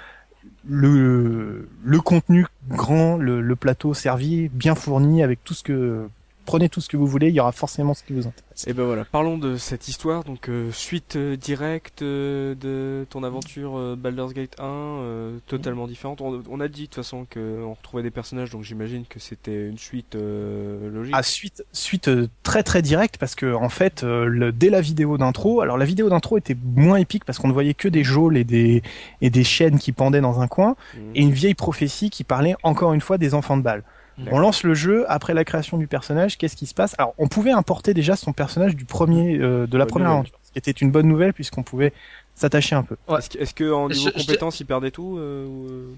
le 0.67 1.69
le 1.85 2.01
contenu 2.01 2.45
grand, 2.67 3.15
le, 3.15 3.39
le 3.39 3.55
plateau 3.55 3.93
servi, 3.93 4.49
bien 4.49 4.75
fourni, 4.75 5.23
avec 5.23 5.41
tout 5.45 5.53
ce 5.53 5.63
que 5.63 6.09
prenez 6.47 6.69
tout 6.69 6.81
ce 6.81 6.87
que 6.87 6.97
vous 6.97 7.05
voulez, 7.05 7.27
il 7.27 7.35
y 7.35 7.39
aura 7.39 7.51
forcément 7.51 7.93
ce 7.93 8.03
qui 8.03 8.13
vous 8.13 8.25
intéresse. 8.25 8.65
Et 8.65 8.73
ben 8.73 8.85
voilà, 8.85 9.05
parlons 9.05 9.37
de 9.37 9.57
cette 9.57 9.87
histoire, 9.87 10.23
donc 10.23 10.49
euh, 10.49 10.71
suite 10.71 11.15
euh, 11.15 11.35
directe 11.35 12.01
euh, 12.01 12.55
de 12.55 13.05
ton 13.09 13.23
aventure 13.23 13.95
Baldur's 13.95 14.33
Gate 14.33 14.55
1, 14.59 15.39
totalement 15.45 15.87
différente. 15.87 16.21
On, 16.21 16.59
a 16.59 16.67
dit 16.67 16.83
de 16.83 16.85
toute 16.87 16.95
façon 16.95 17.27
qu'on 17.31 17.73
retrouvait 17.73 18.01
des 18.01 18.09
personnages, 18.09 18.49
donc 18.49 18.63
j'imagine 18.63 19.03
que 19.07 19.19
c'était 19.19 19.67
une 19.67 19.77
suite 19.77 20.15
logique. 20.15 21.13
Ah 21.15 21.21
suite, 21.21 21.63
suite 21.73 22.09
très 22.41 22.63
très 22.63 22.81
directe 22.81 23.17
parce 23.19 23.35
que 23.35 23.53
en 23.53 23.69
fait, 23.69 24.03
le, 24.03 24.51
dès 24.51 24.69
la 24.69 24.81
vidéo 24.81 25.17
d'intro, 25.17 25.61
alors 25.61 25.77
la 25.77 25.85
vidéo 25.85 26.09
d'intro 26.09 26.37
était 26.37 26.57
moins 26.75 26.97
épique 26.97 27.25
parce 27.25 27.37
qu'on 27.37 27.49
ne 27.49 27.53
voyait 27.53 27.73
que 27.73 27.89
des 27.89 28.03
geôles 28.03 28.37
et 28.37 28.45
des 28.45 28.81
et 29.21 29.29
des 29.29 29.43
chaînes 29.43 29.77
qui 29.77 29.91
pendaient 29.91 30.21
dans 30.21 30.39
un 30.39 30.47
coin 30.47 30.71
mmh. 30.71 30.99
et 31.15 31.21
une 31.21 31.31
vieille 31.31 31.55
prophétie 31.55 32.09
qui 32.09 32.23
parlait 32.23 32.55
encore 32.63 32.93
une 32.93 33.01
fois 33.01 33.17
des 33.17 33.33
enfants 33.33 33.57
de 33.57 33.63
balle. 33.63 33.83
On 34.31 34.39
lance 34.39 34.63
le 34.63 34.73
jeu 34.73 35.05
après 35.07 35.33
la 35.33 35.45
création 35.45 35.77
du 35.77 35.87
personnage. 35.87 36.37
Qu'est-ce 36.37 36.55
qui 36.55 36.65
se 36.65 36.73
passe? 36.73 36.95
Alors, 36.97 37.13
on 37.17 37.27
pouvait 37.27 37.51
importer 37.51 37.93
déjà 37.93 38.15
son 38.15 38.33
personnage 38.33 38.75
du 38.75 38.85
premier, 38.85 39.37
euh, 39.37 39.67
de 39.67 39.77
la 39.77 39.85
première 39.85 40.09
aventure, 40.09 40.39
ce 40.43 40.51
qui 40.51 40.59
était 40.59 40.71
une 40.71 40.91
bonne 40.91 41.07
nouvelle 41.07 41.33
puisqu'on 41.33 41.63
pouvait 41.63 41.93
s'attacher 42.35 42.75
un 42.75 42.83
peu. 42.83 42.97
Est-ce 43.39 43.53
que, 43.53 43.71
en 43.71 43.89
niveau 43.89 44.11
compétence, 44.11 44.59
il 44.59 44.65
perdait 44.65 44.91
tout 44.91 45.17
euh, 45.17 45.47
euh? 45.69 45.93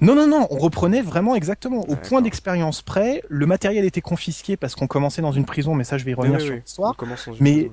Non, 0.00 0.14
non, 0.14 0.26
non. 0.26 0.46
On 0.50 0.56
reprenait 0.56 1.02
vraiment 1.02 1.34
exactement 1.34 1.80
au 1.88 1.96
point 1.96 2.22
d'expérience 2.22 2.80
près. 2.80 3.22
Le 3.28 3.44
matériel 3.44 3.84
était 3.84 4.00
confisqué 4.00 4.56
parce 4.56 4.74
qu'on 4.74 4.86
commençait 4.86 5.20
dans 5.20 5.32
une 5.32 5.44
prison, 5.44 5.74
mais 5.74 5.84
ça, 5.84 5.98
je 5.98 6.04
vais 6.04 6.12
y 6.12 6.14
revenir 6.14 6.40
sur 6.40 6.54
l'histoire. 6.54 6.96
Mais 7.40 7.70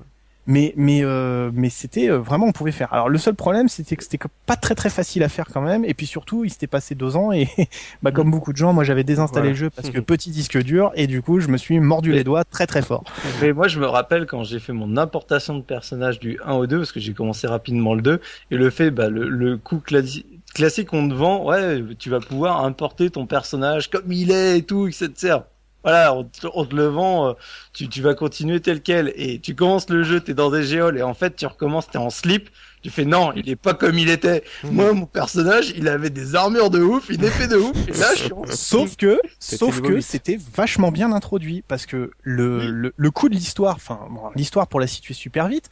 mais 0.47 0.73
mais 0.77 1.01
euh, 1.03 1.51
mais 1.53 1.69
c'était 1.69 2.09
euh, 2.09 2.17
vraiment 2.17 2.47
on 2.47 2.51
pouvait 2.53 2.71
faire. 2.71 2.91
Alors 2.93 3.09
le 3.09 3.17
seul 3.17 3.35
problème 3.35 3.67
c'était 3.67 3.97
que 3.97 4.03
c'était 4.03 4.17
pas 4.45 4.55
très 4.55 4.75
très 4.75 4.89
facile 4.89 5.23
à 5.23 5.29
faire 5.29 5.45
quand 5.53 5.61
même. 5.61 5.83
Et 5.85 5.93
puis 5.93 6.07
surtout 6.07 6.45
il 6.45 6.49
s'était 6.49 6.67
passé 6.67 6.95
deux 6.95 7.15
ans. 7.17 7.31
Et 7.33 7.47
bah 8.01 8.11
comme 8.11 8.31
beaucoup 8.31 8.53
de 8.53 8.57
gens 8.57 8.73
moi 8.73 8.85
j'avais 8.85 9.03
désinstallé 9.03 9.49
le 9.49 9.55
jeu 9.55 9.69
parce 9.69 9.89
que 9.89 9.99
petit 9.99 10.31
disque 10.31 10.57
dur. 10.63 10.91
Et 10.95 11.05
du 11.05 11.21
coup 11.21 11.41
je 11.41 11.49
me 11.49 11.57
suis 11.57 11.79
mordu 11.79 12.13
les 12.13 12.23
doigts 12.23 12.45
très 12.45 12.65
très 12.65 12.81
fort. 12.81 13.03
Mais 13.41 13.51
moi 13.51 13.67
je 13.67 13.79
me 13.79 13.85
rappelle 13.85 14.25
quand 14.25 14.43
j'ai 14.43 14.59
fait 14.59 14.73
mon 14.73 14.95
importation 14.95 15.55
de 15.57 15.61
personnage 15.61 16.19
du 16.19 16.39
1 16.45 16.53
au 16.53 16.65
2 16.65 16.77
parce 16.77 16.91
que 16.93 17.01
j'ai 17.01 17.13
commencé 17.13 17.45
rapidement 17.45 17.93
le 17.93 18.01
2 18.01 18.21
et 18.51 18.55
le 18.55 18.69
fait 18.69 18.89
bah 18.89 19.09
le, 19.09 19.27
le 19.27 19.57
coup 19.57 19.81
classique 19.81 20.93
on 20.93 21.09
te 21.09 21.13
vend 21.13 21.43
ouais 21.43 21.83
tu 21.99 22.09
vas 22.09 22.21
pouvoir 22.21 22.63
importer 22.63 23.09
ton 23.09 23.25
personnage 23.25 23.89
comme 23.89 24.11
il 24.11 24.31
est 24.31 24.59
et 24.59 24.63
tout 24.63 24.87
etc 24.87 25.39
voilà, 25.87 26.13
on 26.13 26.25
te, 26.25 26.75
le 26.75 26.83
euh, 27.29 27.33
tu, 27.71 27.87
tu 27.87 28.01
vas 28.01 28.13
continuer 28.13 28.59
tel 28.59 28.81
quel, 28.81 29.13
et 29.15 29.39
tu 29.39 29.55
commences 29.55 29.89
le 29.89 30.03
jeu, 30.03 30.19
t'es 30.19 30.33
dans 30.33 30.51
des 30.51 30.63
géoles, 30.63 30.97
et 30.97 31.01
en 31.01 31.13
fait 31.13 31.37
tu 31.37 31.45
recommences, 31.45 31.89
t'es 31.89 31.97
en 31.97 32.09
slip, 32.09 32.49
Tu 32.83 32.91
fais 32.91 33.05
non, 33.05 33.33
il 33.35 33.49
est 33.49 33.55
pas 33.55 33.73
comme 33.73 33.97
il 33.97 34.09
était. 34.09 34.43
Moi, 34.63 34.93
mon 34.93 35.05
personnage, 35.07 35.73
il 35.75 35.87
avait 35.87 36.09
des 36.09 36.35
armures 36.35 36.69
de 36.69 36.79
ouf, 36.79 37.09
une 37.09 37.23
épée 37.23 37.47
de 37.47 37.57
ouf, 37.57 37.75
et 37.87 37.91
là, 37.93 38.07
je 38.15 38.23
suis 38.23 38.33
en... 38.33 38.43
Sauf 38.47 38.95
que, 38.95 39.19
C'était 39.39 39.57
sauf 39.57 39.81
que 39.81 39.99
c'était 39.99 40.37
vachement 40.55 40.91
bien 40.91 41.11
introduit 41.11 41.63
parce 41.67 41.85
que 41.85 42.11
le, 42.21 42.69
le, 42.69 42.93
le 42.95 43.11
coup 43.11 43.29
de 43.29 43.35
l'histoire, 43.35 43.75
enfin, 43.75 43.99
bon, 44.09 44.21
l'histoire 44.35 44.67
pour 44.67 44.79
la 44.79 44.87
situer 44.87 45.13
super 45.13 45.47
vite, 45.47 45.69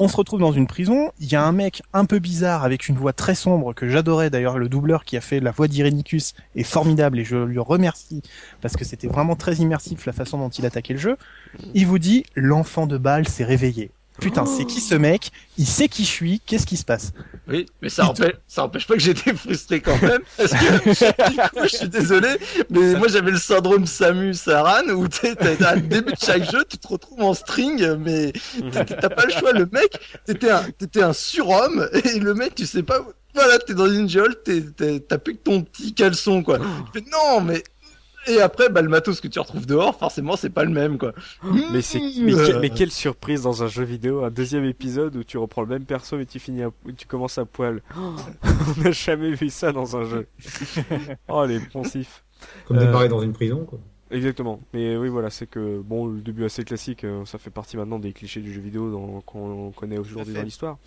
on 0.00 0.08
se 0.08 0.16
retrouve 0.16 0.40
dans 0.40 0.52
une 0.52 0.66
prison, 0.66 1.12
il 1.20 1.30
y 1.30 1.36
a 1.36 1.42
un 1.44 1.52
mec 1.52 1.82
un 1.92 2.04
peu 2.04 2.18
bizarre 2.18 2.64
avec 2.64 2.88
une 2.88 2.96
voix 2.96 3.12
très 3.12 3.34
sombre 3.34 3.72
que 3.72 3.88
j'adorais 3.88 4.30
d'ailleurs, 4.30 4.58
le 4.58 4.68
doubleur 4.68 5.04
qui 5.04 5.16
a 5.16 5.20
fait 5.20 5.40
la 5.40 5.52
voix 5.52 5.68
d'Irenicus 5.68 6.34
est 6.56 6.64
formidable 6.64 7.18
et 7.20 7.24
je 7.24 7.36
lui 7.36 7.58
remercie 7.60 8.22
parce 8.60 8.76
que 8.76 8.84
c'était 8.84 9.08
vraiment 9.08 9.36
très 9.36 9.54
immersif 9.56 10.06
la 10.06 10.12
façon 10.12 10.38
dont 10.38 10.48
il 10.50 10.66
attaquait 10.66 10.94
le 10.94 10.98
jeu. 10.98 11.16
Il 11.74 11.86
vous 11.86 11.98
dit, 11.98 12.24
l'enfant 12.34 12.86
de 12.86 12.98
balle 12.98 13.28
s'est 13.28 13.44
réveillé. 13.44 13.90
Putain, 14.20 14.46
c'est 14.46 14.64
qui 14.64 14.80
ce 14.80 14.94
mec? 14.96 15.30
Il 15.58 15.66
sait 15.66 15.88
qui 15.88 16.02
je 16.04 16.08
suis, 16.10 16.40
qu'est-ce 16.44 16.66
qui 16.66 16.76
se 16.76 16.84
passe? 16.84 17.12
Oui, 17.46 17.66
mais 17.80 17.88
ça 17.88 18.06
empêche, 18.06 18.34
ça 18.46 18.64
empêche 18.64 18.86
pas 18.86 18.94
que 18.94 19.00
j'étais 19.00 19.32
frustré 19.32 19.80
quand 19.80 20.00
même, 20.02 20.20
parce 20.36 20.50
que, 20.52 21.30
du 21.30 21.36
coup, 21.50 21.62
je 21.62 21.76
suis 21.76 21.88
désolé, 21.88 22.28
mais 22.68 22.94
moi 22.96 23.08
j'avais 23.08 23.30
le 23.30 23.38
syndrome 23.38 23.86
Samus 23.86 24.36
Aran, 24.48 24.88
où 24.90 25.08
t'es, 25.08 25.34
à 25.64 25.76
le 25.76 25.82
début 25.82 26.12
de 26.12 26.18
chaque 26.20 26.50
jeu, 26.50 26.64
tu 26.68 26.76
te 26.78 26.88
retrouves 26.88 27.22
en 27.22 27.32
string, 27.34 27.94
mais 27.96 28.32
t'as 28.72 28.84
pas 29.08 29.24
le 29.24 29.32
choix, 29.32 29.52
le 29.52 29.66
mec, 29.72 29.98
t'étais 30.26 30.50
un, 30.50 30.62
t'étais 30.76 31.02
un 31.02 31.12
surhomme, 31.12 31.88
et 31.92 32.18
le 32.18 32.34
mec, 32.34 32.54
tu 32.54 32.66
sais 32.66 32.82
pas, 32.82 33.00
où- 33.00 33.12
voilà, 33.34 33.58
t'es 33.60 33.74
dans 33.74 33.90
une 33.90 34.08
geôle, 34.08 34.34
t'as 34.44 35.18
plus 35.18 35.34
que 35.36 35.42
ton 35.42 35.62
petit 35.62 35.94
caleçon, 35.94 36.42
quoi. 36.42 36.58
Fais, 36.92 37.04
non, 37.12 37.40
mais, 37.40 37.62
et 38.28 38.40
après, 38.40 38.68
bah, 38.68 38.82
le 38.82 38.88
matos 38.88 39.20
que 39.20 39.28
tu 39.28 39.38
retrouves 39.38 39.66
dehors, 39.66 39.96
forcément, 39.98 40.36
c'est 40.36 40.50
pas 40.50 40.64
le 40.64 40.70
même, 40.70 40.98
quoi. 40.98 41.12
Mais, 41.72 41.82
c'est, 41.82 42.00
mais, 42.20 42.32
que- 42.32 42.58
mais 42.60 42.70
quelle 42.70 42.90
surprise 42.90 43.42
dans 43.42 43.62
un 43.62 43.66
jeu 43.68 43.84
vidéo, 43.84 44.24
un 44.24 44.30
deuxième 44.30 44.64
épisode 44.64 45.16
où 45.16 45.24
tu 45.24 45.38
reprends 45.38 45.62
le 45.62 45.68
même 45.68 45.84
perso 45.84 46.18
et 46.18 46.26
tu 46.26 46.38
finis 46.38 46.62
à, 46.62 46.70
tu 46.96 47.06
commences 47.06 47.38
à 47.38 47.44
poil. 47.44 47.82
On 47.96 48.82
n'a 48.82 48.90
jamais 48.92 49.32
vu 49.32 49.48
ça 49.50 49.72
dans 49.72 49.96
un 49.96 50.04
jeu. 50.04 50.26
Oh 51.28 51.44
les 51.44 51.60
poncifs. 51.60 52.24
Comme 52.66 52.78
Euh, 52.78 52.84
démarrer 52.86 53.08
dans 53.08 53.20
une 53.22 53.32
prison, 53.32 53.64
quoi. 53.64 53.78
Exactement. 54.10 54.60
Mais 54.72 54.96
oui 54.96 55.08
voilà, 55.08 55.30
c'est 55.30 55.46
que 55.46 55.80
bon 55.80 56.06
le 56.06 56.20
début 56.20 56.44
assez 56.44 56.64
classique, 56.64 57.04
euh, 57.04 57.24
ça 57.24 57.38
fait 57.38 57.50
partie 57.50 57.76
maintenant 57.76 57.98
des 57.98 58.12
clichés 58.12 58.40
du 58.40 58.52
jeu 58.52 58.60
vidéo 58.60 59.22
qu'on 59.26 59.70
connaît 59.72 59.98
aujourd'hui 59.98 60.32
dans 60.34 60.42
l'histoire. 60.44 60.78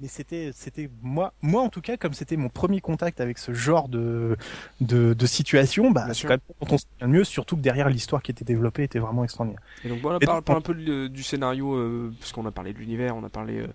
Mais 0.00 0.08
c'était, 0.08 0.50
c'était 0.54 0.88
moi, 1.02 1.32
moi 1.42 1.62
en 1.62 1.68
tout 1.68 1.80
cas, 1.80 1.96
comme 1.96 2.12
c'était 2.12 2.36
mon 2.36 2.48
premier 2.48 2.80
contact 2.80 3.20
avec 3.20 3.38
ce 3.38 3.52
genre 3.52 3.88
de 3.88 4.36
de, 4.80 5.14
de 5.14 5.26
situation, 5.26 5.90
bah 5.90 6.06
c'est 6.14 6.22
quand 6.26 6.34
même 6.34 6.40
quand 6.60 6.72
on 6.72 6.78
se 6.78 6.84
souvient 7.00 7.12
mieux, 7.12 7.24
surtout 7.24 7.56
que 7.56 7.62
derrière 7.62 7.88
l'histoire 7.88 8.22
qui 8.22 8.30
était 8.30 8.44
développée 8.44 8.84
était 8.84 8.98
vraiment 8.98 9.24
extraordinaire. 9.24 9.60
Et 9.84 9.88
donc 9.88 10.00
voilà, 10.00 10.18
Et 10.20 10.26
parle, 10.26 10.38
donc, 10.38 10.44
parle 10.44 10.58
un 10.58 10.62
peu 10.62 10.74
de- 10.74 11.08
du 11.08 11.22
scénario, 11.22 11.74
euh, 11.74 12.12
parce 12.20 12.32
qu'on 12.32 12.46
a 12.46 12.50
parlé 12.52 12.72
de 12.72 12.78
l'univers, 12.78 13.16
on 13.16 13.24
a 13.24 13.28
parlé, 13.28 13.58
euh, 13.58 13.66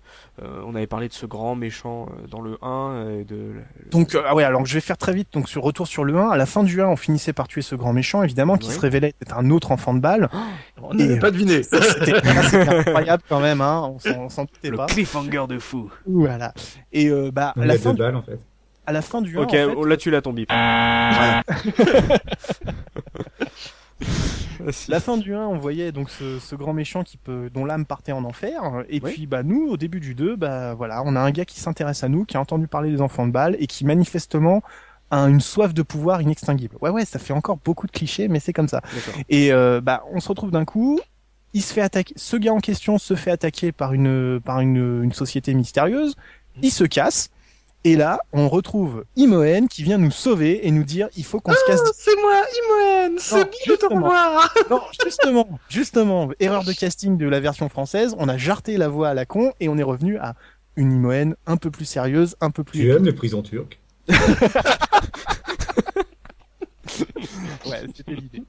euh, 0.42 0.62
on 0.66 0.74
avait 0.74 0.86
parlé 0.86 1.08
de 1.08 1.12
ce 1.12 1.26
grand 1.26 1.54
méchant 1.54 2.08
dans 2.30 2.40
le 2.40 2.58
1 2.62 3.10
et 3.20 3.24
de. 3.24 3.52
Donc 3.90 4.16
ah 4.24 4.34
ouais, 4.34 4.44
alors 4.44 4.64
je 4.64 4.74
vais 4.74 4.80
faire 4.80 4.96
très 4.98 5.12
vite. 5.12 5.28
Donc 5.32 5.48
sur 5.48 5.62
retour 5.62 5.86
sur 5.86 6.04
le 6.04 6.16
1, 6.16 6.30
à 6.30 6.36
la 6.36 6.46
fin 6.46 6.62
du 6.62 6.80
1, 6.80 6.86
on 6.88 6.96
finissait 6.96 7.32
par 7.32 7.48
tuer 7.48 7.62
ce 7.62 7.74
grand 7.74 7.92
méchant, 7.92 8.22
évidemment, 8.22 8.53
qui 8.58 8.70
se 8.70 8.78
révélait 8.80 9.14
être 9.22 9.36
un 9.36 9.50
autre 9.50 9.72
enfant 9.72 9.94
de 9.94 10.00
balle. 10.00 10.28
On 10.82 10.92
n'avait 10.94 11.18
pas 11.18 11.30
deviné. 11.30 11.62
Ça, 11.62 11.80
C'était 11.82 12.14
incroyable 12.68 13.22
quand 13.28 13.40
même, 13.40 13.60
hein. 13.60 13.94
On 14.04 14.28
s'en- 14.28 14.44
doutait 14.44 14.70
Le 14.70 14.76
pas. 14.76 14.86
cliffhanger 14.86 15.46
de 15.48 15.58
fou. 15.58 15.90
Voilà. 16.06 16.52
Et 16.92 17.08
euh, 17.08 17.30
bah 17.32 17.52
On 17.56 17.62
la 17.62 17.78
fin, 17.78 17.90
deux 17.90 17.96
du, 17.96 18.02
balles, 18.02 18.16
en 18.16 18.22
fait. 18.22 18.38
à 18.86 18.92
la 18.92 19.02
fin 19.02 19.22
du 19.22 19.38
1, 19.38 19.42
Ok, 19.42 19.48
en 19.48 19.52
fait, 19.52 19.64
oh, 19.76 19.84
là 19.84 19.96
tu 19.96 20.10
l'as 20.10 20.20
ton 20.22 20.32
bip. 20.32 20.50
Vas-y. 24.60 24.90
La 24.90 25.00
fin 25.00 25.16
du 25.16 25.34
1, 25.34 25.46
on 25.46 25.58
voyait 25.58 25.92
donc 25.92 26.10
ce, 26.10 26.38
ce 26.38 26.54
grand 26.56 26.72
méchant 26.72 27.02
qui 27.02 27.16
peut, 27.16 27.50
dont 27.52 27.64
l'âme 27.64 27.84
partait 27.86 28.12
en 28.12 28.24
enfer. 28.24 28.62
Et 28.88 29.00
Oui. 29.02 29.12
puis, 29.12 29.26
bah, 29.26 29.42
nous, 29.42 29.66
au 29.68 29.76
début 29.76 30.00
du 30.00 30.14
2, 30.14 30.36
bah, 30.36 30.74
voilà, 30.74 31.02
on 31.04 31.16
a 31.16 31.20
un 31.20 31.30
gars 31.30 31.44
qui 31.44 31.60
s'intéresse 31.60 32.02
à 32.04 32.08
nous, 32.08 32.24
qui 32.24 32.36
a 32.36 32.40
entendu 32.40 32.66
parler 32.66 32.90
des 32.90 33.00
enfants 33.00 33.26
de 33.26 33.32
balle 33.32 33.56
et 33.58 33.66
qui 33.66 33.84
manifestement 33.84 34.62
a 35.10 35.18
une 35.28 35.40
soif 35.40 35.74
de 35.74 35.82
pouvoir 35.82 36.22
inextinguible. 36.22 36.76
Ouais, 36.80 36.90
ouais, 36.90 37.04
ça 37.04 37.18
fait 37.18 37.32
encore 37.32 37.58
beaucoup 37.64 37.86
de 37.86 37.92
clichés, 37.92 38.28
mais 38.28 38.40
c'est 38.40 38.52
comme 38.52 38.68
ça. 38.68 38.80
Et, 39.28 39.52
euh, 39.52 39.80
bah, 39.80 40.04
on 40.12 40.20
se 40.20 40.28
retrouve 40.28 40.50
d'un 40.50 40.64
coup. 40.64 41.00
Il 41.52 41.62
se 41.62 41.72
fait 41.72 41.82
attaquer, 41.82 42.14
ce 42.16 42.36
gars 42.36 42.52
en 42.52 42.58
question 42.58 42.98
se 42.98 43.14
fait 43.14 43.30
attaquer 43.30 43.70
par 43.70 43.92
une, 43.92 44.40
par 44.44 44.60
une, 44.60 45.04
une 45.04 45.12
société 45.12 45.54
mystérieuse. 45.54 46.16
Il 46.62 46.72
se 46.72 46.84
casse. 46.84 47.30
Et 47.86 47.96
là, 47.96 48.18
on 48.32 48.48
retrouve 48.48 49.04
Imoen 49.14 49.68
qui 49.68 49.82
vient 49.82 49.98
nous 49.98 50.10
sauver 50.10 50.66
et 50.66 50.70
nous 50.70 50.84
dire, 50.84 51.08
il 51.18 51.24
faut 51.24 51.38
qu'on 51.40 51.52
se 51.52 51.66
casse 51.66 51.80
Oh, 51.84 51.90
c'est 51.94 52.16
moi, 52.22 52.42
Imoen, 52.64 53.18
c'est 53.18 53.50
bien 53.66 53.76
de 53.76 53.94
revoir. 53.94 54.54
non, 54.70 54.80
justement, 55.04 55.46
justement, 55.68 56.30
erreur 56.40 56.64
de 56.64 56.72
casting 56.72 57.18
de 57.18 57.26
la 57.28 57.40
version 57.40 57.68
française, 57.68 58.16
on 58.18 58.26
a 58.28 58.38
jarté 58.38 58.78
la 58.78 58.88
voix 58.88 59.10
à 59.10 59.14
la 59.14 59.26
con 59.26 59.52
et 59.60 59.68
on 59.68 59.76
est 59.76 59.82
revenu 59.82 60.16
à 60.16 60.34
une 60.76 60.92
Imoen 60.92 61.36
un 61.46 61.58
peu 61.58 61.70
plus 61.70 61.84
sérieuse, 61.84 62.36
un 62.40 62.50
peu 62.50 62.64
plus... 62.64 62.80
Tu 62.80 62.90
aimes 62.90 63.04
les 63.04 63.12
prisons 63.12 63.42
turques? 63.42 63.78
Ouais, 67.66 67.80
c'était 67.94 68.14
l'idée. 68.14 68.42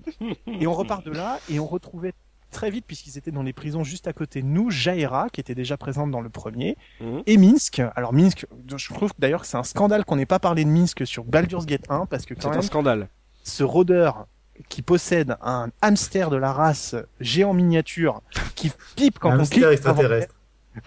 Et 0.59 0.67
on 0.67 0.73
repart 0.73 1.03
de 1.05 1.11
là 1.11 1.39
et 1.49 1.59
on 1.59 1.65
retrouvait 1.65 2.13
très 2.51 2.69
vite, 2.69 2.85
puisqu'ils 2.85 3.17
étaient 3.17 3.31
dans 3.31 3.43
les 3.43 3.53
prisons 3.53 3.83
juste 3.83 4.07
à 4.07 4.13
côté 4.13 4.41
de 4.41 4.47
nous, 4.47 4.69
Jaira, 4.69 5.27
qui 5.31 5.39
était 5.41 5.55
déjà 5.55 5.77
présente 5.77 6.11
dans 6.11 6.21
le 6.21 6.29
premier, 6.29 6.77
Mhm. 7.01 7.23
et 7.25 7.37
Minsk. 7.37 7.81
Alors 7.95 8.13
Minsk, 8.13 8.45
je 8.75 8.93
trouve 8.93 9.11
d'ailleurs 9.19 9.41
que 9.41 9.47
c'est 9.47 9.57
un 9.57 9.63
scandale 9.63 10.05
qu'on 10.05 10.15
n'ait 10.17 10.25
pas 10.25 10.39
parlé 10.39 10.63
de 10.63 10.69
Minsk 10.69 11.05
sur 11.07 11.23
Baldur's 11.23 11.65
Gate 11.65 11.85
1, 11.89 12.05
parce 12.05 12.25
que 12.25 12.33
C'est 12.35 12.41
quand 12.43 12.49
un 12.49 12.53
même, 12.53 12.61
scandale. 12.61 13.07
ce 13.43 13.63
rôdeur 13.63 14.27
qui 14.69 14.81
possède 14.81 15.35
un 15.41 15.69
hamster 15.81 16.29
de 16.29 16.37
la 16.37 16.53
race 16.53 16.95
géant 17.19 17.53
miniature 17.53 18.21
qui 18.55 18.71
pipe 18.95 19.19
quand 19.19 19.31
Un 19.31 19.37
on 19.37 19.39
hamster 19.39 19.55
clique 19.55 19.63
avant- 19.65 19.73
extraterrestre. 20.01 20.35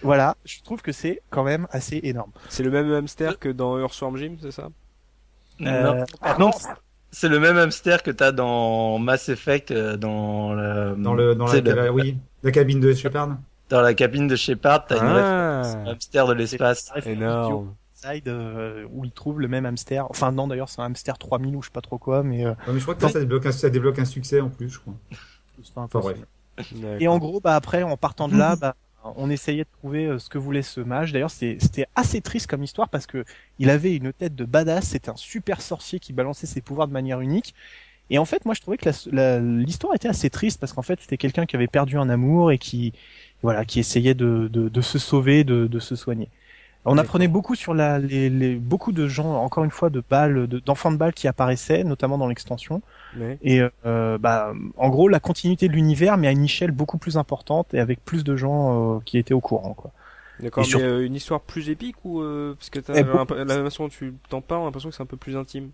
Voilà, 0.01 0.35
je 0.45 0.61
trouve 0.61 0.81
que 0.81 0.91
c'est 0.91 1.21
quand 1.29 1.43
même 1.43 1.67
assez 1.71 1.99
énorme. 2.03 2.31
C'est 2.49 2.63
le 2.63 2.71
même 2.71 2.91
hamster 2.91 3.39
que 3.39 3.49
dans 3.49 3.77
Earthworm 3.79 4.17
Jim, 4.17 4.35
c'est 4.41 4.51
ça? 4.51 4.69
Euh, 5.61 6.03
Non, 6.37 6.45
non, 6.47 6.51
c'est 7.11 7.27
le 7.29 7.39
même 7.39 7.57
hamster 7.57 8.03
que 8.03 8.11
t'as 8.11 8.31
dans 8.31 8.99
Mass 8.99 9.29
Effect, 9.29 9.71
euh, 9.71 9.97
dans 9.97 10.53
la, 10.53 10.93
Dans, 10.95 11.13
le, 11.13 11.35
dans 11.35 11.47
la, 11.47 11.59
le- 11.61 11.73
la- 11.73 11.91
oui, 11.91 12.17
la 12.43 12.51
cabine 12.51 12.79
de 12.79 12.93
Shepard. 12.93 13.37
dans 13.69 13.81
la 13.81 13.93
cabine 13.93 14.27
de 14.27 14.35
Shepard, 14.35 14.85
t'as 14.87 14.97
une 14.97 15.07
Ah. 15.07 15.83
au 15.85 15.89
hamster 15.89 16.27
de 16.27 16.33
l'espace. 16.33 16.91
Énorme. 17.05 17.73
Side 17.93 18.29
euh, 18.29 18.85
où 18.93 19.03
il 19.03 19.11
trouve 19.11 19.41
le 19.41 19.49
même 19.49 19.65
hamster. 19.65 20.05
Enfin 20.09 20.31
non 20.31 20.47
d'ailleurs 20.47 20.69
c'est 20.69 20.79
un 20.81 20.85
hamster 20.85 21.17
3000 21.17 21.53
ou 21.57 21.61
je 21.61 21.67
sais 21.67 21.71
pas 21.73 21.81
trop 21.81 21.97
quoi 21.97 22.23
mais 22.23 22.45
euh, 22.45 22.51
Ouais, 22.51 22.55
mais 22.73 22.77
je 22.79 22.83
crois 22.83 22.95
que 22.95 23.01
ça, 23.01 23.09
ça 23.09 23.19
débloque, 23.19 23.45
un, 23.45 23.51
ça 23.51 23.69
débloque 23.69 23.99
un 23.99 24.05
succès 24.05 24.39
en 24.39 24.47
plus, 24.47 24.69
je 24.69 24.79
crois. 24.79 24.93
c'est 25.11 25.73
pas 25.73 25.81
Enfin 25.81 25.99
impossible. 25.99 26.25
bref. 26.57 27.01
Et 27.01 27.09
en 27.09 27.17
gros 27.17 27.41
bah 27.41 27.55
après 27.57 27.83
en 27.83 27.97
partant 27.97 28.29
de 28.29 28.37
là 28.37 28.55
bah 28.55 28.75
on 29.03 29.29
essayait 29.29 29.63
de 29.63 29.69
trouver 29.79 30.05
euh, 30.05 30.19
ce 30.19 30.29
que 30.29 30.37
voulait 30.37 30.61
ce 30.61 30.81
mage. 30.81 31.13
D'ailleurs 31.13 31.31
c'était 31.31 31.87
assez 31.95 32.21
triste 32.21 32.47
comme 32.47 32.63
histoire 32.63 32.89
parce 32.89 33.07
que 33.07 33.25
il 33.59 33.69
avait 33.69 33.95
une 33.95 34.13
tête 34.13 34.35
de 34.35 34.45
badass, 34.45 34.85
c'était 34.89 35.09
un 35.09 35.15
super 35.15 35.61
sorcier 35.61 35.99
qui 35.99 36.13
balançait 36.13 36.47
ses 36.47 36.61
pouvoirs 36.61 36.87
de 36.87 36.93
manière 36.93 37.21
unique. 37.21 37.53
Et 38.09 38.17
en 38.19 38.25
fait 38.25 38.45
moi 38.45 38.55
je 38.55 38.61
trouvais 38.61 38.77
que 38.77 38.89
l'histoire 39.63 39.93
était 39.95 40.09
assez 40.09 40.29
triste 40.29 40.59
parce 40.59 40.73
qu'en 40.73 40.81
fait 40.81 40.99
c'était 41.01 41.17
quelqu'un 41.17 41.45
qui 41.45 41.55
avait 41.55 41.67
perdu 41.67 41.97
un 41.97 42.09
amour 42.09 42.51
et 42.51 42.57
qui 42.57 42.93
voilà 43.43 43.65
qui 43.65 43.79
essayait 43.79 44.15
de, 44.15 44.49
de, 44.51 44.69
de 44.69 44.81
se 44.81 44.99
sauver, 44.99 45.43
de, 45.43 45.67
de 45.67 45.79
se 45.79 45.95
soigner. 45.95 46.29
On 46.85 46.97
apprenait 46.97 47.27
beaucoup 47.27 47.55
sur 47.55 47.73
la, 47.73 47.99
les, 47.99 48.29
les, 48.29 48.55
beaucoup 48.55 48.91
de 48.93 49.07
gens, 49.07 49.35
encore 49.43 49.63
une 49.65 49.71
fois, 49.71 49.89
de 49.89 50.01
balles, 50.09 50.47
de- 50.47 50.59
d'enfants 50.59 50.91
de, 50.91 50.97
balles 50.97 51.13
qui 51.13 51.27
apparaissaient, 51.27 51.83
notamment 51.83 52.17
dans 52.17 52.27
l'extension. 52.27 52.81
Et 53.41 53.61
euh, 53.85 54.17
bah, 54.17 54.53
en 54.77 54.89
gros, 54.89 55.07
la 55.07 55.19
continuité 55.19 55.67
de 55.67 55.73
l'univers, 55.73 56.17
mais 56.17 56.27
à 56.27 56.31
une 56.31 56.43
échelle 56.43 56.71
beaucoup 56.71 56.97
plus 56.97 57.17
importante 57.17 57.73
et 57.73 57.79
avec 57.79 58.03
plus 58.03 58.23
de 58.23 58.35
gens 58.35 58.97
euh, 58.97 58.99
qui 59.05 59.17
étaient 59.17 59.33
au 59.33 59.39
courant. 59.41 59.73
Quoi. 59.73 59.91
D'accord, 60.39 60.63
mais 60.63 60.69
sur- 60.69 60.79
euh, 60.79 61.05
une 61.05 61.15
histoire 61.15 61.41
plus 61.41 61.69
épique 61.69 61.95
ou 62.05 62.21
euh, 62.21 62.55
parce 62.57 62.69
que 62.69 62.79
t'as 62.79 62.99
Eh, 62.99 63.03
l'imp- 63.03 63.31
la 63.31 63.63
façon 63.63 63.83
dont 63.83 63.89
tu 63.89 64.13
t'en 64.29 64.41
parles, 64.41 64.61
on 64.61 64.63
a 64.63 64.67
l'impression 64.67 64.89
que 64.89 64.95
c'est 64.95 65.03
un 65.03 65.07
peu 65.07 65.17
plus 65.17 65.35
intime. 65.37 65.71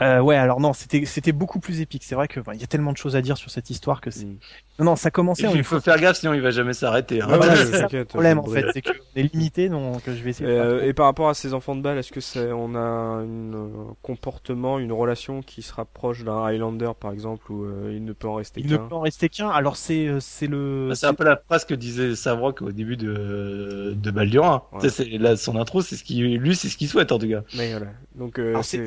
Euh, 0.00 0.20
ouais, 0.20 0.36
alors 0.36 0.60
non, 0.60 0.72
c'était 0.72 1.04
c'était 1.04 1.32
beaucoup 1.32 1.60
plus 1.60 1.82
épique. 1.82 2.04
C'est 2.04 2.14
vrai 2.14 2.26
que 2.26 2.40
il 2.54 2.60
y 2.60 2.64
a 2.64 2.66
tellement 2.66 2.92
de 2.92 2.96
choses 2.96 3.16
à 3.16 3.20
dire 3.20 3.36
sur 3.36 3.50
cette 3.50 3.68
histoire 3.68 4.00
que 4.00 4.10
c'est. 4.10 4.24
Mm. 4.24 4.38
Non, 4.78 4.84
non, 4.86 4.96
ça 4.96 5.10
commençait. 5.10 5.46
en 5.46 5.54
Il 5.54 5.62
faut 5.62 5.78
faire 5.78 5.98
gaffe, 6.00 6.16
sinon 6.16 6.32
il 6.32 6.40
va 6.40 6.50
jamais 6.52 6.72
s'arrêter. 6.72 7.20
hein. 7.20 7.28
Ouais, 7.28 7.36
voilà, 7.36 7.52
ouais, 7.52 7.58
c'est 7.66 7.72
ça 7.72 7.80
t'inquiète, 7.82 7.92
le 8.00 8.04
problème 8.06 8.38
en 8.38 8.46
fait, 8.46 8.64
c'est 8.72 8.80
qu'on 8.80 8.92
est 9.14 9.34
limité, 9.34 9.68
donc 9.68 10.00
je 10.06 10.12
vais 10.12 10.30
essayer. 10.30 10.48
de 10.48 10.54
Euh, 10.54 10.86
et 10.86 10.94
par 10.94 11.04
rapport 11.04 11.28
à 11.28 11.34
ces 11.34 11.52
enfants 11.52 11.76
de 11.76 11.82
balle, 11.82 11.98
est-ce 11.98 12.12
que 12.12 12.20
c'est 12.22 12.50
on 12.50 12.74
a 12.74 12.78
un 12.78 13.24
euh, 13.26 13.68
comportement, 14.00 14.78
une 14.78 14.92
relation 14.92 15.42
qui 15.42 15.60
se 15.60 15.74
rapproche 15.74 16.24
d'un 16.24 16.44
Highlander 16.46 16.92
par 16.98 17.12
exemple 17.12 17.52
où 17.52 17.64
euh, 17.64 17.92
il 17.94 18.02
ne 18.02 18.14
peut 18.14 18.28
en 18.28 18.36
rester 18.36 18.60
Il 18.62 18.70
ne 18.70 18.76
qu'un 18.78 18.84
peut 18.88 18.94
en 18.94 19.00
rester 19.00 19.28
qu'un. 19.28 19.50
Alors 19.50 19.76
c'est 19.76 20.06
euh, 20.06 20.18
c'est 20.20 20.46
le. 20.46 20.86
Bah, 20.88 20.94
C'est 20.94 21.06
un 21.08 21.14
peu 21.14 21.24
la 21.24 21.36
phrase 21.36 21.66
que 21.66 21.74
disait 21.74 22.16
Savrock 22.16 22.62
au 22.62 22.72
début 22.72 22.96
de, 22.96 23.92
de 23.94 24.10
Baldurin. 24.10 24.62
Ouais. 24.72 24.80
Tu 24.80 24.88
sais, 24.88 25.04
c'est- 25.04 25.18
là, 25.18 25.36
son 25.36 25.56
intro, 25.56 25.82
c'est 25.82 25.96
ce 25.96 26.04
qui, 26.04 26.20
lui, 26.22 26.56
c'est 26.56 26.68
ce 26.68 26.78
qu'il 26.78 26.88
souhaite, 26.88 27.12
en 27.12 27.18
tout 27.18 27.28
cas. 27.28 27.42
Mais 27.54 27.72
voilà. 27.72 27.88
Donc 28.14 28.38
euh, 28.38 28.62
c'est- 28.62 28.86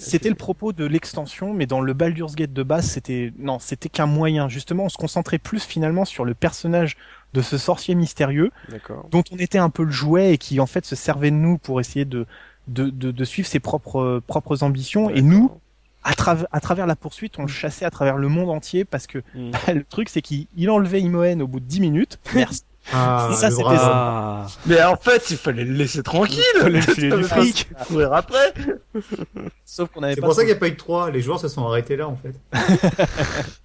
C'était 0.00 0.28
le 0.28 0.34
propos 0.34 0.72
de 0.72 0.84
l'extension, 0.84 1.52
mais 1.52 1.66
dans 1.66 1.80
le 1.80 1.92
Baldur's 1.92 2.34
Gate 2.34 2.52
de 2.52 2.62
base, 2.62 2.86
c'était 2.86 3.32
non, 3.38 3.58
c'était 3.58 3.88
qu'un 3.88 4.06
moyen. 4.06 4.48
Justement, 4.48 4.84
on 4.84 4.88
se 4.88 4.96
concentrait 4.96 5.38
plus 5.38 5.62
finalement 5.62 6.04
sur 6.04 6.24
le 6.24 6.34
personnage 6.34 6.96
de 7.34 7.42
ce 7.42 7.58
sorcier 7.58 7.94
mystérieux, 7.94 8.50
dont 9.10 9.22
on 9.30 9.36
était 9.36 9.58
un 9.58 9.70
peu 9.70 9.84
le 9.84 9.90
jouet 9.90 10.32
et 10.32 10.38
qui 10.38 10.58
en 10.58 10.66
fait 10.66 10.84
se 10.84 10.96
servait 10.96 11.30
de 11.30 11.36
nous 11.36 11.58
pour 11.58 11.80
essayer 11.80 12.04
de 12.04 12.26
de, 12.68 12.88
de, 12.88 13.10
de 13.10 13.24
suivre 13.24 13.48
ses 13.48 13.60
propres 13.60 14.22
propres 14.26 14.62
ambitions. 14.62 15.10
Et 15.10 15.22
nous, 15.22 15.50
à, 16.04 16.14
travers 16.14 16.46
à 16.52 16.60
travers 16.60 16.86
la 16.86 16.96
poursuite, 16.96 17.38
on 17.38 17.42
le 17.42 17.48
chassait 17.48 17.84
à 17.84 17.90
travers 17.90 18.16
le 18.16 18.28
monde 18.28 18.50
entier 18.50 18.84
parce 18.84 19.06
que 19.06 19.22
Mm. 19.34 19.50
le 19.74 19.84
truc, 19.84 20.08
c'est 20.08 20.22
qu'il 20.22 20.46
il 20.56 20.70
enlevait 20.70 21.00
Imoen 21.00 21.42
au 21.42 21.46
bout 21.46 21.60
de 21.60 21.64
10 21.66 21.80
minutes. 21.80 22.18
Merci. 22.34 22.62
Ah, 22.92 23.30
Ça, 23.34 23.48
le 23.50 23.54
c'était 23.56 23.76
ça. 23.76 24.46
Mais 24.66 24.82
en 24.82 24.96
fait, 24.96 25.30
il 25.30 25.36
fallait 25.36 25.64
le 25.64 25.74
laisser 25.74 26.02
tranquille. 26.02 26.42
Fallait 26.60 26.80
lui 26.80 26.82
filer 26.94 27.10
du 27.16 27.24
fric. 27.24 27.68
Courir 27.86 28.12
après. 28.12 28.52
Sauf 29.64 29.90
qu'on 29.90 30.02
avait 30.02 30.14
C'est 30.14 30.20
pour 30.20 30.34
ça 30.34 30.42
qu'il 30.42 30.50
n'y 30.50 30.56
a 30.56 30.60
pas 30.60 30.68
eu 30.68 30.72
de 30.72 30.76
3. 30.76 31.10
Les 31.10 31.20
joueurs 31.20 31.40
se 31.40 31.48
sont 31.48 31.66
arrêtés 31.66 31.96
là, 31.96 32.08
en 32.08 32.16
fait. 32.16 32.34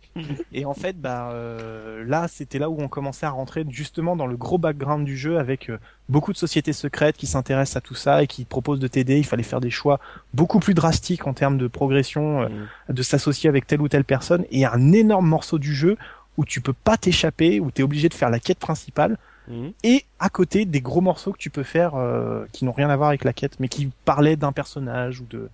Et 0.53 0.63
en 0.63 0.73
fait, 0.73 0.97
bah 1.01 1.29
euh, 1.33 2.05
là, 2.07 2.27
c'était 2.29 2.57
là 2.57 2.69
où 2.69 2.77
on 2.79 2.87
commençait 2.87 3.25
à 3.25 3.31
rentrer 3.31 3.65
justement 3.69 4.15
dans 4.15 4.27
le 4.27 4.37
gros 4.37 4.57
background 4.57 5.03
du 5.03 5.17
jeu 5.17 5.39
avec 5.39 5.69
euh, 5.69 5.77
beaucoup 6.07 6.31
de 6.31 6.37
sociétés 6.37 6.71
secrètes 6.71 7.17
qui 7.17 7.27
s'intéressent 7.27 7.75
à 7.75 7.81
tout 7.81 7.95
ça 7.95 8.23
et 8.23 8.27
qui 8.27 8.45
proposent 8.45 8.79
de 8.79 8.87
t'aider. 8.87 9.17
Il 9.17 9.25
fallait 9.25 9.43
faire 9.43 9.59
des 9.59 9.69
choix 9.71 9.99
beaucoup 10.33 10.59
plus 10.61 10.73
drastiques 10.73 11.27
en 11.27 11.33
termes 11.33 11.57
de 11.57 11.67
progression, 11.67 12.43
euh, 12.43 12.47
Mm. 12.47 12.93
de 12.93 13.03
s'associer 13.03 13.49
avec 13.49 13.67
telle 13.67 13.81
ou 13.81 13.89
telle 13.89 14.05
personne. 14.05 14.45
Et 14.51 14.65
un 14.65 14.93
énorme 14.93 15.27
morceau 15.27 15.59
du 15.59 15.75
jeu 15.75 15.97
où 16.37 16.45
tu 16.45 16.61
peux 16.61 16.73
pas 16.73 16.97
t'échapper, 16.97 17.59
où 17.59 17.71
tu 17.71 17.81
es 17.81 17.83
obligé 17.83 18.09
de 18.09 18.13
faire 18.13 18.29
la 18.29 18.39
quête 18.39 18.59
principale. 18.59 19.17
Mm. 19.47 19.69
Et 19.83 20.05
à 20.19 20.29
côté, 20.29 20.65
des 20.65 20.81
gros 20.81 21.01
morceaux 21.01 21.31
que 21.31 21.37
tu 21.37 21.49
peux 21.49 21.63
faire 21.63 21.95
euh, 21.95 22.45
qui 22.51 22.65
n'ont 22.65 22.71
rien 22.71 22.89
à 22.89 22.95
voir 22.95 23.09
avec 23.09 23.23
la 23.23 23.33
quête, 23.33 23.59
mais 23.59 23.67
qui 23.67 23.91
parlaient 24.05 24.35
d'un 24.35 24.51
personnage 24.51 25.21
ou 25.21 25.25
de... 25.25 25.49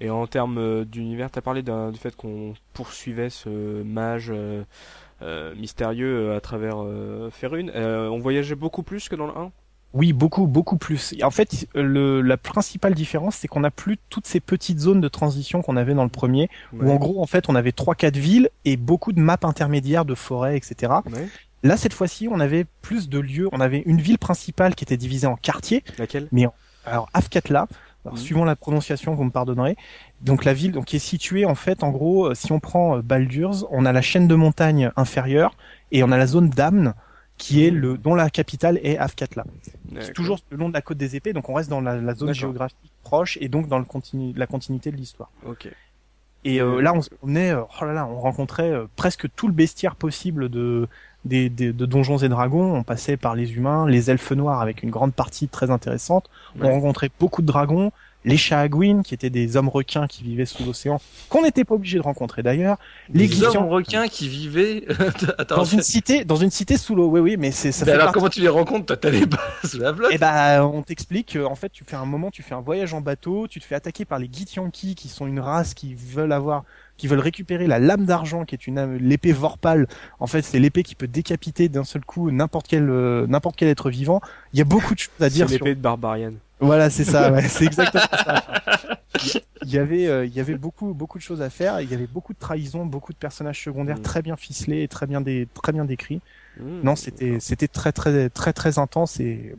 Et 0.00 0.10
en 0.10 0.26
termes 0.28 0.58
euh, 0.58 0.84
d'univers, 0.84 1.30
t'as 1.30 1.40
parlé 1.40 1.62
du 1.62 1.98
fait 1.98 2.14
qu'on 2.16 2.54
poursuivait 2.72 3.30
ce 3.30 3.82
mage 3.82 4.32
euh, 5.20 5.52
mystérieux 5.56 6.32
à 6.32 6.40
travers 6.40 6.76
euh, 6.78 7.28
Ferune. 7.30 7.72
Euh, 7.74 8.08
on 8.08 8.18
voyageait 8.18 8.54
beaucoup 8.54 8.84
plus 8.84 9.08
que 9.08 9.16
dans 9.16 9.26
le 9.26 9.32
1 9.36 9.50
Oui, 9.94 10.12
beaucoup, 10.12 10.46
beaucoup 10.46 10.76
plus. 10.76 11.14
Et 11.18 11.24
en 11.24 11.30
fait, 11.30 11.66
le, 11.74 12.20
la 12.20 12.36
principale 12.36 12.94
différence, 12.94 13.36
c'est 13.36 13.48
qu'on 13.48 13.60
n'a 13.60 13.70
plus 13.70 13.96
toutes 14.10 14.26
ces 14.26 14.38
petites 14.40 14.78
zones 14.80 15.00
de 15.00 15.08
transition 15.08 15.62
qu'on 15.62 15.76
avait 15.76 15.94
dans 15.94 16.02
le 16.04 16.10
premier, 16.10 16.50
où 16.74 16.90
en 16.90 16.96
gros, 16.96 17.22
en 17.22 17.26
fait, 17.26 17.48
on 17.48 17.54
avait 17.54 17.72
trois, 17.72 17.94
quatre 17.94 18.16
villes 18.18 18.50
et 18.66 18.76
beaucoup 18.76 19.12
de 19.12 19.20
maps 19.20 19.38
intermédiaires 19.42 20.04
de 20.04 20.14
forêts, 20.14 20.56
etc. 20.58 20.92
Ouais. 21.06 21.26
Là, 21.62 21.76
cette 21.76 21.94
fois-ci, 21.94 22.28
on 22.30 22.38
avait 22.38 22.66
plus 22.82 23.08
de 23.08 23.18
lieux. 23.18 23.48
On 23.52 23.60
avait 23.60 23.82
une 23.86 24.00
ville 24.00 24.18
principale 24.18 24.74
qui 24.74 24.84
était 24.84 24.98
divisée 24.98 25.26
en 25.26 25.36
quartiers. 25.36 25.82
Laquelle? 25.98 26.28
Alors, 26.84 27.08
Afkatla, 27.14 27.66
alors, 28.04 28.14
Mhm. 28.14 28.20
suivant 28.20 28.44
la 28.44 28.56
prononciation, 28.56 29.14
vous 29.14 29.24
me 29.24 29.30
pardonnerez. 29.30 29.76
Donc, 30.20 30.44
la 30.44 30.52
ville, 30.52 30.72
donc, 30.72 30.84
qui 30.84 30.96
est 30.96 31.00
située, 31.00 31.46
en 31.46 31.54
fait, 31.54 31.82
en 31.82 31.90
gros, 31.90 32.26
euh, 32.26 32.34
si 32.34 32.52
on 32.52 32.60
prend 32.60 32.98
euh, 32.98 33.02
Baldur's, 33.02 33.64
on 33.70 33.84
a 33.86 33.92
la 33.92 34.02
chaîne 34.02 34.28
de 34.28 34.34
montagnes 34.34 34.92
inférieure 34.96 35.56
et 35.92 36.02
on 36.04 36.12
a 36.12 36.16
la 36.18 36.26
zone 36.26 36.50
d'Amn, 36.50 36.94
qui 37.38 37.64
est 37.64 37.70
le, 37.70 37.96
dont 37.96 38.14
la 38.14 38.28
capitale 38.30 38.78
est 38.82 38.98
Afkatla. 38.98 39.44
C'est 40.00 40.12
toujours 40.12 40.38
le 40.50 40.56
long 40.58 40.68
de 40.68 40.74
la 40.74 40.82
côte 40.82 40.98
des 40.98 41.16
épées, 41.16 41.32
donc 41.32 41.48
on 41.48 41.54
reste 41.54 41.70
dans 41.70 41.80
la, 41.80 41.96
la 41.96 42.14
zone 42.14 42.34
géographique 42.34 42.76
proche 43.04 43.38
et 43.40 43.48
donc 43.48 43.68
dans 43.68 43.78
le 43.78 43.84
continu, 43.86 44.34
la 44.36 44.46
continuité 44.46 44.90
de 44.90 44.96
l'histoire. 44.96 45.30
Ok. 45.46 45.68
Et 46.44 46.60
euh, 46.60 46.80
là, 46.80 46.92
on 46.94 47.02
se 47.02 47.10
promenait, 47.10 47.50
euh, 47.50 47.62
oh 47.80 47.84
là 47.84 47.92
là, 47.92 48.06
on 48.06 48.20
rencontrait 48.20 48.70
euh, 48.70 48.86
presque 48.96 49.26
tout 49.34 49.48
le 49.48 49.52
bestiaire 49.52 49.96
possible 49.96 50.48
de, 50.48 50.86
des, 51.24 51.48
des- 51.48 51.72
de 51.72 51.84
Donjons 51.86 52.18
et 52.18 52.28
Dragons. 52.28 52.74
On 52.76 52.84
passait 52.84 53.16
par 53.16 53.34
les 53.34 53.54
humains, 53.54 53.88
les 53.88 54.10
elfes 54.10 54.30
noirs 54.32 54.60
avec 54.60 54.82
une 54.84 54.90
grande 54.90 55.12
partie 55.14 55.48
très 55.48 55.70
intéressante. 55.70 56.30
Ouais. 56.56 56.68
On 56.68 56.72
rencontrait 56.74 57.10
beaucoup 57.18 57.42
de 57.42 57.46
dragons, 57.46 57.90
les 58.28 58.36
Shaaguin 58.36 59.02
qui 59.02 59.14
étaient 59.14 59.30
des 59.30 59.56
hommes 59.56 59.68
requins 59.68 60.06
qui 60.06 60.22
vivaient 60.22 60.46
sous 60.46 60.64
l'océan, 60.64 61.00
qu'on 61.28 61.42
n'était 61.42 61.64
pas 61.64 61.74
obligé 61.74 61.98
de 61.98 62.02
rencontrer 62.02 62.42
d'ailleurs. 62.42 62.76
Les 63.12 63.26
Les 63.26 63.42
hommes 63.44 63.68
requins 63.68 64.06
qui 64.08 64.28
vivaient. 64.28 64.84
Attends. 65.38 65.56
dans 65.56 65.64
une 65.64 65.82
cité, 65.82 66.24
dans 66.24 66.36
une 66.36 66.50
cité 66.50 66.76
sous 66.76 66.94
l'eau. 66.94 67.08
Oui, 67.08 67.20
oui, 67.20 67.36
mais 67.38 67.50
c'est 67.50 67.72
ça 67.72 67.84
Mais 67.84 67.90
fait 67.92 67.94
alors 67.94 68.06
partie- 68.06 68.14
comment 68.18 68.28
tu 68.30 68.40
les 68.40 68.48
rencontres 68.48 68.86
Toi, 68.86 68.96
t'as 68.96 69.10
les 69.10 69.26
bas 69.26 69.38
sous 69.64 69.78
la 69.78 69.94
flotte. 69.94 70.10
Eh 70.12 70.18
ben, 70.18 70.62
on 70.62 70.82
t'explique. 70.82 71.36
euh, 71.36 71.44
En 71.44 71.54
fait, 71.54 71.70
tu 71.70 71.84
fais 71.84 71.96
un 71.96 72.04
moment, 72.04 72.30
tu 72.30 72.42
fais 72.42 72.54
un 72.54 72.60
voyage 72.60 72.94
en 72.94 73.00
bateau, 73.00 73.48
tu 73.48 73.60
te 73.60 73.64
fais 73.64 73.74
attaquer 73.74 74.04
par 74.04 74.18
les 74.18 74.28
Githyanki, 74.32 74.94
qui 74.94 75.08
sont 75.08 75.26
une 75.26 75.40
race 75.40 75.74
qui 75.74 75.94
veulent 75.94 76.32
avoir, 76.32 76.64
qui 76.96 77.06
veulent 77.06 77.18
récupérer 77.20 77.66
la 77.66 77.78
lame 77.78 78.04
d'argent, 78.04 78.44
qui 78.44 78.54
est 78.54 78.66
une 78.66 78.78
âme- 78.78 78.96
l'épée 78.98 79.32
Vorpal. 79.32 79.86
En 80.20 80.26
fait, 80.26 80.42
c'est 80.42 80.58
l'épée 80.58 80.82
qui 80.82 80.94
peut 80.94 81.06
décapiter 81.08 81.68
d'un 81.68 81.84
seul 81.84 82.04
coup 82.04 82.30
n'importe 82.30 82.66
quel 82.68 82.88
euh, 82.90 83.26
n'importe 83.26 83.56
quel 83.56 83.68
être 83.68 83.88
vivant. 83.90 84.20
Il 84.52 84.58
y 84.58 84.62
a 84.62 84.64
beaucoup 84.64 84.94
de 84.94 84.98
choses 85.00 85.12
à 85.20 85.24
C'est 85.24 85.30
dire. 85.30 85.48
Sur... 85.48 85.58
l'épée 85.64 85.74
de 85.74 85.80
Barbarian. 85.80 86.32
Voilà, 86.60 86.90
c'est 86.90 87.04
ça. 87.04 87.32
Ouais, 87.32 87.42
c'est 87.48 87.64
exactement 87.64 88.02
ça. 88.24 88.44
Il 89.64 89.70
y 89.74 89.78
avait, 89.78 90.06
euh, 90.06 90.24
il 90.24 90.32
y 90.34 90.40
avait 90.40 90.54
beaucoup, 90.56 90.94
beaucoup 90.94 91.18
de 91.18 91.22
choses 91.22 91.42
à 91.42 91.50
faire. 91.50 91.80
Il 91.80 91.90
y 91.90 91.94
avait 91.94 92.06
beaucoup 92.06 92.32
de 92.32 92.38
trahisons, 92.38 92.86
beaucoup 92.86 93.12
de 93.12 93.18
personnages 93.18 93.62
secondaires 93.62 93.98
Mm. 93.98 94.02
très 94.02 94.22
bien 94.22 94.36
ficelés, 94.36 94.82
et 94.84 94.88
très 94.88 95.06
bien, 95.06 95.20
dé... 95.20 95.46
très 95.54 95.72
bien 95.72 95.84
décrits. 95.84 96.20
Mm. 96.58 96.80
Non, 96.84 96.96
c'était 96.96 97.38
c'était 97.40 97.68
très 97.68 97.92
très 97.92 98.30
très 98.30 98.52
très 98.52 98.78
intense 98.78 99.20
et 99.20 99.56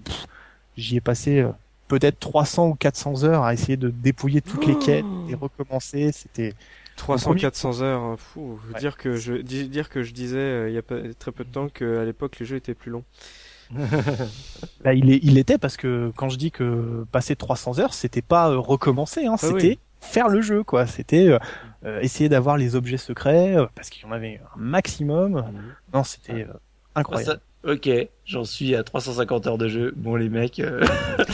j'y 0.77 0.95
ai 0.97 1.01
passé 1.01 1.39
euh, 1.41 1.49
peut-être 1.89 2.19
300 2.19 2.69
ou 2.69 2.75
400 2.75 3.23
heures 3.23 3.43
à 3.43 3.53
essayer 3.53 3.77
de 3.77 3.89
dépouiller 3.89 4.41
toutes 4.41 4.65
les 4.65 4.77
quêtes 4.79 5.05
et 5.29 5.35
recommencer. 5.35 6.11
C'était 6.11 6.53
300 6.95 7.31
premier- 7.31 7.41
400 7.41 7.81
heures. 7.81 8.01
hein, 8.01 8.15
Fou. 8.17 8.59
Ouais. 8.73 8.79
Dire 8.79 8.97
que 8.97 9.15
je 9.15 9.33
di- 9.35 9.67
dire 9.69 9.89
que 9.89 10.01
je 10.01 10.13
disais 10.13 10.37
euh, 10.37 10.69
il 10.69 10.73
y 10.75 10.77
a 10.77 11.13
très 11.19 11.31
peu 11.31 11.43
de 11.43 11.51
temps 11.51 11.67
qu'à 11.69 12.03
l'époque 12.05 12.39
les 12.39 12.45
jeux 12.45 12.57
étaient 12.57 12.73
plus 12.73 12.89
longs. 12.91 13.03
bah, 14.83 14.93
il 14.93 15.11
est 15.11 15.19
il 15.23 15.37
était 15.37 15.57
parce 15.57 15.77
que 15.77 16.11
quand 16.15 16.29
je 16.29 16.37
dis 16.37 16.51
que 16.51 17.05
passer 17.11 17.35
300 17.35 17.79
heures, 17.79 17.93
c'était 17.93 18.21
pas 18.21 18.49
euh, 18.49 18.57
recommencer, 18.57 19.25
hein, 19.25 19.33
Ah 19.35 19.37
c'était 19.37 19.67
oui. 19.67 19.79
faire 19.99 20.29
le 20.29 20.41
jeu 20.41 20.63
quoi. 20.63 20.87
C'était 20.87 21.27
euh, 21.29 21.39
euh, 21.85 21.99
essayer 22.01 22.29
d'avoir 22.29 22.57
les 22.57 22.75
objets 22.75 22.97
secrets 22.97 23.55
parce 23.75 23.89
qu'il 23.89 24.03
y 24.03 24.05
en 24.05 24.11
avait 24.11 24.39
un 24.55 24.59
maximum. 24.59 25.45
Non, 25.93 26.03
c'était 26.03 26.43
euh, 26.43 26.53
incroyable. 26.95 27.33
Ça- 27.33 27.39
Ok, 27.65 27.89
j'en 28.23 28.45
suis 28.45 28.73
à 28.73 28.85
350 28.85 29.45
heures 29.47 29.57
de 29.57 29.67
jeu. 29.67 29.93
Bon 29.97 30.15
les 30.15 30.29
mecs, 30.29 30.61
euh, 30.61 30.81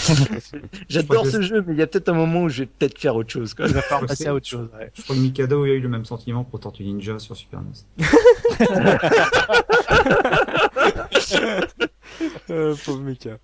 j'adore 0.89 1.27
ce 1.27 1.39
jeu, 1.39 1.63
mais 1.67 1.73
il 1.75 1.77
y 1.77 1.83
a 1.83 1.87
peut-être 1.87 2.09
un 2.09 2.13
moment 2.15 2.41
où 2.41 2.49
je 2.49 2.63
vais 2.63 2.65
peut-être 2.65 2.97
faire 2.97 3.15
autre 3.15 3.29
chose. 3.29 3.53
Quoi. 3.53 3.67
Il 3.67 3.75
va 3.75 3.83
falloir 3.83 4.07
passer 4.07 4.23
sais. 4.23 4.29
à 4.29 4.33
autre 4.33 4.47
chose. 4.47 4.67
ouais. 4.75 4.89
Je 4.95 5.03
crois 5.03 5.15
que 5.15 5.21
Mikado 5.21 5.63
a 5.65 5.67
eu 5.67 5.79
le 5.79 5.87
même 5.87 6.03
sentiment 6.03 6.43
pour 6.43 6.59
Tortue 6.59 6.83
Ninja 6.83 7.19
sur 7.19 7.35
Super 7.35 7.59
NES. 7.61 8.07
Euh, 12.49 12.75
pauvre 12.85 13.01
Mika. 13.01 13.37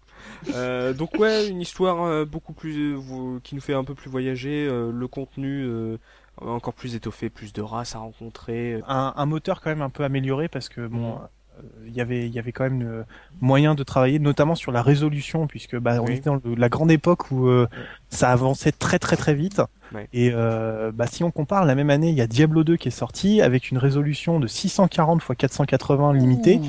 Euh, 0.53 0.93
donc 0.93 1.18
ouais, 1.19 1.47
une 1.47 1.61
histoire 1.61 2.03
euh, 2.03 2.26
beaucoup 2.26 2.53
plus 2.53 2.95
euh, 2.95 3.39
qui 3.43 3.55
nous 3.55 3.61
fait 3.61 3.73
un 3.73 3.84
peu 3.84 3.95
plus 3.95 4.09
voyager, 4.09 4.68
euh, 4.69 4.91
le 4.91 5.07
contenu 5.07 5.63
euh, 5.65 5.97
encore 6.39 6.73
plus 6.73 6.95
étoffé, 6.95 7.30
plus 7.30 7.53
de 7.53 7.61
races 7.61 7.95
à 7.95 7.99
rencontrer. 7.99 8.81
un, 8.88 9.13
un 9.15 9.26
moteur 9.26 9.61
quand 9.61 9.69
même 9.69 9.81
un 9.81 9.89
peu 9.89 10.03
amélioré 10.03 10.47
parce 10.47 10.69
que 10.69 10.85
bon 10.88 11.15
euh, 11.15 11.61
il 11.85 11.93
y 11.93 12.01
avait 12.01 12.26
il 12.27 12.34
y 12.34 12.39
avait 12.39 12.51
quand 12.51 12.63
même 12.63 12.81
euh, 12.88 13.03
moyen 13.41 13.76
de 13.76 13.84
travailler 13.84 14.19
notamment 14.19 14.55
sur 14.55 14.72
la 14.72 14.81
résolution 14.81 15.47
puisque 15.47 15.77
bah 15.77 16.01
on 16.01 16.05
était 16.07 16.30
dans 16.30 16.39
le- 16.43 16.55
la 16.55 16.69
grande 16.69 16.91
époque 16.91 17.31
où 17.31 17.47
euh, 17.47 17.68
ça 18.09 18.31
avançait 18.31 18.72
très 18.72 18.99
très 18.99 19.18
très 19.18 19.34
vite 19.34 19.61
Ouais. 19.93 20.07
et 20.13 20.31
euh, 20.34 20.91
bah 20.93 21.05
si 21.07 21.23
on 21.23 21.31
compare 21.31 21.65
la 21.65 21.76
même 21.76 21.89
année 21.89 22.09
il 22.09 22.15
y 22.15 22.22
a 22.22 22.27
Diablo 22.27 22.63
2 22.63 22.77
qui 22.77 22.88
est 22.88 22.91
sorti 22.91 23.41
avec 23.41 23.72
une 23.72 23.77
résolution 23.77 24.39
de 24.39 24.47
640 24.47 25.22
x 25.30 25.38
480 25.38 26.13
limitée 26.13 26.61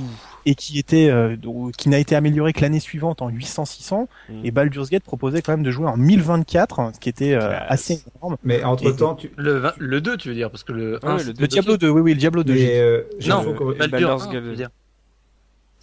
et 0.45 0.57
qui 0.57 0.77
était 0.79 1.09
euh, 1.09 1.37
donc- 1.37 1.73
qui 1.73 1.89
n'a 1.89 1.99
été 1.99 2.17
améliorée 2.17 2.53
que 2.53 2.61
l'année 2.63 2.81
suivante 2.81 3.23
en 3.23 3.29
800 3.29 3.65
600 3.65 4.09
Mm. 4.29 4.45
et 4.45 4.51
Baldur's 4.51 4.91
Gate 4.91 5.05
proposait 5.05 5.41
quand 5.41 5.53
même 5.53 5.63
de 5.63 5.71
jouer 5.71 5.87
en 5.87 5.97
1024 5.97 6.91
ce 6.95 6.99
qui 7.01 7.09
était 7.09 7.35
euh, 7.35 7.57
assez 7.69 8.03
énorme 8.19 8.37
Mais 8.43 8.65
entre 8.65 8.91
temps, 8.93 9.15
tu. 9.15 9.31
Le, 9.37 9.59
20 9.59 9.73
le 9.79 10.01
2, 10.01 10.17
tu 10.17 10.29
veux 10.29 10.35
dire, 10.35 10.51
parce 10.51 10.65
que 10.65 10.73
le 10.73 10.99
Ah 11.03 11.13
1, 11.13 11.17
ouais, 11.19 11.25
le 11.25 11.33
le 11.39 11.47
Diablo 11.47 11.77
2 11.77 11.89
oui 11.91 12.01
oui 12.01 12.13
le 12.15 12.19
Diablo 12.19 12.43
2 12.43 12.55
j'ai 12.57 12.67
Mais, 12.67 12.81
euh, 12.81 13.03
Non, 13.29 13.45
euh, 13.61 13.75
Baldur's 13.89 14.25
1, 14.27 14.33
Gate. 14.33 14.43
je 14.45 14.51
veux 14.51 14.57
dire. 14.57 14.71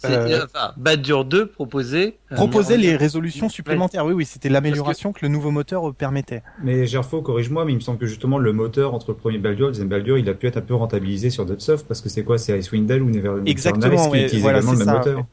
Euh, 0.04 0.44
enfin, 0.46 0.72
Baldur 0.76 1.24
2 1.24 1.46
proposait. 1.46 2.18
euh, 2.32 2.76
les 2.76 2.96
résolutions 2.96 3.48
supplémentaires. 3.48 4.06
Oui, 4.06 4.12
oui, 4.12 4.24
c'était 4.24 4.48
l'amélioration 4.48 5.12
que... 5.12 5.20
le 5.22 5.28
nouveau 5.28 5.50
moteur 5.50 5.94
permettait. 5.94 6.42
mais 6.62 6.86
Gerfo, 6.86 7.22
corrige-moi, 7.22 7.64
mais 7.64 7.72
il 7.72 7.76
me 7.76 7.80
semble 7.80 7.98
que 7.98 8.06
justement 8.06 8.38
le 8.38 8.52
moteur 8.52 8.94
entre 8.94 9.10
le 9.10 9.16
premier 9.16 9.38
Baldur 9.38 9.66
et 9.66 9.68
le 9.68 9.72
deuxième 9.72 9.88
Baldur, 9.88 10.18
il 10.18 10.28
a 10.28 10.34
pu 10.34 10.46
être 10.46 10.56
un 10.56 10.62
peu 10.62 10.74
rentabilisé 10.74 11.30
sur 11.30 11.44
d'autres 11.46 11.62
soft 11.62 11.86
parce 11.86 12.00
que 12.00 12.08
c'est 12.08 12.24
quoi? 12.24 12.38
C'est 12.38 12.58
Icewind 12.58 12.86
Dale 12.86 13.02
ou 13.02 13.10
Never 13.10 13.40
Exactement, 13.46 14.06
qui 14.08 14.12
ouais, 14.12 14.24
utilise 14.24 14.42
voilà, 14.42 14.58
également 14.58 14.72
le 14.72 14.78
c'est 14.78 14.84
même 14.84 14.94
ça, 14.94 14.98
moteur? 14.98 15.18
ouais. 15.18 15.24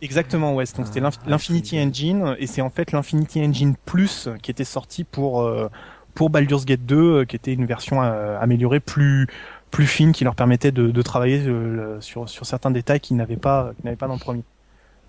Exactement, 0.00 0.54
ouais. 0.54 0.64
Donc 0.76 0.86
c'était 0.86 1.00
Ah, 1.00 1.08
l'Inf- 1.10 1.18
l'Infinity 1.26 1.76
Infinity. 1.78 1.78
Engine 1.78 2.36
et 2.38 2.46
c'est 2.46 2.60
en 2.60 2.70
fait 2.70 2.92
l'Infinity 2.92 3.40
Engine 3.44 3.74
Plus 3.84 4.28
qui 4.42 4.50
était 4.50 4.64
sorti 4.64 5.04
pour 5.04 5.42
euh, 5.42 5.68
pour 6.14 6.30
Baldur's 6.30 6.64
Gate 6.64 6.84
2, 6.86 6.96
euh, 7.20 7.24
qui 7.24 7.36
était 7.36 7.52
une 7.52 7.66
version 7.66 8.02
euh, 8.02 8.38
améliorée, 8.40 8.80
plus 8.80 9.26
plus 9.70 9.86
fine, 9.86 10.12
qui 10.12 10.24
leur 10.24 10.34
permettait 10.34 10.72
de, 10.72 10.90
de 10.90 11.02
travailler 11.02 11.40
euh, 11.46 12.00
sur 12.00 12.28
sur 12.28 12.46
certains 12.46 12.70
détails 12.70 13.00
qu'ils 13.00 13.16
n'avaient 13.16 13.36
pas 13.36 13.72
qu'ils 13.76 13.84
n'avaient 13.84 13.96
pas 13.96 14.08
dans 14.08 14.14
le 14.14 14.20
premier. 14.20 14.42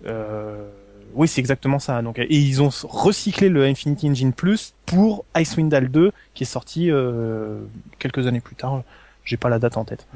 Euh, 0.06 0.68
oui, 1.14 1.28
c'est 1.28 1.40
exactement 1.40 1.78
ça. 1.78 2.02
Donc, 2.02 2.18
et 2.18 2.26
ils 2.30 2.62
ont 2.62 2.70
recyclé 2.84 3.48
le 3.48 3.64
Infinity 3.64 4.08
Engine 4.08 4.32
Plus 4.32 4.74
pour 4.86 5.24
Icewind 5.36 5.68
Dale 5.68 5.88
2, 5.88 6.12
qui 6.34 6.44
est 6.44 6.46
sorti 6.46 6.90
euh, 6.90 7.60
quelques 7.98 8.26
années 8.26 8.40
plus 8.40 8.56
tard. 8.56 8.82
J'ai 9.24 9.36
pas 9.36 9.48
la 9.48 9.58
date 9.58 9.76
en 9.76 9.84
tête. 9.84 10.06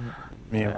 Mais 0.53 0.67
euh. 0.67 0.73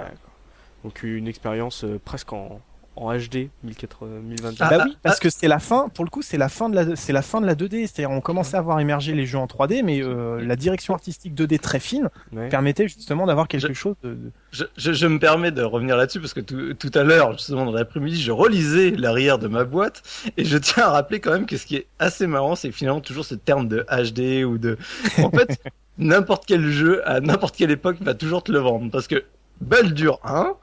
Donc 0.83 1.03
une 1.03 1.27
expérience 1.27 1.83
euh, 1.83 1.99
presque 2.03 2.33
en, 2.33 2.59
en 2.97 3.15
HD 3.17 3.49
1080, 3.63 4.07
1024. 4.23 4.55
Ah, 4.61 4.69
bah 4.77 4.83
ah, 4.83 4.85
oui, 4.89 4.97
parce 5.03 5.19
que 5.19 5.29
c'est 5.29 5.47
la 5.47 5.59
fin. 5.59 5.89
Pour 5.89 6.03
le 6.05 6.09
coup, 6.09 6.21
c'est 6.21 6.37
la 6.37 6.49
fin 6.49 6.69
de 6.69 6.75
la, 6.75 6.95
c'est 6.95 7.13
la 7.13 7.21
fin 7.21 7.39
de 7.41 7.45
la 7.45 7.55
2D. 7.55 7.81
C'est-à-dire, 7.87 8.11
on 8.11 8.21
commençait 8.21 8.57
à 8.57 8.61
voir 8.61 8.79
émerger 8.79 9.13
les 9.13 9.25
jeux 9.25 9.37
en 9.37 9.45
3D, 9.45 9.83
mais 9.83 10.01
euh, 10.03 10.41
la 10.43 10.55
direction 10.55 10.93
artistique 10.93 11.33
2D 11.35 11.59
très 11.59 11.79
fine 11.79 12.09
Ouais. 12.33 12.49
permettait 12.49 12.87
justement 12.87 13.25
d'avoir 13.25 13.47
quelque 13.47 13.67
Je- 13.67 13.73
chose 13.73 13.95
de. 14.03 14.09
de- 14.09 14.31
Je, 14.51 14.63
je, 14.77 14.91
je 14.93 15.07
me 15.07 15.19
permets 15.19 15.51
de 15.51 15.61
revenir 15.63 15.95
là-dessus 15.97 16.19
parce 16.19 16.33
que 16.33 16.39
tout, 16.41 16.73
tout 16.73 16.91
à 16.93 17.03
l'heure, 17.03 17.33
justement 17.33 17.65
dans 17.65 17.71
l'après-midi, 17.71 18.21
je 18.21 18.31
relisais 18.31 18.91
l'arrière 18.91 19.37
de 19.39 19.47
ma 19.47 19.63
boîte 19.63 20.01
et 20.37 20.43
je 20.45 20.57
tiens 20.57 20.83
à 20.85 20.89
rappeler 20.89 21.19
quand 21.19 21.31
même 21.31 21.45
que 21.45 21.57
ce 21.57 21.65
qui 21.65 21.75
est 21.75 21.87
assez 21.99 22.27
marrant, 22.27 22.55
c'est 22.55 22.71
finalement 22.71 23.01
toujours 23.01 23.25
ce 23.25 23.35
terme 23.35 23.67
de 23.67 23.85
HD 23.89 24.43
ou 24.45 24.57
de. 24.57 24.77
En 25.19 25.29
fait, 25.31 25.59
n'importe 25.99 26.45
quel 26.45 26.67
jeu 26.69 27.07
à 27.09 27.19
n'importe 27.19 27.55
quelle 27.55 27.71
époque 27.71 27.97
va 28.01 28.13
toujours 28.13 28.43
te 28.43 28.51
le 28.51 28.59
vendre 28.59 28.89
parce 28.91 29.07
que 29.07 29.23
Baldur 29.61 30.19
1, 30.23 30.53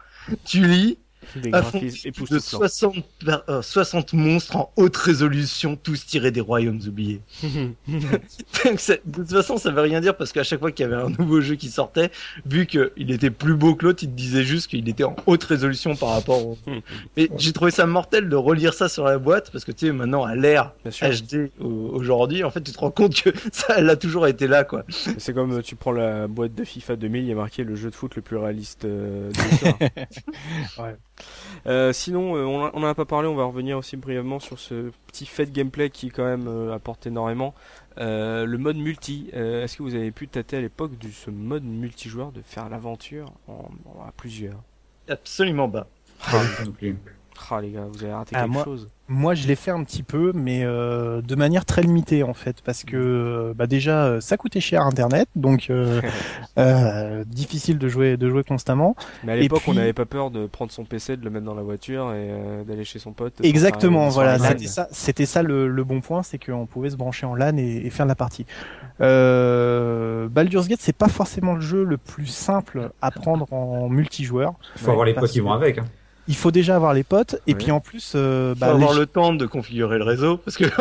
tu 0.45 0.65
lis 0.67 0.99
Des 1.37 1.51
graphismes 1.51 2.03
de 2.05 2.09
époustouflants. 2.09 2.59
60, 2.59 2.95
per- 3.25 3.37
euh, 3.49 3.63
60 3.63 4.13
monstres 4.13 4.57
en 4.57 4.73
haute 4.77 4.97
résolution, 4.97 5.77
tous 5.77 6.07
tirés 6.07 6.31
des 6.31 6.41
royaumes 6.41 6.81
oubliés. 6.87 7.21
Donc, 7.45 8.81
de 8.87 9.13
toute 9.13 9.31
façon, 9.31 9.57
ça 9.59 9.71
veut 9.71 9.81
rien 9.83 10.01
dire 10.01 10.17
parce 10.17 10.33
qu'à 10.33 10.43
chaque 10.45 10.61
fois 10.61 10.71
qu'il 10.73 10.85
y 10.89 10.93
avait 10.93 11.01
un 11.03 11.11
nouveau 11.11 11.41
jeu 11.41 11.55
qui 11.57 11.69
sortait, 11.69 12.11
vu 12.47 12.67
qu'il 12.67 13.11
était 13.11 13.31
plus 13.31 13.55
beau 13.55 13.75
que 13.75 13.87
l'autre, 13.87 14.03
il 14.03 14.11
te 14.11 14.15
disait 14.15 14.45
juste 14.45 14.69
qu'il 14.69 14.89
était 14.89 15.05
en 15.05 15.17
haute 15.27 15.45
résolution 15.45 15.97
par 15.97 16.11
rapport 16.11 16.47
au... 16.47 16.59
Mais 17.17 17.29
j'ai 17.37 17.53
trouvé 17.53 17.71
ça 17.71 17.87
mortel 17.87 18.29
de 18.29 18.37
relire 18.37 18.75
ça 18.75 18.89
sur 18.89 19.05
la 19.05 19.19
boîte 19.19 19.51
parce 19.51 19.65
que 19.65 19.73
tu 19.73 19.87
sais, 19.87 19.93
maintenant, 19.93 20.25
à 20.25 20.35
l'ère. 20.35 20.73
HD 20.85 21.51
au- 21.61 21.91
aujourd'hui, 21.95 22.45
en 22.45 22.51
fait, 22.51 22.63
tu 22.63 22.73
te 22.73 22.79
rends 22.79 22.91
compte 22.91 23.21
que 23.21 23.31
ça, 23.53 23.75
elle 23.79 23.91
a 23.91 23.97
toujours 23.97 24.27
été 24.27 24.47
là, 24.47 24.65
quoi. 24.65 24.85
C'est 25.19 25.33
comme 25.35 25.53
euh, 25.59 25.63
tu 25.63 25.77
prends 25.77 25.93
la 25.93 26.27
boîte 26.27 26.55
de 26.55 26.65
FIFA 26.65 26.97
2000, 26.97 27.23
il 27.25 27.29
y 27.29 27.33
a 27.33 27.35
marqué 27.35 27.65
le 27.65 27.75
jeu 27.77 27.91
de 27.91 27.95
foot 27.95 28.15
le 28.17 28.23
plus 28.23 28.37
réaliste 28.37 28.85
euh, 28.85 29.31
de 29.31 29.43
l'histoire. 29.51 29.79
Ouais. 30.79 30.97
Euh, 31.67 31.93
sinon, 31.93 32.37
euh, 32.37 32.45
on 32.45 32.65
en- 32.67 32.71
on 32.75 32.83
en 32.83 32.87
a 32.87 32.95
pas 32.95 33.05
parlé, 33.05 33.29
on 33.29 33.35
va 33.35 33.45
revenir 33.45 33.79
aussi 33.79 33.97
brièvement 33.97 34.39
sur 34.41 34.59
ce 34.59 34.91
petit 35.07 35.27
fait 35.27 35.47
de 35.47 35.51
gameplay 35.53 35.91
qui 35.91 36.09
quand 36.11 36.25
même 36.25 36.47
euh, 36.49 36.75
apporte 36.75 37.07
énormément. 37.07 37.55
Euh, 37.99 38.45
le 38.45 38.59
mode 38.59 38.77
multi, 38.77 39.31
euh, 39.35 39.63
est-ce 39.65 39.77
que 39.77 39.83
vous 39.83 39.95
avez 39.95 40.11
pu 40.11 40.29
tâter 40.29 40.57
à 40.57 40.61
l'époque 40.61 40.99
de 40.99 41.09
ce 41.09 41.31
mode 41.31 41.65
multijoueur 41.65 42.33
de 42.33 42.43
faire 42.43 42.69
l'aventure 42.69 43.33
en, 43.49 43.69
en- 43.87 44.03
à 44.07 44.13
plusieurs? 44.17 44.61
Absolument 45.09 45.69
pas. 45.71 45.87
Ah 47.51 47.61
les 47.61 47.71
gars, 47.73 47.87
vous 47.93 48.03
avez 48.03 48.13
raté 48.13 48.33
Ah, 48.37 48.43
quelque 48.43 48.53
moi- 48.53 48.65
chose. 48.65 48.89
Moi, 49.07 49.35
je 49.35 49.47
l'ai 49.47 49.55
fait 49.55 49.71
un 49.71 49.85
petit 49.85 50.03
peu, 50.03 50.33
mais 50.35 50.63
euh, 50.65 51.21
de 51.21 51.35
manière 51.35 51.67
très 51.67 51.83
limitée 51.83 52.23
en 52.23 52.33
fait, 52.33 52.63
parce 52.65 52.85
que 52.85 52.97
euh, 52.97 53.53
bah 53.55 53.67
déjà, 53.67 54.05
euh, 54.07 54.21
ça 54.23 54.39
coûtait 54.39 54.61
cher 54.61 54.81
Internet, 54.81 55.29
donc 55.37 55.67
euh, 55.69 56.01
euh, 56.59 57.23
difficile 57.27 57.77
de 57.79 57.87
jouer, 57.87 58.17
de 58.17 58.31
jouer 58.31 58.45
constamment. 58.45 58.97
Mais 59.23 59.33
à 59.33 59.37
l'époque, 59.37 59.61
on 59.67 59.75
n'avait 59.75 59.93
pas 59.93 60.07
peur 60.07 60.31
de 60.31 60.47
prendre 60.47 60.73
son 60.73 60.85
PC, 60.87 61.19
de 61.19 61.25
le 61.25 61.29
mettre 61.29 61.45
dans 61.45 61.55
la 61.55 61.61
voiture 61.63 62.13
et 62.15 62.31
euh, 62.31 62.65
d'aller 62.65 62.85
chez 62.85 62.99
son 62.99 63.13
pote. 63.13 63.35
Exactement, 63.43 64.09
voilà, 64.09 64.39
c'était 64.39 64.67
ça, 64.69 64.89
c'était 64.91 65.27
ça 65.27 65.43
le, 65.43 65.69
le 65.69 65.85
bon 65.85 66.01
point, 66.01 66.23
c'est 66.23 66.39
qu'on 66.43 66.65
pouvait 66.65 66.89
se 66.89 66.97
brancher 66.97 67.27
en 67.27 67.35
LAN 67.35 67.59
et, 67.59 67.83
et 67.85 67.91
faire 67.91 68.07
la 68.07 68.15
partie. 68.15 68.47
Euh, 69.03 70.29
Baldur's 70.29 70.67
Gate, 70.69 70.81
c'est 70.81 70.97
pas 70.97 71.09
forcément 71.09 71.55
le 71.55 71.61
jeu 71.61 71.85
le 71.85 71.99
plus 71.99 72.27
simple 72.27 72.91
à 73.03 73.11
prendre 73.11 73.53
en 73.53 73.89
multijoueur. 73.91 74.55
Il 74.77 74.81
faut 74.83 74.91
avoir 74.93 75.05
les 75.05 75.13
potes 75.15 75.31
qui 75.31 75.41
vont 75.41 75.53
avec. 75.53 75.77
Hein. 75.79 75.85
Il 76.27 76.37
faut 76.37 76.51
déjà 76.51 76.77
avoir 76.77 76.95
les 76.95 77.05
potes, 77.05 77.37
et 77.47 77.55
puis 77.55 77.71
en 77.71 77.81
plus, 77.81 78.13
euh, 78.15 78.55
Faut 78.55 78.61
bah, 78.61 78.69
avoir 78.69 78.95
les- 78.95 79.01
le 79.01 79.07
temps 79.07 79.35
de 79.35 79.45
configurer 79.45 79.99
le 79.99 80.05
réseau 80.05 80.39
parce 80.39 80.57
que 80.57 80.65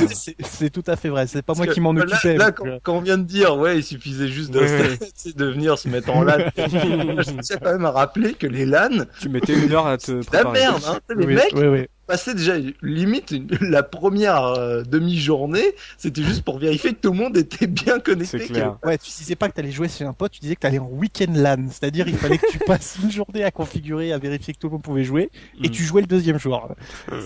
oui, 0.00 0.06
c'est- 0.44 0.70
tout 0.70 0.84
à 0.86 0.94
fait 0.96 1.08
vrai. 1.08 1.26
C'est 1.26 1.42
pas 1.42 1.46
Parce 1.48 1.58
moi 1.58 1.66
que 1.66 1.72
qui 1.72 1.80
m'en 1.80 1.90
occupais. 1.90 2.36
Là, 2.36 2.52
quand, 2.52 2.66
euh, 2.66 2.78
quand 2.82 2.94
on 2.94 3.00
vient 3.00 3.18
de 3.18 3.24
dire, 3.24 3.56
ouais, 3.56 3.78
il 3.78 3.82
suffisait 3.82 4.28
juste 4.28 4.52
de, 4.52 4.60
de 5.36 5.44
venir 5.46 5.78
se 5.78 5.88
mettre 5.88 6.10
en 6.10 6.22
LAN. 6.22 6.38
je 6.56 7.40
tiens 7.42 7.56
quand 7.62 7.72
même 7.72 7.84
à 7.84 7.90
rappeler 7.90 8.34
que 8.34 8.46
les 8.46 8.66
LAN, 8.66 9.04
Tu 9.20 9.28
mettais 9.28 9.54
une 9.54 9.72
heure 9.72 9.86
à 9.88 9.98
te 9.98 10.04
c'est 10.04 10.32
la 10.32 10.44
préparer. 10.44 10.58
merde. 10.60 10.82
Hein. 10.88 10.98
Les 11.16 11.26
oui, 11.26 11.34
mecs 11.34 11.90
passaient 12.10 12.34
déjà 12.34 12.54
limite 12.82 13.30
une- 13.30 13.48
la 13.60 13.82
première 13.82 14.44
euh, 14.44 14.82
demi-journée, 14.82 15.64
c'était 15.98 16.22
juste 16.22 16.42
pour 16.42 16.58
vérifier 16.58 16.90
que 16.94 17.00
tout 17.00 17.12
le 17.12 17.18
monde 17.18 17.36
était 17.36 17.66
bien 17.66 18.00
connecté. 18.00 18.38
C'est 18.38 18.46
que- 18.48 18.52
clair. 18.52 18.76
Ouais, 18.84 18.98
tu 18.98 19.10
disais 19.10 19.36
pas 19.36 19.48
que 19.48 19.54
t'allais 19.54 19.70
jouer 19.70 19.88
chez 19.88 20.04
un 20.04 20.12
pote, 20.12 20.32
tu 20.32 20.40
disais 20.40 20.56
que 20.56 20.60
t'allais 20.60 20.78
en 20.78 20.88
week-end 20.88 21.32
LAN. 21.34 21.68
C'est-à-dire, 21.70 22.08
il 22.08 22.16
fallait 22.16 22.38
que 22.38 22.50
tu 22.50 22.58
passes 22.66 22.98
une 23.02 23.10
journée 23.10 23.44
à 23.44 23.50
configurer, 23.50 24.12
à 24.12 24.18
vérifier 24.18 24.54
que 24.54 24.58
tout 24.58 24.66
le 24.68 24.72
monde 24.72 24.82
pouvait 24.82 25.04
jouer, 25.04 25.30
et 25.62 25.68
Mm. 25.68 25.70
tu 25.70 25.82
jouais 25.84 26.00
le 26.00 26.06
deuxième 26.06 26.38
jour. 26.38 26.68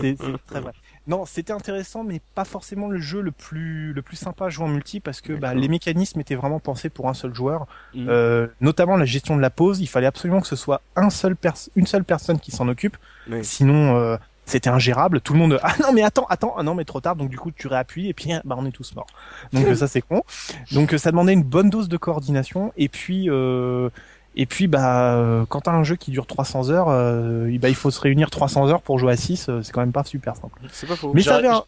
C'est 0.00 0.16
c'est 0.16 0.16
très 0.50 0.60
vrai. 0.60 0.72
Non, 1.06 1.26
c'était 1.26 1.52
intéressant, 1.52 2.02
mais 2.02 2.22
pas 2.34 2.46
forcément 2.46 2.88
le 2.88 2.98
jeu 2.98 3.20
le 3.20 3.30
plus 3.30 3.92
le 3.92 4.00
plus 4.00 4.16
sympa 4.16 4.46
à 4.46 4.48
jouer 4.48 4.64
en 4.64 4.68
multi 4.68 5.00
parce 5.00 5.20
que 5.20 5.34
bah, 5.34 5.52
les 5.54 5.68
mécanismes 5.68 6.18
étaient 6.20 6.34
vraiment 6.34 6.60
pensés 6.60 6.88
pour 6.88 7.08
un 7.10 7.14
seul 7.14 7.34
joueur. 7.34 7.66
Mm. 7.94 8.06
Euh, 8.08 8.46
notamment 8.62 8.96
la 8.96 9.04
gestion 9.04 9.36
de 9.36 9.42
la 9.42 9.50
pause, 9.50 9.80
il 9.80 9.86
fallait 9.86 10.06
absolument 10.06 10.40
que 10.40 10.46
ce 10.46 10.56
soit 10.56 10.80
un 10.96 11.10
seul 11.10 11.36
pers- 11.36 11.68
une 11.76 11.86
seule 11.86 12.04
personne 12.04 12.38
qui 12.40 12.50
s'en 12.52 12.68
occupe. 12.68 12.96
Oui. 13.30 13.44
Sinon, 13.44 13.96
euh, 13.96 14.16
c'était 14.46 14.70
ingérable. 14.70 15.20
Tout 15.20 15.32
le 15.32 15.38
monde 15.38 15.58
ah 15.62 15.74
non 15.82 15.92
mais 15.92 16.02
attends 16.02 16.26
attends 16.28 16.54
ah 16.58 16.62
non 16.62 16.74
mais 16.74 16.84
trop 16.84 17.00
tard 17.00 17.16
donc 17.16 17.30
du 17.30 17.38
coup 17.38 17.50
tu 17.50 17.66
réappuies 17.66 18.08
et 18.08 18.14
puis 18.14 18.30
bah 18.44 18.56
on 18.58 18.66
est 18.66 18.70
tous 18.72 18.94
morts. 18.94 19.06
Donc 19.52 19.66
euh, 19.66 19.74
ça 19.74 19.86
c'est 19.88 20.02
con. 20.02 20.22
Donc 20.72 20.92
euh, 20.94 20.98
ça 20.98 21.10
demandait 21.10 21.32
une 21.32 21.42
bonne 21.42 21.70
dose 21.70 21.88
de 21.88 21.96
coordination 21.96 22.72
et 22.76 22.88
puis 22.88 23.30
euh, 23.30 23.88
et 24.36 24.46
puis 24.46 24.66
bah 24.66 25.14
euh, 25.14 25.44
quand 25.48 25.62
t'as 25.62 25.72
un 25.72 25.84
jeu 25.84 25.96
qui 25.96 26.10
dure 26.10 26.26
300 26.26 26.70
heures, 26.70 26.88
euh, 26.88 27.56
bah, 27.58 27.68
il 27.68 27.74
faut 27.74 27.90
se 27.90 28.00
réunir 28.00 28.30
300 28.30 28.68
heures 28.68 28.82
pour 28.82 28.98
jouer 28.98 29.12
à 29.12 29.16
6 29.16 29.50
c'est 29.62 29.72
quand 29.72 29.80
même 29.80 29.92
pas 29.92 30.04
super 30.04 30.36
simple. 30.36 30.60
C'est 30.72 30.86
pas 30.88 30.96
faux. 30.96 31.12
Mais 31.14 31.22
ça 31.22 31.38
un... 31.38 31.62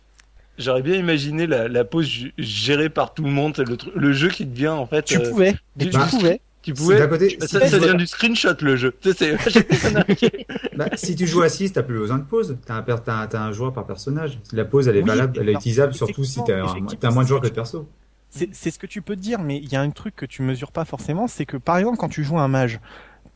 J'aurais 0.59 0.81
bien 0.83 0.95
imaginé 0.95 1.47
la, 1.47 1.69
la 1.69 1.85
pause 1.85 2.11
gérée 2.39 2.89
par 2.89 3.13
tout 3.13 3.23
le 3.23 3.31
monde, 3.31 3.55
le, 3.59 3.77
le 3.95 4.13
jeu 4.15 4.29
qui 4.31 4.47
devient 4.47 4.69
en 4.69 4.87
fait. 4.87 5.03
tu 5.03 5.19
euh, 5.19 5.31
pouvais, 5.31 5.55
du- 5.77 5.91
tu 5.91 5.99
pouvais. 5.99 6.41
Tu 6.73 6.75
pouvais. 6.75 6.99
D'un 6.99 7.07
côté, 7.09 7.37
Ça, 7.41 7.47
si, 7.47 7.55
ça 7.55 7.61
tu 7.61 7.75
devient 7.77 7.89
joues- 7.93 7.97
du 7.97 8.07
screenshot 8.07 8.55
le 8.61 8.77
jeu. 8.77 8.95
Tu 9.01 9.13
sais, 9.13 9.37
c'est- 9.39 10.77
bah, 10.77 10.87
si 10.95 11.15
tu 11.17 11.27
joues 11.27 11.43
à 11.43 11.49
6, 11.49 11.73
t'as 11.73 11.83
plus 11.83 11.99
besoin 11.99 12.19
de 12.19 12.25
pause. 12.25 12.59
T'as 12.67 12.75
un, 12.77 12.83
per- 12.83 12.97
t'as 13.05 13.15
un- 13.23 13.27
t'as 13.27 13.41
un 13.41 13.53
joueur 13.53 13.73
par 13.73 13.87
personnage. 13.87 14.39
La 14.53 14.65
pause, 14.65 14.89
elle 14.89 14.97
est 14.97 15.03
Oui, 15.03 15.09
valable, 15.09 15.39
elle 15.41 15.49
est 15.49 15.53
utilisable 15.55 15.95
surtout 15.95 16.25
si 16.25 16.41
t'as 16.45 16.63
t'as 17.01 17.11
moins 17.11 17.23
de 17.23 17.29
joueurs 17.29 17.41
que 17.41 17.49
de 17.49 17.53
perso. 17.53 17.89
C'est 18.31 18.49
c'est 18.53 18.71
ce 18.71 18.79
que 18.79 18.87
tu 18.87 19.03
peux 19.03 19.15
te 19.17 19.21
dire, 19.21 19.39
mais 19.41 19.57
il 19.59 19.71
y 19.73 19.77
a 19.77 19.81
un 19.81 19.91
truc 19.91 20.15
que 20.17 20.27
tu 20.27 20.43
mesures 20.43 20.73
pas 20.73 20.85
forcément, 20.85 21.27
c'est 21.29 21.47
que 21.47 21.57
par 21.57 21.79
exemple 21.79 21.97
quand 21.97 22.09
tu 22.09 22.25
joues 22.25 22.39
un 22.39 22.49
mage, 22.49 22.81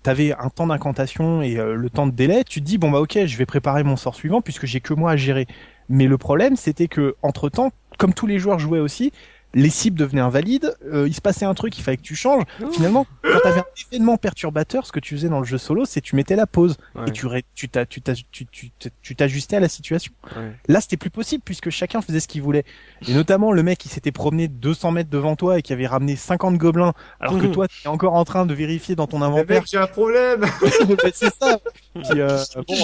t'avais 0.03 0.33
un 0.33 0.49
temps 0.51 0.67
d'incantation 0.67 1.43
et 1.43 1.59
euh, 1.59 1.75
le 1.75 1.91
temps 1.91 2.07
de 2.07 2.13
délai, 2.13 2.43
tu 2.45 2.61
te 2.61 2.67
dis 2.67 2.77
bon 2.77 2.91
bah 2.91 3.01
ok, 3.01 3.21
je 3.25 3.37
vais 3.37 3.47
préparer 3.47 3.85
mon 3.85 3.97
sort 3.97 4.15
suivant 4.15 4.41
puisque 4.41 4.67
j'ai 4.67 4.81
que 4.81 4.93
moi 4.93 5.13
à 5.13 5.17
gérer. 5.17 5.47
Mais 5.89 6.07
le 6.07 6.19
problème 6.19 6.57
c'était 6.57 6.89
que 6.89 7.15
entre 7.23 7.49
temps, 7.49 7.73
comme 7.99 8.13
tous 8.15 8.27
les 8.27 8.39
joueurs 8.39 8.59
jouaient 8.59 8.81
aussi, 8.81 9.13
les 9.55 9.71
cibles 9.71 9.99
devenaient 9.99 10.21
invalides, 10.21 10.77
euh, 10.93 11.09
il 11.09 11.15
se 11.15 11.21
passait 11.21 11.45
un 11.45 11.55
truc, 11.55 11.77
il 11.79 11.83
fallait 11.83 11.97
que 11.97 12.03
tu 12.03 12.15
changes. 12.15 12.45
Finalement, 12.73 13.07
quand 13.23 13.41
t'avais 13.43 13.61
un 13.61 13.65
événement 13.91 14.17
perturbateur, 14.17 14.87
ce 14.87 14.93
que 14.93 15.01
tu 15.01 15.17
faisais 15.17 15.29
dans 15.29 15.41
le 15.41 15.45
jeu 15.47 15.59
solo, 15.59 15.85
c'est 15.85 16.01
tu 16.01 16.15
mettais 16.17 16.37
la 16.37 16.47
pause 16.47 16.77
Ouais, 16.95 17.09
et 17.09 17.11
tu 17.13 17.27
ré- 17.27 17.45
tu 17.55 17.69
t'as- 17.69 17.87
tu 17.87 18.01
t'as- 18.01 18.15
tu- 18.15 18.47
tu- 18.47 18.71
tu 19.03 19.17
t'ajustais 19.17 19.57
à 19.57 19.61
la 19.61 19.69
situation. 19.69 20.13
ouais. 20.37 20.53
Là, 20.69 20.81
c'était 20.81 20.97
plus 20.97 21.11
possible 21.11 21.43
puisque 21.45 21.71
chacun 21.71 22.01
faisait 22.01 22.21
ce 22.21 22.29
qu'il 22.29 22.43
voulait. 22.43 22.65
Et 23.09 23.13
notamment 23.15 23.51
le 23.53 23.63
mec 23.63 23.79
qui 23.79 23.89
s'était 23.89 24.13
promené 24.13 24.47
200 24.49 24.93
mètres 24.93 25.11
devant 25.11 25.35
toi 25.37 25.59
et 25.59 25.63
qui 25.63 25.73
avait 25.73 25.87
ramené 25.87 26.15
50 26.17 26.57
gobelins, 26.57 26.93
alors 27.19 27.39
que 27.39 27.47
toi, 27.53 27.67
tu 27.69 27.85
es 27.85 27.89
encore 27.89 28.15
en 28.15 28.25
train 28.25 28.47
de 28.47 28.55
vérifier 28.55 28.95
dans 28.95 29.07
ton 29.07 29.19
Mais 29.19 29.25
inventaire. 29.27 29.61
mec, 29.63 29.69
j'ai 29.71 29.79
un 29.79 29.87
problème 29.87 30.45
c'est 31.13 31.35
ça. 31.43 31.59
Puis, 31.95 32.21
euh, 32.21 32.39
bon, 32.69 32.75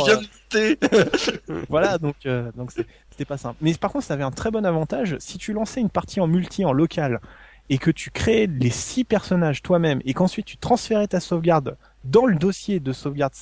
Je 0.53 0.57
euh, 0.59 1.63
voilà, 1.69 1.99
donc 1.99 2.15
euh, 2.27 2.51
donc 2.57 2.73
c'est- 2.73 2.87
c'était 3.17 3.25
pas 3.25 3.39
simple. 3.39 3.57
Mais 3.63 3.73
par 3.75 3.93
contre, 3.93 4.05
ça 4.05 4.15
avait 4.15 4.25
un 4.25 4.31
très 4.31 4.51
bon 4.51 4.65
avantage. 4.67 5.17
Si 5.21 5.39
tu 5.39 5.53
lançais 5.55 5.81
une 5.81 5.89
partie 5.91 6.21
en 6.21 6.27
multi, 6.27 6.65
en 6.65 6.73
local, 6.73 7.21
et 7.71 7.79
que 7.79 7.91
tu 7.91 8.11
créais 8.11 8.47
les 8.47 8.71
six 8.71 9.05
personnages 9.05 9.63
toi-même, 9.63 10.01
et 10.05 10.13
qu'ensuite 10.15 10.45
tu 10.47 10.57
transférais 10.59 11.07
ta 11.09 11.19
sauvegarde 11.21 11.77
dans 12.05 12.27
le 12.27 12.37
dossier 12.37 12.79
de 12.79 12.93
sauvegarde 12.93 13.33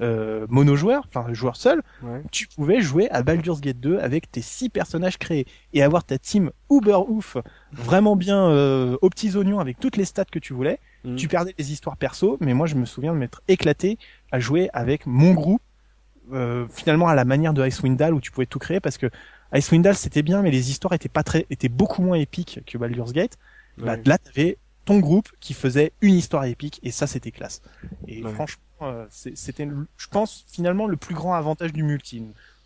euh, 0.00 0.44
mono-joueur, 0.50 1.04
enfin 1.08 1.32
joueur 1.32 1.54
seul, 1.54 1.80
Ouais. 2.02 2.20
tu 2.32 2.48
pouvais 2.48 2.80
jouer 2.80 3.08
à 3.10 3.22
Baldur's 3.22 3.60
Gate 3.60 3.78
2 3.78 3.98
avec 4.00 4.30
tes 4.30 4.42
six 4.42 4.68
personnages 4.68 5.16
créés 5.18 5.46
et 5.72 5.82
avoir 5.84 6.02
ta 6.02 6.18
team 6.18 6.50
uber 6.68 6.98
ouf, 7.08 7.36
vraiment 7.72 8.16
bien 8.16 8.50
euh, 8.50 8.96
aux 9.02 9.08
petits 9.08 9.36
oignons 9.36 9.60
avec 9.60 9.78
toutes 9.78 9.96
les 9.96 10.04
stats 10.04 10.24
que 10.24 10.40
tu 10.40 10.52
voulais. 10.52 10.80
Mm. 11.04 11.14
Tu 11.14 11.28
perdais 11.28 11.54
les 11.56 11.72
histoires 11.72 11.96
perso, 11.96 12.36
mais 12.40 12.54
moi 12.54 12.66
je 12.66 12.74
me 12.74 12.84
souviens 12.86 13.14
de 13.14 13.18
m'être 13.18 13.40
éclaté 13.46 13.96
à 14.32 14.40
jouer 14.40 14.68
avec 14.72 15.06
mon 15.06 15.32
groupe, 15.32 15.62
euh, 16.32 16.66
finalement 16.70 17.08
à 17.08 17.14
la 17.14 17.24
manière 17.24 17.52
de 17.52 17.66
Icewind 17.66 17.96
Dale 17.96 18.14
où 18.14 18.20
tu 18.20 18.30
pouvais 18.30 18.46
tout 18.46 18.58
créer 18.58 18.80
parce 18.80 18.98
que 18.98 19.10
Icewind 19.52 19.82
Dale 19.84 19.94
c'était 19.96 20.22
bien, 20.22 20.42
mais 20.42 20.50
les 20.50 20.70
histoires 20.70 20.92
étaient 20.94 21.08
pas 21.08 21.22
très, 21.22 21.46
étaient 21.50 21.68
beaucoup 21.68 22.02
moins 22.02 22.16
épiques 22.16 22.60
que 22.66 22.78
Baldur's 22.78 23.12
Gate. 23.12 23.36
Bah, 23.76 23.92
Ouais. 23.94 24.02
là 24.04 24.18
t'avais 24.18 24.58
ton 24.84 24.98
groupe 25.00 25.28
qui 25.40 25.54
faisait 25.54 25.92
une 26.00 26.14
histoire 26.14 26.44
épique 26.44 26.80
et 26.82 26.90
ça 26.90 27.06
c'était 27.06 27.30
classe. 27.30 27.62
Et 28.08 28.22
Ouais. 28.22 28.32
franchement, 28.32 28.62
euh, 28.82 29.06
c'est- 29.10 29.36
c'était, 29.36 29.68
je 29.96 30.06
pense 30.08 30.44
finalement 30.50 30.86
le 30.86 30.96
plus 30.96 31.14
grand 31.14 31.34
avantage 31.34 31.72
du 31.72 31.82
multi. 31.82 32.22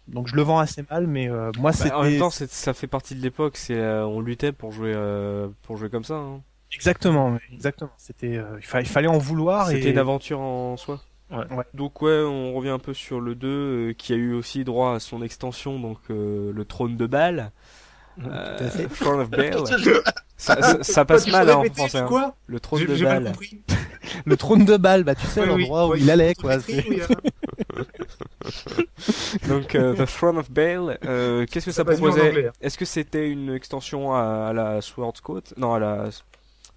Donc 0.08 0.26
je 0.28 0.34
le 0.36 0.42
vends 0.42 0.58
assez 0.58 0.82
mal, 0.90 1.06
mais 1.06 1.28
euh, 1.28 1.50
moi 1.58 1.70
Bah, 1.70 1.76
c'était 1.76 1.92
en 1.92 2.02
même 2.02 2.18
temps, 2.18 2.30
c'est- 2.30 2.50
ça 2.50 2.72
fait 2.74 2.86
partie 2.86 3.14
de 3.14 3.20
l'époque. 3.20 3.56
C'est 3.56 3.76
euh, 3.76 4.06
on 4.06 4.20
luttait 4.20 4.52
pour 4.52 4.72
jouer 4.72 4.92
euh, 4.94 5.48
pour 5.62 5.76
jouer 5.76 5.90
comme 5.90 6.04
ça. 6.04 6.14
hein. 6.14 6.40
exactement, 6.72 7.38
exactement. 7.52 7.90
C'était, 7.98 8.36
euh, 8.36 8.56
il, 8.58 8.64
fa- 8.66 8.80
il 8.80 8.86
fallait 8.88 9.08
en 9.08 9.18
vouloir 9.18 9.68
C'était 9.68 9.88
et 9.88 9.90
une 9.92 9.98
aventure 9.98 10.40
en 10.40 10.76
soi. 10.76 11.00
Ouais. 11.30 11.44
Ouais. 11.54 11.64
Donc 11.74 12.00
ouais, 12.02 12.20
on 12.22 12.54
revient 12.54 12.70
un 12.70 12.78
peu 12.78 12.94
sur 12.94 13.20
le 13.20 13.34
2 13.34 13.48
euh, 13.48 13.92
qui 13.92 14.12
a 14.12 14.16
eu 14.16 14.32
aussi 14.32 14.64
droit 14.64 14.94
à 14.94 15.00
son 15.00 15.22
extension, 15.22 15.78
donc 15.78 15.98
euh, 16.10 16.52
le 16.54 16.64
trône 16.64 16.96
de 16.96 17.06
Bâle. 17.06 17.50
Euh, 18.24 18.56
Tout 18.58 18.64
à 18.64 18.68
fait. 18.70 18.86
Throne 19.00 19.20
of 19.20 19.30
Bale. 19.30 19.54
ça, 20.36 20.60
ça- 20.62 20.82
ça 20.82 21.04
passe 21.04 21.24
Tu 21.26 21.30
mal 21.30 21.48
hein, 21.50 21.56
en 21.56 21.64
français. 21.74 21.98
hein. 21.98 22.32
Le 22.46 22.58
trône 22.60 22.84
de 22.86 23.24
compris. 23.26 23.60
le 24.24 24.36
trône 24.36 24.64
de 24.64 24.76
balle, 24.76 25.04
bah 25.04 25.14
tu 25.14 25.26
sais 25.26 25.40
oui, 25.42 25.46
l'endroit 25.46 25.86
où 25.88 25.94
il 25.94 26.10
allait 26.10 26.34
quoi. 26.34 26.54
Hein. 26.54 26.60
Donc 29.48 29.74
euh, 29.74 29.94
The 29.94 30.06
Throne 30.06 30.38
of 30.38 30.50
Bale. 30.50 30.98
euh, 31.04 31.46
Qu'est-ce 31.50 31.66
que 31.66 31.72
ça, 31.72 31.84
Ça 31.84 31.84
proposait 31.84 32.46
hein. 32.46 32.50
Est-ce 32.60 32.78
que 32.78 32.84
c'était 32.84 33.28
une 33.30 33.54
extension 33.54 34.14
à, 34.14 34.48
à 34.48 34.52
la 34.52 34.80
Sword 34.80 35.14
Coast 35.22 35.54
Non, 35.56 35.74
à 35.74 35.78
la 35.78 36.08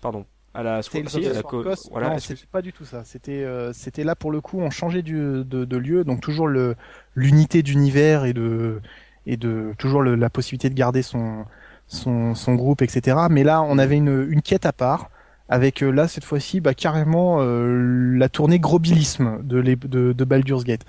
pardon, 0.02 0.26
à 0.54 0.64
la 0.64 0.82
si, 0.82 1.26
à 1.28 1.44
Coast. 1.44 1.90
Voilà. 1.92 2.10
non, 2.10 2.20
c'était 2.20 2.46
pas 2.52 2.62
du 2.62 2.74
tout 2.74 2.86
ça. 2.86 3.04
C'était 3.06 3.44
euh, 3.44 3.72
c'était 3.74 4.04
là 4.04 4.16
pour 4.16 4.32
le 4.32 4.42
coup, 4.42 4.60
on 4.60 4.70
changeait 4.70 5.02
du, 5.02 5.16
de, 5.16 5.44
de 5.66 5.78
lieu, 5.78 6.04
donc 6.04 6.22
toujours 6.22 6.48
le 6.48 6.76
l'unité 7.16 7.64
d'univers 7.64 8.26
et 8.26 8.34
de 8.34 8.82
et 9.26 9.38
de 9.38 9.74
toujours 9.78 10.02
le- 10.02 10.16
la 10.16 10.30
possibilité 10.30 10.70
de 10.70 10.76
garder 10.76 11.02
son 11.04 11.46
son 11.88 12.36
son 12.36 12.56
groupe, 12.56 12.82
etc. 12.82 13.18
Mais 13.30 13.44
là, 13.44 13.62
on 13.62 13.78
avait 13.78 13.98
une 13.98 14.28
une 14.30 14.42
quête 14.42 14.66
à 14.66 14.74
part 14.74 15.10
avec 15.50 15.82
là 15.82 16.08
cette 16.08 16.24
fois-ci 16.26 16.62
bah, 16.62 16.74
carrément 16.74 17.40
la 17.44 18.30
tournée 18.30 18.58
grobilisme 18.60 19.40
de, 19.44 19.58
les, 19.58 19.76
de, 19.76 20.14
de 20.14 20.24
Baldur's 20.24 20.64
Gate. 20.64 20.86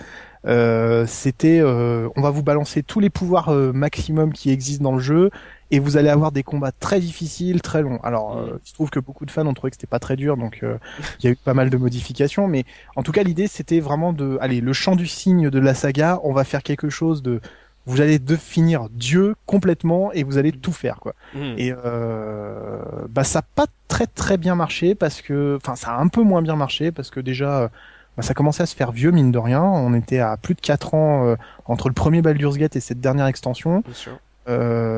C'était, 1.07 1.63
on 1.63 2.21
va 2.21 2.31
vous 2.31 2.43
balancer 2.43 2.83
tous 2.83 3.01
les 3.01 3.11
pouvoirs 3.11 3.51
maximum 3.73 4.33
qui 4.33 4.51
existent 4.51 4.85
dans 4.85 4.95
le 4.97 5.01
jeu 5.03 5.31
et 5.73 5.79
vous 5.79 5.97
allez 5.97 6.11
avoir 6.11 6.31
des 6.31 6.43
combats 6.43 6.71
très 6.71 7.01
difficiles, 7.01 7.63
très 7.63 7.83
longs. 7.83 7.99
Alors, 8.05 8.37
euh, 8.37 8.61
il 8.65 8.69
se 8.69 8.75
trouve 8.75 8.91
que 8.91 9.01
beaucoup 9.01 9.25
de 9.25 9.31
fans 9.31 9.47
ont 9.47 9.55
trouvé 9.55 9.71
que 9.71 9.77
c'était 9.77 9.89
pas 9.89 9.99
très 9.99 10.17
dur, 10.17 10.37
donc 10.37 10.61
euh, 10.63 10.77
il 11.19 11.25
y 11.25 11.29
a 11.29 11.33
eu 11.33 11.37
pas 11.37 11.55
mal 11.55 11.71
de 11.71 11.77
modifications, 11.79 12.47
mais 12.47 12.65
en 12.95 13.03
tout 13.03 13.11
cas, 13.11 13.23
l'idée 13.23 13.49
c'était 13.49 13.81
vraiment 13.81 14.13
de, 14.13 14.37
allez, 14.41 14.61
le 14.61 14.73
champ 14.75 14.95
du 14.95 15.07
signe 15.07 15.49
de 15.49 15.59
la 15.59 15.73
saga, 15.75 16.21
on 16.25 16.33
va 16.35 16.45
faire 16.45 16.63
quelque 16.63 16.91
chose 16.91 17.23
de, 17.23 17.41
vous 17.87 18.03
allez 18.03 18.19
définir 18.19 18.89
Dieu 18.91 19.35
complètement 19.47 20.13
et 20.13 20.25
vous 20.25 20.37
allez 20.37 20.53
tout 20.53 20.73
faire, 20.73 20.97
quoi. 21.01 21.15
Hmm. 21.35 21.55
Et 21.57 21.73
euh, 21.73 22.79
bah 23.09 23.25
ça 23.25 23.41
a 23.41 23.43
pas 23.43 23.67
très 23.89 24.07
très 24.07 24.37
bien 24.37 24.55
marché 24.55 24.95
parce 24.95 25.23
que, 25.23 25.57
enfin, 25.57 25.75
ça 25.75 25.93
a 25.93 26.01
un 26.01 26.09
peu 26.09 26.23
moins 26.23 26.43
bien 26.43 26.55
marché 26.55 26.93
parce 26.93 27.11
que 27.11 27.19
déjà. 27.19 27.71
Bah, 28.17 28.23
ça 28.23 28.35
commençait 28.35 28.63
à 28.63 28.67
se 28.67 28.77
faire 28.77 28.93
vieux 28.93 29.11
mine 29.11 29.33
de 29.33 29.39
rien. 29.39 29.63
On 29.63 29.95
était 29.95 30.19
à 30.19 30.37
plus 30.37 30.55
de 30.55 30.61
4 30.61 30.93
ans 30.93 31.27
euh, 31.27 31.37
entre 31.65 31.89
le 31.89 31.95
premier 31.95 32.21
Baldur's 32.21 32.59
Gate 32.59 32.77
et 32.77 32.81
cette 32.81 33.01
dernière 33.01 33.25
extension. 33.25 33.81
Bien 33.81 33.95
sûr. 33.95 34.19
Euh, 34.49 34.92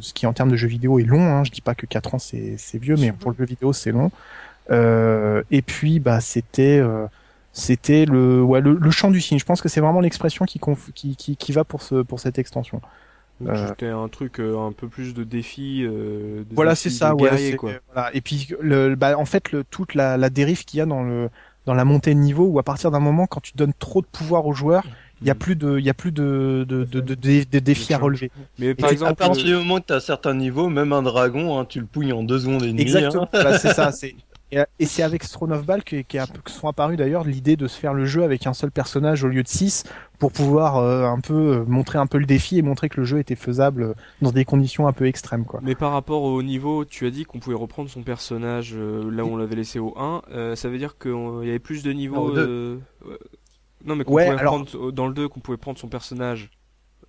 ce 0.00 0.12
qui 0.12 0.26
en 0.26 0.32
termes 0.32 0.50
de 0.50 0.56
jeux 0.56 0.68
vidéo 0.68 0.98
est 0.98 1.04
long. 1.04 1.22
Hein. 1.22 1.44
Je 1.44 1.50
dis 1.50 1.60
pas 1.60 1.74
que 1.74 1.86
4 1.86 2.14
ans 2.14 2.18
c'est 2.18 2.56
vieux, 2.74 2.96
mais 2.96 3.12
pour 3.12 3.30
le 3.30 3.36
jeu 3.36 3.44
vidéo 3.44 3.72
c'est 3.72 3.92
long. 3.92 4.10
Euh, 4.70 5.42
et 5.50 5.62
puis 5.62 5.98
bah 5.98 6.20
c'était 6.20 6.78
euh, 6.78 7.06
c'était 7.52 8.04
le, 8.04 8.42
ouais, 8.42 8.60
le, 8.60 8.90
champ 8.90 9.10
du 9.10 9.20
signe. 9.20 9.38
Je 9.38 9.44
pense 9.44 9.60
que 9.60 9.68
c'est 9.68 9.80
vraiment 9.80 10.00
l'expression 10.00 10.44
qui, 10.44 10.60
qui, 10.94 11.16
qui, 11.16 11.36
qui 11.36 11.52
va 11.52 11.64
pour 11.64 11.82
ce 11.82 12.02
pour 12.02 12.20
cette 12.20 12.38
extension. 12.38 12.80
Euh, 13.46 13.68
c'était 13.68 13.88
un 13.88 14.08
truc 14.08 14.38
un 14.38 14.72
peu 14.72 14.86
plus 14.86 15.14
de 15.14 15.24
défi. 15.24 15.82
Euh, 15.82 16.44
voilà, 16.52 16.74
c'est 16.74 16.90
ça. 16.90 17.14
Ouais, 17.14 17.56
quoi. 17.56 17.72
Voilà. 17.92 18.14
Et 18.14 18.20
puis 18.20 18.48
le, 18.60 18.94
bah, 18.94 19.18
en 19.18 19.24
fait, 19.24 19.50
le, 19.50 19.64
toute 19.64 19.94
la, 19.94 20.16
la 20.16 20.30
dérive 20.30 20.64
qu'il 20.64 20.78
y 20.78 20.80
a 20.80 20.86
dans 20.86 21.02
le 21.02 21.30
dans 21.66 21.74
la 21.74 21.84
montée 21.84 22.14
de 22.14 22.20
niveau, 22.20 22.44
où 22.46 22.58
à 22.58 22.62
partir 22.62 22.90
d'un 22.90 23.00
moment, 23.00 23.26
quand 23.26 23.40
tu 23.40 23.52
donnes 23.54 23.74
trop 23.78 24.00
de 24.00 24.06
pouvoir 24.06 24.46
aux 24.46 24.52
joueurs, 24.52 24.84
il 25.20 25.26
y 25.26 25.30
a 25.30 25.34
plus 25.34 25.56
de 25.56 25.78
il 25.78 25.84
y 25.84 25.90
a 25.90 25.94
plus 25.94 26.12
de 26.12 26.64
de, 26.68 26.84
de, 26.84 27.00
de, 27.00 27.58
défis 27.58 27.94
à 27.94 27.98
relever. 27.98 28.30
Mais 28.58 28.74
par 28.74 28.90
exemple, 28.90 29.12
à 29.12 29.14
partir 29.14 29.44
du 29.44 29.54
moment 29.54 29.80
que 29.80 29.86
tu 29.86 29.92
as 29.92 30.00
certains 30.00 30.34
niveaux, 30.34 30.68
même 30.68 30.92
un 30.92 31.02
dragon, 31.02 31.58
hein, 31.58 31.64
tu 31.64 31.80
le 31.80 31.86
pouilles 31.86 32.12
en 32.12 32.22
deux 32.22 32.40
secondes 32.40 32.62
et 32.62 32.68
demie. 32.68 32.82
Exactement. 32.82 33.28
Hein. 33.32 33.42
Bah, 33.44 33.58
c'est 33.58 33.72
ça. 33.72 33.92
C'est 34.00 34.14
et 34.52 34.86
c'est 34.86 35.02
avec 35.02 35.22
Throne 35.28 35.52
of 35.52 35.64
Ball 35.64 35.84
que, 35.84 35.96
qui 35.96 36.18
que 36.18 36.50
sont 36.50 36.68
apparus 36.68 36.96
d'ailleurs 36.96 37.24
l'idée 37.24 37.56
de 37.56 37.68
se 37.68 37.78
faire 37.78 37.94
le 37.94 38.04
jeu 38.04 38.24
avec 38.24 38.46
un 38.46 38.52
seul 38.52 38.70
personnage 38.70 39.22
au 39.22 39.28
lieu 39.28 39.42
de 39.42 39.48
six 39.48 39.84
pour 40.18 40.32
pouvoir 40.32 40.78
euh, 40.78 41.04
un 41.04 41.20
peu 41.20 41.34
euh, 41.34 41.64
montrer 41.66 41.98
un 41.98 42.06
peu 42.06 42.18
le 42.18 42.26
défi 42.26 42.58
et 42.58 42.62
montrer 42.62 42.88
que 42.88 43.00
le 43.00 43.04
jeu 43.04 43.18
était 43.20 43.36
faisable 43.36 43.94
dans 44.22 44.32
des 44.32 44.44
conditions 44.44 44.88
un 44.88 44.92
peu 44.92 45.06
extrêmes 45.06 45.44
quoi. 45.44 45.60
Mais 45.62 45.76
par 45.76 45.92
rapport 45.92 46.22
au 46.22 46.42
niveau, 46.42 46.84
tu 46.84 47.06
as 47.06 47.10
dit 47.10 47.24
qu'on 47.24 47.38
pouvait 47.38 47.56
reprendre 47.56 47.88
son 47.88 48.02
personnage 48.02 48.72
euh, 48.74 49.08
là 49.10 49.24
où 49.24 49.28
on 49.28 49.36
l'avait 49.36 49.56
laissé 49.56 49.78
au 49.78 49.96
1, 49.96 50.56
ça 50.56 50.68
veut 50.68 50.78
dire 50.78 50.98
qu'il 50.98 51.12
y 51.44 51.48
avait 51.48 51.58
plus 51.60 51.84
de 51.84 51.92
niveaux 51.92 52.34
non, 53.84 53.96
mais 53.96 54.08
ouais, 54.08 54.28
alors... 54.28 54.64
prendre, 54.64 54.92
dans 54.92 55.06
le 55.06 55.14
2, 55.14 55.28
qu'on 55.28 55.40
pouvait 55.40 55.56
prendre 55.56 55.78
son 55.78 55.88
personnage, 55.88 56.50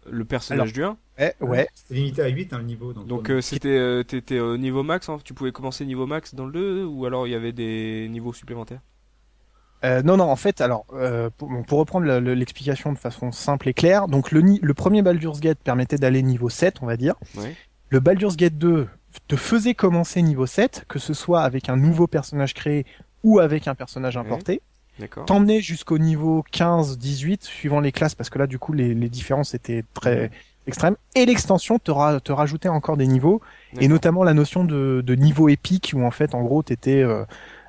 le 0.09 0.25
personnage 0.25 0.73
du 0.73 0.83
1. 0.83 0.97
Ouais, 1.19 1.35
ouais. 1.41 1.67
C'était 1.73 1.95
limité 1.95 2.21
à 2.21 2.27
8 2.27 2.53
hein, 2.53 2.57
le 2.59 2.63
niveau. 2.63 2.93
Donc, 2.93 3.07
donc 3.07 3.29
euh, 3.29 3.41
c'était, 3.41 3.69
euh, 3.69 4.03
t'étais 4.03 4.39
au 4.39 4.57
niveau 4.57 4.83
max, 4.83 5.09
hein, 5.09 5.19
tu 5.23 5.33
pouvais 5.33 5.51
commencer 5.51 5.85
niveau 5.85 6.07
max 6.07 6.33
dans 6.33 6.45
le 6.45 6.51
2 6.51 6.85
ou 6.85 7.05
alors 7.05 7.27
il 7.27 7.31
y 7.31 7.35
avait 7.35 7.51
des 7.51 8.07
niveaux 8.09 8.33
supplémentaires? 8.33 8.81
Euh, 9.83 10.03
non, 10.03 10.17
non, 10.17 10.25
en 10.25 10.35
fait, 10.35 10.61
alors, 10.61 10.85
euh, 10.93 11.29
pour, 11.35 11.49
pour, 11.67 11.79
reprendre 11.79 12.05
l'explication 12.05 12.93
de 12.93 12.97
façon 12.97 13.31
simple 13.31 13.67
et 13.67 13.73
claire, 13.73 14.07
donc 14.07 14.31
le, 14.31 14.41
le 14.61 14.73
premier 14.75 15.01
Baldur's 15.01 15.39
Gate 15.39 15.57
permettait 15.63 15.97
d'aller 15.97 16.21
niveau 16.21 16.49
7, 16.49 16.77
on 16.81 16.85
va 16.85 16.97
dire. 16.97 17.15
Ouais. 17.35 17.55
Le 17.89 17.99
Baldur's 17.99 18.37
Gate 18.37 18.57
2 18.57 18.87
te 19.27 19.35
faisait 19.35 19.73
commencer 19.73 20.21
niveau 20.21 20.45
7, 20.45 20.85
que 20.87 20.99
ce 20.99 21.13
soit 21.13 21.41
avec 21.41 21.67
un 21.67 21.77
nouveau 21.77 22.07
personnage 22.07 22.53
créé 22.53 22.85
ou 23.23 23.39
avec 23.39 23.67
un 23.67 23.75
personnage 23.75 24.17
importé 24.17 24.61
t'emmener 25.25 25.61
jusqu'au 25.61 25.97
niveau 25.97 26.43
15, 26.51 26.97
18, 26.97 27.43
suivant 27.43 27.79
les 27.79 27.91
classes, 27.91 28.15
parce 28.15 28.29
que 28.29 28.39
là, 28.39 28.47
du 28.47 28.59
coup, 28.59 28.73
les, 28.73 28.93
les 28.93 29.09
différences 29.09 29.53
étaient 29.53 29.83
très 29.93 30.31
extrêmes. 30.67 30.95
Et 31.15 31.25
l'extension 31.25 31.79
te, 31.79 32.19
te 32.19 32.31
rajoutait 32.31 32.69
encore 32.69 32.97
des 32.97 33.07
niveaux, 33.07 33.41
et 33.79 33.87
notamment 33.87 34.23
la 34.23 34.33
notion 34.33 34.63
de, 34.63 35.01
de, 35.05 35.15
niveau 35.15 35.49
épique, 35.49 35.93
où 35.95 36.03
en 36.03 36.11
fait, 36.11 36.35
en 36.35 36.41
gros, 36.41 36.63
t'étais... 36.63 37.01
Euh, 37.01 37.23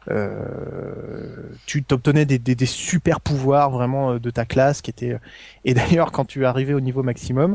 euh, 0.09 1.51
tu 1.65 1.85
t'obtenais 1.85 2.25
des, 2.25 2.41
des, 2.41 2.57
des, 2.57 2.67
super 2.67 3.21
pouvoirs 3.21 3.71
vraiment 3.71 4.13
euh, 4.13 4.19
de 4.19 4.31
ta 4.31 4.45
classe 4.45 4.83
qui 4.83 4.91
était 4.91 5.17
et 5.65 5.75
d'ailleurs 5.75 6.11
quand 6.11 6.25
tu 6.25 6.45
arrivais 6.45 6.75
au 6.75 6.81
niveau 6.81 7.05
maximum 7.05 7.55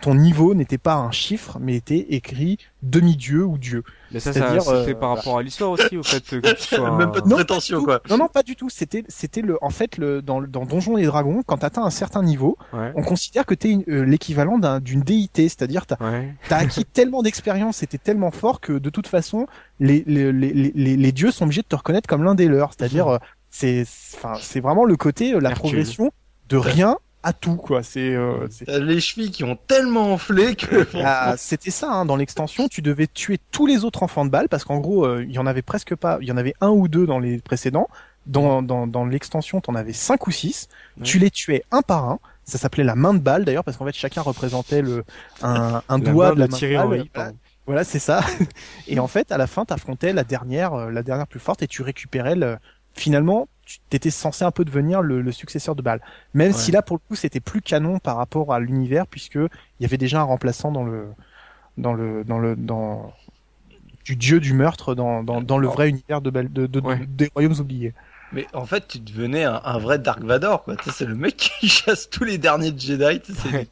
ton 0.00 0.14
niveau 0.14 0.54
n'était 0.54 0.78
pas 0.78 0.96
un 0.96 1.10
chiffre, 1.10 1.58
mais 1.60 1.74
était 1.76 2.06
écrit 2.10 2.58
demi-dieu 2.82 3.44
ou 3.44 3.58
dieu. 3.58 3.82
Mais 4.12 4.20
ça, 4.20 4.32
ça 4.32 4.60
c'était 4.60 4.92
euh, 4.92 4.94
par 4.94 5.16
rapport 5.16 5.38
à 5.38 5.42
l'histoire 5.42 5.70
aussi, 5.70 5.96
au 5.96 6.02
fait 6.02 6.22
que 6.22 6.54
tu 6.54 6.62
sois. 6.74 6.96
Même 6.96 7.10
pas 7.10 7.20
de 7.20 7.34
prétention, 7.34 7.82
quoi. 7.82 8.00
Non, 8.10 8.18
non, 8.18 8.28
pas 8.28 8.42
du 8.42 8.56
tout. 8.56 8.68
C'était, 8.68 9.04
c'était 9.08 9.40
le, 9.40 9.58
en 9.62 9.70
fait, 9.70 9.96
le, 9.96 10.22
dans, 10.22 10.42
dans 10.42 10.64
Donjons 10.66 10.96
et 10.98 11.06
Dragons, 11.06 11.42
quand 11.44 11.58
t'atteins 11.58 11.84
un 11.84 11.90
certain 11.90 12.22
niveau, 12.22 12.56
on 12.72 13.02
considère 13.02 13.46
que 13.46 13.54
t'es 13.54 13.78
euh, 13.88 14.02
l'équivalent 14.04 14.58
d'une 14.80 15.00
déité, 15.00 15.48
c'est-à-dire 15.48 15.86
t'as, 15.86 15.96
as 16.50 16.56
acquis 16.56 16.84
tellement 16.92 17.22
d'expérience, 17.22 17.78
c'était 17.78 17.98
tellement 17.98 18.30
fort 18.30 18.60
que 18.60 18.74
de 18.74 18.90
toute 18.90 19.06
façon, 19.06 19.46
les, 19.80 20.04
les, 20.06 20.32
les, 20.32 20.52
les, 20.52 20.96
les 20.96 21.12
dieux 21.12 21.30
sont 21.30 21.44
obligés 21.44 21.62
de 21.62 21.68
te 21.68 21.76
reconnaître 21.76 22.08
comme 22.08 22.22
l'un 22.22 22.34
des 22.34 22.48
leurs. 22.48 22.72
C'est-à-dire, 22.76 23.08
euh, 23.08 23.18
c'est, 23.50 23.84
enfin, 24.14 24.34
c'est 24.40 24.60
vraiment 24.60 24.84
le 24.84 24.96
côté, 24.96 25.38
la 25.40 25.50
progression 25.50 26.10
de 26.48 26.56
rien 26.56 26.98
à 27.26 27.32
tout 27.32 27.56
quoi. 27.56 27.82
C'est 27.82 28.14
euh, 28.14 28.46
les 28.68 29.00
chevilles 29.00 29.32
qui 29.32 29.42
ont 29.42 29.56
tellement 29.66 30.12
enflé 30.12 30.54
que 30.54 30.86
ah, 31.04 31.34
c'était 31.36 31.72
ça 31.72 31.90
hein. 31.90 32.04
dans 32.04 32.14
l'extension. 32.14 32.68
Tu 32.68 32.82
devais 32.82 33.08
tuer 33.08 33.40
tous 33.50 33.66
les 33.66 33.84
autres 33.84 34.04
enfants 34.04 34.24
de 34.24 34.30
balle 34.30 34.48
parce 34.48 34.62
qu'en 34.62 34.78
gros 34.78 35.04
euh, 35.04 35.24
il 35.28 35.34
y 35.34 35.38
en 35.40 35.46
avait 35.46 35.62
presque 35.62 35.96
pas. 35.96 36.18
Il 36.20 36.28
y 36.28 36.32
en 36.32 36.36
avait 36.36 36.54
un 36.60 36.70
ou 36.70 36.86
deux 36.86 37.04
dans 37.04 37.18
les 37.18 37.38
précédents. 37.38 37.88
Dans 38.26 38.62
dans, 38.62 38.86
dans 38.86 39.04
l'extension 39.04 39.60
t'en 39.60 39.74
avais 39.74 39.92
cinq 39.92 40.28
ou 40.28 40.30
six. 40.30 40.68
Tu 41.02 41.18
les 41.18 41.32
tuais 41.32 41.64
un 41.72 41.82
par 41.82 42.04
un. 42.08 42.20
Ça 42.44 42.58
s'appelait 42.58 42.84
la 42.84 42.94
main 42.94 43.12
de 43.12 43.18
balle 43.18 43.44
d'ailleurs 43.44 43.64
parce 43.64 43.76
qu'en 43.76 43.86
fait 43.86 43.96
chacun 43.96 44.22
représentait 44.22 44.80
le 44.80 45.02
un, 45.42 45.82
un 45.88 45.98
doigt 45.98 46.32
de 46.32 46.38
la 46.38 46.46
main 46.46 46.58
de 46.58 47.08
balle. 47.12 47.34
Voilà, 47.66 47.82
c'est 47.82 47.98
ça. 47.98 48.20
Et 48.86 49.00
en 49.00 49.08
fait, 49.08 49.32
à 49.32 49.38
la 49.38 49.48
fin, 49.48 49.64
t'affrontais 49.64 50.12
la 50.12 50.22
dernière, 50.22 50.74
euh, 50.74 50.90
la 50.92 51.02
dernière 51.02 51.26
plus 51.26 51.40
forte, 51.40 51.64
et 51.64 51.66
tu 51.66 51.82
récupérais 51.82 52.36
le, 52.36 52.58
finalement, 52.94 53.48
tu 53.66 53.80
étais 53.92 54.10
censé 54.10 54.44
un 54.44 54.50
peu 54.50 54.64
devenir 54.64 55.02
le, 55.02 55.30
successeur 55.32 55.74
de 55.74 55.82
Baal. 55.82 56.00
Même 56.34 56.52
si 56.52 56.70
là, 56.70 56.82
pour 56.82 56.96
le 56.96 57.02
coup, 57.08 57.16
c'était 57.16 57.40
plus 57.40 57.60
canon 57.60 57.98
par 57.98 58.16
rapport 58.16 58.54
à 58.54 58.60
l'univers, 58.60 59.06
puisque 59.06 59.34
il 59.34 59.80
y 59.80 59.84
avait 59.84 59.98
déjà 59.98 60.20
un 60.20 60.24
remplaçant 60.24 60.70
dans 60.70 60.84
le, 60.84 61.08
dans 61.76 61.92
le, 61.92 62.24
dans 62.24 62.38
le, 62.38 62.56
dans 62.56 63.12
du 64.04 64.14
dieu 64.14 64.38
du 64.38 64.52
meurtre 64.52 64.94
dans, 64.94 65.24
dans, 65.24 65.42
dans 65.42 65.58
le 65.58 65.66
vrai 65.66 65.88
univers 65.88 66.20
de, 66.20 66.30
de, 66.30 66.66
de, 66.66 66.80
des 67.06 67.28
royaumes 67.34 67.58
oubliés. 67.58 67.92
Mais 68.32 68.46
en 68.52 68.66
fait, 68.66 68.88
tu 68.88 68.98
devenais 68.98 69.44
un, 69.44 69.78
vrai 69.78 69.98
Dark 69.98 70.22
Vador, 70.22 70.64
quoi. 70.64 70.74
c'est 70.92 71.04
le 71.04 71.14
mec 71.14 71.36
qui 71.36 71.68
chasse 71.68 72.10
tous 72.10 72.24
les 72.24 72.38
derniers 72.38 72.72
Jedi. 72.76 73.20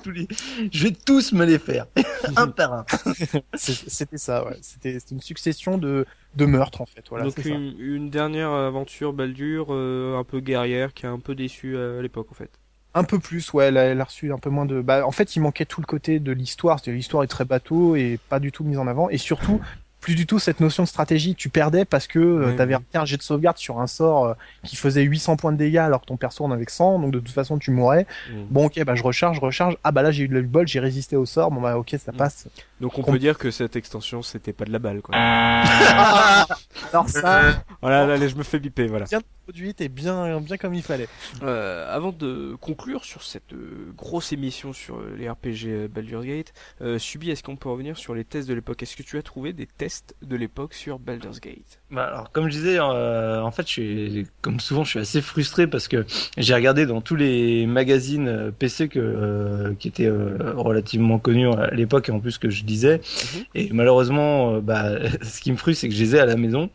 tous 0.02 0.10
les... 0.10 0.28
Je 0.72 0.84
vais 0.84 0.92
tous 0.92 1.32
me 1.32 1.44
les 1.44 1.58
faire, 1.58 1.86
un 2.36 2.48
par 2.48 2.72
un. 2.72 2.86
C'était 3.54 4.18
ça, 4.18 4.44
ouais. 4.44 4.56
C'était 4.62 4.98
une 5.10 5.20
succession 5.20 5.78
de, 5.78 6.06
de 6.36 6.46
meurtres, 6.46 6.80
en 6.80 6.86
fait. 6.86 7.04
Voilà, 7.10 7.24
Donc 7.24 7.44
une, 7.44 8.10
dernière 8.10 8.50
aventure 8.50 9.12
Baldur, 9.12 9.68
euh, 9.70 10.18
un 10.18 10.24
peu 10.24 10.40
guerrière, 10.40 10.94
qui 10.94 11.06
a 11.06 11.10
un 11.10 11.18
peu 11.18 11.34
déçu 11.34 11.76
à 11.76 12.00
l'époque, 12.00 12.28
en 12.30 12.34
fait. 12.34 12.50
Un 12.96 13.02
peu 13.02 13.18
plus, 13.18 13.52
ouais, 13.52 13.66
elle 13.66 13.76
a, 13.76 13.82
elle 13.86 14.00
a, 14.00 14.04
reçu 14.04 14.32
un 14.32 14.38
peu 14.38 14.50
moins 14.50 14.66
de. 14.66 14.80
Bah, 14.80 15.04
en 15.04 15.10
fait, 15.10 15.34
il 15.34 15.40
manquait 15.40 15.64
tout 15.64 15.80
le 15.80 15.86
côté 15.86 16.20
de 16.20 16.30
l'histoire. 16.30 16.78
L'histoire 16.86 17.24
est 17.24 17.28
très 17.28 17.44
bateau 17.44 17.96
et 17.96 18.20
pas 18.28 18.38
du 18.38 18.52
tout 18.52 18.62
mise 18.62 18.78
en 18.78 18.86
avant. 18.86 19.10
Et 19.10 19.18
surtout, 19.18 19.60
plus 20.04 20.14
du 20.14 20.26
tout 20.26 20.38
cette 20.38 20.60
notion 20.60 20.82
de 20.82 20.88
stratégie. 20.88 21.34
Tu 21.34 21.48
perdais 21.48 21.86
parce 21.86 22.06
que 22.06 22.18
euh, 22.18 22.54
tu 22.54 22.60
avais 22.60 22.76
un 22.92 23.04
jet 23.06 23.16
de 23.16 23.22
sauvegarde 23.22 23.56
sur 23.56 23.80
un 23.80 23.86
sort 23.86 24.26
euh, 24.26 24.34
qui 24.62 24.76
faisait 24.76 25.00
800 25.00 25.36
points 25.36 25.50
de 25.50 25.56
dégâts 25.56 25.78
alors 25.78 26.02
que 26.02 26.06
ton 26.06 26.18
perso 26.18 26.44
en 26.44 26.50
avait 26.50 26.66
100, 26.68 26.98
donc 26.98 27.10
de 27.10 27.20
toute 27.20 27.30
façon 27.30 27.56
tu 27.56 27.70
mourrais. 27.70 28.06
Mm. 28.30 28.42
Bon 28.50 28.66
ok, 28.66 28.84
bah 28.84 28.94
je 28.96 29.02
recharge, 29.02 29.36
je 29.36 29.40
recharge. 29.40 29.78
Ah 29.82 29.92
bah 29.92 30.02
là 30.02 30.10
j'ai 30.10 30.24
eu 30.24 30.26
le 30.26 30.42
bol, 30.42 30.68
j'ai 30.68 30.78
résisté 30.78 31.16
au 31.16 31.24
sort. 31.24 31.50
Bon 31.50 31.62
bah 31.62 31.78
ok, 31.78 31.96
ça 31.98 32.12
mm. 32.12 32.16
passe. 32.16 32.48
Donc 32.82 32.98
on 32.98 33.02
peut 33.02 33.18
dire 33.18 33.38
que 33.38 33.50
cette 33.50 33.76
extension 33.76 34.20
c'était 34.20 34.52
pas 34.52 34.66
de 34.66 34.72
la 34.72 34.78
balle 34.78 35.00
quoi. 35.00 35.16
alors 36.92 37.08
ça. 37.08 37.64
voilà, 37.80 38.12
allez, 38.12 38.28
je 38.28 38.36
me 38.36 38.42
fais 38.42 38.58
biper, 38.58 38.88
voilà 38.88 39.06
produite 39.44 39.82
et 39.82 39.90
bien, 39.90 40.40
bien 40.40 40.56
comme 40.56 40.72
il 40.72 40.82
fallait. 40.82 41.08
Euh, 41.42 41.94
avant 41.94 42.12
de 42.12 42.56
conclure 42.60 43.04
sur 43.04 43.22
cette 43.22 43.52
euh, 43.52 43.92
grosse 43.94 44.32
émission 44.32 44.72
sur 44.72 44.96
euh, 44.96 45.14
les 45.18 45.28
RPG 45.28 45.88
Baldur's 45.94 46.24
Gate, 46.24 46.54
Subi, 46.98 47.30
est-ce 47.30 47.42
qu'on 47.42 47.56
peut 47.56 47.68
revenir 47.68 47.98
sur 47.98 48.14
les 48.14 48.24
tests 48.24 48.48
de 48.48 48.54
l'époque? 48.54 48.82
Est-ce 48.82 48.96
que 48.96 49.02
tu 49.02 49.18
as 49.18 49.22
trouvé 49.22 49.52
des 49.52 49.66
tests 49.66 50.14
de 50.22 50.36
l'époque 50.36 50.72
sur 50.72 50.98
Baldur's 50.98 51.40
Gate? 51.40 51.80
Bah 51.90 52.04
alors, 52.04 52.32
comme 52.32 52.46
je 52.46 52.52
disais, 52.52 52.80
en 52.80 53.50
fait, 53.50 53.66
je 53.66 53.72
suis, 53.72 54.26
comme 54.40 54.60
souvent, 54.60 54.84
je 54.84 54.90
suis 54.90 54.98
assez 54.98 55.20
frustré 55.20 55.66
parce 55.66 55.88
que 55.88 56.06
j'ai 56.38 56.54
regardé 56.54 56.86
dans 56.86 57.00
tous 57.00 57.16
les 57.16 57.66
magazines 57.66 58.52
PC 58.58 58.88
que, 58.88 59.74
qui 59.78 59.88
étaient 59.88 60.10
relativement 60.10 61.18
connus 61.18 61.48
à 61.52 61.70
l'époque 61.70 62.08
et 62.08 62.12
en 62.12 62.20
plus 62.20 62.38
que 62.38 62.50
je 62.50 62.64
disais. 62.64 63.00
Mhm. 63.34 63.44
Et 63.54 63.68
malheureusement, 63.72 64.58
bah, 64.60 64.90
ce 65.22 65.40
qui 65.40 65.52
me 65.52 65.56
frustre, 65.56 65.82
c'est 65.82 65.88
que 65.88 65.94
je 65.94 66.02
les 66.02 66.16
ai 66.16 66.20
à 66.20 66.26
la 66.26 66.36
maison 66.36 66.70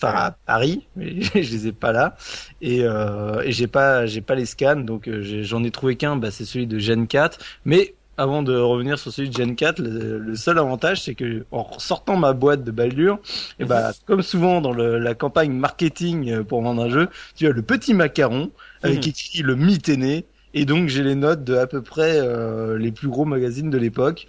enfin 0.00 0.14
à 0.14 0.30
Paris, 0.30 0.86
mais 0.96 1.20
je 1.34 1.38
les 1.38 1.66
ai 1.68 1.72
pas 1.72 1.92
là. 1.92 2.16
Et, 2.60 2.84
euh, 2.84 3.42
et 3.42 3.52
j'ai 3.52 3.66
pas 3.66 4.06
j'ai 4.06 4.20
pas 4.20 4.34
les 4.34 4.46
scans 4.46 4.76
donc 4.76 5.08
euh, 5.08 5.42
j'en 5.42 5.64
ai, 5.64 5.70
trouvé 5.70 5.96
qu'un, 5.96 6.16
bah, 6.16 6.30
c'est 6.30 6.44
celui 6.44 6.66
de 6.66 6.78
Gen 6.78 7.06
4, 7.06 7.38
mais 7.64 7.94
avant 8.18 8.42
de 8.42 8.54
revenir 8.56 8.98
sur 8.98 9.12
celui 9.12 9.30
de 9.30 9.36
Gen 9.36 9.54
4, 9.54 9.80
le, 9.80 10.34
seul 10.34 10.58
avantage, 10.58 11.02
c'est 11.02 11.14
que 11.14 11.46
en 11.52 11.78
sortant 11.78 12.16
ma 12.16 12.32
boîte 12.32 12.64
de 12.64 12.72
Baldur, 12.72 13.20
et 13.58 13.62
eh 13.62 13.64
bah, 13.64 13.92
comme 14.06 14.22
souvent 14.22 14.60
dans 14.60 14.72
le, 14.72 14.98
la 14.98 15.14
campagne 15.14 15.52
marketing 15.52 16.30
euh, 16.30 16.42
pour 16.42 16.60
vendre 16.60 16.82
un 16.82 16.90
jeu, 16.90 17.08
tu 17.36 17.46
as 17.46 17.50
le 17.50 17.62
petit 17.62 17.94
macaron 17.94 18.50
avec 18.82 19.04
mhm. 19.04 19.10
écrit 19.10 19.42
le 19.42 19.54
mythe 19.54 19.88
aîné, 19.88 20.26
et 20.52 20.64
donc 20.64 20.88
j'ai 20.88 21.04
les 21.04 21.14
notes 21.14 21.44
de 21.44 21.54
à 21.54 21.68
peu 21.68 21.80
près 21.80 22.18
euh, 22.18 22.76
les 22.76 22.90
plus 22.90 23.08
gros 23.08 23.24
magazines 23.24 23.70
de 23.70 23.78
l'époque. 23.78 24.26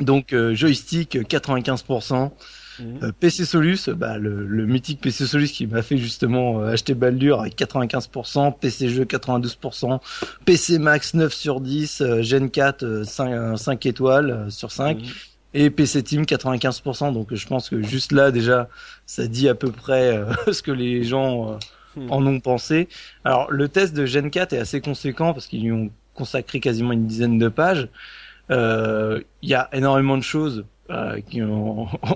Donc 0.00 0.32
euh, 0.32 0.54
joystick 0.54 1.16
95%, 1.16 2.30
Mhm. 2.80 2.98
Euh, 3.02 3.12
PC 3.18 3.44
Solus, 3.44 3.88
bah, 3.88 4.18
le, 4.18 4.46
le, 4.46 4.66
mythique 4.66 5.00
PC 5.00 5.26
Solus 5.26 5.48
qui 5.48 5.66
m'a 5.66 5.82
fait 5.82 5.98
justement 5.98 6.60
euh, 6.60 6.72
acheter 6.72 6.94
Baldur 6.94 7.40
avec 7.40 7.56
95%, 7.58 8.58
PC 8.58 8.88
Jeux 8.88 9.04
92%, 9.04 10.00
PC 10.44 10.78
Max 10.78 11.14
9 11.14 11.32
sur 11.32 11.60
10, 11.60 12.00
euh, 12.00 12.22
Gen 12.22 12.50
4 12.50 13.02
5, 13.04 13.58
5 13.58 13.86
étoiles 13.86 14.46
sur 14.50 14.72
5. 14.72 14.98
Mhm. 14.98 15.04
Et 15.52 15.70
PC 15.70 16.04
Team 16.04 16.22
95%, 16.22 17.12
donc 17.12 17.34
je 17.34 17.46
pense 17.48 17.68
que 17.68 17.82
juste 17.82 18.12
là 18.12 18.30
déjà, 18.30 18.68
ça 19.04 19.26
dit 19.26 19.48
à 19.48 19.56
peu 19.56 19.72
près 19.72 20.22
ce 20.52 20.62
que 20.62 20.70
les 20.70 21.02
gens 21.02 21.58
mhm. 21.96 22.10
en 22.10 22.24
ont 22.24 22.38
pensé. 22.38 22.88
Alors 23.24 23.50
le 23.50 23.68
test 23.68 23.94
de 23.94 24.06
Gen 24.06 24.30
4 24.30 24.52
est 24.52 24.58
assez 24.58 24.80
conséquent 24.80 25.32
parce 25.32 25.48
qu'ils 25.48 25.64
lui 25.64 25.72
ont 25.72 25.90
consacré 26.14 26.60
quasiment 26.60 26.92
une 26.92 27.06
dizaine 27.06 27.38
de 27.38 27.48
pages. 27.48 27.88
Il 28.48 29.24
y 29.42 29.54
a 29.54 29.68
énormément 29.72 30.16
de 30.16 30.22
choses 30.22 30.64
euh, 30.90 31.20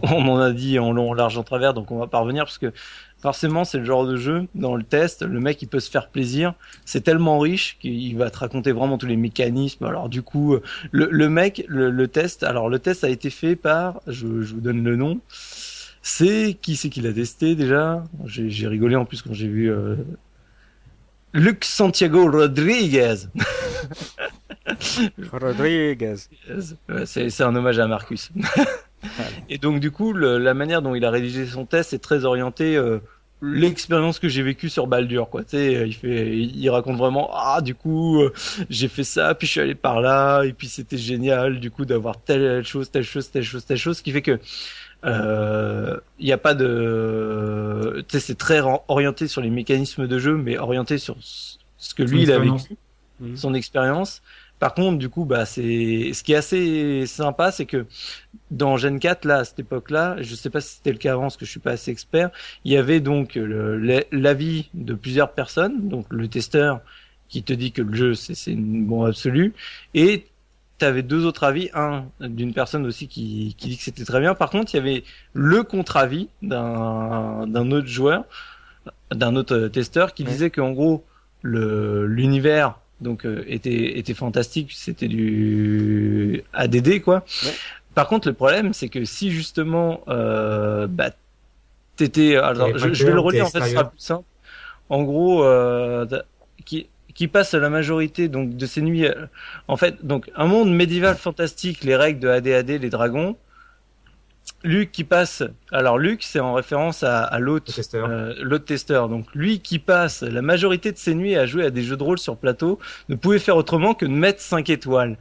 on, 0.02 0.28
en 0.28 0.38
a 0.38 0.52
dit 0.52 0.78
en 0.78 0.92
long, 0.92 1.12
large, 1.12 1.38
en 1.38 1.42
travers, 1.42 1.74
donc 1.74 1.90
on 1.90 1.98
va 1.98 2.06
pas 2.06 2.18
revenir 2.18 2.44
parce 2.44 2.58
que 2.58 2.72
forcément 3.18 3.64
c'est 3.64 3.78
le 3.78 3.84
genre 3.84 4.06
de 4.06 4.16
jeu 4.16 4.46
dans 4.54 4.76
le 4.76 4.82
test, 4.82 5.22
le 5.22 5.40
mec 5.40 5.62
il 5.62 5.68
peut 5.68 5.80
se 5.80 5.90
faire 5.90 6.08
plaisir, 6.08 6.54
c'est 6.84 7.02
tellement 7.02 7.38
riche 7.38 7.78
qu'il 7.80 8.16
va 8.16 8.30
te 8.30 8.38
raconter 8.38 8.72
vraiment 8.72 8.98
tous 8.98 9.06
les 9.06 9.16
mécanismes. 9.16 9.84
Alors 9.84 10.08
du 10.08 10.22
coup, 10.22 10.58
le, 10.90 11.08
le 11.10 11.28
mec, 11.28 11.64
le, 11.68 12.06
test, 12.08 12.42
alors 12.42 12.68
le 12.68 12.78
test 12.78 13.04
a 13.04 13.08
été 13.08 13.30
fait 13.30 13.56
par, 13.56 14.00
je, 14.06 14.26
vous 14.26 14.60
donne 14.60 14.84
le 14.84 14.96
nom, 14.96 15.20
c'est 16.02 16.58
qui 16.60 16.76
c'est 16.76 16.90
qui 16.90 17.00
l'a 17.00 17.12
testé 17.12 17.54
déjà? 17.54 18.04
J'ai 18.26 18.68
rigolé 18.68 18.96
en 18.96 19.04
plus 19.04 19.22
quand 19.22 19.32
j'ai 19.32 19.48
vu 19.48 19.70
euh, 19.70 19.96
Luc 21.32 21.64
Santiago 21.64 22.30
Rodriguez. 22.30 23.14
Rodriguez. 25.32 26.16
C'est 27.04 27.42
un 27.42 27.54
hommage 27.54 27.78
à 27.78 27.86
Marcus. 27.86 28.30
Et 29.48 29.58
donc 29.58 29.80
du 29.80 29.90
coup, 29.90 30.12
la 30.12 30.54
manière 30.54 30.82
dont 30.82 30.94
il 30.94 31.04
a 31.04 31.10
rédigé 31.10 31.46
son 31.46 31.66
test 31.66 31.92
est 31.92 31.98
très 31.98 32.24
orienté 32.24 32.76
euh, 32.76 33.00
l'expérience 33.42 34.18
que 34.18 34.28
j'ai 34.28 34.42
vécue 34.42 34.70
sur 34.70 34.86
Baldur 34.86 35.28
quoi. 35.28 35.42
Tu 35.42 35.50
sais, 35.50 35.86
il 35.86 35.94
fait, 35.94 36.36
il 36.38 36.70
raconte 36.70 36.96
vraiment 36.96 37.30
ah 37.34 37.60
du 37.60 37.74
coup 37.74 38.22
euh, 38.22 38.32
j'ai 38.70 38.88
fait 38.88 39.04
ça, 39.04 39.34
puis 39.34 39.46
je 39.46 39.52
suis 39.52 39.60
allé 39.60 39.74
par 39.74 40.00
là, 40.00 40.42
et 40.44 40.54
puis 40.54 40.68
c'était 40.68 40.96
génial 40.96 41.60
du 41.60 41.70
coup 41.70 41.84
d'avoir 41.84 42.18
telle 42.18 42.64
chose, 42.64 42.90
telle 42.90 43.02
chose, 43.02 43.30
telle 43.30 43.42
chose, 43.42 43.66
telle 43.66 43.76
chose, 43.76 43.98
ce 43.98 44.02
qui 44.02 44.12
fait 44.12 44.22
que 44.22 44.38
il 45.04 45.10
euh, 45.10 45.98
n'y 46.18 46.32
a 46.32 46.38
pas 46.38 46.54
de, 46.54 48.02
tu 48.08 48.18
sais, 48.18 48.20
c'est 48.20 48.38
très 48.38 48.62
orienté 48.88 49.28
sur 49.28 49.42
les 49.42 49.50
mécanismes 49.50 50.06
de 50.06 50.18
jeu, 50.18 50.34
mais 50.34 50.56
orienté 50.56 50.96
sur 50.96 51.14
ce 51.20 51.94
que 51.94 52.02
lui 52.02 52.22
il 52.22 52.32
a 52.32 52.38
vécu, 52.38 52.78
son 53.36 53.52
expérience. 53.52 54.22
Par 54.58 54.72
contre, 54.74 54.98
du 54.98 55.08
coup, 55.08 55.24
bah, 55.24 55.44
c'est 55.46 56.12
ce 56.14 56.22
qui 56.22 56.32
est 56.32 56.36
assez 56.36 57.06
sympa, 57.06 57.50
c'est 57.50 57.66
que 57.66 57.86
dans 58.50 58.76
Gen 58.76 58.98
4, 58.98 59.24
là, 59.24 59.38
à 59.38 59.44
cette 59.44 59.58
époque-là, 59.58 60.16
je 60.20 60.34
sais 60.34 60.48
pas 60.48 60.60
si 60.60 60.76
c'était 60.76 60.92
le 60.92 60.98
cas 60.98 61.12
avant, 61.12 61.22
parce 61.22 61.36
que 61.36 61.44
je 61.44 61.50
suis 61.50 61.60
pas 61.60 61.72
assez 61.72 61.90
expert, 61.90 62.30
il 62.64 62.72
y 62.72 62.76
avait 62.76 63.00
donc 63.00 63.38
l'avis 64.12 64.70
de 64.74 64.94
plusieurs 64.94 65.32
personnes, 65.32 65.88
donc 65.88 66.06
le 66.10 66.28
testeur 66.28 66.80
qui 67.28 67.42
te 67.42 67.52
dit 67.52 67.72
que 67.72 67.82
le 67.82 67.94
jeu 67.94 68.14
c'est 68.14 68.52
une 68.52 68.86
bombe 68.86 69.06
absolue, 69.06 69.54
et 69.92 70.26
tu 70.78 70.84
avais 70.84 71.02
deux 71.02 71.24
autres 71.26 71.44
avis, 71.44 71.68
un 71.74 72.06
d'une 72.20 72.54
personne 72.54 72.86
aussi 72.86 73.06
qui, 73.08 73.54
qui 73.58 73.68
dit 73.68 73.76
que 73.76 73.82
c'était 73.82 74.04
très 74.04 74.20
bien. 74.20 74.34
Par 74.34 74.50
contre, 74.50 74.74
il 74.74 74.78
y 74.78 74.80
avait 74.80 75.04
le 75.32 75.62
contre-avis 75.62 76.28
d'un 76.42 77.70
autre 77.70 77.86
joueur, 77.86 78.24
d'un 79.10 79.36
autre 79.36 79.68
testeur 79.68 80.14
qui 80.14 80.24
disait 80.24 80.50
qu'en 80.50 80.72
gros 80.72 81.04
l'univers 81.42 82.78
donc 83.04 83.24
euh, 83.24 83.44
était 83.46 83.98
était 83.98 84.14
fantastique, 84.14 84.72
c'était 84.74 85.06
du 85.06 86.42
ADD 86.52 87.00
quoi. 87.00 87.24
Par 87.94 88.08
contre, 88.08 88.26
le 88.26 88.34
problème 88.34 88.72
c'est 88.72 88.88
que 88.88 89.04
si 89.04 89.30
justement 89.30 90.00
euh, 90.08 90.88
bah 90.88 91.10
t'étais 91.94 92.36
alors 92.36 92.76
je, 92.76 92.92
je, 92.92 93.06
vais 93.06 93.12
le 93.12 93.20
relire 93.20 93.46
en 93.46 93.50
fait, 93.50 93.60
ce 93.60 93.68
sera 93.68 93.84
plus 93.90 94.00
simple. 94.00 94.24
En 94.88 95.02
gros, 95.02 95.44
euh, 95.44 96.06
qui 96.64 96.88
qui 97.14 97.28
passe 97.28 97.54
la 97.54 97.70
majorité 97.70 98.28
donc 98.28 98.56
de 98.56 98.66
ces 98.66 98.82
nuits. 98.82 99.06
Euh, 99.06 99.26
en 99.68 99.76
fait, 99.76 100.04
donc 100.04 100.30
un 100.34 100.46
monde 100.46 100.74
médiéval 100.74 101.16
fantastique, 101.16 101.84
les 101.84 101.96
règles 101.96 102.18
de 102.20 102.28
ADAD, 102.28 102.70
les 102.70 102.90
dragons. 102.90 103.36
Luc 104.62 104.92
qui 104.92 105.04
passe. 105.04 105.42
Alors 105.72 105.98
Luc, 105.98 106.22
c'est 106.22 106.40
en 106.40 106.54
référence 106.54 107.02
à, 107.02 107.22
à 107.22 107.38
l'autre 107.38 107.72
testeur. 107.72 108.08
Euh, 108.08 108.32
l'autre 108.40 108.64
testeur. 108.64 109.08
Donc 109.08 109.26
lui 109.34 109.60
qui 109.60 109.78
passe 109.78 110.22
la 110.22 110.42
majorité 110.42 110.92
de 110.92 110.98
ses 110.98 111.14
nuits 111.14 111.36
à 111.36 111.46
jouer 111.46 111.64
à 111.64 111.70
des 111.70 111.82
jeux 111.82 111.96
de 111.96 112.02
rôle 112.02 112.18
sur 112.18 112.36
plateau 112.36 112.78
ne 113.08 113.14
pouvait 113.14 113.38
faire 113.38 113.56
autrement 113.56 113.94
que 113.94 114.06
de 114.06 114.10
mettre 114.10 114.40
5 114.40 114.70
étoiles. 114.70 115.18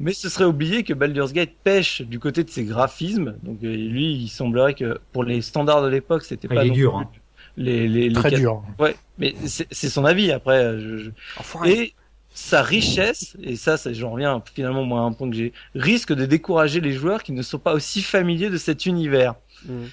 Mais 0.00 0.12
ce 0.12 0.28
serait 0.28 0.44
oublié 0.44 0.82
que 0.82 0.94
Baldur's 0.94 1.32
Gate 1.32 1.52
pêche 1.62 2.02
du 2.02 2.18
côté 2.18 2.44
de 2.44 2.50
ses 2.50 2.64
graphismes. 2.64 3.34
Donc 3.42 3.58
euh, 3.62 3.74
lui, 3.74 4.14
il 4.14 4.28
semblerait 4.28 4.74
que 4.74 4.98
pour 5.12 5.24
les 5.24 5.42
standards 5.42 5.82
de 5.82 5.88
l'époque, 5.88 6.24
c'était 6.24 6.48
ah, 6.50 6.54
pas. 6.54 6.64
Il 6.64 6.72
est 6.72 6.74
dur. 6.74 6.96
Hein 6.96 7.08
les, 7.56 7.88
les, 7.88 8.12
Très 8.12 8.30
dur. 8.30 8.62
Ouais, 8.78 8.96
mais 9.18 9.34
c'est 9.46 9.88
son 9.88 10.04
avis 10.04 10.30
après. 10.30 10.78
Je, 10.78 11.10
Et 11.64 11.94
sa 12.36 12.62
richesse, 12.62 13.34
et 13.42 13.56
ça, 13.56 13.76
j'en 13.92 14.10
reviens 14.10 14.42
finalement 14.54 14.84
moi 14.84 15.00
à 15.00 15.04
un 15.04 15.12
point 15.12 15.30
que 15.30 15.34
j'ai, 15.34 15.54
risque 15.74 16.12
de 16.12 16.26
décourager 16.26 16.82
les 16.82 16.92
joueurs 16.92 17.22
qui 17.22 17.32
ne 17.32 17.40
sont 17.40 17.58
pas 17.58 17.72
aussi 17.72 18.02
familiers 18.02 18.50
de 18.50 18.58
cet 18.58 18.84
univers. 18.84 19.36
Mm. 19.64 19.84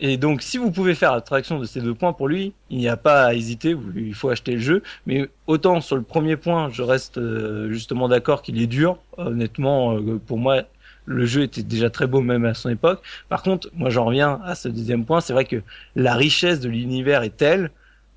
Et 0.00 0.16
donc, 0.16 0.40
si 0.40 0.56
vous 0.56 0.70
pouvez 0.70 0.94
faire 0.94 1.12
l'attraction 1.12 1.58
de 1.58 1.66
ces 1.66 1.82
deux 1.82 1.92
points 1.92 2.14
pour 2.14 2.26
lui, 2.26 2.54
il 2.70 2.78
n'y 2.78 2.88
a 2.88 2.96
pas 2.96 3.26
à 3.26 3.34
hésiter, 3.34 3.76
il 3.96 4.14
faut 4.14 4.30
acheter 4.30 4.52
le 4.52 4.60
jeu. 4.60 4.82
Mais 5.06 5.28
autant 5.46 5.82
sur 5.82 5.96
le 5.96 6.02
premier 6.02 6.36
point, 6.36 6.70
je 6.70 6.82
reste 6.82 7.18
euh, 7.18 7.70
justement 7.70 8.08
d'accord 8.08 8.40
qu'il 8.40 8.62
est 8.62 8.66
dur. 8.66 8.98
Honnêtement, 9.18 9.98
euh, 9.98 10.18
pour 10.24 10.38
moi, 10.38 10.62
le 11.04 11.26
jeu 11.26 11.42
était 11.42 11.62
déjà 11.62 11.90
très 11.90 12.06
beau 12.06 12.22
même 12.22 12.46
à 12.46 12.54
son 12.54 12.70
époque. 12.70 13.02
Par 13.28 13.42
contre, 13.42 13.68
moi 13.74 13.90
j'en 13.90 14.06
reviens 14.06 14.40
à 14.44 14.54
ce 14.54 14.68
deuxième 14.68 15.04
point, 15.04 15.20
c'est 15.20 15.34
vrai 15.34 15.44
que 15.44 15.62
la 15.96 16.14
richesse 16.14 16.60
de 16.60 16.68
l'univers 16.70 17.22
est 17.24 17.36
telle 17.36 17.70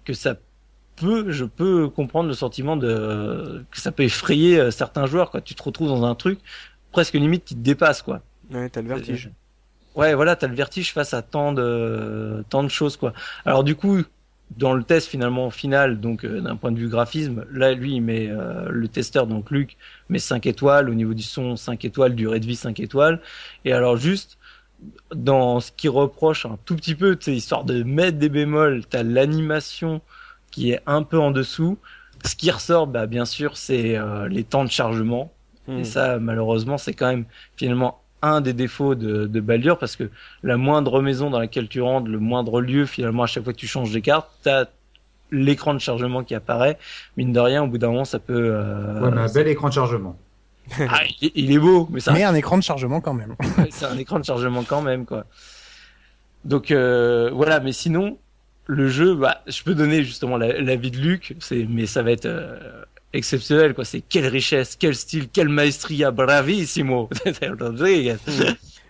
que 0.06 0.14
ça 0.14 0.36
peut, 1.02 1.32
je 1.32 1.46
peux 1.46 1.90
comprendre 1.90 2.28
le 2.28 2.34
sentiment 2.34 2.78
de 2.78 3.66
que 3.72 3.80
ça 3.80 3.92
peut 3.92 4.04
effrayer 4.04 4.60
euh, 4.60 4.72
certains 4.72 5.06
joueurs. 5.06 5.32
Quoi. 5.32 5.42
Tu 5.42 5.56
te 5.56 5.64
retrouves 5.64 5.88
dans 5.88 6.06
un 6.06 6.16
truc 6.16 6.40
presque 6.92 7.14
limite 7.14 7.46
qui 7.46 7.56
te 7.56 7.62
dépasse, 7.62 8.02
quoi. 8.02 8.22
Ouais, 8.52 8.70
t'as 8.70 8.82
le 8.82 8.90
vertige. 8.90 9.32
Ouais, 9.96 10.14
voilà, 10.14 10.36
t'as 10.36 10.48
le 10.48 10.56
vertige 10.56 10.94
face 10.94 11.14
à 11.14 11.22
tant 11.22 11.52
de 11.52 12.44
tant 12.50 12.64
de 12.64 12.70
choses, 12.70 12.98
quoi. 12.98 13.14
Alors 13.46 13.64
du 13.64 13.76
coup, 13.76 14.04
dans 14.58 14.74
le 14.74 14.84
test 14.84 15.08
finalement 15.08 15.50
final, 15.50 16.00
donc 16.00 16.26
euh, 16.26 16.42
d'un 16.42 16.56
point 16.56 16.72
de 16.72 16.78
vue 16.78 16.90
graphisme, 16.90 17.46
là 17.52 17.74
lui 17.74 17.96
il 17.96 18.02
met 18.02 18.28
euh, 18.30 18.68
le 18.70 18.88
testeur 18.88 19.28
donc 19.28 19.50
Luc 19.52 19.78
met 20.10 20.20
5 20.20 20.46
étoiles 20.46 20.90
au 20.90 20.94
niveau 20.94 21.14
du 21.14 21.24
son 21.24 21.56
5 21.56 21.86
étoiles, 21.86 22.16
durée 22.16 22.40
de 22.40 22.46
vie 22.46 22.56
5 22.56 22.80
étoiles 22.80 23.22
et 23.66 23.72
alors 23.72 23.98
juste 23.98 24.38
dans 25.14 25.60
ce 25.60 25.72
qui 25.72 25.88
reproche 25.88 26.46
un 26.46 26.58
tout 26.66 26.76
petit 26.76 26.96
peu, 26.96 27.16
tu 27.16 27.32
histoire 27.32 27.64
de 27.64 27.84
mettre 27.84 28.18
des 28.18 28.30
bémols, 28.30 28.86
t'as 28.90 29.04
l'animation 29.04 30.02
qui 30.52 30.72
est 30.72 30.82
un 30.86 31.04
peu 31.04 31.20
en 31.20 31.32
dessous. 31.32 31.78
Ce 32.24 32.36
qui 32.36 32.52
ressort, 32.52 32.88
bah 32.88 33.08
bien 33.08 33.26
sûr, 33.26 33.58
c'est 33.58 33.98
euh, 33.98 34.28
les 34.28 34.44
temps 34.44 34.64
de 34.64 34.72
chargement. 34.72 35.32
Et 35.68 35.82
hmm. 35.82 35.84
ça, 35.86 36.20
malheureusement, 36.20 36.78
c'est 36.78 36.94
quand 36.94 37.08
même 37.08 37.26
finalement 37.56 38.02
un 38.22 38.42
des 38.42 38.54
défauts 38.54 38.94
de, 38.94 39.26
de 39.26 39.40
Baldur 39.40 39.80
parce 39.80 39.96
que 39.96 40.10
la 40.44 40.58
moindre 40.58 41.02
maison 41.02 41.30
dans 41.30 41.40
laquelle 41.40 41.68
tu 41.68 41.82
rentres, 41.82 42.10
le 42.10 42.20
moindre 42.20 42.62
lieu, 42.62 42.86
finalement, 42.86 43.24
à 43.24 43.28
chaque 43.28 43.44
fois 43.44 43.54
que 43.54 43.58
tu 43.58 43.68
changes 43.68 43.92
de 43.92 44.00
carte, 44.00 44.30
t'as 44.44 44.66
l'écran 45.32 45.74
de 45.74 45.80
chargement 45.80 46.24
qui 46.24 46.36
apparaît. 46.36 46.78
Mine 47.18 47.34
de 47.34 47.40
rien, 47.40 47.64
au 47.64 47.68
bout 47.68 47.78
d'un 47.78 47.90
moment, 47.90 48.06
ça 48.06 48.20
peut. 48.20 48.52
Euh... 48.54 49.02
Ouais, 49.02 49.12
mais 49.12 49.22
un 49.22 49.34
bel 49.34 49.48
écran 49.48 49.70
de 49.70 49.74
chargement. 49.74 50.18
ah, 50.80 51.02
il, 51.22 51.52
est 51.52 51.60
beau, 51.60 51.88
mais 51.92 52.00
ça. 52.00 52.14
Mais 52.14 52.24
un 52.24 52.36
écran 52.36 52.58
de 52.58 52.64
chargement 52.64 53.02
quand 53.02 53.14
même. 53.14 53.36
c'est 53.72 53.86
un 53.86 53.98
écran 53.98 54.20
de 54.20 54.26
chargement 54.26 54.64
quand 54.64 54.82
même, 54.82 55.06
quoi. 55.06 55.26
Donc 56.46 56.72
euh, 56.72 57.30
voilà, 57.34 57.60
mais 57.60 57.72
sinon, 57.72 58.18
le 58.72 58.88
jeu, 58.88 59.16
bah, 59.16 59.42
je 59.48 59.64
peux 59.64 59.76
donner 59.76 60.04
justement 60.04 60.38
l'avis 60.38 60.64
la 60.64 60.78
de 60.78 60.98
Luc, 60.98 61.36
mais 61.70 61.86
ça 61.86 62.04
va 62.04 62.12
être 62.12 62.26
euh, 62.26 62.84
exceptionnel 63.12 63.74
quoi. 63.74 63.84
C'est 63.84 64.00
quelle 64.00 64.28
richesse 64.28 64.78
quel 64.78 64.96
style 64.96 65.28
quelle 65.28 65.50
maestria 65.50 66.12
bravissimo. 66.12 67.10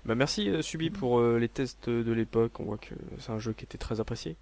Bah 0.04 0.16
merci 0.16 0.50
euh, 0.50 0.64
Subi 0.64 0.90
pour 0.90 1.20
euh, 1.20 1.38
les 1.38 1.48
tests 1.48 1.88
de 1.88 2.12
l'époque. 2.12 2.60
On 2.60 2.64
voit 2.64 2.80
que 2.80 2.96
c'est 3.20 3.32
un 3.32 3.38
jeu 3.38 3.54
qui 3.54 3.66
était 3.66 3.78
très 3.78 4.00
apprécié. 4.00 4.36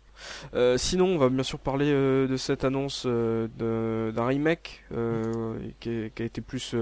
Euh, 0.53 0.77
sinon 0.77 1.07
on 1.07 1.17
va 1.17 1.27
bien 1.27 1.43
sûr 1.43 1.59
parler 1.59 1.91
de 1.91 2.37
cette 2.37 2.63
annonce 2.63 3.05
d'un 3.05 4.25
remake 4.25 4.85
qui, 5.81 6.11
qui, 6.15 6.21
a 6.21 6.25
été 6.25 6.39
plus 6.39 6.73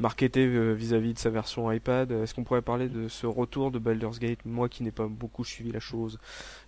marketé 0.00 0.46
vis-à-vis 0.74 1.14
de 1.14 1.18
sa 1.18 1.30
version 1.30 1.70
iPad 1.72 2.10
est-ce 2.12 2.34
qu'on 2.34 2.44
pourrait 2.44 2.62
parler 2.62 2.88
de 2.88 3.08
ce 3.08 3.26
retour 3.26 3.70
de 3.70 3.78
Baldur's 3.78 4.18
Gate? 4.18 4.40
Moi 4.44 4.68
qui 4.68 4.82
n'ai 4.82 4.90
pas 4.90 5.06
beaucoup 5.06 5.44
suivi 5.44 5.72
la 5.72 5.80
chose 5.80 6.18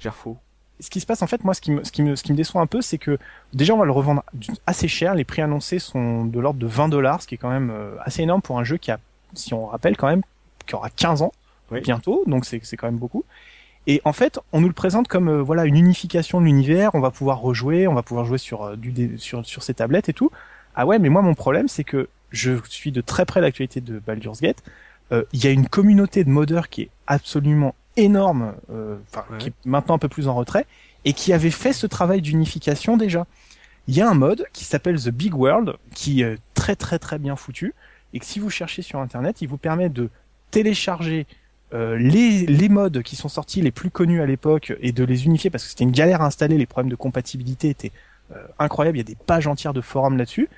Gerfo 0.01 0.39
ce 0.81 0.91
qui 0.91 1.01
se 1.01 1.07
passe 1.07 1.23
en 1.23 1.27
fait, 1.27 1.45
moi, 1.45 1.55
ce 1.55 1.61
qui 1.61 1.73
me, 1.73 1.85
ce 1.85 1.93
qui 1.93 2.03
me, 2.03 2.17
ce 2.17 2.23
qui 2.23 2.33
me 2.33 2.37
déçoit 2.37 2.61
un 2.61 2.67
peu, 2.67 2.81
c'est 2.81 2.99
que 2.99 3.19
déjà 3.53 3.75
on 3.75 3.79
va 3.79 3.85
le 3.85 3.93
revendre 3.93 4.23
assez 4.67 4.89
cher. 4.89 5.15
Les 5.15 5.25
prix 5.25 5.43
annoncés 5.43 5.79
sont 5.79 6.25
de 6.25 6.41
l'ordre 6.41 6.61
de 6.61 6.67
20 6.67 6.89
dollars, 6.89 7.23
ce 7.23 7.27
qui 7.27 7.35
est 7.35 7.39
quand 7.39 7.51
même 7.51 7.71
euh, 7.71 7.97
assez 8.01 8.23
énorme 8.23 8.43
pour 8.43 8.59
un 8.59 8.65
jeu 8.65 8.77
qui 8.77 8.91
a, 8.91 8.99
si 9.35 9.55
on 9.55 9.67
rappelle 9.67 9.97
quand 9.97 10.07
même, 10.07 10.23
qui 10.67 10.75
aura 10.75 10.91
15 10.91 11.23
ans 11.23 11.33
bientôt, 11.83 12.25
donc 12.27 12.45
c'est 12.45 12.61
c'est 12.63 12.77
quand 12.77 12.87
même 12.87 12.99
beaucoup. 12.99 13.25
Et 13.87 14.01
en 14.05 14.13
fait, 14.13 14.39
on 14.53 14.61
nous 14.61 14.69
le 14.69 14.75
présente 14.75 15.09
comme 15.09 15.29
euh, 15.29 15.43
voilà 15.43 15.65
une 15.65 15.77
unification 15.77 16.41
de 16.41 16.47
l'univers. 16.47 16.95
On 16.95 17.01
va 17.01 17.11
pouvoir 17.11 17.41
rejouer, 17.41 17.89
on 17.89 17.95
va 17.95 18.03
pouvoir 18.03 18.27
jouer 18.27 18.39
sur 18.39 18.63
euh, 18.63 18.77
du 18.77 19.19
sur 19.19 19.45
sur 19.45 19.63
ces 19.63 19.75
tablettes 19.75 20.09
et 20.09 20.13
tout. 20.13 20.31
Ah 20.75 20.87
ouais, 20.87 20.99
mais 20.99 21.09
moi 21.09 21.23
mon 21.23 21.35
problème 21.35 21.69
c'est 21.69 21.85
que 21.85 22.09
je 22.31 22.53
suis 22.69 22.93
de 22.93 23.01
très 23.01 23.25
près 23.25 23.41
l'actualité 23.41 23.81
de 23.81 23.99
Baldur's 23.99 24.41
Gate. 24.41 24.63
Il 25.33 25.43
y 25.43 25.47
a 25.47 25.51
une 25.51 25.69
communauté 25.69 26.23
de 26.23 26.29
modeurs 26.29 26.69
qui 26.69 26.83
est 26.83 26.91
absolument 27.07 27.75
énorme, 27.99 28.55
euh, 28.71 28.97
enfin 29.09 29.25
qui 29.39 29.49
est 29.49 29.53
maintenant 29.65 29.97
un 29.97 29.99
peu 29.99 30.09
plus 30.09 30.29
en 30.29 30.35
retrait, 30.35 30.67
et 31.05 31.13
qui 31.13 31.33
avait 31.33 31.51
fait 31.51 31.73
ce 31.73 31.87
travail 31.87 32.23
d'unification 32.23 32.97
déjà. 32.97 33.27
Il 33.89 33.95
y 33.95 34.01
a 34.01 34.09
un 34.09 34.15
mode 34.15 34.47
qui 34.53 34.65
s'appelle 34.65 35.01
The 35.01 35.11
Big 35.11 35.35
World, 35.35 35.75
qui 35.95 36.23
est 36.23 36.39
très 36.55 36.77
très 36.77 36.99
très 36.99 37.19
bien 37.19 37.37
foutu, 37.37 37.75
et 38.15 38.21
que 38.21 38.25
si 38.25 38.39
vous 38.39 38.51
cherchez 38.51 38.83
sur 38.83 39.01
internet, 39.01 39.43
il 39.43 39.49
vous 39.49 39.59
permet 39.59 39.89
de 39.89 40.09
télécharger 40.51 41.27
euh, 41.75 41.97
les, 41.99 42.47
les 42.47 42.69
modes 42.69 43.03
qui 43.03 43.17
sont 43.17 43.29
sortis 43.29 43.61
les 43.61 43.71
plus 43.71 43.91
connus 43.91 44.23
à 44.23 44.27
l'époque 44.27 44.73
et 44.81 44.93
de 44.93 45.05
les 45.05 45.27
unifier 45.27 45.51
parce 45.51 45.65
que 45.65 45.71
c'était 45.71 45.85
une 45.85 45.91
galère 45.91 46.23
à 46.23 46.27
installer, 46.27 46.57
les 46.57 46.65
problèmes 46.65 46.91
de 46.91 46.97
compatibilité 46.97 47.69
étaient 47.69 47.93
euh, 48.35 48.47
incroyables, 48.59 48.99
il 48.99 49.01
y 49.01 49.03
a 49.03 49.05
des 49.05 49.17
pages 49.27 49.47
entières 49.47 49.73
de 49.73 49.81
forums 49.81 50.17
là-dessus. 50.17 50.49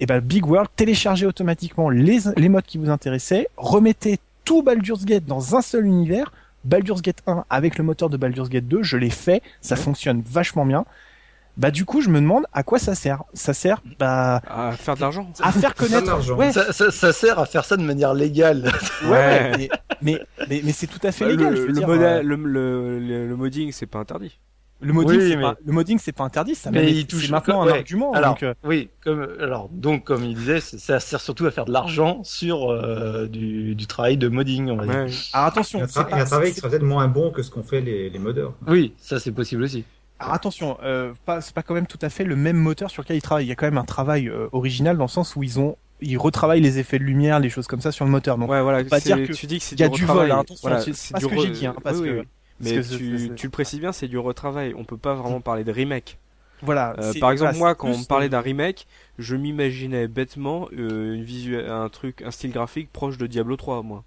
Et 0.00 0.06
ben 0.06 0.20
Big 0.20 0.46
World 0.46 0.70
téléchargez 0.74 1.26
automatiquement 1.26 1.90
les, 1.90 2.18
les 2.36 2.48
modes 2.48 2.64
qui 2.64 2.78
vous 2.78 2.90
intéressaient, 2.90 3.48
remettez 3.56 4.18
tout 4.44 4.62
Baldur's 4.62 5.04
Gate 5.04 5.26
dans 5.26 5.56
un 5.56 5.62
seul 5.62 5.86
univers, 5.86 6.32
Baldur's 6.64 7.02
Gate 7.02 7.22
1 7.26 7.44
avec 7.50 7.78
le 7.78 7.84
moteur 7.84 8.10
de 8.10 8.16
Baldur's 8.16 8.48
Gate 8.48 8.66
2, 8.66 8.82
je 8.82 8.96
l'ai 8.96 9.10
fait, 9.10 9.42
ça 9.60 9.76
fonctionne 9.76 10.22
vachement 10.26 10.66
bien. 10.66 10.84
Bah 11.56 11.70
du 11.70 11.84
coup, 11.84 12.00
je 12.00 12.08
me 12.08 12.20
demande 12.20 12.46
à 12.52 12.62
quoi 12.62 12.78
ça 12.78 12.94
sert. 12.94 13.24
Ça 13.34 13.52
sert 13.52 13.82
bah 13.98 14.40
à 14.48 14.72
faire 14.72 14.94
de 14.94 15.00
l'argent, 15.00 15.30
à 15.42 15.52
faire 15.52 15.74
connaître. 15.74 16.32
Ouais. 16.32 16.52
Ça, 16.52 16.72
ça, 16.72 16.90
ça, 16.90 17.12
sert 17.12 17.38
à 17.38 17.44
faire 17.44 17.64
ça 17.64 17.76
de 17.76 17.82
manière 17.82 18.14
légale. 18.14 18.72
ouais, 19.04 19.68
mais, 20.00 20.20
mais, 20.48 20.62
mais, 20.64 20.72
c'est 20.72 20.86
tout 20.86 21.00
à 21.02 21.12
fait 21.12 21.26
légal. 21.26 21.50
Le, 21.50 21.56
je 21.56 21.60
veux 21.62 21.66
le, 21.66 21.72
dire, 21.74 21.86
modèle, 21.86 22.26
le, 22.26 22.36
le, 22.36 23.26
le, 23.26 23.36
modding, 23.36 23.72
c'est 23.72 23.86
pas 23.86 23.98
interdit. 23.98 24.38
Le 24.80 24.92
modding, 24.92 25.20
c'est 25.20 25.36
pas, 25.36 25.56
le 25.64 25.72
modding, 25.72 25.98
c'est 25.98 26.12
pas 26.12 26.24
interdit, 26.24 26.54
ça. 26.54 26.70
Mais 26.70 26.92
il 26.92 27.06
touche 27.06 27.28
maintenant 27.30 27.62
un 27.62 27.68
argument. 27.68 28.12
Alors, 28.12 28.34
donc, 28.34 28.42
euh... 28.42 28.54
oui, 28.64 28.88
comme 29.04 29.28
alors 29.40 29.68
donc 29.70 30.04
comme 30.04 30.24
il 30.24 30.34
disait, 30.34 30.60
ça 30.60 31.00
sert 31.00 31.20
surtout 31.20 31.46
à 31.46 31.50
faire 31.50 31.64
de 31.64 31.72
l'argent 31.72 32.20
sur 32.24 32.70
euh, 32.70 33.26
du, 33.26 33.74
du 33.74 33.86
travail 33.86 34.16
de 34.16 34.28
modding, 34.28 34.70
on 34.70 34.76
va 34.76 34.86
dire. 34.86 35.14
Alors 35.32 35.46
attention, 35.46 35.78
il 35.78 35.82
y 35.82 35.98
a, 35.98 36.22
un 36.22 36.24
travail 36.24 36.52
qui 36.52 36.56
sera 36.56 36.68
peut-être 36.68 36.82
moins 36.82 37.08
bon 37.08 37.30
que 37.30 37.42
ce 37.42 37.50
qu'ont 37.50 37.62
fait 37.62 37.80
les, 37.80 38.10
les 38.10 38.18
modeurs. 38.18 38.54
Oui, 38.66 38.94
ça 38.98 39.20
c'est 39.20 39.32
possible 39.32 39.62
aussi. 39.62 39.84
Alors 40.18 40.34
attention, 40.34 40.76
euh, 40.82 41.12
pas, 41.24 41.40
c'est 41.40 41.54
pas 41.54 41.62
quand 41.62 41.74
même 41.74 41.86
tout 41.86 41.98
à 42.02 42.10
fait 42.10 42.24
le 42.24 42.36
même 42.36 42.56
moteur 42.56 42.90
sur 42.90 43.02
lequel 43.02 43.16
ils 43.16 43.22
travaillent. 43.22 43.46
Il 43.46 43.48
y 43.48 43.52
a 43.52 43.56
quand 43.56 43.66
même 43.66 43.78
un 43.78 43.84
travail 43.84 44.28
euh, 44.28 44.48
original 44.52 44.96
dans 44.96 45.04
le 45.04 45.10
sens 45.10 45.36
où 45.36 45.42
ils 45.42 45.58
ont 45.58 45.76
ils 46.02 46.16
retravaillent 46.16 46.60
les 46.60 46.78
effets 46.78 46.98
de 46.98 47.04
lumière, 47.04 47.40
les 47.40 47.50
choses 47.50 47.66
comme 47.66 47.80
ça 47.80 47.92
sur 47.92 48.04
le 48.04 48.10
moteur. 48.10 48.38
Donc, 48.38 48.50
ouais, 48.50 48.62
voilà. 48.62 48.82
Pas 48.84 49.00
dire 49.00 49.16
que 49.16 49.32
tu 49.32 49.46
dis 49.46 49.58
que 49.58 49.64
c'est 49.64 49.76
il 49.76 49.80
y 49.80 49.84
a 49.84 49.88
du, 49.88 50.00
du 50.00 50.06
vol. 50.06 50.30
Hein, 50.30 50.40
attention, 50.40 50.68
voilà, 50.68 50.80
c'est 50.80 51.12
pas 51.12 51.20
ce 51.20 51.26
que 51.26 51.40
j'ai 51.40 51.50
dit, 51.50 51.66
hein, 51.66 51.74
parce 51.82 51.98
oui, 51.98 52.08
que 52.08 52.18
oui. 52.20 52.22
Mais 52.60 52.82
tu, 52.82 53.32
tu 53.36 53.46
le 53.46 53.50
précises 53.50 53.80
bien, 53.80 53.92
c'est 53.92 54.08
du 54.08 54.18
retravail. 54.18 54.74
On 54.76 54.84
peut 54.84 54.96
pas 54.96 55.14
vraiment 55.14 55.40
parler 55.40 55.64
de 55.64 55.72
remake. 55.72 56.18
Voilà. 56.62 56.94
Euh, 56.98 57.12
par 57.20 57.30
exemple, 57.30 57.56
moi, 57.56 57.74
quand 57.74 57.88
on 57.88 57.98
me 57.98 58.04
parlait 58.04 58.28
d'un 58.28 58.40
remake, 58.40 58.86
je 59.18 59.34
m'imaginais 59.36 60.08
bêtement 60.08 60.68
euh, 60.76 61.14
une 61.14 61.24
visuel, 61.24 61.70
un 61.70 61.88
truc, 61.88 62.22
un 62.22 62.30
style 62.30 62.52
graphique 62.52 62.90
proche 62.92 63.16
de 63.16 63.26
Diablo 63.26 63.56
3, 63.56 63.82
moi. 63.82 64.04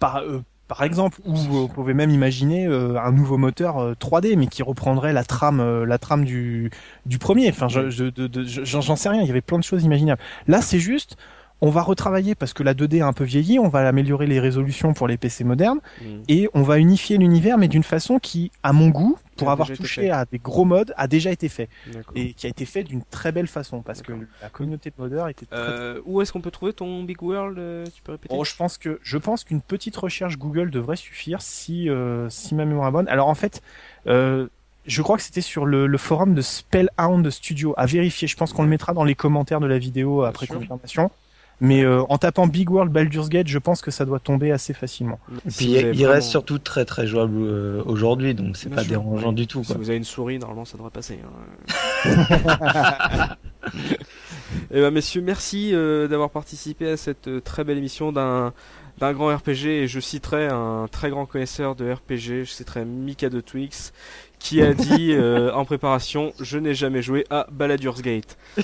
Par, 0.00 0.18
euh, 0.18 0.42
par 0.68 0.82
exemple, 0.82 1.18
ou 1.24 1.34
vous 1.34 1.68
pouvez 1.68 1.94
même 1.94 2.10
imaginer 2.10 2.66
euh, 2.66 3.00
un 3.00 3.10
nouveau 3.10 3.38
moteur 3.38 3.78
euh, 3.78 3.94
3D, 3.94 4.36
mais 4.36 4.46
qui 4.46 4.62
reprendrait 4.62 5.14
la 5.14 5.24
trame, 5.24 5.60
euh, 5.60 5.86
la 5.86 5.98
trame 5.98 6.24
du 6.26 6.70
du 7.06 7.18
premier. 7.18 7.48
Enfin, 7.48 7.68
je, 7.68 7.88
je, 7.88 8.04
je, 8.16 8.64
j'en 8.64 8.96
sais 8.96 9.08
rien. 9.08 9.22
Il 9.22 9.26
y 9.26 9.30
avait 9.30 9.40
plein 9.40 9.58
de 9.58 9.64
choses 9.64 9.84
imaginables. 9.84 10.20
Là, 10.46 10.60
c'est 10.60 10.78
juste. 10.78 11.16
On 11.60 11.70
va 11.70 11.82
retravailler 11.82 12.34
parce 12.36 12.52
que 12.52 12.62
la 12.62 12.72
2D 12.74 13.02
a 13.02 13.06
un 13.06 13.12
peu 13.12 13.24
vieilli, 13.24 13.58
on 13.58 13.68
va 13.68 13.86
améliorer 13.88 14.26
les 14.28 14.38
résolutions 14.38 14.94
pour 14.94 15.08
les 15.08 15.16
PC 15.16 15.42
modernes 15.44 15.80
Mm. 16.00 16.04
et 16.28 16.48
on 16.54 16.62
va 16.62 16.78
unifier 16.78 17.18
l'univers 17.18 17.58
mais 17.58 17.66
d'une 17.68 17.82
façon 17.82 18.18
qui, 18.20 18.50
à 18.62 18.72
mon 18.72 18.88
goût, 18.90 19.18
pour 19.36 19.50
avoir 19.50 19.68
touché 19.72 20.10
à 20.10 20.24
des 20.24 20.38
gros 20.38 20.64
modes, 20.64 20.92
a 20.96 21.06
déjà 21.08 21.30
été 21.30 21.48
fait 21.48 21.68
et 22.14 22.32
qui 22.32 22.46
a 22.46 22.50
été 22.50 22.64
fait 22.64 22.82
d'une 22.84 23.02
très 23.02 23.32
belle 23.32 23.46
façon 23.48 23.82
parce 23.82 24.02
que 24.02 24.12
la 24.42 24.48
communauté 24.50 24.90
de 24.90 24.94
modeurs 25.02 25.28
était 25.28 25.46
très 25.46 25.58
Euh, 25.58 26.00
où 26.06 26.20
est-ce 26.22 26.32
qu'on 26.32 26.40
peut 26.40 26.50
trouver 26.50 26.72
ton 26.72 27.02
Big 27.04 27.20
World 27.22 27.58
euh, 27.58 27.84
Tu 27.94 28.02
peux 28.02 28.12
répéter 28.12 28.34
Bon, 28.34 28.44
je 28.44 28.54
pense 28.56 28.78
que 28.78 28.98
je 29.02 29.18
pense 29.18 29.44
qu'une 29.44 29.60
petite 29.60 29.96
recherche 29.96 30.38
Google 30.38 30.70
devrait 30.70 30.96
suffire 30.96 31.40
si 31.42 31.88
euh, 31.88 32.28
si 32.30 32.54
ma 32.54 32.64
mémoire 32.64 32.88
est 32.88 32.92
bonne. 32.92 33.08
Alors 33.08 33.28
en 33.28 33.34
fait, 33.34 33.62
euh, 34.06 34.46
je 34.86 35.02
crois 35.02 35.16
que 35.16 35.22
c'était 35.22 35.40
sur 35.40 35.66
le, 35.66 35.86
le 35.86 35.98
forum 35.98 36.34
de 36.34 36.40
Spellhound 36.40 37.28
Studio 37.30 37.74
à 37.76 37.86
vérifier. 37.86 38.26
Je 38.28 38.36
pense 38.36 38.52
qu'on 38.52 38.62
le 38.62 38.68
mettra 38.68 38.92
dans 38.92 39.04
les 39.04 39.14
commentaires 39.14 39.60
de 39.60 39.66
la 39.66 39.78
vidéo 39.78 40.22
après 40.22 40.46
confirmation. 40.46 41.10
Mais 41.60 41.82
euh, 41.84 42.02
en 42.08 42.18
tapant 42.18 42.46
Big 42.46 42.70
World 42.70 42.92
Baldur's 42.92 43.28
Gate, 43.28 43.48
je 43.48 43.58
pense 43.58 43.82
que 43.82 43.90
ça 43.90 44.04
doit 44.04 44.20
tomber 44.20 44.52
assez 44.52 44.72
facilement. 44.74 45.18
Et 45.46 45.50
Si 45.50 45.56
puis 45.64 45.66
il 45.74 45.96
vraiment- 45.98 46.12
reste 46.12 46.28
surtout 46.30 46.58
très 46.58 46.84
très 46.84 47.06
jouable 47.06 47.36
euh, 47.40 47.82
aujourd'hui, 47.84 48.34
donc 48.34 48.56
c'est 48.56 48.68
pas 48.68 48.82
sûr. 48.82 48.90
dérangeant 48.90 49.32
du 49.32 49.46
tout. 49.48 49.64
Si 49.64 49.72
Quoi. 49.72 49.78
vous 49.78 49.88
avez 49.90 49.98
une 49.98 50.04
souris, 50.04 50.38
normalement, 50.38 50.64
ça 50.64 50.76
devrait 50.76 50.90
passer. 50.92 51.18
Hein. 52.06 53.36
Eh 54.70 54.80
ben, 54.80 54.90
messieurs, 54.90 55.20
merci 55.20 55.74
euh, 55.74 56.08
d'avoir 56.08 56.30
participé 56.30 56.88
à 56.90 56.96
cette 56.96 57.28
euh, 57.28 57.40
très 57.40 57.64
belle 57.64 57.78
émission 57.78 58.12
d'un 58.12 58.52
d'un 58.98 59.12
grand 59.12 59.28
RPG 59.36 59.66
et 59.66 59.86
je 59.86 60.00
citerai 60.00 60.48
un 60.48 60.86
très 60.90 61.10
grand 61.10 61.24
connaisseur 61.24 61.76
de 61.76 61.88
RPG, 61.92 62.42
je 62.44 62.50
citerai 62.50 62.84
Mika 62.84 63.28
de 63.28 63.40
Twix 63.40 63.92
qui 64.38 64.62
a 64.62 64.72
dit 64.74 65.12
euh, 65.12 65.52
en 65.52 65.64
préparation 65.64 66.32
je 66.40 66.58
n'ai 66.58 66.74
jamais 66.74 67.02
joué 67.02 67.24
à 67.30 67.46
Baldur's 67.50 68.02
Gate. 68.02 68.36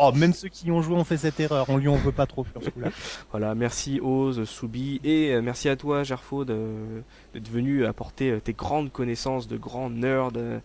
Oh, 0.00 0.12
même 0.12 0.32
ceux 0.32 0.48
qui 0.48 0.68
y 0.68 0.70
ont 0.72 0.80
joué 0.80 0.94
ont 0.96 1.04
fait 1.04 1.16
cette 1.18 1.38
erreur. 1.40 1.66
On 1.68 1.76
lui 1.76 1.88
en 1.88 1.96
veut 1.96 2.12
pas 2.12 2.26
trop 2.26 2.44
sur 2.50 2.62
ce 2.62 2.70
coup-là. 2.70 2.88
Voilà, 3.30 3.54
merci 3.54 4.00
Oz, 4.02 4.44
Soubi 4.44 5.00
et 5.04 5.32
euh, 5.34 5.42
merci 5.42 5.68
à 5.68 5.76
toi 5.76 6.04
Gerfo 6.04 6.44
de- 6.44 7.02
d'être 7.38 7.50
venu 7.52 7.84
apporter 7.86 8.30
euh, 8.30 8.40
tes 8.40 8.52
grandes 8.52 8.90
connaissances 8.92 9.48
de 9.48 9.56
grands 9.56 9.90
nerds 9.90 10.30
euh, 10.36 10.60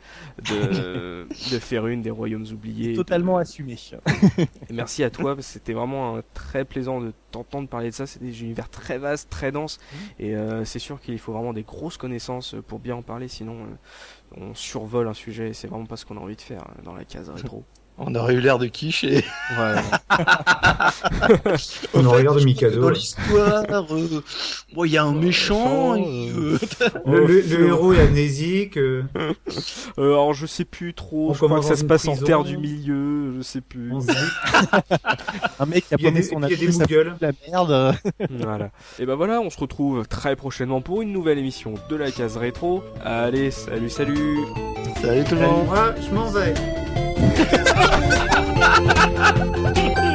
de, 0.49 1.27
de 1.51 1.59
Ferune, 1.59 2.01
des 2.01 2.09
royaumes 2.11 2.45
oubliés. 2.51 2.91
de- 2.91 2.95
Totalement 2.97 3.37
assumé. 3.37 3.77
Et 4.69 4.73
merci 4.73 5.03
à 5.03 5.09
toi, 5.09 5.35
parce 5.35 5.47
que 5.47 5.53
c'était 5.53 5.73
vraiment 5.73 6.17
euh, 6.17 6.21
très 6.33 6.65
plaisant 6.65 7.01
de 7.01 7.13
t'entendre 7.31 7.67
parler 7.67 7.89
de 7.89 7.95
ça. 7.95 8.05
C'est 8.05 8.21
des 8.21 8.41
univers 8.43 8.69
très 8.69 8.97
vastes, 8.97 9.29
très 9.29 9.51
denses, 9.51 9.79
et 10.19 10.35
euh, 10.35 10.65
c'est 10.65 10.79
sûr 10.79 10.99
qu'il 11.01 11.19
faut 11.19 11.33
vraiment 11.33 11.53
des 11.53 11.63
grosses 11.63 11.97
connaissances 11.97 12.55
pour 12.67 12.79
bien 12.79 12.95
en 12.95 13.01
parler, 13.01 13.27
sinon 13.27 13.63
euh, 13.63 14.37
on 14.37 14.53
survole 14.53 15.07
un 15.07 15.13
sujet, 15.13 15.49
et 15.49 15.53
c'est 15.53 15.67
vraiment 15.67 15.85
pas 15.85 15.97
ce 15.97 16.05
qu'on 16.05 16.17
a 16.17 16.19
envie 16.19 16.35
de 16.35 16.41
faire 16.41 16.65
dans 16.83 16.93
la 16.93 17.05
case 17.05 17.29
rétro. 17.29 17.63
On 17.97 18.13
aurait 18.15 18.33
eu 18.33 18.39
l'air 18.41 18.57
de 18.59 18.65
quicher. 18.65 19.23
Ouais. 19.57 19.75
On 21.93 22.01
Au 22.01 22.05
aurait 22.07 22.17
fait, 22.17 22.23
l'air 22.23 22.35
de 22.35 22.43
Mikado. 22.43 22.81
Dans 22.81 22.89
l'histoire, 22.89 23.63
euh, 23.71 24.21
bon, 24.73 24.83
il 24.85 24.91
y 24.91 24.97
a 24.97 25.03
un 25.03 25.13
méchant. 25.13 25.95
et, 25.95 26.31
euh, 26.35 26.57
Le, 27.05 27.25
le- 27.27 27.41
le 27.41 27.67
héros 27.67 27.93
est 27.93 28.01
amnésique. 28.01 28.77
euh, 28.77 29.03
Euh, 29.99 30.13
alors 30.13 30.33
je 30.33 30.47
sais 30.47 30.65
plus 30.65 30.93
trop, 30.95 31.29
On 31.29 31.33
je 31.33 31.45
crois 31.45 31.59
que 31.59 31.65
ça 31.65 31.75
se 31.75 31.83
passe 31.83 32.07
en 32.07 32.15
terre 32.17 32.43
du 32.43 32.57
milieu, 32.57 33.35
je 33.37 33.41
sais 33.43 33.61
plus. 33.61 33.91
Un 35.59 35.65
mec 35.67 35.87
qui 35.87 35.93
a 35.93 35.95
a 35.95 35.97
paumé 35.97 36.11
des, 36.11 36.23
son 36.23 36.39
il 36.41 36.41
y 36.41 36.45
a 36.45 36.57
des 36.57 36.81
appui, 36.81 36.95
ça 36.95 37.03
la 37.21 37.31
merde. 37.47 37.95
voilà. 38.31 38.71
Et 38.99 39.05
ben 39.05 39.13
voilà, 39.15 39.39
on 39.39 39.49
se 39.51 39.59
retrouve 39.59 40.07
très 40.07 40.35
prochainement 40.35 40.81
pour 40.81 41.01
une 41.03 41.11
nouvelle 41.13 41.37
émission 41.37 41.75
de 41.89 41.95
la 41.95 42.11
case 42.11 42.37
rétro. 42.37 42.83
Allez, 43.03 43.51
salut, 43.51 43.89
salut 43.89 44.37
Salut 45.01 45.23
tout 45.23 45.35
le 45.35 45.41
monde. 45.41 45.65
Moi, 45.67 45.93
je 46.01 46.09
m'en 46.13 46.29
vais. 46.29 46.53